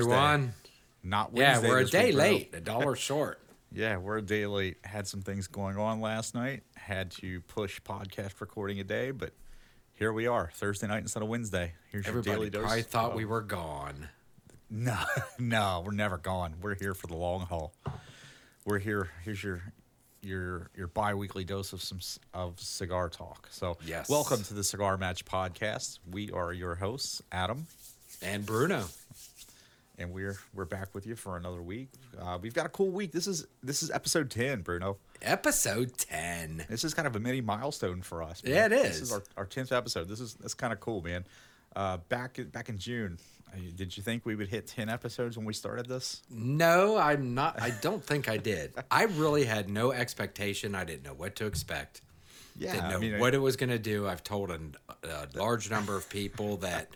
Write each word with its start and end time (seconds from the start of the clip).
everyone. 0.00 0.52
Not 1.02 1.32
Wednesday. 1.32 1.66
Yeah, 1.66 1.72
we're 1.72 1.80
a 1.80 1.84
day 1.84 2.06
week, 2.06 2.14
late, 2.16 2.50
a 2.54 2.60
dollar 2.60 2.96
short. 2.96 3.38
Yeah, 3.76 3.96
we're 3.96 4.18
a 4.18 4.22
day 4.22 4.46
late. 4.46 4.76
Had 4.84 5.08
some 5.08 5.20
things 5.20 5.48
going 5.48 5.76
on 5.76 6.00
last 6.00 6.32
night. 6.32 6.62
Had 6.76 7.10
to 7.12 7.40
push 7.40 7.80
podcast 7.80 8.40
recording 8.40 8.78
a 8.78 8.84
day, 8.84 9.10
but 9.10 9.32
here 9.94 10.12
we 10.12 10.28
are, 10.28 10.52
Thursday 10.54 10.86
night 10.86 11.00
instead 11.02 11.24
of 11.24 11.28
Wednesday. 11.28 11.72
Here's 11.90 12.04
your 12.06 12.10
Everybody 12.18 12.36
daily 12.36 12.50
dose. 12.50 12.62
probably 12.62 12.82
thought 12.82 13.10
of- 13.10 13.16
we 13.16 13.24
were 13.24 13.40
gone. 13.42 14.08
No, 14.70 14.96
no, 15.40 15.82
we're 15.84 15.90
never 15.92 16.18
gone. 16.18 16.54
We're 16.62 16.74
here 16.76 16.94
for 16.94 17.06
the 17.08 17.16
long 17.16 17.46
haul. 17.46 17.74
We're 18.64 18.78
here. 18.78 19.10
Here's 19.24 19.42
your 19.42 19.60
your 20.22 20.70
your 20.76 20.86
bi-weekly 20.86 21.44
dose 21.44 21.72
of 21.72 21.82
some 21.82 21.98
of 22.32 22.58
cigar 22.60 23.08
talk. 23.08 23.48
So, 23.50 23.76
Yes. 23.84 24.08
welcome 24.08 24.42
to 24.44 24.54
the 24.54 24.64
Cigar 24.64 24.96
Match 24.96 25.24
podcast. 25.24 25.98
We 26.10 26.30
are 26.30 26.52
your 26.52 26.76
hosts, 26.76 27.22
Adam, 27.32 27.66
And 28.22 28.46
Bruno. 28.46 28.84
And 29.98 30.12
we're 30.12 30.36
we're 30.52 30.64
back 30.64 30.94
with 30.94 31.06
you 31.06 31.16
for 31.16 31.36
another 31.36 31.62
week. 31.62 31.88
Uh, 32.20 32.38
we've 32.40 32.54
got 32.54 32.66
a 32.66 32.68
cool 32.68 32.90
week. 32.90 33.12
This 33.12 33.26
is 33.26 33.46
this 33.62 33.82
is 33.82 33.90
episode 33.90 34.30
10, 34.30 34.62
Bruno. 34.62 34.98
Episode 35.22 35.96
10. 35.96 36.66
This 36.68 36.84
is 36.84 36.94
kind 36.94 37.06
of 37.06 37.16
a 37.16 37.20
mini 37.20 37.40
milestone 37.40 38.02
for 38.02 38.22
us. 38.22 38.42
man. 38.42 38.52
Yeah, 38.52 38.66
it 38.66 38.72
is. 38.72 39.00
This 39.00 39.00
is. 39.02 39.12
our, 39.12 39.22
our 39.36 39.46
10th 39.46 39.72
episode. 39.72 40.08
This 40.08 40.20
is 40.20 40.34
that's 40.34 40.54
kind 40.54 40.72
of 40.72 40.80
cool, 40.80 41.02
man. 41.02 41.24
Uh, 41.76 41.98
back 42.08 42.38
back 42.52 42.68
in 42.68 42.78
June, 42.78 43.18
uh, 43.52 43.56
did 43.76 43.96
you 43.96 44.02
think 44.02 44.24
we 44.24 44.36
would 44.36 44.48
hit 44.48 44.66
10 44.66 44.88
episodes 44.88 45.36
when 45.36 45.46
we 45.46 45.52
started 45.52 45.86
this? 45.86 46.22
No, 46.30 46.96
I'm 46.96 47.34
not. 47.34 47.60
I 47.60 47.70
don't 47.70 48.04
think 48.04 48.28
I 48.28 48.36
did. 48.36 48.72
I 48.90 49.04
really 49.04 49.44
had 49.44 49.68
no 49.68 49.92
expectation. 49.92 50.74
I 50.74 50.84
didn't 50.84 51.04
know 51.04 51.14
what 51.14 51.36
to 51.36 51.46
expect. 51.46 52.02
Yeah, 52.56 52.72
didn't 52.74 52.90
know 52.90 52.96
I 52.96 53.00
mean, 53.00 53.18
what 53.18 53.34
it 53.34 53.38
was 53.38 53.56
going 53.56 53.70
to 53.70 53.78
do. 53.80 54.06
I've 54.06 54.22
told 54.22 54.50
a, 54.52 54.60
a 55.02 55.26
large 55.34 55.70
number 55.70 55.96
of 55.96 56.08
people 56.08 56.58
that 56.58 56.88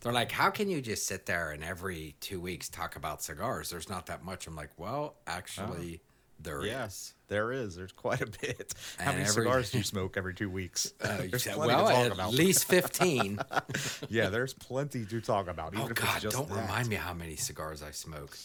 they're 0.00 0.12
like, 0.12 0.32
"How 0.32 0.50
can 0.50 0.68
you 0.68 0.80
just 0.80 1.06
sit 1.06 1.26
there 1.26 1.50
and 1.50 1.64
every 1.64 2.14
two 2.20 2.40
weeks 2.40 2.68
talk 2.68 2.96
about 2.96 3.22
cigars? 3.22 3.70
There's 3.70 3.88
not 3.88 4.06
that 4.06 4.24
much." 4.24 4.46
I'm 4.46 4.56
like, 4.56 4.70
"Well, 4.78 5.16
actually, 5.26 6.00
there 6.38 6.60
is." 6.60 6.66
Yes, 6.66 7.14
there 7.28 7.50
is. 7.52 7.76
There's 7.76 7.92
quite 7.92 8.20
a 8.20 8.26
bit. 8.26 8.74
How 8.98 9.10
And 9.10 9.18
many 9.18 9.28
every- 9.28 9.44
cigars 9.44 9.70
do 9.70 9.78
you 9.78 9.84
smoke 9.84 10.16
every 10.16 10.34
two 10.34 10.50
weeks? 10.50 10.92
Uh, 11.00 11.36
said, 11.38 11.56
well, 11.56 11.88
at 11.88 12.12
about. 12.12 12.32
least 12.34 12.64
fifteen. 12.66 13.38
yeah, 14.08 14.28
there's 14.28 14.54
plenty 14.54 15.04
to 15.06 15.20
talk 15.20 15.48
about. 15.48 15.72
Even 15.74 15.86
oh 15.86 15.88
if 15.90 15.94
God! 15.94 16.22
Don't 16.22 16.48
that. 16.48 16.56
remind 16.62 16.88
me 16.88 16.96
how 16.96 17.14
many 17.14 17.36
cigars 17.36 17.82
I 17.82 17.90
smoke. 17.90 18.36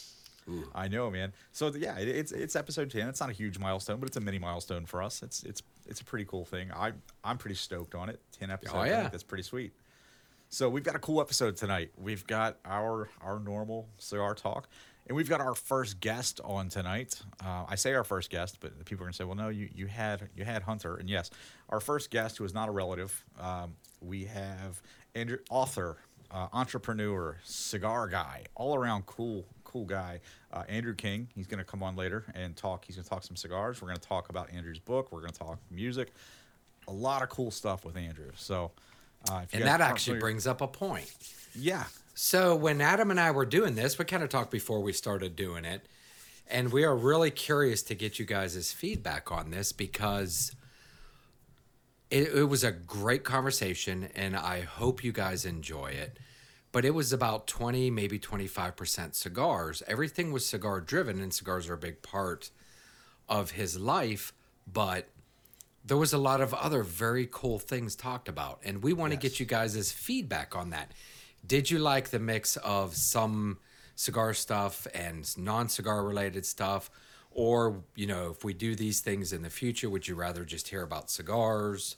Ooh. 0.50 0.68
I 0.74 0.88
know, 0.88 1.12
man. 1.12 1.34
So 1.52 1.68
yeah, 1.76 1.98
it, 2.00 2.08
it's 2.08 2.32
it's 2.32 2.56
episode 2.56 2.90
ten. 2.90 3.08
It's 3.08 3.20
not 3.20 3.30
a 3.30 3.34
huge 3.34 3.60
milestone, 3.60 4.00
but 4.00 4.08
it's 4.08 4.18
a 4.18 4.22
mini 4.22 4.40
milestone 4.40 4.86
for 4.86 5.04
us. 5.04 5.22
It's 5.22 5.44
it's 5.44 5.62
it's 5.88 6.02
a 6.02 6.04
pretty 6.06 6.26
cool 6.26 6.46
thing. 6.46 6.72
I 6.72 6.94
I'm 7.24 7.38
pretty 7.38 7.56
stoked 7.56 7.94
on 7.94 8.10
it. 8.10 8.20
Ten 8.32 8.50
episodes. 8.50 8.76
Oh, 8.80 8.84
yeah. 8.84 9.02
think 9.02 9.12
that's 9.12 9.24
pretty 9.24 9.44
sweet. 9.44 9.72
So 10.54 10.68
we've 10.68 10.84
got 10.84 10.96
a 10.98 11.00
cool 11.00 11.22
episode 11.22 11.56
tonight. 11.56 11.92
We've 11.98 12.28
got 12.28 12.58
our 12.66 13.08
our 13.22 13.40
normal 13.40 13.88
cigar 13.98 14.36
talk, 14.36 14.68
and 15.08 15.16
we've 15.16 15.30
got 15.30 15.40
our 15.40 15.56
first 15.56 16.02
guest 16.02 16.42
on 16.44 16.68
tonight. 16.68 17.22
Uh, 17.42 17.64
I 17.70 17.76
say 17.76 17.94
our 17.94 18.04
first 18.04 18.30
guest, 18.30 18.58
but 18.60 18.78
the 18.78 18.84
people 18.84 19.04
are 19.04 19.08
gonna 19.08 19.14
say, 19.14 19.24
"Well, 19.24 19.38
no, 19.38 19.48
you 19.48 19.70
you 19.74 19.88
had 19.88 20.28
you 20.36 20.44
had 20.44 20.64
Hunter." 20.64 20.98
And 20.98 21.10
yes, 21.10 21.30
our 21.70 21.80
first 21.80 22.12
guest 22.12 22.38
who 22.38 22.44
is 22.44 22.54
not 22.54 22.68
a 22.68 22.72
relative. 22.74 23.24
Um, 23.40 23.76
we 24.02 24.26
have 24.26 24.82
Andrew, 25.16 25.38
author, 25.50 26.00
uh, 26.32 26.50
entrepreneur, 26.52 27.38
cigar 27.46 28.10
guy, 28.10 28.44
all 28.54 28.76
around 28.76 29.06
cool 29.06 29.46
cool 29.64 29.86
guy. 29.86 30.20
Uh, 30.52 30.64
Andrew 30.68 30.94
King. 30.96 31.30
He's 31.34 31.48
gonna 31.48 31.64
come 31.64 31.82
on 31.82 31.96
later 31.96 32.26
and 32.36 32.58
talk. 32.58 32.84
He's 32.84 32.98
gonna 32.98 33.08
talk 33.08 33.24
some 33.24 33.38
cigars. 33.38 33.82
We're 33.82 33.88
gonna 33.88 34.00
talk 34.00 34.28
about 34.28 34.52
Andrew's 34.52 34.80
book. 34.80 35.14
We're 35.14 35.22
gonna 35.22 35.32
talk 35.32 35.60
music. 35.72 36.12
A 36.90 36.92
lot 36.92 37.22
of 37.24 37.30
cool 37.30 37.52
stuff 37.52 37.86
with 37.86 37.96
Andrew. 37.96 38.32
So. 38.36 38.74
Uh, 39.30 39.46
And 39.54 39.64
that 39.64 39.82
actually 39.82 40.14
familiar- 40.16 40.20
brings 40.22 40.48
up 40.48 40.62
a 40.62 40.68
point. 40.68 41.12
yeah, 41.56 41.86
So 42.14 42.56
when 42.56 42.82
Adam 42.82 43.12
and 43.12 43.20
I 43.20 43.32
were 43.32 43.46
doing 43.46 43.76
this, 43.76 43.98
we 43.98 44.06
kind 44.06 44.24
of 44.24 44.30
talked 44.30 44.52
before 44.52 44.82
we 44.82 44.94
started 44.94 45.36
doing 45.36 45.64
it, 45.66 45.86
and 46.48 46.72
we 46.72 46.84
are 46.84 46.96
really 46.96 47.32
curious 47.32 47.82
to 47.84 47.96
get 47.96 48.20
you 48.20 48.26
guys' 48.26 48.72
feedback 48.74 49.32
on 49.32 49.52
this 49.52 49.72
because 49.72 50.54
it, 52.10 52.28
it 52.36 52.44
was 52.50 52.64
a 52.64 52.72
great 52.72 53.24
conversation, 53.24 54.10
and 54.16 54.36
I 54.36 54.62
hope 54.62 55.04
you 55.04 55.12
guys 55.12 55.46
enjoy 55.46 55.88
it. 55.92 56.18
But 56.74 56.86
it 56.86 56.92
was 56.94 57.12
about 57.14 57.48
twenty, 57.48 57.90
maybe 57.92 58.18
twenty-five 58.18 58.76
percent 58.78 59.16
cigars. 59.16 59.84
Everything 59.88 60.32
was 60.32 60.46
cigar 60.46 60.80
driven, 60.80 61.20
and 61.22 61.34
cigars 61.34 61.68
are 61.70 61.74
a 61.74 61.78
big 61.78 62.02
part 62.02 62.50
of 63.28 63.52
his 63.52 63.78
life. 63.78 64.32
But 64.72 65.10
there 65.84 65.98
was 65.98 66.14
a 66.14 66.18
lot 66.18 66.42
of 66.42 66.54
other 66.54 66.84
very 66.84 67.28
cool 67.32 67.58
things 67.60 67.96
talked 67.96 68.28
about 68.30 68.60
and 68.64 68.84
we 68.84 68.94
want 68.94 69.12
to 69.14 69.18
get 69.18 69.40
you 69.40 69.46
guys' 69.46 69.92
feedback 69.92 70.56
on 70.56 70.70
that 70.70 70.92
did 71.46 71.72
you 71.72 71.80
like 71.80 72.10
the 72.10 72.20
mix 72.20 72.56
of 72.58 72.96
some 72.96 73.58
cigar 73.96 74.34
stuff 74.34 74.88
and 74.94 75.38
non-cigar 75.38 76.04
related 76.04 76.46
stuff 76.46 76.90
or 77.32 77.84
you 77.96 78.06
know 78.08 78.30
if 78.32 78.44
we 78.44 78.54
do 78.54 78.76
these 78.76 79.00
things 79.00 79.34
in 79.34 79.42
the 79.42 79.50
future 79.50 79.90
would 79.90 80.08
you 80.08 80.16
rather 80.16 80.46
just 80.46 80.68
hear 80.68 80.82
about 80.84 81.10
cigars 81.10 81.96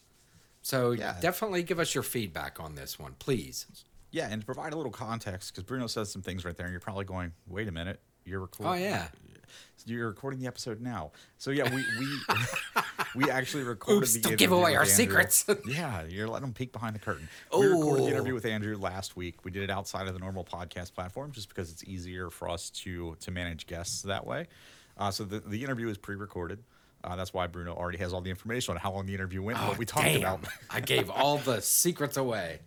so 0.61 0.91
Yeah. 0.91 1.17
definitely 1.21 1.63
give 1.63 1.79
us 1.79 1.93
your 1.93 2.03
feedback 2.03 2.59
on 2.59 2.75
this 2.75 2.97
one 2.97 3.15
please 3.19 3.65
Yeah, 4.11 4.27
and 4.29 4.41
to 4.41 4.45
provide 4.45 4.73
a 4.73 4.75
little 4.77 4.91
context, 4.91 5.51
because 5.51 5.63
Bruno 5.63 5.87
says 5.87 6.11
some 6.11 6.21
things 6.21 6.45
right 6.45 6.55
there, 6.55 6.67
and 6.67 6.71
you're 6.71 6.79
probably 6.79 7.03
going, 7.05 7.33
"Wait 7.47 7.67
a 7.67 7.71
minute, 7.71 7.99
you're 8.25 8.41
recording." 8.41 8.71
Oh, 8.83 8.87
yeah. 8.87 9.07
You're 9.85 10.07
recording 10.07 10.39
the 10.39 10.47
episode 10.47 10.79
now. 10.81 11.11
So 11.37 11.51
yeah, 11.51 11.73
we 11.73 11.83
we 11.99 12.07
we 13.25 13.29
actually 13.31 13.63
recorded 13.63 14.03
Oops, 14.03 14.13
the 14.13 14.19
don't 14.21 14.37
give 14.37 14.51
away 14.51 14.75
our 14.75 14.81
Andrew. 14.81 14.95
secrets. 14.95 15.45
yeah, 15.67 16.03
you're 16.07 16.27
letting 16.27 16.47
them 16.47 16.53
peek 16.53 16.71
behind 16.71 16.95
the 16.95 16.99
curtain. 16.99 17.27
We 17.57 17.65
recorded 17.67 18.05
the 18.05 18.09
interview 18.11 18.33
with 18.33 18.45
Andrew 18.45 18.77
last 18.77 19.15
week. 19.15 19.43
We 19.43 19.51
did 19.51 19.63
it 19.63 19.69
outside 19.69 20.07
of 20.07 20.13
the 20.13 20.19
normal 20.19 20.43
podcast 20.45 20.93
platform, 20.93 21.31
just 21.31 21.49
because 21.49 21.71
it's 21.71 21.83
easier 21.83 22.29
for 22.29 22.49
us 22.49 22.69
to 22.71 23.15
to 23.19 23.31
manage 23.31 23.67
guests 23.67 24.01
that 24.03 24.25
way. 24.25 24.47
Uh, 24.97 25.11
so 25.11 25.23
the 25.25 25.39
the 25.39 25.63
interview 25.63 25.89
is 25.89 25.97
pre-recorded. 25.97 26.59
Uh, 27.05 27.17
that's 27.17 27.33
why 27.33 27.47
Bruno 27.47 27.73
already 27.73 27.97
has 27.97 28.13
all 28.13 28.21
the 28.21 28.29
information 28.29 28.75
on 28.75 28.79
how 28.79 28.89
long 28.93 29.05
the 29.05 29.13
interview 29.13 29.41
went, 29.41 29.59
Oh, 29.61 29.67
what 29.67 29.77
we 29.77 29.85
talked 29.85 30.05
damn. 30.05 30.19
about. 30.21 30.47
i 30.69 30.79
gave 30.79 31.09
all 31.09 31.37
the 31.37 31.59
secrets 31.61 32.15
away 32.15 32.59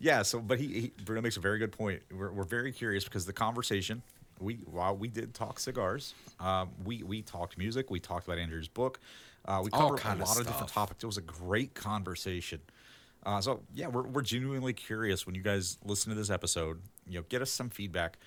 Yeah, 0.00 0.22
so 0.22 0.40
but 0.40 0.58
he, 0.58 0.66
he 0.66 0.92
Bruno 1.04 1.20
makes 1.22 1.36
a 1.36 1.40
very 1.40 1.60
good 1.60 1.70
point. 1.70 2.02
We're, 2.12 2.32
we're 2.32 2.42
very 2.42 2.72
curious 2.72 3.04
because 3.04 3.26
the 3.26 3.32
conversation 3.32 4.02
we 4.40 4.54
while 4.64 4.96
we 4.96 5.08
did 5.08 5.34
talk 5.34 5.58
cigars, 5.58 6.14
um, 6.40 6.70
we 6.84 7.02
we 7.02 7.22
talked 7.22 7.58
music, 7.58 7.90
we 7.90 8.00
talked 8.00 8.26
about 8.26 8.38
Andrew's 8.38 8.68
book, 8.68 9.00
uh, 9.46 9.60
we 9.62 9.70
covered 9.70 9.98
a 9.98 10.02
kind 10.02 10.20
of 10.20 10.28
lot 10.28 10.40
of 10.40 10.46
different 10.46 10.72
topics. 10.72 11.02
It 11.02 11.06
was 11.06 11.18
a 11.18 11.22
great 11.22 11.74
conversation. 11.74 12.60
Uh, 13.24 13.40
so 13.40 13.60
yeah, 13.74 13.88
we're 13.88 14.02
we're 14.02 14.22
genuinely 14.22 14.72
curious 14.72 15.26
when 15.26 15.34
you 15.34 15.42
guys 15.42 15.78
listen 15.84 16.10
to 16.10 16.16
this 16.16 16.30
episode. 16.30 16.80
You 17.06 17.18
know, 17.18 17.24
get 17.28 17.42
us 17.42 17.50
some 17.50 17.70
feedback. 17.70 18.18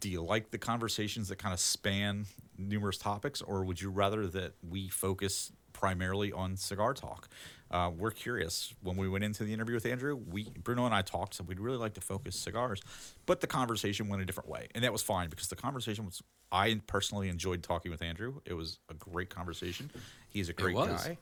Do 0.00 0.08
you 0.08 0.22
like 0.22 0.50
the 0.50 0.58
conversations 0.58 1.28
that 1.28 1.36
kind 1.36 1.52
of 1.52 1.60
span 1.60 2.26
numerous 2.56 2.98
topics, 2.98 3.40
or 3.42 3.64
would 3.64 3.80
you 3.80 3.90
rather 3.90 4.26
that 4.28 4.52
we 4.68 4.88
focus 4.88 5.52
primarily 5.72 6.32
on 6.32 6.56
cigar 6.56 6.94
talk? 6.94 7.28
Uh, 7.70 7.90
we're 7.96 8.10
curious. 8.10 8.72
When 8.82 8.96
we 8.96 9.08
went 9.08 9.24
into 9.24 9.44
the 9.44 9.52
interview 9.52 9.74
with 9.74 9.84
Andrew, 9.86 10.16
we 10.16 10.44
Bruno 10.62 10.86
and 10.86 10.94
I 10.94 11.02
talked, 11.02 11.34
so 11.34 11.44
we'd 11.44 11.60
really 11.60 11.76
like 11.76 11.94
to 11.94 12.00
focus 12.00 12.34
cigars, 12.36 12.80
but 13.26 13.40
the 13.40 13.46
conversation 13.46 14.08
went 14.08 14.22
a 14.22 14.24
different 14.24 14.48
way, 14.48 14.68
and 14.74 14.84
that 14.84 14.92
was 14.92 15.02
fine 15.02 15.28
because 15.28 15.48
the 15.48 15.56
conversation 15.56 16.04
was. 16.04 16.22
I 16.50 16.80
personally 16.86 17.28
enjoyed 17.28 17.62
talking 17.62 17.90
with 17.90 18.00
Andrew. 18.00 18.40
It 18.46 18.54
was 18.54 18.78
a 18.88 18.94
great 18.94 19.28
conversation. 19.28 19.90
He's 20.30 20.48
a 20.48 20.54
great 20.54 20.74
guy. 20.74 21.18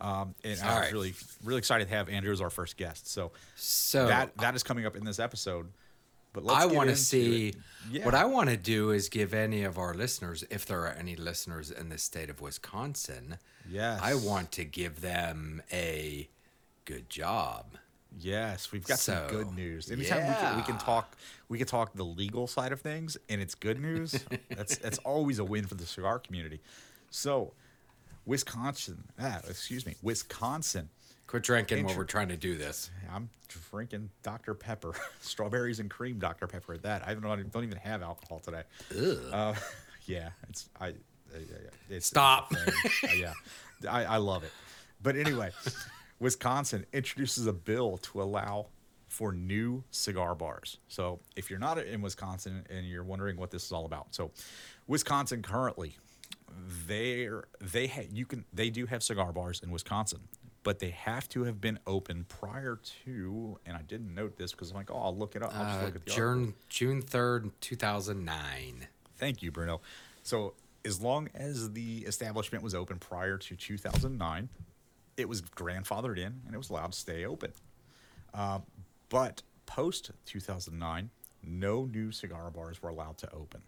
Um, 0.00 0.34
and 0.44 0.58
All 0.60 0.68
I 0.68 0.74
was 0.74 0.80
right. 0.80 0.92
really, 0.92 1.14
really 1.44 1.58
excited 1.58 1.88
to 1.88 1.94
have 1.94 2.08
Andrew 2.08 2.32
as 2.32 2.40
our 2.40 2.50
first 2.50 2.76
guest. 2.76 3.10
So 3.10 3.32
so 3.56 4.06
that 4.06 4.36
that 4.38 4.54
is 4.54 4.62
coming 4.62 4.86
up 4.86 4.96
in 4.96 5.04
this 5.04 5.18
episode. 5.18 5.68
But 6.32 6.44
let's 6.44 6.62
I 6.62 6.66
want 6.66 6.90
to 6.90 6.96
see. 6.96 7.54
Yeah. 7.90 8.04
what 8.04 8.14
I 8.14 8.24
want 8.24 8.50
to 8.50 8.56
do 8.56 8.90
is 8.90 9.08
give 9.08 9.34
any 9.34 9.64
of 9.64 9.78
our 9.78 9.94
listeners, 9.94 10.44
if 10.50 10.64
there 10.64 10.80
are 10.82 10.92
any 10.92 11.16
listeners 11.16 11.70
in 11.70 11.88
the 11.88 11.98
state 11.98 12.30
of 12.30 12.40
Wisconsin, 12.40 13.38
Yes. 13.68 14.00
I 14.02 14.14
want 14.14 14.52
to 14.52 14.64
give 14.64 15.00
them 15.00 15.62
a 15.72 16.28
good 16.84 17.08
job. 17.08 17.66
Yes, 18.18 18.72
we've 18.72 18.84
got 18.84 18.98
some 18.98 19.28
good 19.28 19.54
news. 19.54 19.90
Anytime 19.90 20.26
we, 20.26 20.34
can, 20.34 20.56
we 20.56 20.62
can 20.62 20.78
talk, 20.78 21.16
we 21.48 21.58
can 21.58 21.66
talk 21.66 21.94
the 21.94 22.04
legal 22.04 22.48
side 22.48 22.72
of 22.72 22.80
things, 22.80 23.16
and 23.28 23.40
it's 23.40 23.54
good 23.54 23.80
news. 23.80 24.24
that's 24.50 24.76
that's 24.78 24.98
always 24.98 25.38
a 25.38 25.44
win 25.44 25.66
for 25.66 25.76
the 25.76 25.86
cigar 25.86 26.18
community. 26.18 26.60
So, 27.10 27.52
Wisconsin, 28.26 29.04
ah, 29.20 29.40
excuse 29.48 29.86
me, 29.86 29.94
Wisconsin. 30.02 30.88
Quit 31.30 31.44
drinking 31.44 31.84
while 31.84 31.96
we're 31.96 32.02
trying 32.02 32.26
to 32.26 32.36
do 32.36 32.56
this. 32.56 32.90
I'm 33.08 33.30
drinking 33.70 34.10
Dr 34.24 34.52
Pepper, 34.52 34.94
strawberries 35.20 35.78
and 35.78 35.88
cream 35.88 36.18
Dr 36.18 36.48
Pepper. 36.48 36.74
At 36.74 36.82
that, 36.82 37.06
I 37.06 37.14
don't, 37.14 37.52
don't 37.52 37.62
even 37.62 37.78
have 37.78 38.02
alcohol 38.02 38.40
today. 38.40 38.64
Uh, 39.32 39.54
yeah, 40.06 40.30
it's 40.48 40.68
I. 40.80 40.88
Uh, 40.88 41.38
it's, 41.88 42.08
Stop. 42.08 42.52
it's. 42.52 43.04
Uh, 43.04 43.14
yeah, 43.14 43.32
I, 43.88 44.06
I 44.06 44.16
love 44.16 44.42
it. 44.42 44.50
But 45.04 45.14
anyway, 45.14 45.52
Wisconsin 46.18 46.84
introduces 46.92 47.46
a 47.46 47.52
bill 47.52 47.98
to 47.98 48.22
allow 48.22 48.66
for 49.06 49.30
new 49.30 49.84
cigar 49.92 50.34
bars. 50.34 50.78
So 50.88 51.20
if 51.36 51.48
you're 51.48 51.60
not 51.60 51.78
in 51.78 52.02
Wisconsin 52.02 52.66
and 52.68 52.88
you're 52.88 53.04
wondering 53.04 53.36
what 53.36 53.52
this 53.52 53.64
is 53.64 53.70
all 53.70 53.86
about, 53.86 54.08
so 54.10 54.32
Wisconsin 54.88 55.42
currently, 55.42 55.96
they're 56.88 57.44
they 57.60 57.86
ha- 57.86 58.08
you 58.12 58.26
can 58.26 58.44
they 58.52 58.68
do 58.70 58.86
have 58.86 59.04
cigar 59.04 59.32
bars 59.32 59.60
in 59.62 59.70
Wisconsin, 59.70 60.18
but 60.62 60.78
they 60.78 60.90
have 60.90 61.28
to 61.30 61.44
have 61.44 61.60
been 61.60 61.78
open 61.86 62.24
prior 62.28 62.78
to. 63.04 63.58
And 63.66 63.76
I 63.76 63.82
didn't 63.82 64.14
note 64.14 64.36
this 64.36 64.52
because 64.52 64.70
I'm 64.70 64.76
like, 64.76 64.90
oh, 64.90 64.98
I'll 64.98 65.16
look 65.16 65.36
it 65.36 65.42
up. 65.42 65.54
I'll 65.54 65.64
just 65.64 65.80
Uh, 65.80 65.84
look 65.86 65.96
at 65.96 66.04
the. 66.04 66.10
June 66.10 66.54
June 66.68 67.02
third, 67.02 67.50
two 67.60 67.76
thousand 67.76 68.24
nine. 68.24 68.86
Thank 69.16 69.42
you, 69.42 69.50
Bruno. 69.50 69.80
So, 70.22 70.54
as 70.84 71.00
long 71.00 71.28
as 71.34 71.72
the 71.72 71.98
establishment 72.06 72.64
was 72.64 72.74
open 72.74 72.98
prior 72.98 73.36
to 73.36 73.56
2009, 73.56 74.48
it 75.16 75.28
was 75.28 75.42
grandfathered 75.42 76.16
in 76.18 76.40
and 76.46 76.54
it 76.54 76.56
was 76.58 76.70
allowed 76.70 76.92
to 76.92 76.98
stay 76.98 77.26
open. 77.26 77.52
Uh, 78.32 78.60
but 79.10 79.42
post 79.66 80.10
2009, 80.24 81.10
no 81.42 81.84
new 81.84 82.10
cigar 82.12 82.50
bars 82.50 82.82
were 82.82 82.88
allowed 82.88 83.18
to 83.18 83.30
open. 83.34 83.60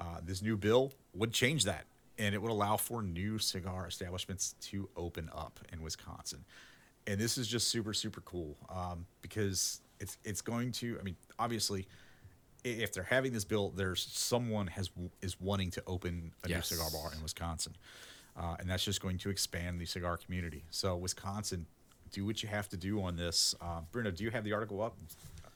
Uh, 0.00 0.18
this 0.24 0.42
new 0.42 0.56
bill 0.56 0.92
would 1.14 1.32
change 1.32 1.64
that, 1.64 1.84
and 2.18 2.34
it 2.34 2.40
would 2.42 2.50
allow 2.50 2.76
for 2.76 3.02
new 3.02 3.38
cigar 3.38 3.86
establishments 3.86 4.54
to 4.60 4.88
open 4.96 5.28
up 5.34 5.60
in 5.72 5.82
Wisconsin. 5.82 6.44
And 7.06 7.20
this 7.20 7.38
is 7.38 7.46
just 7.46 7.68
super, 7.68 7.92
super 7.92 8.20
cool 8.22 8.56
um, 8.68 9.06
because 9.22 9.80
it's 10.00 10.18
it's 10.24 10.40
going 10.40 10.72
to. 10.72 10.98
I 11.00 11.02
mean, 11.02 11.16
obviously, 11.38 11.86
if 12.64 12.92
they're 12.92 13.04
having 13.04 13.32
this 13.32 13.44
bill, 13.44 13.70
there's 13.70 14.02
someone 14.10 14.66
has 14.68 14.90
is 15.22 15.40
wanting 15.40 15.70
to 15.72 15.82
open 15.86 16.32
a 16.44 16.48
Yes. 16.48 16.70
new 16.70 16.76
cigar 16.76 16.90
bar 16.90 17.12
in 17.14 17.22
Wisconsin, 17.22 17.76
uh, 18.36 18.56
and 18.58 18.68
that's 18.68 18.84
just 18.84 19.00
going 19.00 19.18
to 19.18 19.30
expand 19.30 19.80
the 19.80 19.86
cigar 19.86 20.16
community. 20.16 20.64
So, 20.70 20.96
Wisconsin, 20.96 21.66
do 22.12 22.24
what 22.24 22.42
you 22.42 22.48
have 22.48 22.68
to 22.70 22.76
do 22.76 23.00
on 23.02 23.16
this. 23.16 23.54
Uh, 23.60 23.82
Bruno, 23.92 24.10
do 24.10 24.24
you 24.24 24.30
have 24.30 24.42
the 24.42 24.52
article 24.52 24.82
up? 24.82 24.96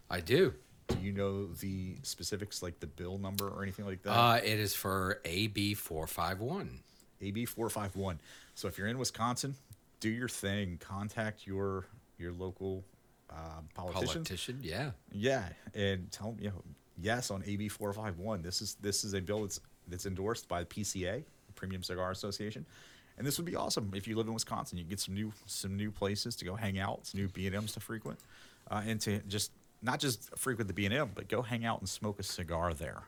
I 0.08 0.20
do. 0.20 0.54
Do 0.90 0.98
you 1.00 1.12
know 1.12 1.46
the 1.46 1.96
specifics, 2.02 2.62
like 2.62 2.80
the 2.80 2.86
bill 2.86 3.18
number 3.18 3.48
or 3.48 3.62
anything 3.62 3.86
like 3.86 4.02
that? 4.02 4.10
Uh, 4.10 4.40
it 4.42 4.58
is 4.58 4.74
for 4.74 5.20
AB 5.24 5.74
four 5.74 6.06
five 6.06 6.40
one. 6.40 6.80
AB 7.20 7.46
four 7.46 7.68
five 7.68 7.94
one. 7.96 8.20
So 8.54 8.68
if 8.68 8.78
you're 8.78 8.88
in 8.88 8.98
Wisconsin, 8.98 9.54
do 10.00 10.08
your 10.08 10.28
thing. 10.28 10.78
Contact 10.78 11.46
your 11.46 11.86
your 12.18 12.32
local 12.32 12.84
uh, 13.30 13.60
politician. 13.74 14.24
Politician, 14.24 14.58
yeah. 14.62 14.90
Yeah, 15.12 15.48
and 15.74 16.10
tell 16.10 16.32
them 16.32 16.38
you 16.40 16.48
know 16.48 16.62
yes 17.00 17.30
on 17.30 17.42
AB 17.46 17.68
four 17.68 17.92
five 17.92 18.18
one. 18.18 18.42
This 18.42 18.60
is 18.60 18.76
this 18.80 19.04
is 19.04 19.14
a 19.14 19.20
bill 19.20 19.42
that's 19.42 19.60
that's 19.88 20.06
endorsed 20.06 20.48
by 20.48 20.60
the 20.60 20.66
PCA, 20.66 21.24
Premium 21.54 21.82
Cigar 21.82 22.10
Association, 22.10 22.66
and 23.18 23.26
this 23.26 23.38
would 23.38 23.46
be 23.46 23.56
awesome 23.56 23.90
if 23.94 24.08
you 24.08 24.16
live 24.16 24.26
in 24.26 24.34
Wisconsin. 24.34 24.78
You 24.78 24.84
get 24.84 25.00
some 25.00 25.14
new 25.14 25.32
some 25.46 25.76
new 25.76 25.90
places 25.90 26.36
to 26.36 26.44
go 26.44 26.54
hang 26.56 26.78
out, 26.78 27.06
some 27.06 27.20
new 27.20 27.28
B 27.28 27.46
and 27.46 27.54
M's 27.54 27.72
to 27.72 27.80
frequent, 27.80 28.18
uh, 28.70 28.82
and 28.86 29.00
to 29.02 29.18
just 29.20 29.52
not 29.82 29.98
just 30.00 30.36
frequent 30.36 30.68
the 30.68 30.74
B 30.74 30.84
and 30.84 30.94
M, 30.94 31.10
but 31.14 31.28
go 31.28 31.42
hang 31.42 31.64
out 31.64 31.80
and 31.80 31.88
smoke 31.88 32.18
a 32.20 32.22
cigar 32.22 32.74
there. 32.74 33.02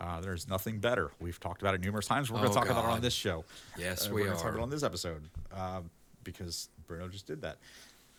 Uh, 0.00 0.20
there's 0.20 0.48
nothing 0.48 0.78
better. 0.78 1.10
We've 1.20 1.38
talked 1.38 1.60
about 1.62 1.74
it 1.74 1.80
numerous 1.80 2.06
times. 2.06 2.30
We're 2.30 2.38
going 2.38 2.50
Oh, 2.50 2.54
to 2.54 2.58
talk 2.58 2.70
about 2.70 2.84
it 2.84 2.90
on 2.90 3.00
this 3.00 3.12
show. 3.14 3.44
Yes, 3.78 4.06
Uh, 4.06 4.10
we 4.14 4.20
we're 4.22 4.26
gonna 4.28 4.38
talk 4.38 4.48
about 4.48 4.60
it 4.60 4.62
on 4.62 4.70
this 4.70 4.82
episode 4.82 5.22
um, 5.54 5.90
because 6.24 6.68
Bruno 6.86 7.08
just 7.08 7.26
did 7.26 7.42
that. 7.42 7.58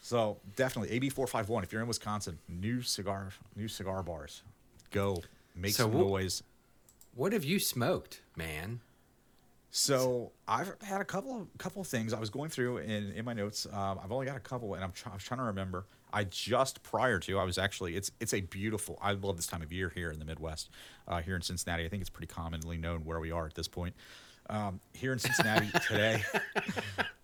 So 0.02 0.38
definitely 0.56 0.96
AB 0.96 1.10
four 1.10 1.28
five 1.28 1.50
one. 1.50 1.64
If 1.64 1.72
you're 1.72 1.82
in 1.82 1.88
Wisconsin, 1.88 2.38
new 2.48 2.82
cigar 2.82 3.30
new 3.56 3.68
cigar 3.68 4.04
bars, 4.04 4.44
go 4.92 5.22
make 5.56 5.74
So 5.74 5.86
some 5.90 6.00
noise. 6.00 6.44
What 7.16 7.32
have 7.34 7.44
you 7.44 7.60
smoked, 7.60 8.22
man? 8.36 8.80
So 9.72 10.32
I've 10.48 10.76
had 10.84 11.02
a 11.02 11.06
couple 11.06 11.42
of 11.42 11.48
couple 11.58 11.82
of 11.82 11.88
things 11.88 12.14
I 12.14 12.20
was 12.20 12.30
going 12.30 12.50
through 12.50 12.78
in 12.80 13.12
in 13.14 13.26
my 13.26 13.34
notes. 13.34 13.66
Um, 13.72 14.00
I've 14.04 14.12
only 14.12 14.26
got 14.28 14.38
a 14.38 14.42
couple, 14.42 14.76
and 14.76 14.84
I'm 14.84 14.92
try, 14.92 15.12
I 15.12 15.16
was 15.16 15.24
trying 15.24 15.40
to 15.40 15.46
remember. 15.46 15.86
I 16.14 16.26
just 16.26 16.84
prior 16.84 17.20
to 17.20 17.40
I 17.40 17.44
was 17.44 17.58
actually 17.58 17.96
it's 17.96 18.12
it's 18.20 18.34
a 18.34 18.42
beautiful. 18.42 19.00
I 19.02 19.14
love 19.14 19.36
this 19.36 19.48
time 19.48 19.64
of 19.64 19.74
year 19.74 19.92
here 19.94 20.12
in 20.12 20.20
the 20.20 20.26
Midwest, 20.26 20.70
uh, 21.08 21.22
here 21.22 21.36
in 21.36 21.42
Cincinnati. 21.42 21.86
I 21.86 21.90
think 21.90 22.02
it's 22.02 22.10
pretty 22.10 22.32
commonly 22.32 22.78
known 22.78 23.04
where 23.04 23.20
we 23.20 23.32
are 23.32 23.48
at 23.48 23.56
this 23.56 23.68
point. 23.68 23.96
Um, 24.50 24.80
here 24.94 25.12
in 25.12 25.20
Cincinnati 25.20 25.70
today, 25.88 26.24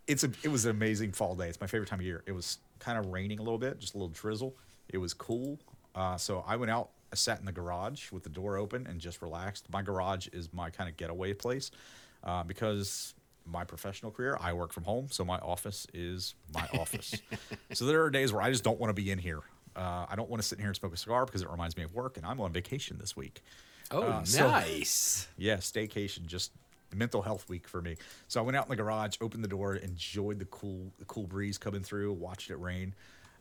it's 0.08 0.24
a 0.24 0.32
it 0.44 0.50
was 0.50 0.66
an 0.66 0.72
amazing 0.72 1.12
fall 1.12 1.36
day. 1.36 1.48
It's 1.48 1.62
my 1.62 1.68
favorite 1.68 1.88
time 1.88 2.00
of 2.00 2.06
year. 2.06 2.24
It 2.26 2.32
was 2.32 2.58
kind 2.80 2.98
of 2.98 3.08
raining 3.08 3.40
a 3.40 3.44
little 3.44 3.60
bit, 3.60 3.80
just 3.80 3.94
a 3.94 3.98
little 3.98 4.10
drizzle. 4.10 4.56
It 4.90 4.98
was 4.98 5.14
cool. 5.14 5.60
Uh, 5.94 6.18
so 6.18 6.44
I 6.48 6.56
went 6.56 6.72
out, 6.72 6.90
I 7.12 7.16
sat 7.16 7.40
in 7.40 7.46
the 7.46 7.52
garage 7.52 8.12
with 8.12 8.24
the 8.24 8.30
door 8.30 8.58
open 8.58 8.88
and 8.88 9.00
just 9.00 9.22
relaxed. 9.22 9.68
My 9.72 9.82
garage 9.82 10.28
is 10.34 10.52
my 10.54 10.70
kind 10.70 10.90
of 10.90 10.98
getaway 10.98 11.34
place 11.34 11.72
uh, 12.24 12.44
because 12.44 13.14
my 13.51 13.63
professional 13.63 14.12
career, 14.12 14.38
I 14.40 14.54
work 14.54 14.72
from 14.74 14.84
home, 14.84 15.07
so 15.10 15.25
my 15.25 15.38
office 15.40 15.88
is 15.94 16.36
my 16.54 16.68
office. 16.74 17.16
so 17.74 17.86
there 17.86 18.04
are 18.04 18.10
days 18.10 18.31
where 18.34 18.42
I 18.42 18.51
just 18.51 18.63
don't 18.63 18.80
want 18.80 18.90
to 18.90 19.01
be 19.01 19.12
in 19.12 19.18
here. 19.19 19.40
Uh, 19.75 20.06
I 20.10 20.16
don't 20.16 20.30
want 20.30 20.42
to 20.42 20.48
sit 20.48 20.57
in 20.57 20.63
here 20.63 20.69
and 20.69 20.75
smoke 20.75 20.94
a 20.94 20.98
cigar 20.98 21.25
because 21.25 21.42
it 21.42 21.50
reminds 21.50 21.78
me 21.78 21.84
of 21.84 21.94
work, 21.94 22.18
and 22.18 22.25
I'm 22.25 22.40
on 22.42 22.51
vacation 22.51 22.98
this 23.00 23.16
week. 23.16 23.42
Oh, 23.92 24.01
Uh, 24.04 24.24
so- 24.24 24.50
nice. 24.50 25.28
Yeah, 25.38 25.57
staycation, 25.57 26.25
just 26.25 26.51
mental 26.94 27.22
health 27.22 27.48
week 27.50 27.68
for 27.68 27.81
me. 27.81 27.96
So 28.28 28.40
I 28.40 28.44
went 28.44 28.57
out 28.57 28.66
in 28.66 28.69
the 28.69 28.75
garage, 28.75 29.18
opened 29.22 29.44
the 29.44 29.48
door, 29.48 29.75
enjoyed 29.75 30.40
the 30.40 30.45
cool, 30.45 30.92
the 31.00 31.06
cool 31.06 31.28
breeze 31.28 31.57
coming 31.57 31.84
through, 31.84 32.13
watched 32.13 32.50
it 32.50 32.57
rain. 32.57 32.95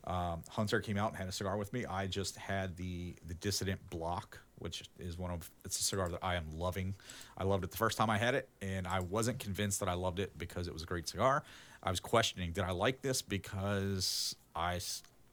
Um, 0.05 0.43
Hunter 0.49 0.79
came 0.79 0.97
out 0.97 1.09
and 1.09 1.17
had 1.17 1.27
a 1.27 1.31
cigar 1.31 1.57
with 1.57 1.73
me. 1.73 1.85
I 1.85 2.07
just 2.07 2.37
had 2.37 2.77
the 2.77 3.15
the 3.27 3.33
Dissident 3.35 3.79
Block, 3.89 4.39
which 4.59 4.83
is 4.99 5.17
one 5.17 5.31
of 5.31 5.49
it's 5.65 5.79
a 5.79 5.83
cigar 5.83 6.09
that 6.09 6.19
I 6.23 6.35
am 6.35 6.45
loving. 6.57 6.95
I 7.37 7.43
loved 7.43 7.63
it 7.63 7.71
the 7.71 7.77
first 7.77 7.97
time 7.97 8.09
I 8.09 8.17
had 8.17 8.35
it, 8.35 8.49
and 8.61 8.87
I 8.87 8.99
wasn't 8.99 9.39
convinced 9.39 9.79
that 9.79 9.89
I 9.89 9.93
loved 9.93 10.19
it 10.19 10.37
because 10.37 10.67
it 10.67 10.73
was 10.73 10.83
a 10.83 10.85
great 10.85 11.07
cigar. 11.07 11.43
I 11.81 11.89
was 11.89 11.99
questioning, 11.99 12.51
did 12.51 12.63
I 12.63 12.71
like 12.71 13.01
this 13.01 13.21
because 13.21 14.35
I 14.55 14.79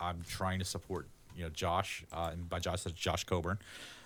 I'm 0.01 0.23
trying 0.29 0.59
to 0.61 0.65
support 0.65 1.09
you 1.37 1.45
know 1.45 1.51
Josh, 1.51 2.05
uh, 2.13 2.31
and 2.33 2.49
by 2.49 2.59
Josh 2.59 2.83
that's 2.83 2.97
Josh 2.97 3.25
Coburn, 3.25 3.59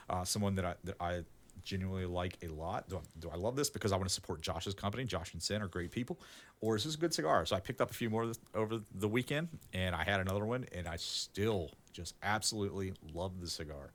uh, 0.09 0.25
someone 0.25 0.55
that 0.57 0.65
I 0.65 0.75
that 0.85 0.97
I 1.01 1.23
genuinely 1.63 2.07
like 2.07 2.39
a 2.43 2.49
lot. 2.49 2.89
Do 2.89 2.97
I, 2.97 3.01
do 3.19 3.31
I 3.31 3.37
love 3.37 3.57
this 3.57 3.71
because 3.71 3.93
I 3.93 3.97
want 3.97 4.09
to 4.09 4.15
support 4.15 4.41
Josh's 4.41 4.75
company? 4.75 5.05
Josh 5.05 5.33
and 5.33 5.43
Sin 5.43 5.63
are 5.63 5.69
great 5.69 5.91
people, 5.91 6.19
or 6.61 6.77
is 6.77 6.85
this 6.85 6.95
a 6.95 6.99
good 6.99 7.15
cigar? 7.15 7.47
So 7.47 7.57
I 7.57 7.61
picked 7.61 7.81
up 7.81 7.91
a 7.91 7.95
few 7.95 8.11
more 8.11 8.27
this, 8.27 8.39
over 8.55 8.81
the 8.95 9.09
weekend, 9.09 9.49
and 9.73 9.95
I 9.95 10.05
had 10.05 10.21
another 10.21 10.45
one, 10.45 10.67
and 10.73 10.89
I 10.89 10.97
still 10.97 11.71
just 11.93 12.15
absolutely 12.23 12.93
love 13.15 13.41
the 13.41 13.49
cigar. 13.49 13.93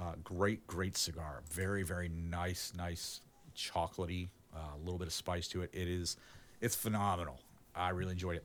Uh, 0.00 0.12
great, 0.24 0.66
great 0.66 0.96
cigar. 0.96 1.42
Very, 1.52 1.82
very 1.82 2.08
nice, 2.08 2.72
nice, 2.76 3.20
chocolatey. 3.54 4.28
uh, 4.54 4.58
A 4.74 4.78
little 4.78 4.98
bit 4.98 5.06
of 5.08 5.12
spice 5.12 5.46
to 5.48 5.62
it. 5.62 5.70
It 5.74 5.88
is, 5.88 6.16
it's 6.62 6.74
phenomenal. 6.74 7.38
I 7.74 7.90
really 7.90 8.12
enjoyed 8.12 8.36
it. 8.36 8.44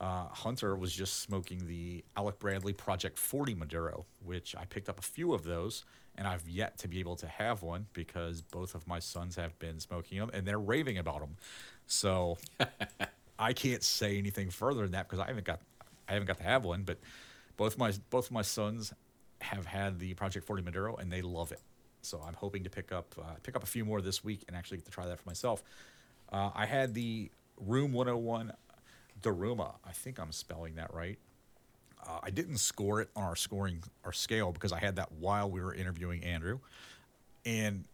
Uh, 0.00 0.26
Hunter 0.28 0.76
was 0.76 0.92
just 0.92 1.20
smoking 1.20 1.66
the 1.66 2.04
Alec 2.16 2.38
Bradley 2.38 2.72
Project 2.72 3.18
40 3.18 3.54
Maduro, 3.54 4.06
which 4.24 4.54
I 4.56 4.64
picked 4.64 4.88
up 4.88 4.98
a 4.98 5.02
few 5.02 5.32
of 5.34 5.44
those, 5.44 5.84
and 6.16 6.26
I've 6.26 6.48
yet 6.48 6.78
to 6.78 6.88
be 6.88 7.00
able 7.00 7.16
to 7.16 7.26
have 7.26 7.62
one 7.62 7.86
because 7.92 8.40
both 8.42 8.74
of 8.74 8.86
my 8.86 8.98
sons 8.98 9.36
have 9.36 9.58
been 9.58 9.80
smoking 9.80 10.18
them, 10.18 10.30
and 10.32 10.46
they're 10.46 10.58
raving 10.58 10.98
about 10.98 11.20
them. 11.20 11.36
So 11.86 12.38
I 13.38 13.52
can't 13.52 13.82
say 13.82 14.18
anything 14.18 14.50
further 14.50 14.82
than 14.82 14.92
that 14.92 15.08
because 15.08 15.20
I 15.20 15.26
haven't 15.26 15.44
got 15.46 15.60
I 16.08 16.14
haven't 16.14 16.26
got 16.26 16.38
to 16.38 16.44
have 16.44 16.64
one, 16.64 16.82
but 16.82 16.98
both 17.56 17.76
my 17.78 17.92
both 18.10 18.30
my 18.30 18.42
sons 18.42 18.92
have 19.42 19.66
had 19.66 19.98
the 19.98 20.14
Project 20.14 20.46
40 20.46 20.62
Maduro 20.62 20.96
and 20.96 21.10
they 21.10 21.22
love 21.22 21.52
it. 21.52 21.60
So 22.02 22.20
I'm 22.26 22.34
hoping 22.34 22.64
to 22.64 22.70
pick 22.70 22.92
up 22.92 23.14
uh, 23.18 23.34
pick 23.42 23.54
up 23.56 23.62
a 23.62 23.66
few 23.66 23.84
more 23.84 24.00
this 24.00 24.24
week 24.24 24.44
and 24.48 24.56
actually 24.56 24.78
get 24.78 24.86
to 24.86 24.92
try 24.92 25.06
that 25.06 25.20
for 25.20 25.28
myself. 25.28 25.62
Uh, 26.32 26.50
I 26.54 26.66
had 26.66 26.94
the 26.94 27.30
Room 27.58 27.92
101 27.92 28.52
Daruma. 29.22 29.74
I 29.84 29.92
think 29.92 30.18
I'm 30.18 30.32
spelling 30.32 30.76
that 30.76 30.92
right. 30.92 31.18
Uh, 32.04 32.18
I 32.22 32.30
didn't 32.30 32.58
score 32.58 33.00
it 33.00 33.10
on 33.14 33.22
our 33.22 33.36
scoring 33.36 33.82
our 34.04 34.12
scale 34.12 34.50
because 34.50 34.72
I 34.72 34.78
had 34.78 34.96
that 34.96 35.12
while 35.12 35.48
we 35.48 35.60
were 35.60 35.74
interviewing 35.74 36.24
Andrew, 36.24 36.58
and 37.46 37.84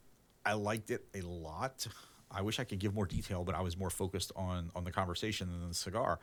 I 0.46 0.54
liked 0.54 0.90
it 0.90 1.04
a 1.14 1.20
lot. 1.20 1.86
I 2.30 2.40
wish 2.42 2.58
I 2.58 2.64
could 2.64 2.78
give 2.78 2.94
more 2.94 3.06
detail, 3.06 3.44
but 3.44 3.54
I 3.54 3.60
was 3.60 3.76
more 3.76 3.90
focused 3.90 4.32
on 4.34 4.70
on 4.74 4.84
the 4.84 4.90
conversation 4.90 5.48
than 5.48 5.68
the 5.68 5.74
cigar. 5.74 6.18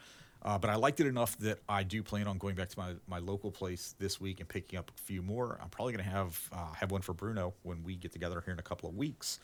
Uh, 0.46 0.60
but 0.60 0.70
I 0.70 0.76
liked 0.76 1.00
it 1.00 1.08
enough 1.08 1.36
that 1.40 1.58
I 1.68 1.82
do 1.82 2.04
plan 2.04 2.28
on 2.28 2.38
going 2.38 2.54
back 2.54 2.70
to 2.70 2.80
my, 2.80 2.94
my 3.08 3.18
local 3.18 3.50
place 3.50 3.96
this 3.98 4.22
week 4.22 4.40
and 4.40 4.48
picking 4.48 4.78
up 4.78 4.92
a 4.96 5.02
few 5.02 5.24
more. 5.24 5.58
I'm 5.60 5.70
probably 5.70 5.94
going 5.94 6.06
to 6.06 6.10
have 6.12 6.40
uh, 6.54 6.72
have 6.74 6.92
one 6.92 7.02
for 7.02 7.14
Bruno 7.14 7.54
when 7.64 7.84
we 7.84 7.96
get 7.96 8.12
together 8.12 8.42
here 8.46 8.54
in 8.54 8.60
a 8.60 8.64
couple 8.64 8.88
of 8.88 8.96
weeks. 8.96 9.40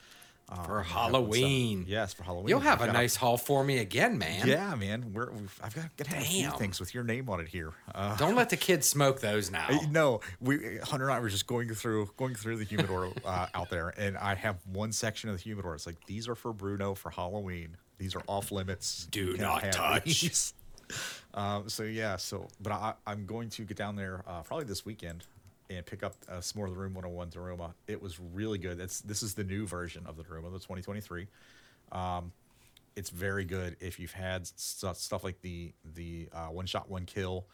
Uh, 0.50 0.56
For 0.56 0.62
I'm 0.62 0.68
gonna 0.68 0.84
have 0.84 1.12
one 1.14 1.24
set- 1.32 1.40
Halloween. 1.42 1.86
Yes, 1.88 2.14
for 2.14 2.24
Halloween. 2.24 2.50
You'll 2.50 2.60
have 2.60 2.82
I've 2.82 2.90
a 2.90 2.94
nice 2.94 3.16
haul 3.16 3.38
for 3.38 3.64
me 3.64 3.78
again, 3.78 4.18
man. 4.18 4.46
Yeah, 4.46 4.76
man. 4.76 5.14
We're, 5.14 5.32
we've, 5.32 5.60
I've 5.64 5.74
got, 5.74 5.86
to 5.98 6.10
have 6.10 6.24
a 6.24 6.26
few 6.26 6.52
things 6.52 6.80
with 6.80 6.94
your 6.94 7.04
name 7.04 7.30
on 7.30 7.40
it 7.40 7.48
here. 7.48 7.72
Uh, 7.96 8.16
Don't 8.18 8.36
let 8.36 8.50
the 8.50 8.58
kids 8.58 8.86
smoke 8.86 9.22
those 9.22 9.50
now. 9.50 9.66
uh, 9.70 9.78
No, 9.90 10.20
we 10.42 10.78
Hunter 10.84 11.06
and 11.06 11.14
I 11.14 11.20
were 11.20 11.30
just 11.30 11.48
going 11.48 11.74
through 11.74 12.10
going 12.18 12.36
through 12.36 12.58
the 12.58 12.66
humidor 12.66 13.12
uh, 13.26 13.48
out 13.54 13.70
there, 13.70 13.94
and 13.98 14.18
I 14.18 14.36
have 14.36 14.58
one 14.72 14.92
section 14.92 15.30
of 15.30 15.38
the 15.38 15.42
humidor. 15.42 15.74
It's 15.74 15.86
like 15.88 16.06
these 16.06 16.28
are 16.28 16.36
for 16.36 16.52
Bruno 16.54 16.96
for 16.96 17.10
Halloween. 17.12 17.78
These 17.98 18.16
are 18.16 18.24
off 18.28 18.52
limits. 18.52 19.08
Do 19.10 19.38
not 19.38 19.72
touch. 19.72 20.54
Um, 21.34 21.70
so 21.70 21.84
yeah, 21.84 22.18
so 22.18 22.50
but 22.62 22.74
I, 22.74 22.94
I'm 23.08 23.26
going 23.26 23.48
to 23.52 23.64
get 23.64 23.78
down 23.78 23.96
there 23.96 24.22
uh, 24.28 24.42
probably 24.42 24.66
this 24.66 24.86
weekend 24.86 25.24
and 25.70 25.86
pick 25.86 26.04
up 26.04 26.14
uh, 26.28 26.42
some 26.42 26.60
more 26.60 26.68
of 26.68 26.74
the 26.74 26.78
Room 26.78 26.94
101 26.94 27.30
Daruma. 27.30 27.72
It 27.88 28.02
was 28.02 28.20
really 28.20 28.58
good. 28.58 28.78
That's 28.78 29.00
this 29.00 29.24
is 29.24 29.34
the 29.34 29.46
new 29.46 29.66
version 29.66 30.04
of 30.06 30.18
the 30.18 30.24
Daruma, 30.24 30.52
the 30.52 30.60
2023 30.60 31.28
it's 32.96 33.10
very 33.10 33.46
good 33.46 33.78
if 33.80 34.00
you've 34.00 34.12
had 34.12 34.46
stuff, 34.48 34.98
stuff 34.98 35.24
like 35.24 35.42
the 35.42 35.72
the 35.96 36.28
uh, 36.34 36.48
one 36.48 36.66
shot 36.66 36.90
one 36.90 37.06
kill 37.06 37.46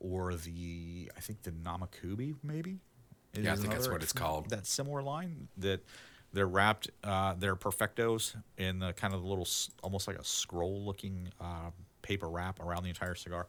or 0.00 0.34
the 0.34 1.10
I 1.16 1.20
think 1.20 1.42
the 1.42 1.52
Namakubi 1.52 2.34
maybe. 2.42 2.78
Yeah, 3.34 3.52
I 3.52 3.56
think 3.56 3.70
that's 3.70 3.88
what 3.88 4.02
it's 4.02 4.12
called. 4.12 4.50
That 4.50 4.66
similar 4.66 5.02
line 5.02 5.48
that 5.56 5.80
they're 6.32 6.46
wrapped. 6.46 6.90
Uh, 7.02 7.34
they're 7.36 7.56
perfectos 7.56 8.36
in 8.56 8.78
the 8.78 8.92
kind 8.92 9.12
of 9.12 9.22
the 9.22 9.26
little 9.26 9.48
almost 9.82 10.06
like 10.06 10.18
a 10.18 10.24
scroll 10.24 10.84
looking 10.84 11.30
uh, 11.40 11.70
paper 12.04 12.28
wrap 12.28 12.60
around 12.60 12.84
the 12.84 12.90
entire 12.90 13.16
cigar. 13.16 13.46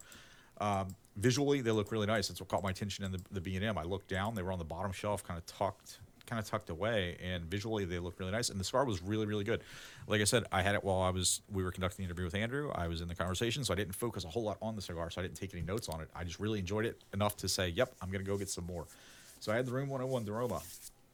Um, 0.60 0.88
visually, 1.16 1.60
they 1.60 1.70
look 1.70 1.92
really 1.92 2.06
nice. 2.06 2.28
That's 2.28 2.40
what 2.40 2.48
caught 2.48 2.62
my 2.62 2.70
attention 2.70 3.04
in 3.04 3.12
the, 3.12 3.20
the 3.30 3.40
B&M. 3.40 3.78
I 3.78 3.84
looked 3.84 4.08
down; 4.08 4.34
they 4.34 4.42
were 4.42 4.52
on 4.52 4.58
the 4.58 4.64
bottom 4.64 4.90
shelf, 4.92 5.22
kind 5.22 5.38
of 5.38 5.46
tucked, 5.46 5.98
kind 6.26 6.40
of 6.40 6.46
tucked 6.46 6.70
away, 6.70 7.16
and 7.22 7.44
visually 7.44 7.84
they 7.84 7.98
look 7.98 8.18
really 8.18 8.32
nice. 8.32 8.48
And 8.48 8.58
the 8.58 8.64
cigar 8.64 8.84
was 8.84 9.02
really, 9.02 9.26
really 9.26 9.44
good. 9.44 9.62
Like 10.06 10.20
I 10.20 10.24
said, 10.24 10.44
I 10.50 10.62
had 10.62 10.74
it 10.74 10.82
while 10.82 11.02
I 11.02 11.10
was 11.10 11.42
we 11.52 11.62
were 11.62 11.70
conducting 11.70 12.04
the 12.04 12.08
interview 12.08 12.24
with 12.24 12.34
Andrew. 12.34 12.70
I 12.74 12.88
was 12.88 13.00
in 13.00 13.08
the 13.08 13.14
conversation, 13.14 13.64
so 13.64 13.72
I 13.72 13.76
didn't 13.76 13.94
focus 13.94 14.24
a 14.24 14.28
whole 14.28 14.42
lot 14.42 14.58
on 14.62 14.76
the 14.76 14.82
cigar, 14.82 15.10
so 15.10 15.20
I 15.20 15.24
didn't 15.24 15.36
take 15.36 15.52
any 15.54 15.62
notes 15.62 15.88
on 15.88 16.00
it. 16.00 16.08
I 16.14 16.24
just 16.24 16.40
really 16.40 16.58
enjoyed 16.58 16.86
it 16.86 17.02
enough 17.12 17.36
to 17.38 17.48
say, 17.48 17.68
"Yep, 17.68 17.94
I'm 18.00 18.10
gonna 18.10 18.24
go 18.24 18.36
get 18.36 18.48
some 18.48 18.64
more." 18.64 18.86
So 19.40 19.52
I 19.52 19.56
had 19.56 19.66
the 19.66 19.72
Room 19.72 19.88
101 19.88 20.24
Daruma. 20.24 20.62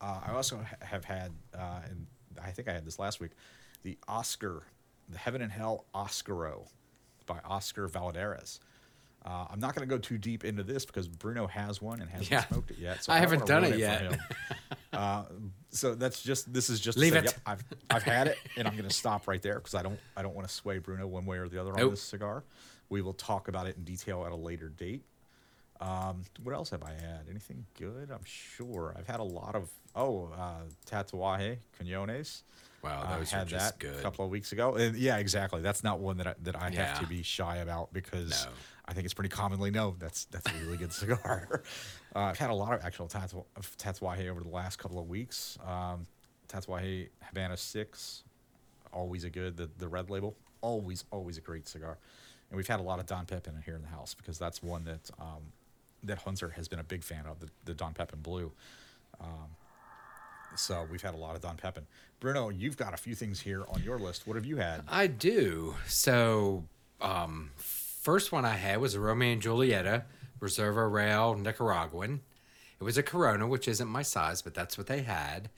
Uh, 0.00 0.20
I 0.26 0.32
also 0.32 0.58
ha- 0.58 0.76
have 0.80 1.04
had, 1.04 1.32
uh, 1.54 1.80
and 1.88 2.06
I 2.42 2.50
think 2.50 2.68
I 2.68 2.72
had 2.72 2.84
this 2.84 2.99
last 2.99 3.20
week, 3.20 3.32
the 3.82 3.99
Oscar, 4.08 4.62
the 5.08 5.18
Heaven 5.18 5.42
and 5.42 5.50
Hell 5.50 5.84
Oscaro 5.94 6.68
by 7.26 7.38
Oscar 7.45 7.88
Valadares. 7.88 8.59
Uh, 9.25 9.47
I'm 9.50 9.61
not 9.61 9.75
going 9.75 9.88
to 9.88 9.93
go 9.95 9.99
too 9.99 10.19
deep 10.19 10.45
into 10.45 10.64
this 10.64 10.85
because 10.85 11.07
Bruno 11.07 11.47
has 11.47 11.81
one 11.81 12.00
and 12.00 12.11
hasn't 12.11 12.31
Yeah. 12.31 12.45
smoked 12.47 12.73
it 12.73 12.79
yet. 12.79 13.05
So 13.05 13.12
I 13.12 13.21
don't 13.21 13.31
haven't 13.31 13.47
done 13.47 13.64
it 13.64 13.79
yet. 13.79 14.19
uh, 14.93 15.25
so 15.71 15.95
that's 15.95 16.23
just 16.23 16.52
this 16.52 16.69
is 16.69 16.81
just 16.81 16.99
Leave 16.99 17.12
say, 17.12 17.21
it. 17.21 17.25
Yep, 17.26 17.35
I've 17.47 17.64
I've 17.88 18.02
had 18.02 18.26
it, 18.26 18.38
and 18.57 18.67
I'm 18.67 18.75
going 18.76 18.88
to 18.88 18.95
stop 18.95 19.29
right 19.29 19.41
there 19.41 19.55
because 19.55 19.75
I 19.75 19.83
don't 19.83 19.99
I 20.17 20.23
don't 20.23 20.35
want 20.35 20.49
to 20.49 20.52
sway 20.52 20.79
Bruno 20.79 21.07
one 21.07 21.25
way 21.25 21.38
or 21.38 21.49
the 21.49 21.61
other 21.61 21.73
on 21.79 21.91
this 21.91 22.02
cigar. 22.02 22.43
We 22.88 23.00
will 23.00 23.14
talk 23.14 23.47
about 23.49 23.67
it 23.69 23.76
in 23.76 23.85
detail 23.85 24.25
at 24.26 24.33
a 24.33 24.37
later 24.37 24.69
date. 24.69 25.05
Um, 25.81 26.23
what 26.43 26.55
else 26.55 26.71
have 26.71 26.83
I 26.83 26.91
had? 26.93 27.26
Anything 27.31 27.64
good? 27.79 28.11
I'm 28.11 28.25
sure 28.25 28.95
I've 28.99 29.07
had 29.07 29.21
a 29.21 29.25
lot 29.25 29.55
of 29.55 29.71
oh 29.95 30.31
uh, 30.37 30.62
Tatuaje 30.91 31.59
Quinones. 31.76 32.43
Wow, 32.83 33.05
I 33.07 33.19
those 33.19 33.33
are 33.33 33.39
had 33.39 33.49
just 33.49 33.79
that 33.79 33.79
good. 33.79 33.99
a 33.99 34.03
couple 34.03 34.25
of 34.25 34.31
weeks 34.31 34.53
ago. 34.53 34.75
And 34.75 34.97
yeah, 34.97 35.19
exactly. 35.19 35.62
That's 35.62 35.85
not 35.85 36.01
one 36.01 36.17
that 36.19 36.27
I, 36.27 36.35
that 36.43 36.57
I 36.57 36.65
have 36.65 36.73
Yeah. 36.75 36.95
to 36.95 37.07
be 37.07 37.23
shy 37.23 37.59
about 37.59 37.93
because 37.93 38.45
No. 38.47 38.51
I 38.87 38.93
think 38.93 39.05
it's 39.05 39.15
pretty 39.15 39.29
commonly 39.29 39.71
known 39.71 39.97
that's 40.01 40.25
that's 40.27 40.51
a 40.51 40.55
really 40.65 40.77
good 40.77 40.93
cigar. 41.03 41.62
Uh, 42.15 42.19
I've 42.19 42.39
had 42.39 42.51
a 42.51 42.55
lot 42.55 42.73
of 42.75 42.85
actual 42.85 43.07
tatu- 43.07 43.45
of 43.57 43.77
Tatuaje 43.79 44.29
over 44.29 44.41
the 44.41 44.49
last 44.49 44.79
couple 44.79 44.99
of 44.99 45.09
weeks. 45.09 45.59
Um, 45.67 46.07
Tatuaje 46.49 47.09
Havana 47.23 47.57
Six, 47.57 48.25
always 48.93 49.23
a 49.25 49.31
good. 49.31 49.57
The 49.57 49.71
the 49.79 49.87
red 49.89 50.11
label, 50.11 50.35
always 50.61 51.05
always 51.12 51.39
a 51.39 51.41
great 51.41 51.69
cigar. 51.69 51.99
And 52.51 52.57
we've 52.57 52.67
had 52.69 52.81
a 52.81 52.83
lot 52.83 52.99
of 52.99 53.07
Don 53.07 53.25
Pepin 53.27 53.55
here 53.65 53.77
in 53.77 53.83
the 53.83 53.89
house 53.89 54.12
because 54.15 54.39
that's 54.39 54.61
one 54.62 54.85
that 54.85 55.09
um, 55.21 55.53
that 56.03 56.19
Hunter 56.19 56.49
has 56.51 56.67
been 56.69 56.81
a 56.81 56.85
big 56.85 57.05
fan 57.05 57.27
of 57.27 57.39
the, 57.39 57.49
the 57.65 57.75
Don 57.75 57.95
Pepin 57.95 58.21
Blue. 58.21 58.51
So 60.54 60.87
we've 60.90 61.02
had 61.02 61.14
a 61.14 61.18
lot 61.18 61.35
of 61.35 61.42
Don 61.42 61.56
Pepin. 61.56 61.87
Bruno, 62.21 62.50
you've 62.50 62.76
got 62.76 62.94
a 62.94 62.97
few 62.97 63.14
things 63.14 63.40
here 63.40 63.64
on 63.68 63.82
your 63.82 63.99
list. 63.99 64.26
What 64.26 64.37
have 64.37 64.44
you 64.44 64.56
had? 64.56 64.82
I 64.88 65.06
do. 65.06 65.75
So, 65.87 66.64
um, 67.00 67.50
first 67.56 68.32
one 68.32 68.44
I 68.44 68.54
had 68.54 68.80
was 68.80 68.94
a 68.94 69.00
Romeo 69.00 69.32
and 69.32 69.42
Julieta 69.42 70.04
Reserva 70.42 70.90
Real 70.92 71.37
Nicaraguan. 71.37 72.21
It 72.80 72.85
was 72.85 72.99
a 72.99 73.02
Corona, 73.02 73.47
which 73.47 73.68
isn't 73.68 73.88
my 73.88 74.02
size, 74.02 74.42
but 74.42 74.54
that's 74.54 74.76
what 74.76 74.88
they 74.88 75.02
had. 75.02 75.49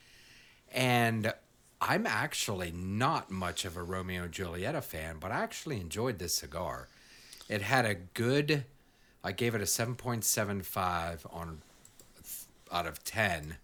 And 0.73 1.33
I'm 1.81 2.07
actually 2.07 2.71
not 2.71 3.31
much 3.31 3.65
of 3.65 3.77
a 3.77 3.83
Romeo 3.83 4.25
and 4.25 4.33
Julieta 4.33 4.83
fan, 4.83 5.17
but 5.19 5.31
I 5.31 5.37
actually 5.37 5.81
enjoyed 5.81 6.19
this 6.19 6.35
cigar. 6.35 6.89
It 7.49 7.63
had 7.63 7.87
a 7.87 7.95
good, 7.95 8.65
I 9.23 9.33
gave 9.33 9.55
it 9.55 9.63
a 9.63 9.65
7.75 9.65 11.35
on 11.35 11.63
out 12.71 12.87
of 12.87 13.03
10. 13.05 13.57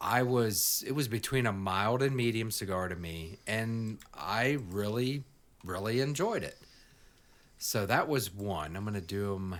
I 0.00 0.22
was 0.22 0.82
it 0.86 0.92
was 0.92 1.08
between 1.08 1.46
a 1.46 1.52
mild 1.52 2.02
and 2.02 2.16
medium 2.16 2.50
cigar 2.50 2.88
to 2.88 2.96
me 2.96 3.38
and 3.46 3.98
I 4.14 4.58
really 4.70 5.24
really 5.64 6.00
enjoyed 6.00 6.42
it. 6.42 6.58
So 7.58 7.84
that 7.86 8.08
was 8.08 8.32
one. 8.32 8.74
I'm 8.76 8.84
going 8.84 8.94
to 8.94 9.02
do 9.02 9.34
them 9.34 9.56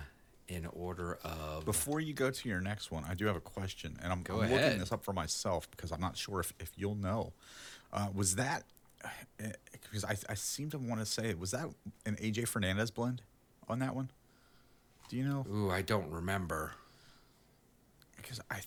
in 0.47 0.65
order 0.73 1.19
of 1.23 1.65
Before 1.65 2.01
you 2.01 2.13
go 2.13 2.29
to 2.29 2.49
your 2.49 2.59
next 2.59 2.91
one, 2.91 3.05
I 3.07 3.13
do 3.13 3.25
have 3.27 3.37
a 3.37 3.41
question, 3.41 3.97
and 4.03 4.11
I'm, 4.11 4.23
I'm 4.29 4.51
looking 4.51 4.79
this 4.79 4.91
up 4.91 5.03
for 5.03 5.13
myself 5.13 5.69
because 5.71 5.91
I'm 5.93 6.01
not 6.01 6.17
sure 6.17 6.41
if, 6.41 6.53
if 6.59 6.73
you'll 6.75 6.95
know. 6.95 7.31
Uh, 7.93 8.07
was 8.13 8.35
that 8.35 8.63
because 9.81 10.03
I, 10.03 10.15
I 10.29 10.33
seem 10.33 10.69
to 10.71 10.77
want 10.77 10.99
to 10.99 11.05
say 11.05 11.33
was 11.33 11.51
that 11.51 11.69
an 12.05 12.15
AJ 12.17 12.47
Fernandez 12.47 12.91
blend 12.91 13.21
on 13.69 13.79
that 13.79 13.95
one? 13.95 14.11
Do 15.09 15.17
you 15.17 15.23
know? 15.23 15.45
Ooh, 15.51 15.69
I 15.69 15.81
don't 15.81 16.09
remember. 16.09 16.73
Because 18.17 18.39
I 18.49 18.61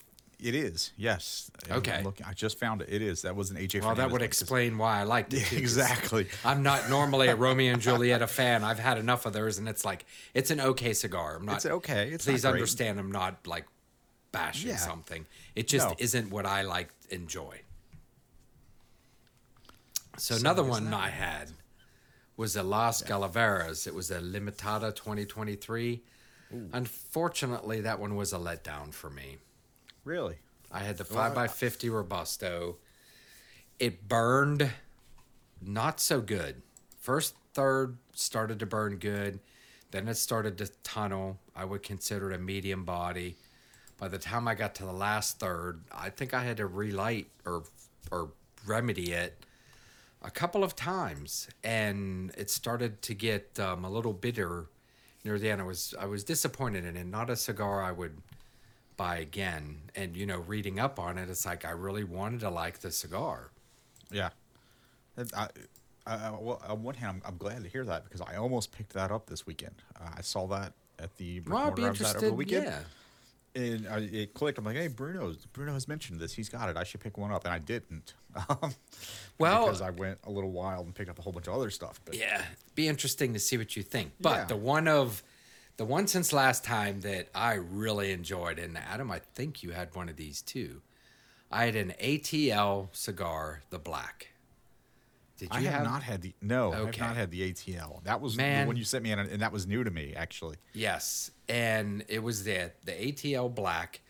it 0.45 0.55
is 0.55 0.93
yes. 0.97 1.51
Okay. 1.71 2.03
looking- 2.05 2.27
I 2.27 2.33
just 2.35 2.59
found 2.59 2.83
it. 2.83 2.89
It 2.91 3.03
is. 3.03 3.23
That 3.23 3.35
was 3.35 3.51
an 3.51 3.57
AJ. 3.57 3.81
Well, 3.81 3.95
that 3.95 4.11
would 4.11 4.21
'cause- 4.21 4.27
explain 4.27 4.79
why 4.79 5.01
I 5.01 5.03
liked 5.05 5.33
it. 5.35 5.45
too, 5.47 5.57
exactly. 5.57 6.29
I'm 6.45 6.63
not 6.63 6.89
normally 6.91 7.29
a 7.29 7.35
Romeo 7.37 7.73
and 7.73 7.83
Julieta 7.83 8.29
fan. 8.29 8.63
I've 8.63 8.79
had 8.79 8.99
enough 8.99 9.27
of 9.27 9.33
theirs, 9.33 9.59
and 9.59 9.69
it's 9.69 9.85
like 9.85 10.05
it's 10.35 10.51
an 10.51 10.61
okay 10.61 10.93
cigar. 10.93 11.37
I'm 11.37 11.45
not. 11.47 11.57
It's 11.57 11.67
okay. 11.67 12.11
It's 12.11 12.25
please 12.27 12.45
understand. 12.45 13.01
I'm 13.01 13.11
not 13.11 13.47
like 13.47 13.67
bashing 14.33 14.71
Yeah. 14.71 14.77
something. 14.77 15.27
It 15.55 15.67
just 15.69 15.89
No. 15.89 15.95
isn't 15.99 16.31
what 16.31 16.45
I 16.47 16.63
like 16.63 16.91
enjoy. 17.11 17.63
So, 20.19 20.35
So 20.35 20.41
another 20.41 20.63
one. 20.63 20.93
I 20.95 21.09
had 21.09 21.51
was 22.37 22.55
a 22.57 22.63
Las 22.63 23.03
Calaveras. 23.03 23.87
It 23.87 23.95
was 23.95 24.11
a 24.11 24.21
Limitada 24.21 24.95
2023. 24.95 26.03
Unfortunately, 26.73 27.81
that 27.81 27.99
one 27.99 28.15
was 28.15 28.33
a 28.33 28.37
letdown 28.39 28.93
for 28.93 29.11
me. 29.11 29.39
Really. 30.05 30.37
I 30.71 30.81
had 30.81 30.97
the 30.99 31.07
Well, 31.13 31.31
5x50 31.31 31.91
Robusto. 31.91 32.77
It 33.79 34.09
burned 34.09 34.71
not 35.61 36.01
so 36.01 36.21
good. 36.21 36.63
First 36.99 37.35
third 37.55 37.97
started 38.13 38.59
to 38.61 38.67
burn 38.67 38.97
good. 38.97 39.41
Then 39.91 40.09
it 40.09 40.15
started 40.15 40.59
to 40.59 40.67
tunnel. 40.83 41.39
I 41.55 41.65
would 41.65 41.83
consider 41.83 42.33
it 42.33 42.35
a 42.35 42.39
medium 42.39 42.85
body. 42.85 43.37
By 43.99 44.09
the 44.09 44.19
time 44.19 44.49
I 44.49 44.55
got 44.55 44.75
to 44.77 44.85
the 44.85 44.93
last 44.93 45.39
third, 45.39 45.83
I 45.93 46.11
think 46.11 46.35
I 46.35 46.43
had 46.43 46.57
to 46.57 46.67
relight 46.67 47.29
or 47.45 47.65
or 48.11 48.33
remedy 48.67 49.13
it 49.13 49.45
a 50.23 50.31
couple 50.31 50.65
of 50.65 50.75
times, 50.75 51.49
and 51.63 52.33
it 52.37 52.51
started 52.51 53.03
to 53.03 53.15
get 53.15 53.59
um, 53.61 53.85
a 53.85 53.91
little 53.91 54.13
bitter 54.13 54.67
near 55.25 55.39
the 55.39 55.51
end. 55.51 55.61
I 55.61 55.65
was 55.65 55.95
I 55.99 56.07
was 56.07 56.25
disappointed 56.25 56.85
in 56.85 56.97
it. 56.97 57.07
Not 57.07 57.31
a 57.31 57.37
cigar 57.37 57.83
I 57.83 57.93
would 57.93 58.21
buy 58.97 59.17
again. 59.19 59.79
And 59.95 60.17
you 60.17 60.27
know, 60.27 60.39
reading 60.39 60.79
up 60.81 60.99
on 60.99 61.19
it, 61.19 61.29
it's 61.31 61.47
like 61.47 61.65
I 61.65 61.71
really 61.71 62.05
wanted 62.05 62.41
to 62.41 62.51
like 62.51 62.81
the 62.81 62.91
cigar. 62.91 63.51
Yeah. 64.11 64.31
I, 65.17 65.23
I, 65.37 65.49
I- 66.07 66.31
well, 66.39 66.61
on 66.69 66.83
one 66.83 66.95
hand, 66.95 67.23
I'm, 67.25 67.33
I'm 67.33 67.37
glad 67.39 67.63
to 67.63 67.69
hear 67.69 67.85
that 67.85 68.05
because 68.05 68.21
I 68.21 68.37
almost 68.37 68.73
picked 68.73 68.93
that 68.95 69.11
up 69.11 69.27
this 69.27 69.47
weekend. 69.47 69.75
Uh, 70.01 70.11
I 70.19 70.21
saw 70.21 70.47
that 70.49 70.73
at 70.99 71.17
the 71.17 71.41
Well, 71.41 71.59
I'd 71.59 71.75
be 71.75 71.83
mortar 71.83 71.87
I 71.87 71.91
was 71.91 72.01
at 72.01 72.17
over 72.17 72.21
the 72.21 72.27
interested. 72.27 72.35
weekend, 72.37 72.65
Yeah. 73.55 73.63
and 73.63 73.89
I, 73.89 73.99
it 74.17 74.35
clicked. 74.35 74.59
I'm 74.59 74.65
like, 74.65 74.77
"Hey, 74.77 74.89
Bruno, 74.89 75.35
Bruno 75.53 75.73
has 75.73 75.89
mentioned 75.89 76.21
this. 76.21 76.33
He's 76.35 76.49
got 76.49 76.69
it. 76.69 76.77
I 76.77 76.85
should 76.85 77.01
pick 77.01 77.17
one 77.17 77.33
up," 77.33 77.45
and 77.45 77.55
I 77.55 77.59
didn't. 77.59 78.15
Um, 78.49 78.75
Well- 79.39 79.65
because 79.67 79.81
I 79.81 79.91
went 79.91 80.19
a 80.25 80.31
little 80.31 80.51
wild 80.51 80.87
and 80.87 80.95
picked 80.95 81.09
up 81.09 81.19
a 81.21 81.23
whole 81.23 81.33
bunch 81.33 81.47
of 81.49 81.55
other 81.55 81.71
stuff. 81.71 82.01
But 82.05 82.17
Yeah, 82.17 82.43
be 82.75 82.89
interesting 82.89 83.33
to 83.33 83.39
see 83.39 83.57
what 83.57 83.77
you 83.77 83.83
think. 83.85 84.13
But 84.21 84.31
Yeah. 84.37 84.45
the 84.47 84.57
one 84.57 84.89
of 84.89 85.23
the 85.77 85.85
one 85.85 86.07
since 86.07 86.33
last 86.33 86.65
time 86.65 87.01
that 87.01 87.29
I 87.35 87.55
really 87.55 88.13
enjoyed, 88.13 88.59
and 88.59 88.77
Adam, 88.79 89.11
I 89.11 89.21
think 89.35 89.63
you 89.63 89.71
had 89.71 89.95
one 89.95 90.09
of 90.09 90.17
these 90.17 90.43
too. 90.43 90.83
I 91.51 91.67
had 91.67 91.77
an 91.77 91.95
ATL 92.01 92.89
cigar, 92.93 93.63
the 93.71 93.79
black. 93.79 94.29
Did 95.37 95.53
you 95.53 95.59
I 95.59 95.63
have, 95.63 95.85
not 95.85 96.03
had 96.03 96.23
the 96.23 96.33
no. 96.41 96.73
okay. 96.73 97.01
I've 97.01 97.09
not 97.09 97.17
had 97.17 97.31
the 97.31 97.53
ATL. 97.53 98.05
That 98.05 98.21
was 98.21 98.37
Man. 98.37 98.63
the 98.63 98.67
one 98.69 98.77
you 98.77 98.85
sent 98.85 99.03
me, 99.03 99.11
and, 99.11 99.21
and 99.21 99.43
that 99.43 99.53
was 99.53 99.67
new 99.67 99.83
to 99.83 99.91
me 99.91 100.15
actually. 100.17 100.57
Yes, 100.73 101.33
and 101.49 102.05
it 102.09 102.23
was 102.23 102.45
the 102.45 102.71
the 102.85 102.93
ATL 102.93 103.53
black. 103.53 104.01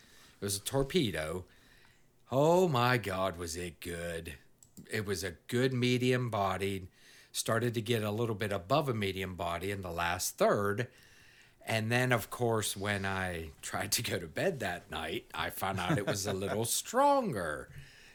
It 0.40 0.44
was 0.44 0.56
a 0.58 0.60
torpedo. 0.60 1.44
Oh 2.30 2.68
my 2.68 2.98
God, 2.98 3.38
was 3.38 3.56
it 3.56 3.80
good? 3.80 4.34
It 4.90 5.06
was 5.06 5.24
a 5.24 5.32
good 5.48 5.72
medium 5.72 6.28
bodied. 6.28 6.88
Started 7.32 7.74
to 7.74 7.80
get 7.80 8.02
a 8.02 8.10
little 8.10 8.34
bit 8.34 8.52
above 8.52 8.88
a 8.88 8.94
medium 8.94 9.34
body 9.34 9.70
in 9.70 9.82
the 9.82 9.90
last 9.90 10.36
third. 10.36 10.88
And 11.66 11.90
then, 11.90 12.12
of 12.12 12.28
course, 12.28 12.76
when 12.76 13.06
I 13.06 13.50
tried 13.62 13.92
to 13.92 14.02
go 14.02 14.18
to 14.18 14.26
bed 14.26 14.60
that 14.60 14.90
night, 14.90 15.24
I 15.32 15.50
found 15.50 15.80
out 15.80 15.96
it 15.96 16.06
was 16.06 16.26
a 16.26 16.32
little 16.32 16.64
stronger. 16.82 17.68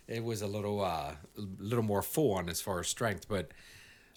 It 0.08 0.24
was 0.24 0.42
a 0.42 0.48
little, 0.48 0.82
uh, 0.82 1.14
a 1.38 1.42
little 1.58 1.84
more 1.84 2.02
full 2.04 2.34
on 2.34 2.48
as 2.50 2.62
far 2.62 2.80
as 2.80 2.88
strength. 2.88 3.28
But 3.28 3.50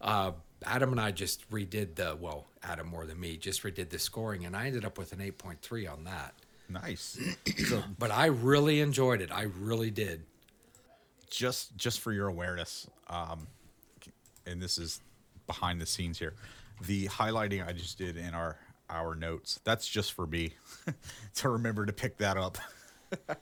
uh, 0.02 0.32
Adam 0.64 0.92
and 0.92 1.00
I 1.00 1.12
just 1.12 1.50
redid 1.50 1.94
the 1.94 2.16
well, 2.20 2.46
Adam 2.62 2.88
more 2.88 3.06
than 3.06 3.18
me, 3.18 3.36
just 3.36 3.62
redid 3.62 3.88
the 3.90 3.98
scoring, 3.98 4.44
and 4.44 4.56
I 4.56 4.66
ended 4.66 4.84
up 4.84 4.98
with 4.98 5.12
an 5.12 5.20
eight 5.20 5.38
point 5.38 5.62
three 5.62 5.86
on 5.86 6.04
that. 6.04 6.34
Nice. 6.68 7.18
so 7.68 7.82
But 7.98 8.10
I 8.10 8.26
really 8.26 8.80
enjoyed 8.80 9.20
it. 9.20 9.30
I 9.32 9.42
really 9.60 9.90
did. 9.90 10.24
just 11.30 11.76
just 11.76 12.00
for 12.00 12.12
your 12.12 12.28
awareness, 12.28 12.86
um, 13.08 13.46
and 14.46 14.62
this 14.62 14.78
is 14.78 15.00
behind 15.46 15.80
the 15.80 15.86
scenes 15.86 16.18
here, 16.18 16.34
the 16.86 17.06
highlighting 17.08 17.66
I 17.66 17.72
just 17.72 17.98
did 17.98 18.16
in 18.16 18.34
our 18.34 18.58
our 18.92 19.14
notes. 19.14 19.60
That's 19.64 19.88
just 19.88 20.12
for 20.12 20.26
me 20.26 20.54
to 21.36 21.48
remember 21.48 21.86
to 21.86 21.92
pick 21.92 22.18
that 22.18 22.36
up. 22.36 22.58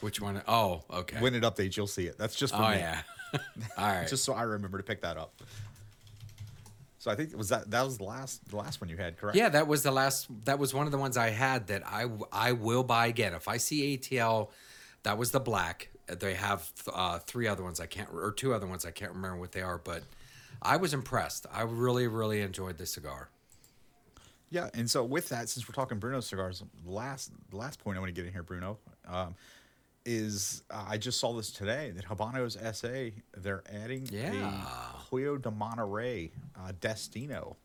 Which 0.00 0.20
one? 0.20 0.42
Oh, 0.46 0.82
okay. 0.90 1.18
When 1.20 1.34
it 1.34 1.42
updates, 1.42 1.76
you'll 1.76 1.86
see 1.86 2.06
it. 2.06 2.16
That's 2.18 2.34
just 2.36 2.54
for 2.54 2.62
oh 2.62 2.70
me. 2.70 2.76
yeah. 2.76 3.02
All 3.78 3.86
right. 3.86 4.08
Just 4.08 4.24
so 4.24 4.32
I 4.32 4.42
remember 4.42 4.78
to 4.78 4.84
pick 4.84 5.02
that 5.02 5.16
up. 5.16 5.34
So 6.98 7.10
I 7.10 7.14
think 7.14 7.30
it 7.30 7.38
was 7.38 7.48
that 7.48 7.70
that 7.70 7.84
was 7.84 7.98
the 7.98 8.04
last 8.04 8.46
the 8.48 8.56
last 8.56 8.80
one 8.80 8.90
you 8.90 8.96
had, 8.96 9.16
correct? 9.16 9.36
Yeah, 9.36 9.48
that 9.50 9.66
was 9.66 9.82
the 9.82 9.90
last. 9.90 10.26
That 10.44 10.58
was 10.58 10.74
one 10.74 10.84
of 10.86 10.92
the 10.92 10.98
ones 10.98 11.16
I 11.16 11.30
had 11.30 11.68
that 11.68 11.82
I 11.86 12.06
I 12.30 12.52
will 12.52 12.82
buy 12.82 13.06
again 13.06 13.32
if 13.34 13.48
I 13.48 13.56
see 13.56 13.96
ATL. 13.96 14.48
That 15.04 15.16
was 15.16 15.30
the 15.30 15.40
black. 15.40 15.88
They 16.06 16.34
have 16.34 16.70
uh, 16.92 17.18
three 17.20 17.46
other 17.46 17.62
ones 17.62 17.80
I 17.80 17.86
can't 17.86 18.10
or 18.12 18.32
two 18.32 18.52
other 18.52 18.66
ones 18.66 18.84
I 18.84 18.90
can't 18.90 19.12
remember 19.12 19.38
what 19.38 19.52
they 19.52 19.62
are, 19.62 19.78
but 19.78 20.02
I 20.60 20.76
was 20.76 20.92
impressed. 20.92 21.46
I 21.52 21.62
really 21.62 22.06
really 22.06 22.42
enjoyed 22.42 22.76
the 22.76 22.86
cigar. 22.86 23.30
Yeah, 24.50 24.68
and 24.74 24.90
so 24.90 25.04
with 25.04 25.28
that, 25.28 25.48
since 25.48 25.68
we're 25.68 25.74
talking 25.74 25.98
Bruno 25.98 26.20
cigars, 26.20 26.62
last 26.84 27.30
last 27.52 27.78
point 27.82 27.96
I 27.96 28.00
want 28.00 28.08
to 28.14 28.20
get 28.20 28.26
in 28.26 28.32
here, 28.32 28.42
Bruno, 28.42 28.78
um, 29.08 29.34
is 30.04 30.62
uh, 30.70 30.84
I 30.88 30.98
just 30.98 31.20
saw 31.20 31.32
this 31.34 31.52
today 31.52 31.92
that 31.94 32.04
Habanos 32.06 32.56
SA 32.74 33.16
they're 33.40 33.62
adding 33.72 34.08
Yeah. 34.12 34.32
a 34.32 34.96
Hoyo 35.14 35.40
de 35.40 35.50
Monterrey 35.50 36.30
uh, 36.58 36.72
Destino, 36.80 37.56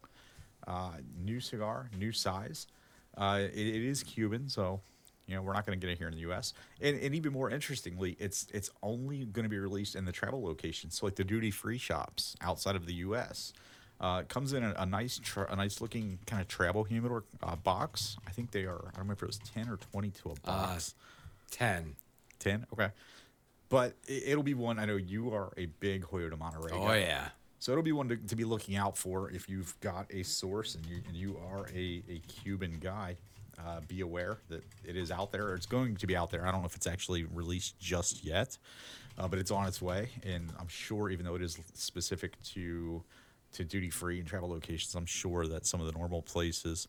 uh, 0.68 0.92
new 1.18 1.40
cigar, 1.40 1.90
new 1.98 2.12
size. 2.12 2.68
Uh, 3.18 3.40
it, 3.42 3.58
it 3.68 3.84
is 3.84 4.04
Cuban, 4.04 4.48
so 4.50 4.80
you 5.26 5.34
know 5.36 5.42
we're 5.42 5.54
not 5.54 5.66
going 5.66 5.80
to 5.80 5.84
get 5.84 5.92
it 5.92 5.98
here 5.98 6.08
in 6.08 6.14
the 6.14 6.20
U.S. 6.22 6.54
And, 6.82 7.00
and 7.00 7.16
even 7.16 7.34
more 7.34 7.50
interestingly, 7.50 8.16
it's 8.20 8.46
it's 8.54 8.70
only 8.84 9.26
going 9.26 9.44
to 9.46 9.50
be 9.50 9.58
released 9.58 9.96
in 9.96 10.06
the 10.06 10.12
travel 10.12 10.44
locations, 10.44 11.00
so 11.00 11.08
like 11.08 11.16
the 11.16 11.24
duty 11.24 11.50
free 11.50 11.80
shops 11.80 12.36
outside 12.42 12.76
of 12.76 12.86
the 12.86 12.94
U.S. 12.96 13.54
Uh, 14.00 14.20
it 14.24 14.30
comes 14.30 14.52
in 14.54 14.64
a, 14.64 14.74
a 14.78 14.86
nice, 14.86 15.20
tra- 15.24 15.48
a 15.50 15.56
nice 15.56 15.80
looking 15.82 16.20
kind 16.26 16.42
of 16.42 16.48
travel 16.48 16.84
humidor 16.84 17.24
uh, 17.42 17.56
box. 17.56 18.18
I 18.28 18.32
think 18.32 18.52
they 18.52 18.66
are. 18.66 18.76
I 18.80 18.98
don't 18.98 19.00
remember 19.00 19.14
if 19.14 19.24
it 19.24 19.28
was 19.28 19.38
ten 19.40 19.70
or 19.70 19.78
twenty 19.78 20.12
to 20.12 20.30
a 20.30 20.32
Uh, 20.32 20.36
box. 20.46 20.96
Ten. 21.52 21.96
10 22.40 22.68
okay 22.74 22.90
but 23.70 23.96
it, 24.08 24.24
it'll 24.28 24.44
be 24.44 24.54
one 24.54 24.78
i 24.78 24.86
know 24.86 24.98
you 24.98 25.34
are 25.34 25.52
a 25.58 25.68
big 25.80 26.04
hoyo 26.04 26.30
de 26.30 26.36
monterrey 26.36 26.70
Oh 26.74 26.88
guy. 26.88 27.00
yeah. 27.00 27.30
so 27.60 27.72
it'll 27.72 27.84
be 27.84 27.94
one 27.94 28.10
to, 28.10 28.18
to 28.18 28.36
be 28.36 28.44
looking 28.44 28.76
out 28.76 28.98
for 28.98 29.32
if 29.32 29.48
you've 29.50 29.74
got 29.80 30.06
a 30.12 30.22
source 30.24 30.76
and 30.76 30.86
you 30.86 30.98
and 31.08 31.16
you 31.16 31.40
are 31.50 31.66
a, 31.74 32.04
a 32.10 32.20
cuban 32.28 32.78
guy 32.82 33.16
uh, 33.58 33.80
be 33.88 34.02
aware 34.02 34.38
that 34.50 34.64
it 34.84 34.98
is 34.98 35.12
out 35.12 35.32
there 35.32 35.56
it's 35.56 35.66
going 35.66 35.96
to 35.96 36.06
be 36.06 36.16
out 36.16 36.30
there 36.30 36.46
i 36.46 36.52
don't 36.52 36.60
know 36.62 36.68
if 36.68 36.76
it's 36.76 36.86
actually 36.88 37.24
released 37.24 37.80
just 37.80 38.24
yet 38.26 38.58
uh, 39.18 39.28
but 39.30 39.40
it's 39.40 39.50
on 39.50 39.66
its 39.66 39.82
way 39.82 40.10
and 40.24 40.52
i'm 40.60 40.68
sure 40.68 41.10
even 41.10 41.26
though 41.26 41.36
it 41.36 41.42
is 41.42 41.58
specific 41.74 42.40
to 42.44 43.02
to 43.56 43.64
duty 43.66 43.90
free 43.90 44.20
and 44.20 44.28
travel 44.28 44.50
locations 44.50 44.96
i'm 44.96 45.06
sure 45.06 45.46
that 45.48 45.66
some 45.66 45.80
of 45.82 45.86
the 45.88 45.94
normal 45.94 46.22
places 46.22 46.88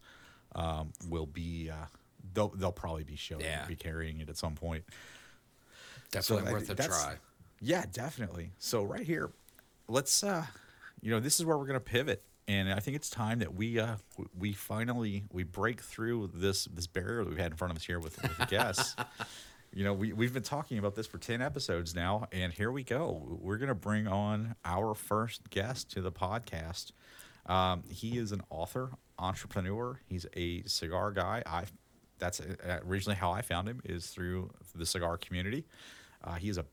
um, 0.54 0.92
will 1.08 1.26
be 1.26 1.70
uh, 1.70 1.86
they'll, 2.34 2.48
they'll 2.48 2.72
probably 2.72 3.04
be 3.04 3.16
showing 3.16 3.42
Yeah. 3.42 3.66
be 3.66 3.76
carrying 3.76 4.20
it 4.20 4.28
at 4.28 4.36
some 4.36 4.54
point 4.54 4.84
Definitely 6.10 6.48
I 6.48 6.52
worth 6.52 6.70
a 6.70 6.74
try. 6.74 7.16
Yeah, 7.60 7.84
definitely. 7.92 8.52
So 8.58 8.84
right 8.84 9.04
here, 9.04 9.30
let's 9.88 10.22
uh 10.22 10.44
you 11.02 11.10
know, 11.10 11.20
this 11.20 11.38
is 11.38 11.44
where 11.46 11.58
we're 11.58 11.66
to 11.74 11.80
pivot 11.80 12.22
and 12.48 12.72
I 12.72 12.78
think 12.80 12.96
it's 12.96 13.10
time 13.10 13.40
that 13.40 13.54
we 13.54 13.78
uh 13.78 13.96
we 14.38 14.52
finally 14.52 15.24
we 15.32 15.42
break 15.42 15.80
through 15.80 16.30
this 16.32 16.66
this 16.66 16.86
barrier 16.86 17.24
that 17.24 17.30
we've 17.30 17.38
had 17.38 17.50
in 17.52 17.56
front 17.56 17.72
of 17.72 17.76
us 17.76 17.84
here 17.84 17.98
with, 17.98 18.20
with 18.22 18.38
the 18.38 18.46
guests. 18.46 18.94
you 19.72 19.84
know, 19.84 19.92
we 19.92 20.12
we've 20.12 20.32
been 20.32 20.42
talking 20.42 20.78
about 20.78 20.94
this 20.94 21.06
for 21.06 21.18
10 21.18 21.42
episodes 21.42 21.94
now 21.94 22.26
and 22.32 22.52
here 22.52 22.70
we 22.70 22.82
go. 22.82 23.22
We're 23.40 23.58
going 23.58 23.68
to 23.68 23.74
bring 23.74 24.06
on 24.06 24.56
our 24.64 24.94
first 24.94 25.50
guest 25.50 25.90
to 25.92 26.00
the 26.00 26.12
podcast. 26.12 26.92
Um, 27.46 27.84
he 27.88 28.18
is 28.18 28.32
an 28.32 28.42
author, 28.50 28.90
entrepreneur. 29.18 30.00
He's 30.08 30.26
a 30.34 30.62
cigar 30.64 31.12
guy. 31.12 31.42
I 31.46 31.64
that's 32.18 32.40
uh, 32.40 32.80
originally 32.86 33.16
how 33.16 33.30
I 33.30 33.42
found 33.42 33.68
him 33.68 33.82
is 33.84 34.06
through 34.06 34.50
the 34.74 34.86
cigar 34.86 35.18
community. 35.18 35.66
Uh, 36.24 36.34
he 36.34 36.48
is 36.48 36.58
a 36.58 36.64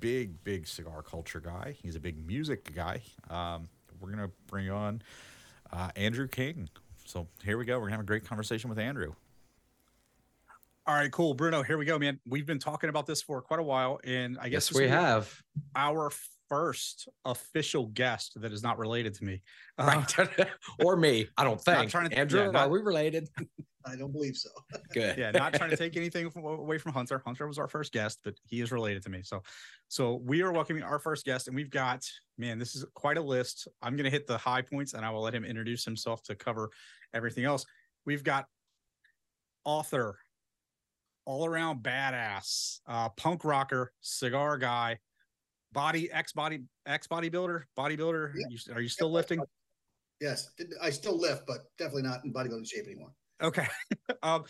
big, 0.00 0.42
big 0.44 0.66
cigar 0.66 1.02
culture 1.02 1.40
guy. 1.40 1.76
He's 1.82 1.96
a 1.96 2.00
big 2.00 2.26
music 2.26 2.74
guy. 2.74 3.02
Um, 3.30 3.68
we're 4.00 4.10
gonna 4.10 4.30
bring 4.46 4.70
on 4.70 5.02
uh, 5.72 5.90
Andrew 5.96 6.28
King. 6.28 6.68
So 7.04 7.26
here 7.44 7.58
we 7.58 7.64
go. 7.64 7.78
We're 7.78 7.86
gonna 7.86 7.96
have 7.96 8.00
a 8.00 8.06
great 8.06 8.24
conversation 8.24 8.68
with 8.68 8.78
Andrew. 8.78 9.14
All 10.88 10.94
right, 10.94 11.12
cool, 11.12 11.34
Bruno. 11.34 11.62
Here 11.62 11.76
we 11.76 11.84
go, 11.84 11.98
man. 11.98 12.18
We've 12.26 12.46
been 12.46 12.58
talking 12.58 12.88
about 12.88 13.04
this 13.04 13.20
for 13.20 13.42
quite 13.42 13.60
a 13.60 13.62
while, 13.62 14.00
and 14.04 14.38
I 14.40 14.48
guess 14.48 14.70
Yes, 14.70 14.78
we 14.78 14.88
have. 14.88 15.30
our 15.76 16.10
first 16.48 17.10
official 17.26 17.88
guest 17.88 18.40
that 18.40 18.52
is 18.54 18.62
not 18.62 18.78
related 18.78 19.12
to 19.16 19.24
me. 19.24 19.42
Uh, 19.76 20.02
Right. 20.18 20.48
or 20.82 20.96
me. 20.96 21.28
I 21.36 21.44
don't 21.44 21.60
think. 21.60 21.90
trying 21.90 22.08
to- 22.08 22.18
Andrew, 22.18 22.40
yeah, 22.40 22.50
not- 22.52 22.68
are 22.68 22.70
we 22.70 22.80
related? 22.80 23.28
I 23.84 23.96
don't 23.96 24.12
believe 24.12 24.36
so. 24.36 24.48
Good. 24.94 25.18
yeah, 25.18 25.30
not 25.30 25.52
trying 25.52 25.68
to 25.70 25.76
take 25.76 25.94
anything 25.98 26.30
from, 26.30 26.44
away 26.44 26.78
from 26.78 26.92
Hunter. 26.94 27.22
Hunter 27.24 27.46
was 27.46 27.58
our 27.58 27.68
first 27.68 27.92
guest, 27.92 28.20
but 28.24 28.34
he 28.46 28.62
is 28.62 28.72
related 28.72 29.02
to 29.02 29.10
me. 29.10 29.22
So, 29.22 29.42
so 29.88 30.22
we 30.24 30.40
are 30.40 30.52
welcoming 30.52 30.82
our 30.82 30.98
first 30.98 31.26
guest, 31.26 31.48
and 31.48 31.54
we've 31.54 31.70
got 31.70 32.02
man, 32.38 32.58
this 32.58 32.74
is 32.74 32.86
quite 32.94 33.18
a 33.18 33.22
list. 33.22 33.68
I'm 33.82 33.94
going 33.94 34.04
to 34.04 34.10
hit 34.10 34.26
the 34.26 34.38
high 34.38 34.62
points, 34.62 34.94
and 34.94 35.04
I 35.04 35.10
will 35.10 35.20
let 35.20 35.34
him 35.34 35.44
introduce 35.44 35.84
himself 35.84 36.22
to 36.24 36.34
cover 36.34 36.70
everything 37.12 37.44
else. 37.44 37.66
We've 38.06 38.24
got 38.24 38.46
author, 39.64 40.18
all 41.28 41.44
around 41.44 41.82
badass, 41.82 42.80
uh, 42.86 43.10
punk 43.10 43.44
rocker, 43.44 43.92
cigar 44.00 44.56
guy, 44.56 44.98
body 45.72 46.10
ex 46.10 46.32
body 46.32 46.62
ex 46.86 47.06
bodybuilder, 47.06 47.64
bodybuilder. 47.78 48.32
Yeah. 48.34 48.46
You, 48.48 48.74
are 48.74 48.80
you 48.80 48.88
still 48.88 49.12
lifting? 49.12 49.38
Yes, 50.22 50.48
I 50.82 50.88
still 50.88 51.20
lift, 51.20 51.46
but 51.46 51.66
definitely 51.76 52.04
not 52.04 52.24
in 52.24 52.32
bodybuilding 52.32 52.66
shape 52.66 52.86
anymore. 52.86 53.12
Okay. 53.42 53.66
um, 54.22 54.44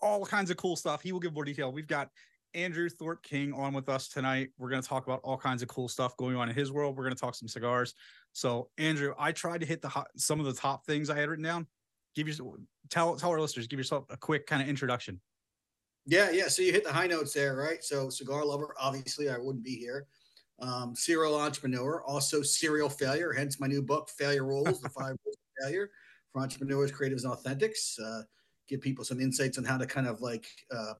all 0.00 0.26
kinds 0.26 0.50
of 0.50 0.56
cool 0.56 0.74
stuff. 0.74 1.02
He 1.02 1.12
will 1.12 1.20
give 1.20 1.32
more 1.32 1.44
detail. 1.44 1.70
We've 1.70 1.86
got 1.86 2.10
Andrew 2.52 2.88
Thorp 2.88 3.22
King 3.22 3.52
on 3.52 3.72
with 3.72 3.88
us 3.88 4.08
tonight. 4.08 4.50
We're 4.58 4.70
going 4.70 4.82
to 4.82 4.88
talk 4.88 5.06
about 5.06 5.20
all 5.22 5.38
kinds 5.38 5.62
of 5.62 5.68
cool 5.68 5.86
stuff 5.86 6.16
going 6.16 6.34
on 6.34 6.48
in 6.48 6.54
his 6.54 6.72
world. 6.72 6.96
We're 6.96 7.04
going 7.04 7.14
to 7.14 7.20
talk 7.20 7.36
some 7.36 7.48
cigars. 7.48 7.94
So, 8.32 8.70
Andrew, 8.76 9.14
I 9.16 9.30
tried 9.30 9.60
to 9.60 9.66
hit 9.66 9.82
the 9.82 9.88
hot, 9.88 10.08
some 10.16 10.40
of 10.40 10.46
the 10.46 10.52
top 10.52 10.84
things 10.84 11.10
I 11.10 11.16
had 11.16 11.28
written 11.28 11.44
down. 11.44 11.68
Give 12.16 12.26
you 12.26 12.58
tell 12.90 13.14
tell 13.14 13.30
our 13.30 13.40
listeners, 13.40 13.68
give 13.68 13.78
yourself 13.78 14.06
a 14.10 14.16
quick 14.16 14.48
kind 14.48 14.60
of 14.60 14.68
introduction. 14.68 15.20
Yeah, 16.08 16.30
yeah. 16.30 16.48
So 16.48 16.62
you 16.62 16.72
hit 16.72 16.84
the 16.84 16.92
high 16.92 17.06
notes 17.06 17.34
there, 17.34 17.54
right? 17.54 17.84
So 17.84 18.08
cigar 18.08 18.42
lover, 18.42 18.74
obviously, 18.80 19.28
I 19.28 19.36
wouldn't 19.36 19.62
be 19.62 19.76
here. 19.76 20.06
Um, 20.58 20.96
serial 20.96 21.38
entrepreneur, 21.38 22.02
also 22.02 22.40
serial 22.40 22.88
failure. 22.88 23.30
Hence 23.30 23.60
my 23.60 23.66
new 23.66 23.82
book, 23.82 24.08
Failure 24.08 24.44
Rules: 24.44 24.80
The 24.80 24.88
Five 24.88 25.16
Rules 25.24 25.36
of 25.36 25.64
Failure 25.64 25.90
for 26.32 26.40
Entrepreneurs, 26.40 26.90
Creatives, 26.90 27.24
and 27.24 27.34
Authentics. 27.34 28.00
Uh, 28.02 28.22
give 28.66 28.80
people 28.80 29.04
some 29.04 29.20
insights 29.20 29.58
on 29.58 29.64
how 29.64 29.76
to 29.76 29.84
kind 29.84 30.06
of 30.06 30.22
like 30.22 30.46
uh, 30.74 30.94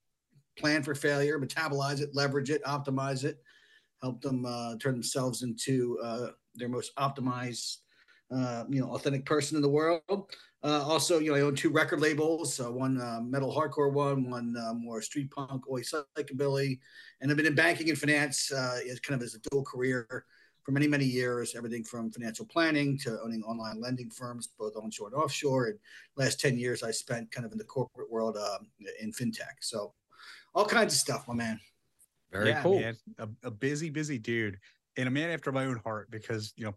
plan 0.59 0.83
for 0.83 0.95
failure, 0.95 1.39
metabolize 1.39 2.03
it, 2.03 2.15
leverage 2.15 2.51
it, 2.51 2.63
optimize 2.65 3.25
it, 3.25 3.43
help 4.03 4.21
them 4.21 4.45
uh, 4.45 4.77
turn 4.77 4.93
themselves 4.93 5.43
into 5.43 5.99
uh, 6.03 6.29
their 6.55 6.69
most 6.69 6.95
optimized, 6.97 7.79
uh, 8.31 8.65
you 8.69 8.81
know, 8.81 8.91
authentic 8.91 9.25
person 9.25 9.57
in 9.57 9.63
the 9.63 9.69
world. 9.69 10.03
Uh, 10.63 10.83
also, 10.85 11.19
you 11.19 11.31
know, 11.31 11.37
I 11.37 11.41
own 11.43 11.55
two 11.55 11.71
record 11.71 12.01
labels, 12.01 12.59
uh, 12.61 12.71
one 12.71 13.01
uh, 13.01 13.21
metal 13.23 13.55
hardcore 13.55 13.93
one, 13.93 14.29
one 14.29 14.57
uh, 14.57 14.75
more 14.75 15.01
street 15.01 15.31
punk, 15.31 15.69
oi 15.71 15.83
psychobilly, 15.83 16.79
and 17.21 17.31
I've 17.31 17.37
been 17.37 17.47
in 17.47 17.55
banking 17.55 17.89
and 17.89 17.99
finance 17.99 18.51
uh, 18.53 18.81
as 18.91 18.99
kind 19.01 19.21
of 19.21 19.25
as 19.25 19.35
a 19.35 19.39
dual 19.51 19.65
career 19.65 20.25
for 20.65 20.73
many, 20.73 20.89
many 20.89 21.05
years. 21.05 21.55
Everything 21.55 21.85
from 21.85 22.11
financial 22.11 22.45
planning 22.45 22.99
to 22.99 23.21
owning 23.23 23.43
online 23.45 23.81
lending 23.81 24.11
firms, 24.11 24.49
both 24.59 24.75
onshore 24.77 25.09
and 25.09 25.17
offshore. 25.17 25.67
And 25.67 25.79
last 26.17 26.41
ten 26.41 26.59
years, 26.59 26.83
I 26.83 26.91
spent 26.91 27.31
kind 27.31 27.47
of 27.47 27.53
in 27.53 27.59
the 27.59 27.65
corporate 27.65 28.11
world 28.11 28.37
um, 28.37 28.67
in 29.01 29.13
fintech. 29.13 29.59
So, 29.61 29.95
all 30.55 30.67
kinds 30.67 30.93
of 30.93 30.99
stuff, 30.99 31.29
my 31.29 31.35
man. 31.35 31.61
Very 32.33 32.51
Yeah, 32.51 32.63
cool. 32.63 32.81
man. 32.81 32.97
A, 33.19 33.29
a 33.45 33.51
busy, 33.51 33.91
busy 33.91 34.19
dude, 34.19 34.59
and 34.97 35.07
a 35.07 35.11
man 35.11 35.31
after 35.31 35.53
my 35.53 35.67
own 35.67 35.81
heart 35.85 36.11
because 36.11 36.53
you 36.57 36.65
know, 36.65 36.75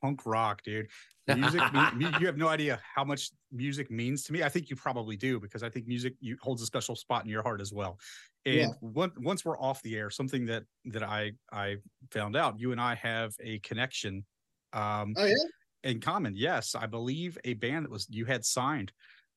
punk 0.00 0.24
rock, 0.26 0.62
dude. 0.62 0.88
Music, 1.36 1.60
me- 1.72 2.06
you 2.20 2.26
have 2.26 2.36
no 2.36 2.46
idea 2.48 2.80
how 2.94 3.02
much 3.04 3.30
music 3.50 3.90
means 3.90 4.22
to 4.24 4.32
me. 4.32 4.44
I 4.44 4.48
think 4.48 4.70
you 4.70 4.76
probably 4.76 5.16
do 5.16 5.40
because 5.40 5.64
I 5.64 5.68
think 5.68 5.88
music 5.88 6.14
you, 6.20 6.36
holds 6.40 6.62
a 6.62 6.66
special 6.66 6.94
spot 6.94 7.24
in 7.24 7.30
your 7.30 7.42
heart 7.42 7.60
as 7.60 7.72
well. 7.72 7.98
And 8.44 8.54
Yeah. 8.54 8.68
once 8.80 9.12
once 9.18 9.44
we're 9.44 9.58
off 9.58 9.82
the 9.82 9.96
air, 9.96 10.08
something 10.08 10.46
that 10.46 10.62
that 10.84 11.02
I 11.02 11.32
I 11.52 11.78
found 12.12 12.36
out, 12.36 12.60
you 12.60 12.70
and 12.70 12.80
I 12.80 12.94
have 12.94 13.34
a 13.40 13.58
connection. 13.60 14.24
Um, 14.72 15.14
Oh 15.16 15.24
yeah, 15.24 15.34
in 15.82 16.00
common. 16.00 16.36
Yes, 16.36 16.76
I 16.76 16.86
believe 16.86 17.36
a 17.44 17.54
band 17.54 17.86
that 17.86 17.90
was 17.90 18.06
you 18.08 18.24
had 18.24 18.44
signed. 18.44 18.92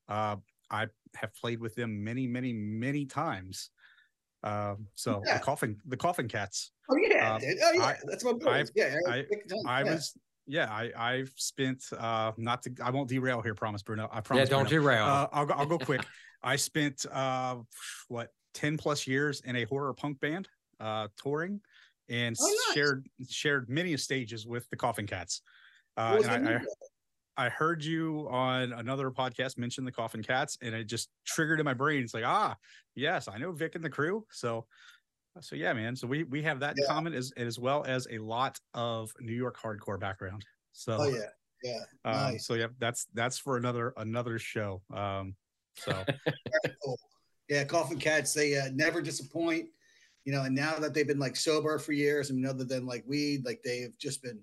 Uh, 0.08 0.36
I 0.69 0.88
have 1.15 1.34
played 1.34 1.60
with 1.60 1.74
them 1.74 2.04
many, 2.04 2.28
many, 2.28 2.54
many 2.54 3.06
times. 3.08 3.72
Um, 4.43 4.86
so 4.93 5.24
Yeah. 5.26 5.39
the 5.39 5.43
coffin, 5.43 5.78
the 5.88 5.98
coffin 5.98 6.28
cats. 6.28 6.72
oh 6.91 6.95
yeah, 6.98 7.34
Um, 7.34 7.41
dude. 7.41 7.58
oh 7.63 7.72
yeah. 7.74 7.84
I- 7.84 7.98
That's 8.06 8.24
my 8.24 8.34
boys. 8.34 8.48
I've- 8.48 8.72
yeah, 8.76 8.95
I- 9.08 9.26
I 9.67 9.84
yeah. 9.84 9.91
was, 9.95 10.15
yeah, 10.49 10.67
I 10.69 10.91
I've 10.97 11.31
spent 11.38 11.85
uh 11.97 12.31
not 12.38 12.63
to 12.63 12.71
I 12.83 12.89
won't 12.89 13.07
derail 13.07 13.41
here, 13.41 13.55
promise 13.55 13.83
Bruno. 13.83 14.09
I 14.12 14.21
Yeah, 14.31 14.45
don't 14.45 14.49
Bruno. 14.49 14.69
derail. 14.69 15.05
Uh, 15.05 15.27
I'll 15.31 15.45
go. 15.45 15.53
I'll 15.53 15.65
go 15.65 15.77
quick. 15.77 16.05
I 16.43 16.55
spent 16.55 17.05
uh 17.12 17.57
what 18.07 18.29
ten 18.53 18.75
plus 18.77 19.05
years 19.07 19.41
in 19.41 19.55
a 19.55 19.63
horror 19.65 19.93
punk 19.93 20.19
band, 20.19 20.49
uh, 20.79 21.07
touring, 21.15 21.62
and 22.09 22.35
Oh, 22.39 22.45
nice. 22.45 22.73
shared 22.75 23.07
shared 23.29 23.69
many 23.69 23.95
stages 23.97 24.47
with 24.47 24.67
the 24.69 24.75
Coffin 24.75 25.05
Cats. 25.05 25.41
Uh, 25.95 26.19
and 26.23 26.31
I, 26.47 26.53
I? 26.55 26.59
I 27.45 27.47
heard 27.47 27.81
you 27.85 28.27
on 28.29 28.73
another 28.73 29.12
podcast 29.12 29.57
mention 29.57 29.85
the 29.85 29.93
Coffin 29.93 30.21
Cats, 30.21 30.57
and 30.62 30.75
it 30.75 30.85
just 30.85 31.09
triggered 31.25 31.62
in 31.62 31.63
my 31.65 31.73
brain. 31.73 32.03
It's 32.03 32.13
like, 32.13 32.25
ah, 32.25 32.57
yes, 32.95 33.29
I 33.29 33.38
know 33.38 33.53
Vic 33.53 33.75
and 33.75 33.83
the 33.83 33.89
crew. 33.89 34.25
So, 34.29 34.65
so 35.41 35.56
yeah, 35.56 35.73
man. 35.73 35.95
So 35.95 36.08
we 36.08 36.23
we 36.23 36.41
have 36.43 36.60
that 36.60 36.75
in 36.78 36.86
common 36.88 37.13
as 37.13 37.32
as 37.38 37.60
well 37.60 37.84
as 37.88 38.08
a 38.12 38.17
lot 38.17 38.60
of 38.73 39.12
New 39.19 39.34
York 39.34 39.60
hardcore 39.60 39.99
background. 39.99 40.45
So 40.73 40.97
Oh 40.99 41.08
yeah. 41.10 41.30
Yeah, 41.63 41.80
Um, 42.06 42.13
nice. 42.32 42.47
So 42.47 42.54
yeah, 42.54 42.67
that's 42.80 43.08
that's 43.13 43.38
for 43.38 43.58
another 43.58 43.93
another 43.97 44.39
show. 44.39 44.82
Um, 44.93 45.36
so 45.75 45.91
Very 46.25 46.75
cool. 46.84 46.97
Yeah, 47.49 47.63
Coffin 47.63 47.99
Cats, 47.99 48.34
they 48.34 48.58
uh, 48.58 48.69
never 48.73 49.02
disappoint. 49.02 49.69
You 50.25 50.34
know, 50.34 50.43
and 50.43 50.56
now 50.56 50.75
that 50.75 50.93
they've 50.93 51.08
been 51.08 51.19
like 51.19 51.36
sober 51.36 51.80
for 51.80 51.91
years, 51.91 52.30
I 52.30 52.34
mean, 52.34 52.45
other 52.45 52.63
than 52.63 52.86
like 52.86 53.04
weed, 53.08 53.45
like 53.45 53.62
they've 53.63 53.97
just 53.97 54.21
been 54.21 54.39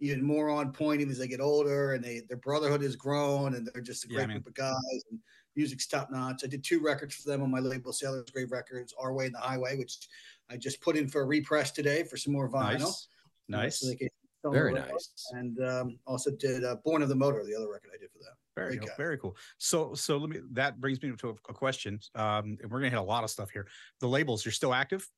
even 0.00 0.22
more 0.22 0.50
on 0.50 0.72
point 0.72 1.00
even 1.00 1.10
as 1.10 1.18
they 1.18 1.26
get 1.26 1.40
older, 1.40 1.94
and 1.94 2.04
they 2.04 2.20
their 2.28 2.36
brotherhood 2.36 2.82
has 2.82 2.96
grown, 2.96 3.54
and 3.54 3.66
they're 3.66 3.82
just 3.82 4.04
a 4.04 4.08
great 4.08 4.28
man. 4.28 4.36
group 4.36 4.46
of 4.46 4.54
guys, 4.54 5.02
and 5.10 5.18
music's 5.56 5.86
top 5.86 6.10
notch. 6.10 6.42
I 6.44 6.46
did 6.46 6.64
two 6.64 6.80
records 6.80 7.14
for 7.14 7.28
them 7.28 7.42
on 7.42 7.50
my 7.50 7.60
label, 7.60 7.92
Sailor's 7.92 8.30
Grave 8.30 8.52
Records, 8.52 8.94
Our 8.98 9.12
Way 9.12 9.26
and 9.26 9.34
the 9.34 9.40
Highway, 9.40 9.76
which 9.76 10.08
I 10.50 10.56
just 10.56 10.80
put 10.80 10.96
in 10.96 11.08
for 11.08 11.22
a 11.22 11.24
repress 11.24 11.70
today 11.70 12.04
for 12.04 12.16
some 12.16 12.32
more 12.32 12.50
vinyl. 12.50 12.80
nice, 12.80 13.08
Uh, 13.52 13.56
nice, 13.56 13.80
so 13.80 13.88
they 13.88 13.96
can 13.96 14.08
sell 14.42 14.52
Very 14.52 14.72
nice. 14.72 15.10
And 15.32 15.58
um, 15.64 15.98
also 16.06 16.30
did 16.30 16.64
uh, 16.64 16.76
Born 16.84 17.02
of 17.02 17.08
the 17.08 17.14
Motor, 17.14 17.44
the 17.44 17.54
other 17.54 17.70
record 17.70 17.90
I 17.94 17.98
did 17.98 18.10
for 18.12 18.18
them. 18.18 18.34
very 18.56 18.78
cool, 18.78 18.88
very 18.96 19.18
cool. 19.18 19.36
So 19.58 19.94
so 19.94 20.18
let 20.18 20.30
me 20.30 20.40
that 20.52 20.80
brings 20.80 21.02
me 21.02 21.12
to 21.16 21.28
a, 21.30 21.32
a 21.50 21.54
question. 21.54 21.98
Um, 22.14 22.58
and 22.62 22.70
we're 22.70 22.78
gonna 22.80 22.90
hit 22.90 22.98
a 22.98 23.02
lot 23.02 23.24
of 23.24 23.30
stuff 23.30 23.50
here. 23.50 23.66
The 24.00 24.08
labels, 24.08 24.44
you're 24.44 24.52
still 24.52 24.74
active, 24.74 25.08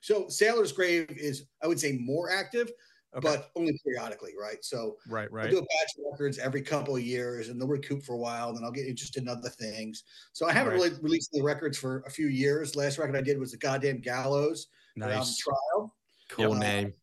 So 0.00 0.28
Sailor's 0.28 0.72
Grave 0.72 1.10
is, 1.10 1.44
I 1.62 1.66
would 1.66 1.80
say, 1.80 1.92
more 1.92 2.30
active, 2.30 2.70
Okay. 3.14 3.26
but 3.26 3.50
only 3.56 3.78
periodically, 3.84 4.34
right? 4.38 4.62
So 4.62 4.98
right, 5.08 5.32
right. 5.32 5.46
I 5.46 5.50
do 5.50 5.58
a 5.58 5.62
batch 5.62 5.92
of 5.98 6.04
records 6.12 6.38
every 6.38 6.60
couple 6.60 6.94
of 6.94 7.02
years, 7.02 7.48
and 7.48 7.58
they'll 7.60 7.66
recoup 7.68 8.02
for 8.02 8.12
a 8.12 8.18
while, 8.18 8.48
and 8.48 8.56
then 8.58 8.64
I'll 8.64 8.70
get 8.70 8.86
interested 8.86 9.22
in 9.22 9.28
other 9.28 9.48
things. 9.48 10.04
So 10.32 10.46
I 10.46 10.52
haven't 10.52 10.74
Right. 10.74 10.90
really 10.90 11.00
released 11.00 11.30
the 11.32 11.42
records 11.42 11.78
for 11.78 12.00
a 12.06 12.10
few 12.10 12.26
years. 12.28 12.76
Last 12.76 12.98
record 12.98 13.16
I 13.16 13.22
did 13.22 13.38
was 13.38 13.52
the 13.52 13.56
Goddamn 13.58 14.00
Gallows 14.00 14.68
nice. 14.94 15.38
trial. 15.38 15.96
Cool 16.28 16.52
Yeah. 16.52 16.58
name. 16.58 16.94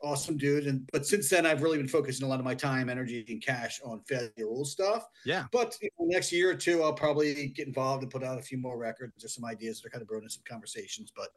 Awesome 0.00 0.36
dude, 0.36 0.68
and 0.68 0.88
but 0.92 1.04
since 1.04 1.28
then 1.28 1.44
I've 1.44 1.60
really 1.60 1.76
been 1.76 1.88
focusing 1.88 2.24
a 2.24 2.28
lot 2.28 2.38
of 2.38 2.44
my 2.44 2.54
time, 2.54 2.88
energy, 2.88 3.24
and 3.28 3.42
cash 3.42 3.80
on 3.82 4.00
failure 4.04 4.30
rules 4.38 4.70
stuff. 4.70 5.08
Yeah, 5.24 5.46
But 5.50 5.76
you 5.82 5.90
know, 5.98 6.06
next 6.06 6.30
year 6.30 6.50
or 6.50 6.54
two, 6.54 6.84
I'll 6.84 6.92
probably 6.94 7.48
get 7.48 7.66
involved 7.66 8.04
and 8.04 8.12
put 8.12 8.22
out 8.22 8.38
a 8.38 8.42
few 8.42 8.58
more 8.58 8.78
records. 8.78 9.14
There's 9.20 9.34
some 9.34 9.44
ideas 9.44 9.80
that 9.80 9.88
are 9.88 9.90
kind 9.90 10.02
of 10.02 10.06
brewing 10.06 10.22
in 10.22 10.30
some 10.30 10.44
conversations. 10.48 11.12
But 11.16 11.30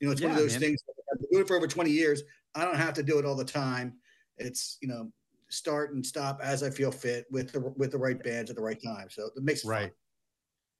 you 0.00 0.06
know, 0.08 0.12
it's 0.12 0.20
one 0.20 0.32
of 0.32 0.36
those 0.36 0.52
man. 0.52 0.60
things. 0.60 0.80
I've 1.12 1.20
been 1.20 1.28
doing 1.30 1.42
it 1.44 1.48
for 1.48 1.56
over 1.56 1.68
20 1.68 1.90
years. 1.92 2.22
I 2.54 2.64
don't 2.64 2.76
have 2.76 2.94
to 2.94 3.02
do 3.02 3.18
it 3.18 3.24
all 3.24 3.36
the 3.36 3.44
time. 3.44 3.94
It's 4.38 4.78
you 4.80 4.88
know, 4.88 5.10
start 5.48 5.94
and 5.94 6.04
stop 6.04 6.40
as 6.42 6.62
I 6.62 6.70
feel 6.70 6.90
fit 6.90 7.26
with 7.30 7.52
the 7.52 7.60
with 7.76 7.92
the 7.92 7.98
right 7.98 8.22
bands 8.22 8.50
at 8.50 8.56
the 8.56 8.62
right 8.62 8.80
time. 8.82 9.08
So 9.10 9.30
it 9.36 9.42
makes 9.42 9.60
it 9.60 9.64
fun. 9.64 9.70
Right. 9.70 9.92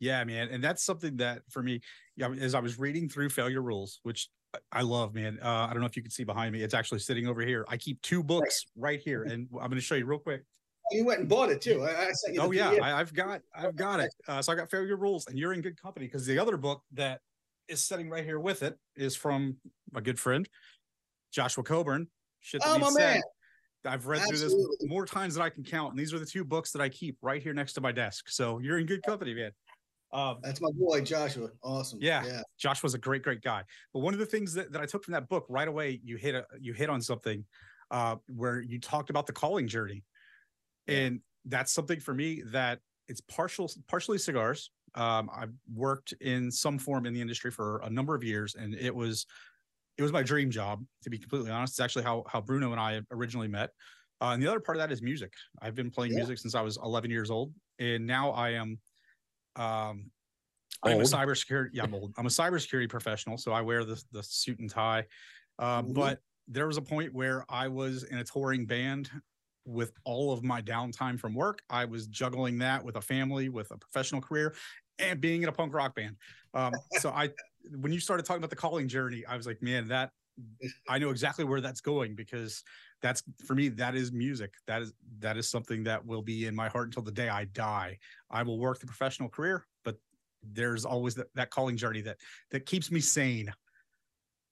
Yeah, 0.01 0.25
man, 0.25 0.49
and 0.49 0.65
that's 0.65 0.83
something 0.83 1.17
that 1.19 1.43
for 1.49 1.63
me, 1.63 1.81
yeah, 2.17 2.29
as 2.29 2.57
I 2.57 2.61
was 2.61 2.77
reading 2.77 3.09
through 3.09 3.29
Failure 3.29 3.63
Rules, 3.63 4.01
which 4.03 4.31
I- 4.73 4.83
love, 4.83 5.15
man. 5.15 5.39
Uh, 5.41 5.69
I 5.69 5.73
don't 5.73 5.81
know 5.81 5.87
if 5.87 5.97
you 5.97 6.03
can 6.03 6.11
see 6.11 6.25
behind 6.25 6.53
me; 6.53 6.63
it's 6.63 6.75
actually 6.75 6.99
sitting 6.99 7.29
over 7.29 7.41
here. 7.43 7.65
I 7.69 7.77
keep 7.77 8.03
two 8.03 8.23
books 8.23 8.67
right 8.77 9.01
here, 9.01 9.23
and 9.23 9.49
I'm 9.53 9.69
going 9.69 9.73
to 9.73 9.81
show 9.81 9.95
you 9.95 10.05
real 10.05 10.19
quick. 10.19 10.43
You 10.91 11.05
went 11.05 11.21
and 11.21 11.29
bought 11.29 11.51
it 11.51 11.63
too. 11.63 11.85
I, 11.85 12.09
I. 12.09 12.13
Oh 12.39 12.51
yeah, 12.51 12.71
I, 12.83 13.01
I've 13.01 13.15
got, 13.15 13.43
I've 13.55 13.77
got 13.77 14.01
it. 14.01 14.13
Uh, 14.27 14.43
so 14.43 14.53
I 14.53 14.57
got 14.57 14.71
Failure 14.71 14.97
Rules, 14.97 15.27
and 15.29 15.39
you're 15.39 15.53
in 15.53 15.61
good 15.61 15.81
company 15.81 16.07
because 16.07 16.27
the 16.27 16.39
other 16.39 16.57
book 16.57 16.83
that 16.93 17.21
is 17.69 17.81
sitting 17.81 18.11
right 18.11 18.25
here 18.25 18.41
with 18.41 18.63
it 18.65 18.77
is 18.97 19.15
from 19.15 19.57
my 19.93 20.01
good 20.01 20.19
friend 20.19 20.49
Joshua 21.33 21.65
Coburn. 21.65 22.07
Shit 22.41 22.61
that 22.63 22.69
Oh, 22.71 22.79
my 22.79 22.91
said. 22.91 23.15
man. 23.15 23.23
I've 23.85 24.07
read 24.07 24.23
through 24.29 24.39
this 24.39 24.55
more 24.83 25.05
times 25.05 25.35
than 25.35 25.43
I 25.43 25.49
can 25.49 25.65
count, 25.65 25.91
and 25.91 25.99
these 25.99 26.15
are 26.15 26.19
the 26.21 26.27
two 26.27 26.45
books 26.45 26.71
that 26.71 26.81
I 26.81 26.89
keep 26.89 27.17
right 27.21 27.43
here 27.43 27.53
next 27.53 27.73
to 27.73 27.81
my 27.81 27.91
desk. 27.91 28.29
So 28.29 28.61
you're 28.61 28.79
in 28.79 28.87
good 28.87 29.03
company, 29.03 29.35
man. 29.35 29.51
Um, 30.13 30.39
That's 30.43 30.61
my 30.61 30.71
boy 30.73 31.01
Joshua. 31.01 31.49
Awesome. 31.65 31.99
Yeah. 32.01 32.25
Yeah. 32.25 32.43
Josh 32.59 32.83
was 32.83 32.95
a 32.95 32.99
great, 32.99 33.23
great 33.23 33.43
guy. 33.43 33.65
But 33.93 34.01
one 34.01 34.13
of 34.13 34.21
the 34.21 34.27
things 34.27 34.53
that, 34.55 34.71
that 34.71 34.81
I 34.81 34.87
took 34.87 35.05
from 35.05 35.13
that 35.13 35.29
book 35.29 35.47
right 35.49 35.67
away, 35.67 36.01
you 36.05 36.17
hit 36.17 36.35
a, 36.35 36.45
you 36.61 36.75
hit 36.75 36.91
on 36.91 37.01
something 37.01 37.45
uh, 37.91 38.17
where 38.29 38.61
you 38.61 38.79
talked 38.79 39.11
about 39.11 39.27
the 39.27 39.33
calling 39.33 39.67
journey, 39.67 40.05
and 40.87 41.21
that's 41.47 41.73
something 41.73 41.99
for 41.99 42.15
me 42.15 42.43
that 42.53 42.79
it's 43.09 43.21
partial, 43.23 43.69
partially 43.89 44.19
cigars. 44.19 44.71
Um, 44.95 45.29
I've 45.35 45.53
worked 45.75 46.13
in 46.21 46.53
some 46.53 46.79
form 46.79 47.07
in 47.07 47.15
the 47.15 47.21
industry 47.21 47.51
for 47.51 47.79
a 47.79 47.91
number 47.91 48.15
of 48.15 48.23
years, 48.23 48.55
and 48.55 48.75
it 48.75 48.95
was 48.95 49.27
it 50.03 50.05
was 50.05 50.13
my 50.13 50.23
dream 50.23 50.51
job 50.51 50.85
to 51.03 51.11
be 51.11 51.19
completely 51.19 51.51
honest. 51.51 51.75
It's 51.75 51.81
actually 51.81 52.05
how 52.05 52.25
how 52.29 52.41
Bruno 52.41 52.73
and 52.73 52.81
I 52.81 53.01
originally 53.11 53.49
met. 53.49 53.71
Uh, 54.21 54.31
and 54.35 54.43
the 54.43 54.47
other 54.49 54.61
part 54.61 54.77
of 54.77 54.81
that 54.83 54.93
is 54.93 55.03
music. 55.03 55.33
I've 55.61 55.75
been 55.75 55.91
playing 55.91 56.13
Yeah. 56.13 56.19
music 56.19 56.39
since 56.39 56.55
I 56.55 56.61
was 56.61 56.77
11 56.83 57.11
years 57.11 57.31
old, 57.31 57.55
and 57.79 58.07
now 58.07 58.31
I 58.31 58.51
am 58.51 58.81
um 59.57 60.11
I'm 60.85 60.99
a 61.01 61.05
cybersecurity. 61.05 61.71
Yeah, 61.75 61.85
I'm 61.85 61.95
old. 61.95 62.13
I'm 62.17 62.27
a 62.27 62.31
cybersecurity 62.31 62.89
professional, 62.89 63.39
so 63.39 63.53
I 63.53 63.61
wear 63.61 63.85
the 63.85 64.03
the 64.11 64.23
suit 64.23 64.59
and 64.59 64.69
tie. 64.69 65.07
Uh, 65.59 65.83
Mhm. 65.83 65.95
But 65.95 66.21
there 66.49 66.67
was 66.67 66.77
a 66.77 66.83
point 66.83 67.15
where 67.15 67.45
I 67.49 67.69
was 67.69 68.03
in 68.03 68.19
a 68.19 68.25
touring 68.25 68.67
band 68.67 69.11
with 69.65 69.93
all 70.05 70.33
of 70.33 70.43
my 70.43 70.61
downtime 70.61 71.21
from 71.21 71.35
work. 71.35 71.63
I 71.71 71.85
was 71.85 72.09
juggling 72.09 72.59
that 72.59 72.85
with 72.85 72.97
a 72.97 73.01
family, 73.01 73.49
with 73.49 73.71
a 73.71 73.79
professional 73.79 74.21
career, 74.21 74.57
and 74.99 75.21
being 75.21 75.45
in 75.45 75.49
a 75.49 75.53
punk 75.53 75.73
rock 75.73 75.95
band. 75.95 76.17
Um, 76.53 76.73
so 76.99 77.11
I, 77.11 77.31
when 77.71 77.93
you 77.93 78.01
started 78.01 78.27
talking 78.27 78.39
about 78.41 78.51
the 78.51 78.57
calling 78.57 78.89
journey, 78.89 79.25
I 79.27 79.37
was 79.37 79.47
like, 79.47 79.63
man, 79.63 79.89
that 79.89 80.11
I 80.89 80.99
know 80.99 81.11
exactly 81.11 81.45
where 81.45 81.61
that's 81.61 81.81
going 81.81 82.15
because 82.15 82.63
that's 83.03 83.23
for 83.47 83.55
me. 83.55 83.69
That 83.69 83.95
is 83.95 84.13
music. 84.13 84.55
That 84.67 84.83
is 84.83 84.93
that 85.19 85.37
is 85.37 85.49
something 85.49 85.85
that 85.85 86.05
will 86.05 86.23
be 86.23 86.47
in 86.47 86.55
my 86.55 86.69
heart 86.69 86.87
until 86.89 87.03
the 87.03 87.13
day 87.13 87.29
I 87.29 87.45
die. 87.47 87.99
I 88.31 88.43
will 88.43 88.59
work 88.59 88.81
the 88.81 88.87
professional 88.87 89.29
career, 89.29 89.67
but 89.85 89.97
there's 90.43 90.85
always 90.85 91.15
that, 91.17 91.27
that 91.35 91.51
calling 91.51 91.77
journey 91.77 92.01
that 92.03 92.17
that 92.51 92.67
keeps 92.67 92.91
me 92.91 93.01
sane. 93.01 93.53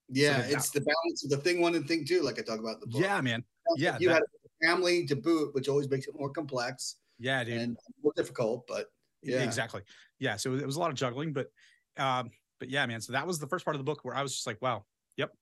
Yeah. 0.08 0.42
that- 0.42 0.50
it's 0.52 0.70
the 0.70 0.80
balance 0.80 1.24
of 1.24 1.30
the 1.30 1.38
thing 1.38 1.60
one 1.60 1.74
and 1.74 1.86
thing 1.86 2.04
two, 2.04 2.22
like 2.22 2.38
I 2.38 2.42
talk 2.42 2.58
about 2.60 2.74
in 2.74 2.80
the 2.80 2.86
book. 2.88 3.00
Yeah, 3.02 3.20
man. 3.20 3.42
yeah, 3.76 3.96
You 3.98 4.08
that- 4.08 4.14
had 4.14 4.22
a 4.22 4.66
family 4.66 5.06
to 5.06 5.16
boot, 5.16 5.54
which 5.54 5.68
always 5.68 5.88
makes 5.88 6.06
it 6.08 6.14
more 6.18 6.30
complex 6.30 6.96
Yeah, 7.18 7.42
dude. 7.44 7.58
and 7.60 7.76
more 8.02 8.12
difficult. 8.16 8.66
But 8.66 8.86
yeah. 9.22 9.42
Exactly. 9.42 9.82
Yeah. 10.18 10.36
So 10.36 10.54
it 10.54 10.66
was 10.66 10.76
a 10.76 10.80
lot 10.80 10.90
of 10.90 10.96
juggling, 10.96 11.32
but 11.32 11.50
um, 11.96 12.30
but 12.60 12.70
yeah, 12.70 12.86
man. 12.86 13.00
So 13.00 13.12
that 13.12 13.26
was 13.26 13.38
the 13.38 13.46
first 13.46 13.64
part 13.64 13.74
of 13.74 13.80
the 13.80 13.84
book 13.84 14.04
where 14.04 14.14
I 14.14 14.22
was 14.22 14.32
just 14.32 14.46
like, 14.46 14.62
wow, 14.62 14.84
yep, 15.16 15.32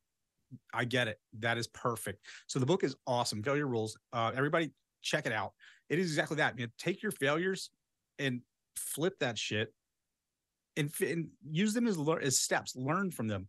I 0.72 0.84
get 0.84 1.08
it. 1.08 1.18
That 1.40 1.58
is 1.58 1.66
perfect. 1.66 2.24
So 2.46 2.58
the 2.58 2.66
book 2.66 2.84
is 2.84 2.96
awesome. 3.06 3.42
Failure 3.42 3.66
rules. 3.66 3.98
Uh, 4.12 4.32
everybody 4.34 4.70
check 5.02 5.26
it 5.26 5.32
out. 5.32 5.52
It 5.90 5.98
is 5.98 6.06
exactly 6.06 6.36
that. 6.38 6.56
Man, 6.56 6.72
take 6.78 7.02
your 7.02 7.12
failures 7.12 7.70
and 8.18 8.40
flip 8.76 9.18
that 9.20 9.36
shit 9.36 9.72
and, 10.76 10.90
and 11.00 11.28
use 11.50 11.74
them 11.74 11.86
as 11.86 11.98
as 12.22 12.38
steps. 12.38 12.74
Learn 12.76 13.10
from 13.10 13.26
them. 13.28 13.48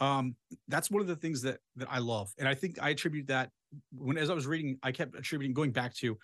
Um, 0.00 0.34
that's 0.68 0.90
one 0.90 1.00
of 1.00 1.06
the 1.06 1.16
things 1.16 1.42
that 1.42 1.58
that 1.76 1.88
I 1.90 1.98
love, 1.98 2.32
and 2.38 2.48
I 2.48 2.54
think 2.54 2.82
I 2.82 2.90
attribute 2.90 3.28
that 3.28 3.50
when 3.92 4.18
as 4.18 4.28
I 4.28 4.34
was 4.34 4.46
reading, 4.46 4.78
I 4.82 4.90
kept 4.90 5.14
attributing 5.14 5.54
going 5.54 5.70
back 5.70 5.94
to, 5.96 6.18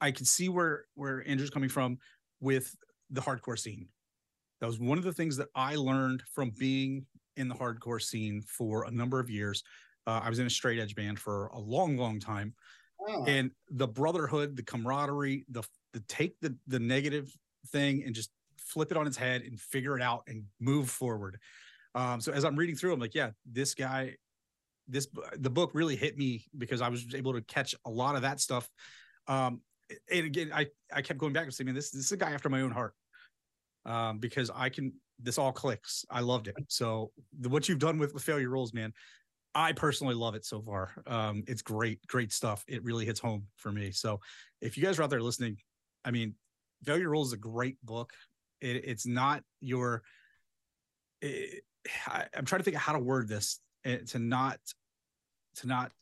I 0.00 0.12
could 0.12 0.28
see 0.28 0.48
where 0.48 0.84
where 0.94 1.26
Andrew's 1.26 1.50
coming 1.50 1.68
from 1.68 1.98
with 2.40 2.74
the 3.10 3.20
hardcore 3.20 3.58
scene. 3.58 3.88
That 4.60 4.66
was 4.66 4.78
one 4.78 4.98
of 4.98 5.04
the 5.04 5.12
things 5.12 5.36
that 5.36 5.48
I 5.54 5.76
learned 5.76 6.22
from 6.22 6.50
being 6.58 7.06
in 7.36 7.48
the 7.48 7.54
hardcore 7.54 8.02
scene 8.02 8.42
for 8.42 8.84
a 8.84 8.90
number 8.90 9.20
of 9.20 9.30
years. 9.30 9.62
Uh, 10.06 10.20
I 10.22 10.28
was 10.28 10.38
in 10.38 10.46
a 10.46 10.50
straight 10.50 10.78
edge 10.78 10.94
band 10.94 11.18
for 11.18 11.46
a 11.48 11.58
long, 11.58 11.96
long 11.96 12.18
time, 12.18 12.54
Oh, 13.06 13.24
and 13.26 13.50
the 13.70 13.86
brotherhood, 13.86 14.56
the 14.56 14.62
camaraderie, 14.62 15.44
the 15.48 15.62
the 15.92 16.00
take 16.08 16.38
the 16.40 16.56
the 16.66 16.80
negative 16.80 17.32
thing 17.68 18.02
and 18.04 18.14
just 18.14 18.30
flip 18.56 18.90
it 18.90 18.96
on 18.96 19.06
its 19.06 19.16
head 19.16 19.42
and 19.42 19.58
figure 19.60 19.96
it 19.96 20.02
out 20.02 20.24
and 20.26 20.44
move 20.60 20.90
forward. 20.90 21.38
Um, 21.94 22.20
so 22.20 22.32
as 22.32 22.44
I'm 22.44 22.56
reading 22.56 22.74
through, 22.74 22.92
I'm 22.92 23.00
like, 23.00 23.14
yeah, 23.14 23.30
this 23.46 23.74
guy, 23.74 24.16
this 24.88 25.08
the 25.36 25.50
book 25.50 25.70
really 25.74 25.96
hit 25.96 26.18
me 26.18 26.46
because 26.56 26.82
I 26.82 26.88
was 26.88 27.14
able 27.14 27.32
to 27.34 27.40
catch 27.42 27.74
a 27.84 27.90
lot 27.90 28.16
of 28.16 28.22
that 28.22 28.40
stuff. 28.40 28.68
Um, 29.26 29.62
and 30.12 30.26
again, 30.26 30.50
I 30.52 30.66
I 30.92 31.02
kept 31.02 31.18
going 31.18 31.32
back 31.32 31.44
and 31.44 31.54
saying, 31.54 31.66
man, 31.66 31.74
this 31.74 31.90
this 31.90 32.04
is 32.04 32.12
a 32.12 32.16
guy 32.16 32.32
after 32.32 32.48
my 32.48 32.62
own 32.62 32.72
heart. 32.72 32.94
Um, 33.86 34.18
because 34.18 34.50
I 34.54 34.68
can, 34.68 34.92
this 35.20 35.38
all 35.38 35.52
clicks. 35.52 36.04
I 36.10 36.20
loved 36.20 36.46
it. 36.48 36.56
So 36.68 37.10
the, 37.40 37.48
what 37.48 37.68
you've 37.68 37.78
done 37.78 37.98
with, 37.98 38.14
with 38.14 38.22
failure 38.22 38.50
rules, 38.50 38.74
man, 38.74 38.92
I 39.54 39.72
personally 39.72 40.14
love 40.14 40.34
it 40.34 40.44
so 40.44 40.60
far. 40.60 40.92
Um, 41.06 41.42
it's 41.48 41.62
great, 41.62 42.06
great 42.06 42.32
stuff. 42.32 42.64
It 42.68 42.84
really 42.84 43.04
hits 43.06 43.18
home 43.18 43.44
for 43.56 43.72
me. 43.72 43.90
So 43.90 44.20
if 44.60 44.76
you 44.76 44.82
guys 44.84 44.98
are 44.98 45.02
out 45.02 45.10
there 45.10 45.22
listening, 45.22 45.56
I 46.04 46.10
mean, 46.10 46.34
failure 46.84 47.08
rules 47.08 47.28
is 47.28 47.32
a 47.32 47.38
great 47.38 47.76
book. 47.84 48.12
It, 48.60 48.84
it's 48.84 49.06
not 49.06 49.42
your, 49.60 50.02
it, 51.22 51.64
I, 52.06 52.26
I'm 52.36 52.44
trying 52.44 52.60
to 52.60 52.64
think 52.64 52.76
of 52.76 52.82
how 52.82 52.92
to 52.92 52.98
word 52.98 53.28
this 53.28 53.60
eh, 53.84 53.98
to 54.08 54.18
not, 54.18 54.58
to 55.56 55.66
not 55.66 55.92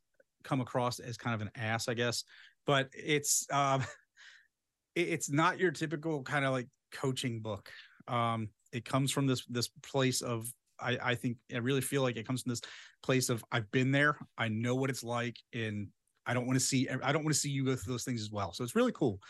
come 0.42 0.60
across 0.60 0.98
as 0.98 1.16
kind 1.16 1.34
of 1.34 1.40
an 1.40 1.50
ass, 1.54 1.88
I 1.88 1.94
guess, 1.94 2.24
but 2.66 2.88
it's, 2.92 3.46
um, 3.52 3.82
it- 4.94 5.08
it's 5.08 5.30
not 5.30 5.58
your 5.58 5.70
typical 5.70 6.22
kind 6.22 6.44
of 6.44 6.52
like 6.52 6.68
coaching 6.92 7.40
book. 7.40 7.70
Um, 8.08 8.48
it 8.72 8.84
comes 8.84 9.10
from 9.10 9.26
this 9.26 9.44
this 9.46 9.68
place 9.82 10.20
of 10.22 10.46
I, 10.80 10.98
I 11.02 11.14
think 11.14 11.38
I 11.52 11.58
really 11.58 11.80
feel 11.80 12.02
like 12.02 12.16
it 12.16 12.26
comes 12.26 12.42
from 12.42 12.50
this 12.50 12.60
place 13.02 13.28
of 13.28 13.44
I've 13.50 13.70
been 13.72 13.92
there, 13.92 14.18
I 14.36 14.48
know 14.48 14.74
what 14.74 14.90
it's 14.90 15.02
like, 15.02 15.36
and 15.54 15.88
I 16.26 16.34
don't 16.34 16.46
want 16.46 16.58
to 16.58 16.64
see 16.64 16.88
I 16.88 17.12
don't 17.12 17.24
want 17.24 17.34
to 17.34 17.40
see 17.40 17.50
you 17.50 17.64
go 17.64 17.76
through 17.76 17.94
those 17.94 18.04
things 18.04 18.20
as 18.20 18.30
well. 18.30 18.52
So 18.52 18.64
it's 18.64 18.74
really 18.76 18.92
cool. 18.92 19.20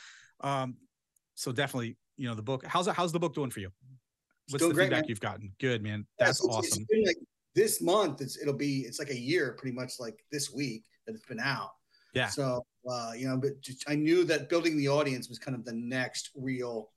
Um, 0.40 0.76
so 1.34 1.52
definitely, 1.52 1.96
you 2.16 2.28
know, 2.28 2.34
the 2.34 2.42
book. 2.42 2.64
How's 2.66 2.86
how's 2.88 3.12
the 3.12 3.20
book 3.20 3.34
doing 3.34 3.50
for 3.50 3.60
you? 3.60 3.70
What's 4.50 4.62
doing 4.62 4.70
the 4.70 4.74
great, 4.74 4.84
feedback 4.86 5.02
man. 5.02 5.08
you've 5.08 5.20
gotten? 5.20 5.52
Good, 5.60 5.82
man. 5.82 6.06
Yeah, 6.18 6.26
That's 6.26 6.44
it's- 6.44 6.58
it's 6.58 6.72
awesome. 6.72 6.86
been 6.88 7.04
like 7.04 7.16
this 7.54 7.80
month, 7.80 8.20
it's 8.20 8.36
it'll 8.40 8.54
be 8.54 8.80
it's 8.80 8.98
like 8.98 9.10
a 9.10 9.18
year 9.18 9.56
pretty 9.58 9.74
much 9.74 9.94
like 9.98 10.24
this 10.30 10.52
week 10.52 10.84
that 11.06 11.14
it's 11.14 11.24
been 11.26 11.40
out. 11.40 11.70
Yeah. 12.14 12.28
So 12.28 12.64
uh, 12.90 13.12
you 13.16 13.28
know, 13.28 13.36
but 13.36 13.60
just, 13.60 13.84
I 13.88 13.94
knew 13.94 14.24
that 14.24 14.48
building 14.48 14.76
the 14.76 14.88
audience 14.88 15.28
was 15.28 15.38
kind 15.38 15.56
of 15.56 15.64
the 15.64 15.72
next 15.72 16.30
real, 16.36 16.90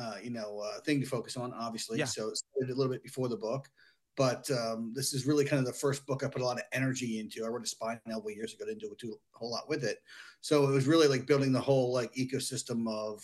uh, 0.00 0.14
you 0.22 0.30
know, 0.30 0.58
uh, 0.60 0.80
thing 0.80 1.00
to 1.00 1.06
focus 1.06 1.36
on. 1.36 1.52
Obviously, 1.52 1.98
Yeah. 1.98 2.06
so 2.06 2.30
a 2.62 2.66
little 2.66 2.88
bit 2.92 3.02
before 3.02 3.28
the 3.28 3.36
book, 3.36 3.68
but 4.16 4.50
um, 4.50 4.92
this 4.94 5.12
is 5.12 5.26
really 5.26 5.44
kind 5.44 5.60
of 5.60 5.66
the 5.66 5.78
first 5.78 6.06
book 6.06 6.24
I 6.24 6.28
put 6.28 6.42
a 6.42 6.44
lot 6.44 6.58
of 6.58 6.64
energy 6.72 7.20
into. 7.20 7.44
I 7.44 7.48
wrote 7.48 7.64
a 7.64 7.68
spine 7.68 8.00
elbow 8.10 8.28
years 8.28 8.54
ago, 8.54 8.64
didn't 8.64 8.80
do 8.80 8.92
a 9.12 9.38
whole 9.38 9.50
lot 9.50 9.68
with 9.68 9.84
it, 9.84 9.98
so 10.40 10.64
it 10.68 10.72
was 10.72 10.86
really 10.86 11.06
like 11.08 11.26
building 11.26 11.52
the 11.52 11.60
whole 11.60 11.92
like 11.92 12.12
ecosystem 12.14 12.88
of, 12.88 13.22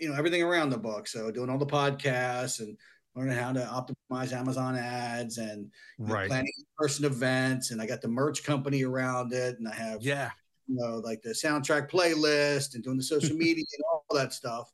you 0.00 0.08
know, 0.08 0.14
everything 0.14 0.42
around 0.42 0.70
the 0.70 0.78
book. 0.78 1.06
So 1.06 1.30
doing 1.30 1.50
all 1.50 1.58
the 1.58 1.66
podcasts 1.66 2.60
and 2.60 2.76
learning 3.16 3.36
how 3.36 3.52
to 3.52 3.60
optimize 3.60 4.32
Amazon 4.32 4.76
ads 4.76 5.38
and 5.38 5.70
know, 5.98 6.14
Right. 6.14 6.28
planning 6.28 6.52
in-person 6.58 7.04
events, 7.04 7.70
and 7.72 7.82
I 7.82 7.86
got 7.86 8.00
the 8.00 8.08
merch 8.08 8.42
company 8.44 8.84
around 8.84 9.32
it, 9.32 9.58
and 9.58 9.68
I 9.68 9.74
have 9.74 10.02
Yeah. 10.02 10.30
you 10.66 10.76
know, 10.76 10.98
like 10.98 11.20
the 11.22 11.30
soundtrack 11.30 11.90
playlist 11.90 12.74
and 12.74 12.84
doing 12.84 12.96
the 12.96 13.02
social 13.02 13.36
media 13.44 13.64
and 13.72 13.84
all 13.92 14.04
that 14.16 14.32
stuff. 14.32 14.70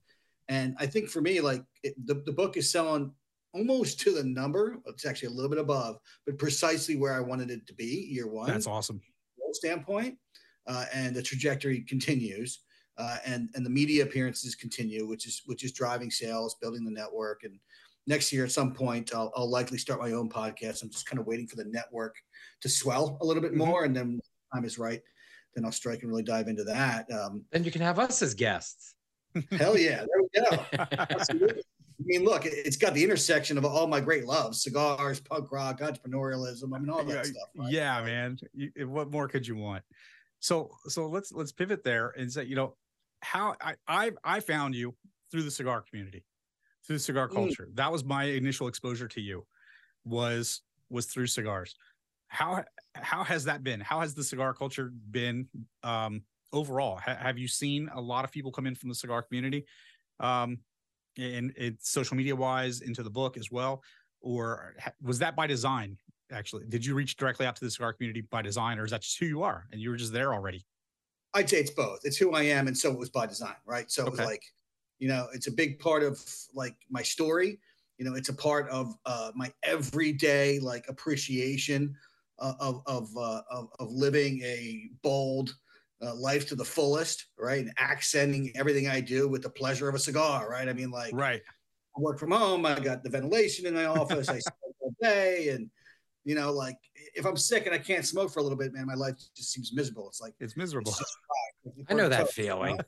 And 0.48 0.76
I 0.78 0.86
think 0.86 1.08
for 1.08 1.20
me, 1.20 1.40
like 1.40 1.64
it, 1.82 1.94
the, 2.06 2.22
the 2.26 2.32
book 2.32 2.56
is 2.56 2.70
selling 2.70 3.12
almost 3.52 4.00
to 4.00 4.12
the 4.12 4.22
number. 4.24 4.78
It's 4.86 5.04
actually 5.06 5.28
a 5.28 5.32
little 5.32 5.50
bit 5.50 5.58
above, 5.58 5.98
but 6.24 6.38
precisely 6.38 6.96
where 6.96 7.14
I 7.14 7.20
wanted 7.20 7.50
it 7.50 7.66
to 7.66 7.74
be 7.74 8.06
year 8.10 8.28
one 8.28 8.48
That's 8.48 8.66
awesome. 8.66 9.00
standpoint, 9.52 10.18
uh, 10.66 10.84
and 10.92 11.14
the 11.16 11.22
trajectory 11.22 11.80
continues, 11.80 12.60
uh, 12.98 13.18
and 13.24 13.48
and 13.54 13.64
the 13.64 13.70
media 13.70 14.02
appearances 14.04 14.54
continue, 14.54 15.06
which 15.06 15.26
is 15.26 15.42
which 15.46 15.64
is 15.64 15.72
driving 15.72 16.10
sales, 16.10 16.56
building 16.60 16.84
the 16.84 16.90
network, 16.90 17.42
and 17.44 17.58
next 18.06 18.32
year 18.32 18.44
at 18.44 18.52
some 18.52 18.72
point 18.72 19.12
I'll, 19.14 19.32
I'll 19.34 19.50
likely 19.50 19.78
start 19.78 20.00
my 20.00 20.12
own 20.12 20.28
podcast. 20.28 20.82
I'm 20.82 20.90
just 20.90 21.06
kind 21.06 21.18
of 21.18 21.26
waiting 21.26 21.46
for 21.48 21.56
the 21.56 21.64
network 21.64 22.14
to 22.60 22.68
swell 22.68 23.18
a 23.20 23.24
little 23.26 23.42
bit 23.42 23.52
Mhm. 23.52 23.56
more, 23.56 23.84
and 23.84 23.96
then 23.96 24.20
time 24.54 24.64
is 24.64 24.78
right, 24.78 25.02
then 25.54 25.64
I'll 25.64 25.72
strike 25.72 26.02
and 26.02 26.10
really 26.10 26.22
dive 26.22 26.48
into 26.48 26.64
that. 26.64 27.10
Um, 27.10 27.44
Then 27.50 27.64
you 27.64 27.70
can 27.72 27.80
have 27.82 27.98
us 27.98 28.20
as 28.22 28.34
guests. 28.34 28.94
Hell 29.52 29.76
yeah, 29.78 30.04
there 30.04 30.22
we 30.22 30.56
go. 30.56 30.64
Absolutely. 31.10 31.62
I 31.98 32.02
mean, 32.04 32.24
look, 32.24 32.44
it- 32.46 32.52
it's 32.66 32.76
got 32.76 32.94
the 32.94 33.02
intersection 33.02 33.56
of 33.58 33.64
all 33.64 33.86
my 33.86 34.00
great 34.00 34.26
loves: 34.26 34.62
cigars, 34.62 35.20
punk 35.20 35.50
rock, 35.52 35.80
entrepreneurialism. 35.80 36.74
I 36.74 36.78
mean, 36.78 36.90
all 36.90 37.04
that 37.04 37.14
yeah, 37.14 37.22
stuff. 37.22 37.48
right? 37.56 37.72
yeah, 37.72 38.02
man. 38.04 38.38
You, 38.54 38.88
what 38.88 39.10
more 39.10 39.28
could 39.28 39.46
you 39.46 39.56
want? 39.56 39.82
So, 40.40 40.70
so 40.88 41.06
let's 41.08 41.32
let's 41.32 41.52
pivot 41.52 41.82
there 41.82 42.10
and 42.16 42.30
say, 42.30 42.44
you 42.44 42.56
know, 42.56 42.76
how 43.22 43.54
I 43.60 43.74
I 43.88 44.12
I 44.22 44.40
found 44.40 44.74
you 44.74 44.94
through 45.30 45.42
the 45.42 45.50
cigar 45.50 45.82
community, 45.88 46.24
through 46.86 46.96
the 46.96 47.00
cigar 47.00 47.28
Mm. 47.28 47.34
culture. 47.34 47.68
That 47.74 47.90
was 47.90 48.04
my 48.04 48.24
initial 48.24 48.68
exposure 48.68 49.08
to 49.08 49.20
you, 49.20 49.46
was 50.04 50.60
was 50.90 51.06
through 51.06 51.26
cigars. 51.28 51.74
How 52.28 52.64
how 52.94 53.24
has 53.24 53.44
that 53.44 53.62
been? 53.64 53.80
How 53.80 54.00
has 54.00 54.14
the 54.14 54.22
cigar 54.24 54.52
culture 54.52 54.92
been 55.10 55.48
um, 55.82 56.22
overall? 56.52 56.96
Ha- 56.96 57.16
have 57.20 57.38
you 57.38 57.48
seen 57.48 57.88
a 57.94 58.00
lot 58.00 58.24
of 58.24 58.32
people 58.32 58.52
come 58.52 58.66
in 58.66 58.74
from 58.74 58.88
the 58.88 58.94
cigar 58.94 59.22
community, 59.22 59.64
um, 60.20 60.58
and 61.18 61.52
it's 61.56 61.90
social 61.90 62.16
media 62.16 62.36
wise 62.36 62.80
into 62.80 63.02
the 63.02 63.10
book 63.10 63.36
as 63.36 63.50
well, 63.50 63.82
or 64.20 64.74
ha- 64.80 64.92
was 65.02 65.18
that 65.18 65.36
by 65.36 65.46
design? 65.46 65.96
Actually, 66.32 66.64
did 66.68 66.84
you 66.84 66.94
reach 66.94 67.16
directly 67.16 67.46
out 67.46 67.56
to 67.56 67.64
the 67.64 67.70
cigar 67.70 67.92
community 67.92 68.22
by 68.22 68.42
design, 68.42 68.78
or 68.78 68.84
is 68.84 68.90
that 68.90 69.02
just 69.02 69.18
who 69.18 69.26
you 69.26 69.42
are 69.42 69.66
and 69.70 69.80
you 69.80 69.90
were 69.90 69.96
just 69.96 70.12
there 70.12 70.34
already? 70.34 70.64
I'd 71.34 71.50
say 71.50 71.58
it's 71.58 71.70
both. 71.70 72.00
It's 72.04 72.16
who 72.16 72.32
I 72.32 72.42
am, 72.44 72.66
and 72.66 72.76
so 72.76 72.90
it 72.90 72.98
was 72.98 73.10
by 73.10 73.26
design, 73.26 73.56
right? 73.66 73.90
So 73.90 74.06
it 74.06 74.10
was 74.10 74.20
like, 74.20 74.42
you 74.98 75.08
know, 75.08 75.28
it's 75.34 75.48
a 75.48 75.52
big 75.52 75.78
part 75.78 76.02
of 76.02 76.18
like 76.54 76.74
my 76.90 77.02
story. 77.02 77.58
You 77.98 78.06
know, 78.06 78.14
it's 78.14 78.30
a 78.30 78.34
part 78.34 78.68
of 78.70 78.94
uh, 79.04 79.32
my 79.34 79.52
everyday 79.62 80.58
like 80.58 80.86
appreciation 80.88 81.94
uh, 82.38 82.54
of 82.58 82.82
of, 82.86 83.08
uh, 83.16 83.42
of 83.50 83.68
of 83.78 83.92
living 83.92 84.40
a 84.42 84.88
bold 85.02 85.54
uh, 86.02 86.14
life 86.14 86.46
to 86.48 86.54
the 86.54 86.64
fullest, 86.64 87.26
right? 87.38 87.60
And 87.60 87.72
accenting 87.78 88.52
everything 88.54 88.88
I 88.88 89.00
do 89.00 89.28
with 89.28 89.42
the 89.42 89.50
pleasure 89.50 89.88
of 89.88 89.94
a 89.94 89.98
cigar, 89.98 90.48
right? 90.50 90.68
I 90.68 90.72
mean, 90.72 90.90
like 90.90 91.12
Right. 91.14 91.42
I 91.96 92.00
work 92.00 92.18
from 92.18 92.30
home. 92.32 92.66
I 92.66 92.78
got 92.80 93.02
the 93.02 93.08
ventilation 93.10 93.66
in 93.66 93.74
my 93.74 93.86
office. 93.86 94.28
I 94.28 94.38
smoke 94.38 94.74
all 94.80 94.94
day, 95.00 95.48
and 95.50 95.70
you 96.24 96.34
know, 96.34 96.52
like 96.52 96.76
if 97.14 97.24
I'm 97.24 97.36
sick 97.36 97.64
and 97.66 97.74
I 97.74 97.78
can't 97.78 98.04
smoke 98.04 98.30
for 98.30 98.40
a 98.40 98.42
little 98.42 98.58
bit, 98.58 98.74
man, 98.74 98.86
my 98.86 98.94
life 98.94 99.14
just 99.34 99.52
seems 99.52 99.72
miserable. 99.72 100.06
It's 100.08 100.20
like 100.20 100.34
It's 100.40 100.56
miserable. 100.56 100.92
it's. 100.92 101.16
I 101.88 101.94
know 101.94 102.08
that 102.10 102.26
So- 102.26 102.32
feeling. 102.32 102.78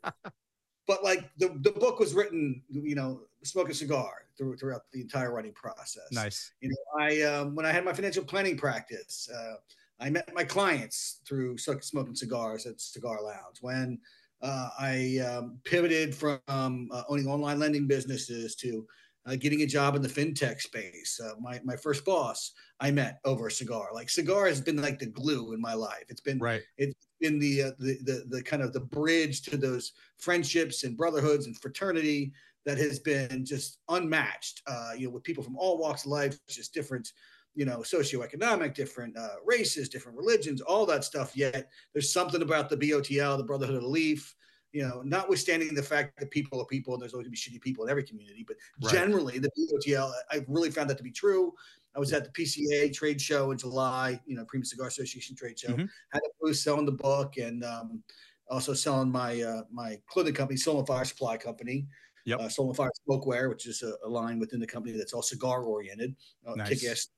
but 0.86 1.02
like 1.02 1.30
the, 1.38 1.48
the 1.62 1.70
book 1.72 1.98
was 1.98 2.14
written, 2.14 2.62
you 2.68 2.94
know, 2.94 3.22
smoke 3.44 3.70
a 3.70 3.74
cigar 3.74 4.10
through, 4.36 4.56
throughout 4.56 4.82
the 4.92 5.00
entire 5.00 5.32
writing 5.32 5.52
process. 5.52 6.08
Nice. 6.12 6.52
You 6.60 6.68
know, 6.70 7.02
I 7.04 7.22
um, 7.22 7.54
when 7.54 7.64
I 7.64 7.72
had 7.72 7.84
my 7.84 7.92
financial 7.92 8.24
planning 8.24 8.56
practice, 8.58 9.28
uh, 9.34 9.54
I 10.00 10.10
met 10.10 10.32
my 10.34 10.44
clients 10.44 11.20
through 11.26 11.58
smoking 11.58 12.14
cigars 12.14 12.66
at 12.66 12.80
Cigar 12.80 13.22
Lounge. 13.22 13.58
When 13.60 13.98
uh, 14.42 14.70
I 14.78 15.18
um, 15.18 15.58
pivoted 15.64 16.14
from 16.14 16.40
uh, 16.48 17.02
owning 17.08 17.26
online 17.26 17.58
lending 17.58 17.86
businesses 17.86 18.54
to 18.56 18.86
uh, 19.26 19.36
getting 19.36 19.62
a 19.62 19.66
job 19.66 19.96
in 19.96 20.02
the 20.02 20.08
fintech 20.08 20.60
space, 20.60 21.20
uh, 21.22 21.32
my 21.40 21.60
my 21.64 21.76
first 21.76 22.04
boss 22.04 22.52
I 22.78 22.90
met 22.92 23.18
over 23.24 23.48
a 23.48 23.50
cigar. 23.50 23.88
Like 23.92 24.08
cigar 24.08 24.46
has 24.46 24.60
been 24.60 24.80
like 24.80 25.00
the 25.00 25.06
glue 25.06 25.52
in 25.52 25.60
my 25.60 25.74
life. 25.74 26.04
It's 26.08 26.20
been 26.20 26.38
Right. 26.38 26.62
in 26.78 27.38
the, 27.40 27.62
uh, 27.64 27.70
the 27.80 27.98
the 28.04 28.24
the 28.28 28.42
kind 28.42 28.62
of 28.62 28.72
the 28.72 28.80
bridge 28.80 29.42
to 29.42 29.56
those 29.56 29.92
friendships 30.18 30.84
and 30.84 30.96
brotherhoods 30.96 31.46
and 31.46 31.58
fraternity 31.60 32.32
that 32.64 32.78
has 32.78 33.00
been 33.00 33.44
just 33.44 33.78
unmatched. 33.88 34.62
Uh, 34.66 34.92
you 34.96 35.06
know, 35.06 35.10
with 35.10 35.24
people 35.24 35.42
from 35.42 35.56
all 35.56 35.78
walks 35.78 36.04
of 36.04 36.12
life, 36.12 36.38
just 36.48 36.72
different, 36.72 37.12
you 37.58 37.64
know, 37.64 37.78
socioeconomic, 37.78 38.72
different 38.72 39.16
uh, 39.18 39.34
races, 39.44 39.88
different 39.88 40.16
religions, 40.16 40.60
all 40.60 40.86
that 40.86 41.02
stuff. 41.02 41.36
Yet 41.36 41.68
there's 41.92 42.12
something 42.12 42.40
about 42.40 42.68
the 42.70 42.76
BOTL, 42.76 43.36
the 43.36 43.42
Brotherhood 43.42 43.74
of 43.74 43.82
the 43.82 43.88
Leaf. 43.88 44.36
You 44.72 44.86
know, 44.86 45.02
notwithstanding 45.02 45.74
the 45.74 45.82
fact 45.82 46.20
that 46.20 46.30
people 46.30 46.60
are 46.60 46.66
people, 46.66 46.94
and 46.94 47.02
there's 47.02 47.14
always 47.14 47.24
gonna 47.26 47.32
be 47.32 47.36
shitty 47.36 47.60
people 47.60 47.82
in 47.84 47.90
every 47.90 48.04
community, 48.04 48.44
but 48.46 48.56
Right. 48.82 48.92
generally 48.92 49.38
the 49.40 49.50
BOTL, 49.56 50.12
I 50.30 50.44
really 50.46 50.70
found 50.70 50.88
that 50.90 50.98
to 50.98 51.02
be 51.02 51.10
true. 51.10 51.52
I 51.96 51.98
was 51.98 52.12
at 52.12 52.22
the 52.24 52.30
PCA 52.30 52.92
trade 52.94 53.20
show 53.20 53.50
in 53.50 53.58
July, 53.58 54.20
you 54.24 54.36
know, 54.36 54.44
Premium 54.44 54.66
Cigar 54.66 54.86
Association 54.86 55.34
trade 55.34 55.58
show 55.58 55.72
Mhm. 55.74 55.88
had 56.10 56.22
a 56.22 56.28
booth 56.40 56.58
selling 56.58 56.86
the 56.86 56.92
book 56.92 57.38
and 57.38 57.64
um, 57.64 58.04
also 58.48 58.72
selling 58.72 59.10
my 59.10 59.42
uh, 59.42 59.62
my 59.72 60.00
clothing 60.06 60.34
company, 60.34 60.56
Soul 60.58 60.78
and 60.78 60.86
Fire 60.86 61.04
Supply 61.04 61.36
Company. 61.38 61.88
Yep. 62.26 62.40
Uh, 62.40 62.48
Soul 62.50 62.66
and 62.68 62.76
Fire 62.76 62.90
Smokeware, 63.08 63.48
which 63.48 63.66
is 63.66 63.82
a, 63.82 63.96
a 64.04 64.08
line 64.08 64.38
within 64.38 64.60
the 64.60 64.66
company 64.66 64.94
that's 64.98 65.14
all 65.14 65.22
cigar 65.22 65.62
oriented. 65.62 66.14
Uh, 66.46 66.56
Nice. 66.56 66.68
kick-ass. 66.68 67.08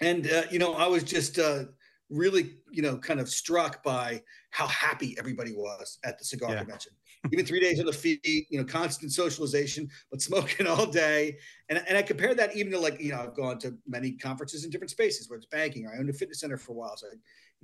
And 0.00 0.30
uh, 0.30 0.42
you 0.50 0.58
know, 0.58 0.74
I 0.74 0.86
was 0.86 1.04
just 1.04 1.38
uh, 1.38 1.64
really, 2.10 2.56
you 2.70 2.82
know, 2.82 2.96
kind 2.98 3.20
of 3.20 3.28
struck 3.28 3.82
by 3.82 4.22
how 4.50 4.66
happy 4.66 5.16
everybody 5.18 5.52
was 5.52 5.98
at 6.04 6.18
the 6.18 6.24
cigar 6.24 6.50
Yeah. 6.50 6.58
convention. 6.58 6.92
Even 7.32 7.46
three 7.46 7.60
days 7.60 7.80
on 7.80 7.86
the 7.86 7.92
feet, 7.92 8.20
you 8.22 8.58
know, 8.58 8.64
constant 8.64 9.10
socialization, 9.10 9.88
but 10.10 10.20
smoking 10.20 10.66
all 10.68 10.84
day. 10.84 11.38
And, 11.70 11.82
and 11.88 11.96
I 11.96 12.02
compare 12.02 12.34
that 12.34 12.54
even 12.54 12.70
to 12.72 12.78
like, 12.78 13.00
you 13.00 13.12
know, 13.12 13.20
I've 13.20 13.34
gone 13.34 13.58
to 13.60 13.74
many 13.86 14.12
conferences 14.12 14.64
in 14.64 14.70
different 14.70 14.90
spaces 14.90 15.30
where 15.30 15.38
it's 15.38 15.46
banking. 15.46 15.86
Or 15.86 15.94
I 15.94 15.98
owned 15.98 16.10
a 16.10 16.12
fitness 16.12 16.40
center 16.40 16.58
for 16.58 16.72
a 16.72 16.74
while. 16.74 16.96
So 16.98 17.06
I 17.06 17.14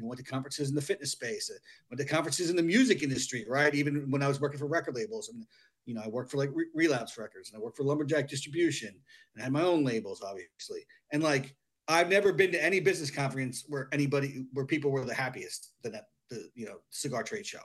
you 0.00 0.04
know, 0.04 0.08
went 0.08 0.18
to 0.18 0.24
conferences 0.24 0.70
in 0.70 0.74
the 0.74 0.80
fitness 0.80 1.12
space, 1.12 1.50
uh, 1.54 1.58
went 1.90 2.00
to 2.00 2.06
conferences 2.06 2.48
in 2.48 2.56
the 2.56 2.62
music 2.62 3.02
industry, 3.02 3.44
right? 3.46 3.74
Even 3.74 4.10
when 4.10 4.22
I 4.22 4.28
was 4.28 4.40
working 4.40 4.58
for 4.58 4.66
record 4.66 4.94
labels. 4.94 5.28
And, 5.28 5.44
you 5.84 5.94
know, 5.94 6.00
I 6.02 6.08
worked 6.08 6.30
for 6.30 6.38
like 6.38 6.50
Re- 6.54 6.70
Relapse 6.74 7.18
Records 7.18 7.50
and 7.50 7.60
I 7.60 7.62
worked 7.62 7.76
for 7.76 7.84
Lumberjack 7.84 8.28
Distribution 8.28 8.88
and 8.88 9.42
I 9.42 9.44
had 9.44 9.52
my 9.52 9.62
own 9.62 9.84
labels, 9.84 10.22
obviously. 10.22 10.86
And 11.12 11.22
like, 11.22 11.54
I've 11.90 12.08
never 12.08 12.32
been 12.32 12.52
to 12.52 12.64
any 12.64 12.78
business 12.78 13.10
conference 13.10 13.64
where 13.66 13.88
anybody, 13.92 14.46
where 14.52 14.64
people 14.64 14.90
were 14.92 15.04
the 15.04 15.14
happiest 15.14 15.72
than 15.82 15.96
at 15.96 16.04
the, 16.28 16.48
you 16.54 16.66
know, 16.66 16.76
cigar 16.90 17.24
trade 17.24 17.44
show. 17.44 17.58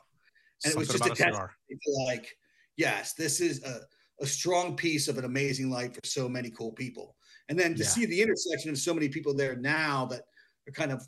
And 0.63 0.73
it 0.73 0.77
was 0.77 0.87
just 0.87 1.05
a 1.05 1.11
a. 1.11 1.49
It's 1.69 1.87
like, 2.07 2.35
yes, 2.75 3.13
this 3.13 3.39
is 3.39 3.63
a, 3.63 3.81
a 4.21 4.25
strong 4.25 4.75
piece 4.75 5.07
of 5.07 5.19
an 5.19 5.25
amazing 5.25 5.69
life 5.69 5.93
for 5.93 6.01
so 6.03 6.27
many 6.27 6.49
cool 6.49 6.71
people. 6.71 7.15
And 7.49 7.59
then 7.59 7.75
to 7.75 7.83
Yeah. 7.83 7.89
see 7.89 8.05
the 8.07 8.19
intersection 8.19 8.71
of 8.71 8.79
so 8.79 8.95
many 8.95 9.09
people 9.09 9.35
there 9.35 9.55
now 9.57 10.05
that 10.07 10.21
are 10.67 10.71
kind 10.71 10.91
of 10.91 11.07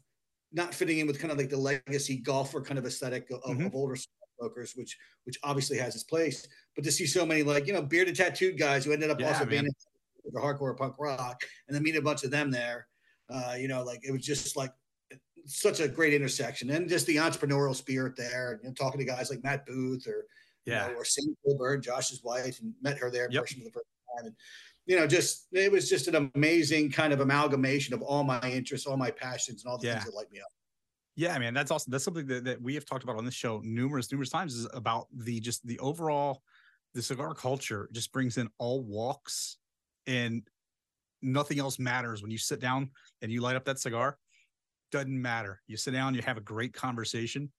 not 0.51 0.75
fitting 0.75 0.99
in 0.99 1.08
with 1.08 1.19
kind 1.19 1.32
of 1.32 1.39
like 1.39 1.49
the 1.49 1.58
legacy 1.58 2.17
golfer 2.17 2.62
kind 2.62 2.77
of 2.77 2.86
aesthetic 2.86 3.30
of, 3.32 3.41
Mhm. 3.58 3.65
of 3.65 3.75
older 3.75 3.95
smokers, 4.39 4.73
which 4.75 4.95
which 5.23 5.39
obviously 5.43 5.77
has 5.77 5.95
its 5.95 6.03
place. 6.03 6.47
But 6.75 6.84
to 6.84 6.91
see 6.91 7.08
so 7.08 7.25
many 7.25 7.41
like 7.41 7.65
you 7.65 7.73
know 7.73 7.82
bearded 7.82 8.15
tattooed 8.15 8.60
guys 8.60 8.86
who 8.86 8.91
ended 8.91 9.10
up 9.10 9.19
Yeah, 9.19 9.30
also 9.30 9.45
man. 9.45 9.49
being 9.63 9.67
the 10.25 10.39
hardcore 10.39 10.77
punk 10.77 10.95
rock, 10.99 11.41
and 11.67 11.75
then 11.75 11.82
meet 11.82 11.95
a 11.95 12.01
bunch 12.01 12.23
of 12.23 12.32
them 12.32 12.51
there, 12.51 12.88
uh, 13.30 13.56
you 13.58 13.68
know, 13.68 13.84
like 13.84 14.02
it 14.04 14.12
was 14.12 14.26
just 14.26 14.56
like 14.56 14.74
such 15.46 15.80
a 15.80 15.88
great 15.88 16.13
intersection, 16.13 16.70
and 16.70 16.90
just 16.90 17.06
the 17.08 17.16
entrepreneurial 17.18 17.76
spirit 17.76 18.16
there. 18.16 18.60
You 18.62 18.70
know, 18.70 18.74
talking 18.74 19.00
to 19.00 19.06
guys 19.06 19.30
like 19.30 19.44
Matt 19.44 19.66
Booth 19.66 20.08
or 20.08 20.28
you 20.66 20.74
Yeah. 20.74 20.88
know, 20.88 20.96
or 20.96 21.06
Cindy 21.06 21.34
Gilbert, 21.46 21.78
Josh's 21.78 22.24
wife, 22.24 22.60
and 22.60 22.74
met 22.82 22.98
her 22.98 23.10
there 23.10 23.30
Yep. 23.32 23.48
for 23.48 23.54
the 23.56 23.72
first 23.72 23.86
time. 24.18 24.26
And, 24.26 24.36
you 24.86 24.98
know, 24.98 25.08
just 25.08 25.48
it 25.54 25.72
was 25.72 25.90
just 25.90 26.08
an 26.08 26.30
amazing 26.36 26.92
kind 26.92 27.13
of 27.13 27.22
amalgamation 27.22 27.94
of 27.94 28.02
all 28.02 28.24
my 28.24 28.42
interests, 28.52 28.86
all 28.86 28.98
my 28.98 29.12
passions, 29.12 29.63
and 29.63 29.72
all 29.72 29.78
the 29.78 29.88
Yeah. 29.88 29.94
things 29.94 30.06
that 30.06 30.13
light 30.13 30.32
me 30.32 30.42
up. 30.42 30.48
Yeah, 31.16 31.38
man, 31.40 31.54
that's 31.54 31.72
awesome. 31.72 31.92
That's 31.92 32.04
something 32.04 32.28
that, 32.28 32.44
that 32.44 32.62
we 32.62 32.76
have 32.76 32.86
talked 32.86 33.04
about 33.04 33.16
on 33.18 33.26
this 33.26 33.34
show 33.34 33.60
numerous, 33.63 34.12
numerous 34.12 34.30
times 34.30 34.54
is 34.56 34.68
about 34.74 35.08
the 35.12 35.40
just 35.40 35.66
the 35.66 35.80
overall 35.80 36.44
the 36.94 37.02
cigar 37.02 37.34
culture 37.34 37.90
just 37.92 38.12
brings 38.12 38.38
in 38.38 38.50
all 38.60 38.84
walks 38.84 39.58
and 40.06 40.48
nothing 41.21 41.60
else 41.60 41.80
matters 41.80 42.21
when 42.21 42.32
you 42.32 42.38
sit 42.38 42.60
down 42.60 42.91
and 43.21 43.32
you 43.32 43.41
light 43.41 43.56
up 43.56 43.65
that 43.65 43.80
cigar. 43.80 44.17
Doesn't 44.91 45.21
matter. 45.21 45.62
You 45.67 45.77
sit 45.77 45.91
down, 45.91 46.13
you 46.15 46.21
have 46.21 46.38
a 46.38 46.41
great 46.41 46.73
conversation. 46.73 47.51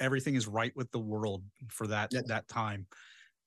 everything 0.00 0.36
is 0.36 0.46
right 0.46 0.70
with 0.76 0.88
the 0.92 0.98
world 1.00 1.42
for 1.70 1.88
that 1.88 2.08
Yes. 2.12 2.22
that 2.28 2.46
time. 2.46 2.86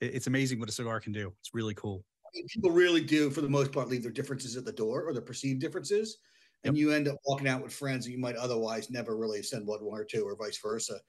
It- 0.01 0.13
it's 0.15 0.27
amazing 0.27 0.59
what 0.59 0.67
a 0.67 0.71
cigar 0.73 0.99
can 0.99 1.13
do. 1.13 1.33
It's 1.39 1.53
really 1.53 1.73
cool. 1.75 2.03
I 2.25 2.29
mean, 2.33 2.45
people 2.49 2.71
really 2.71 2.99
do, 2.99 3.29
for 3.29 3.39
the 3.39 3.47
most 3.47 3.71
part, 3.71 3.87
leave 3.87 4.03
their 4.03 4.11
differences 4.11 4.57
at 4.57 4.65
the 4.65 4.71
door 4.73 5.03
or 5.03 5.13
their 5.13 5.21
perceived 5.21 5.61
differences, 5.61 6.17
and 6.65 6.77
you 6.77 6.91
end 6.91 7.07
up 7.07 7.15
walking 7.25 7.47
out 7.47 7.63
with 7.63 7.71
friends 7.71 8.03
that 8.03 8.11
you 8.11 8.17
might 8.17 8.35
otherwise 8.35 8.89
never 8.89 9.15
really 9.15 9.41
send 9.41 9.65
one, 9.65 9.81
one 9.85 9.97
or 9.97 10.03
two, 10.03 10.23
or 10.27 10.35
vice 10.35 10.57
versa. 10.57 10.99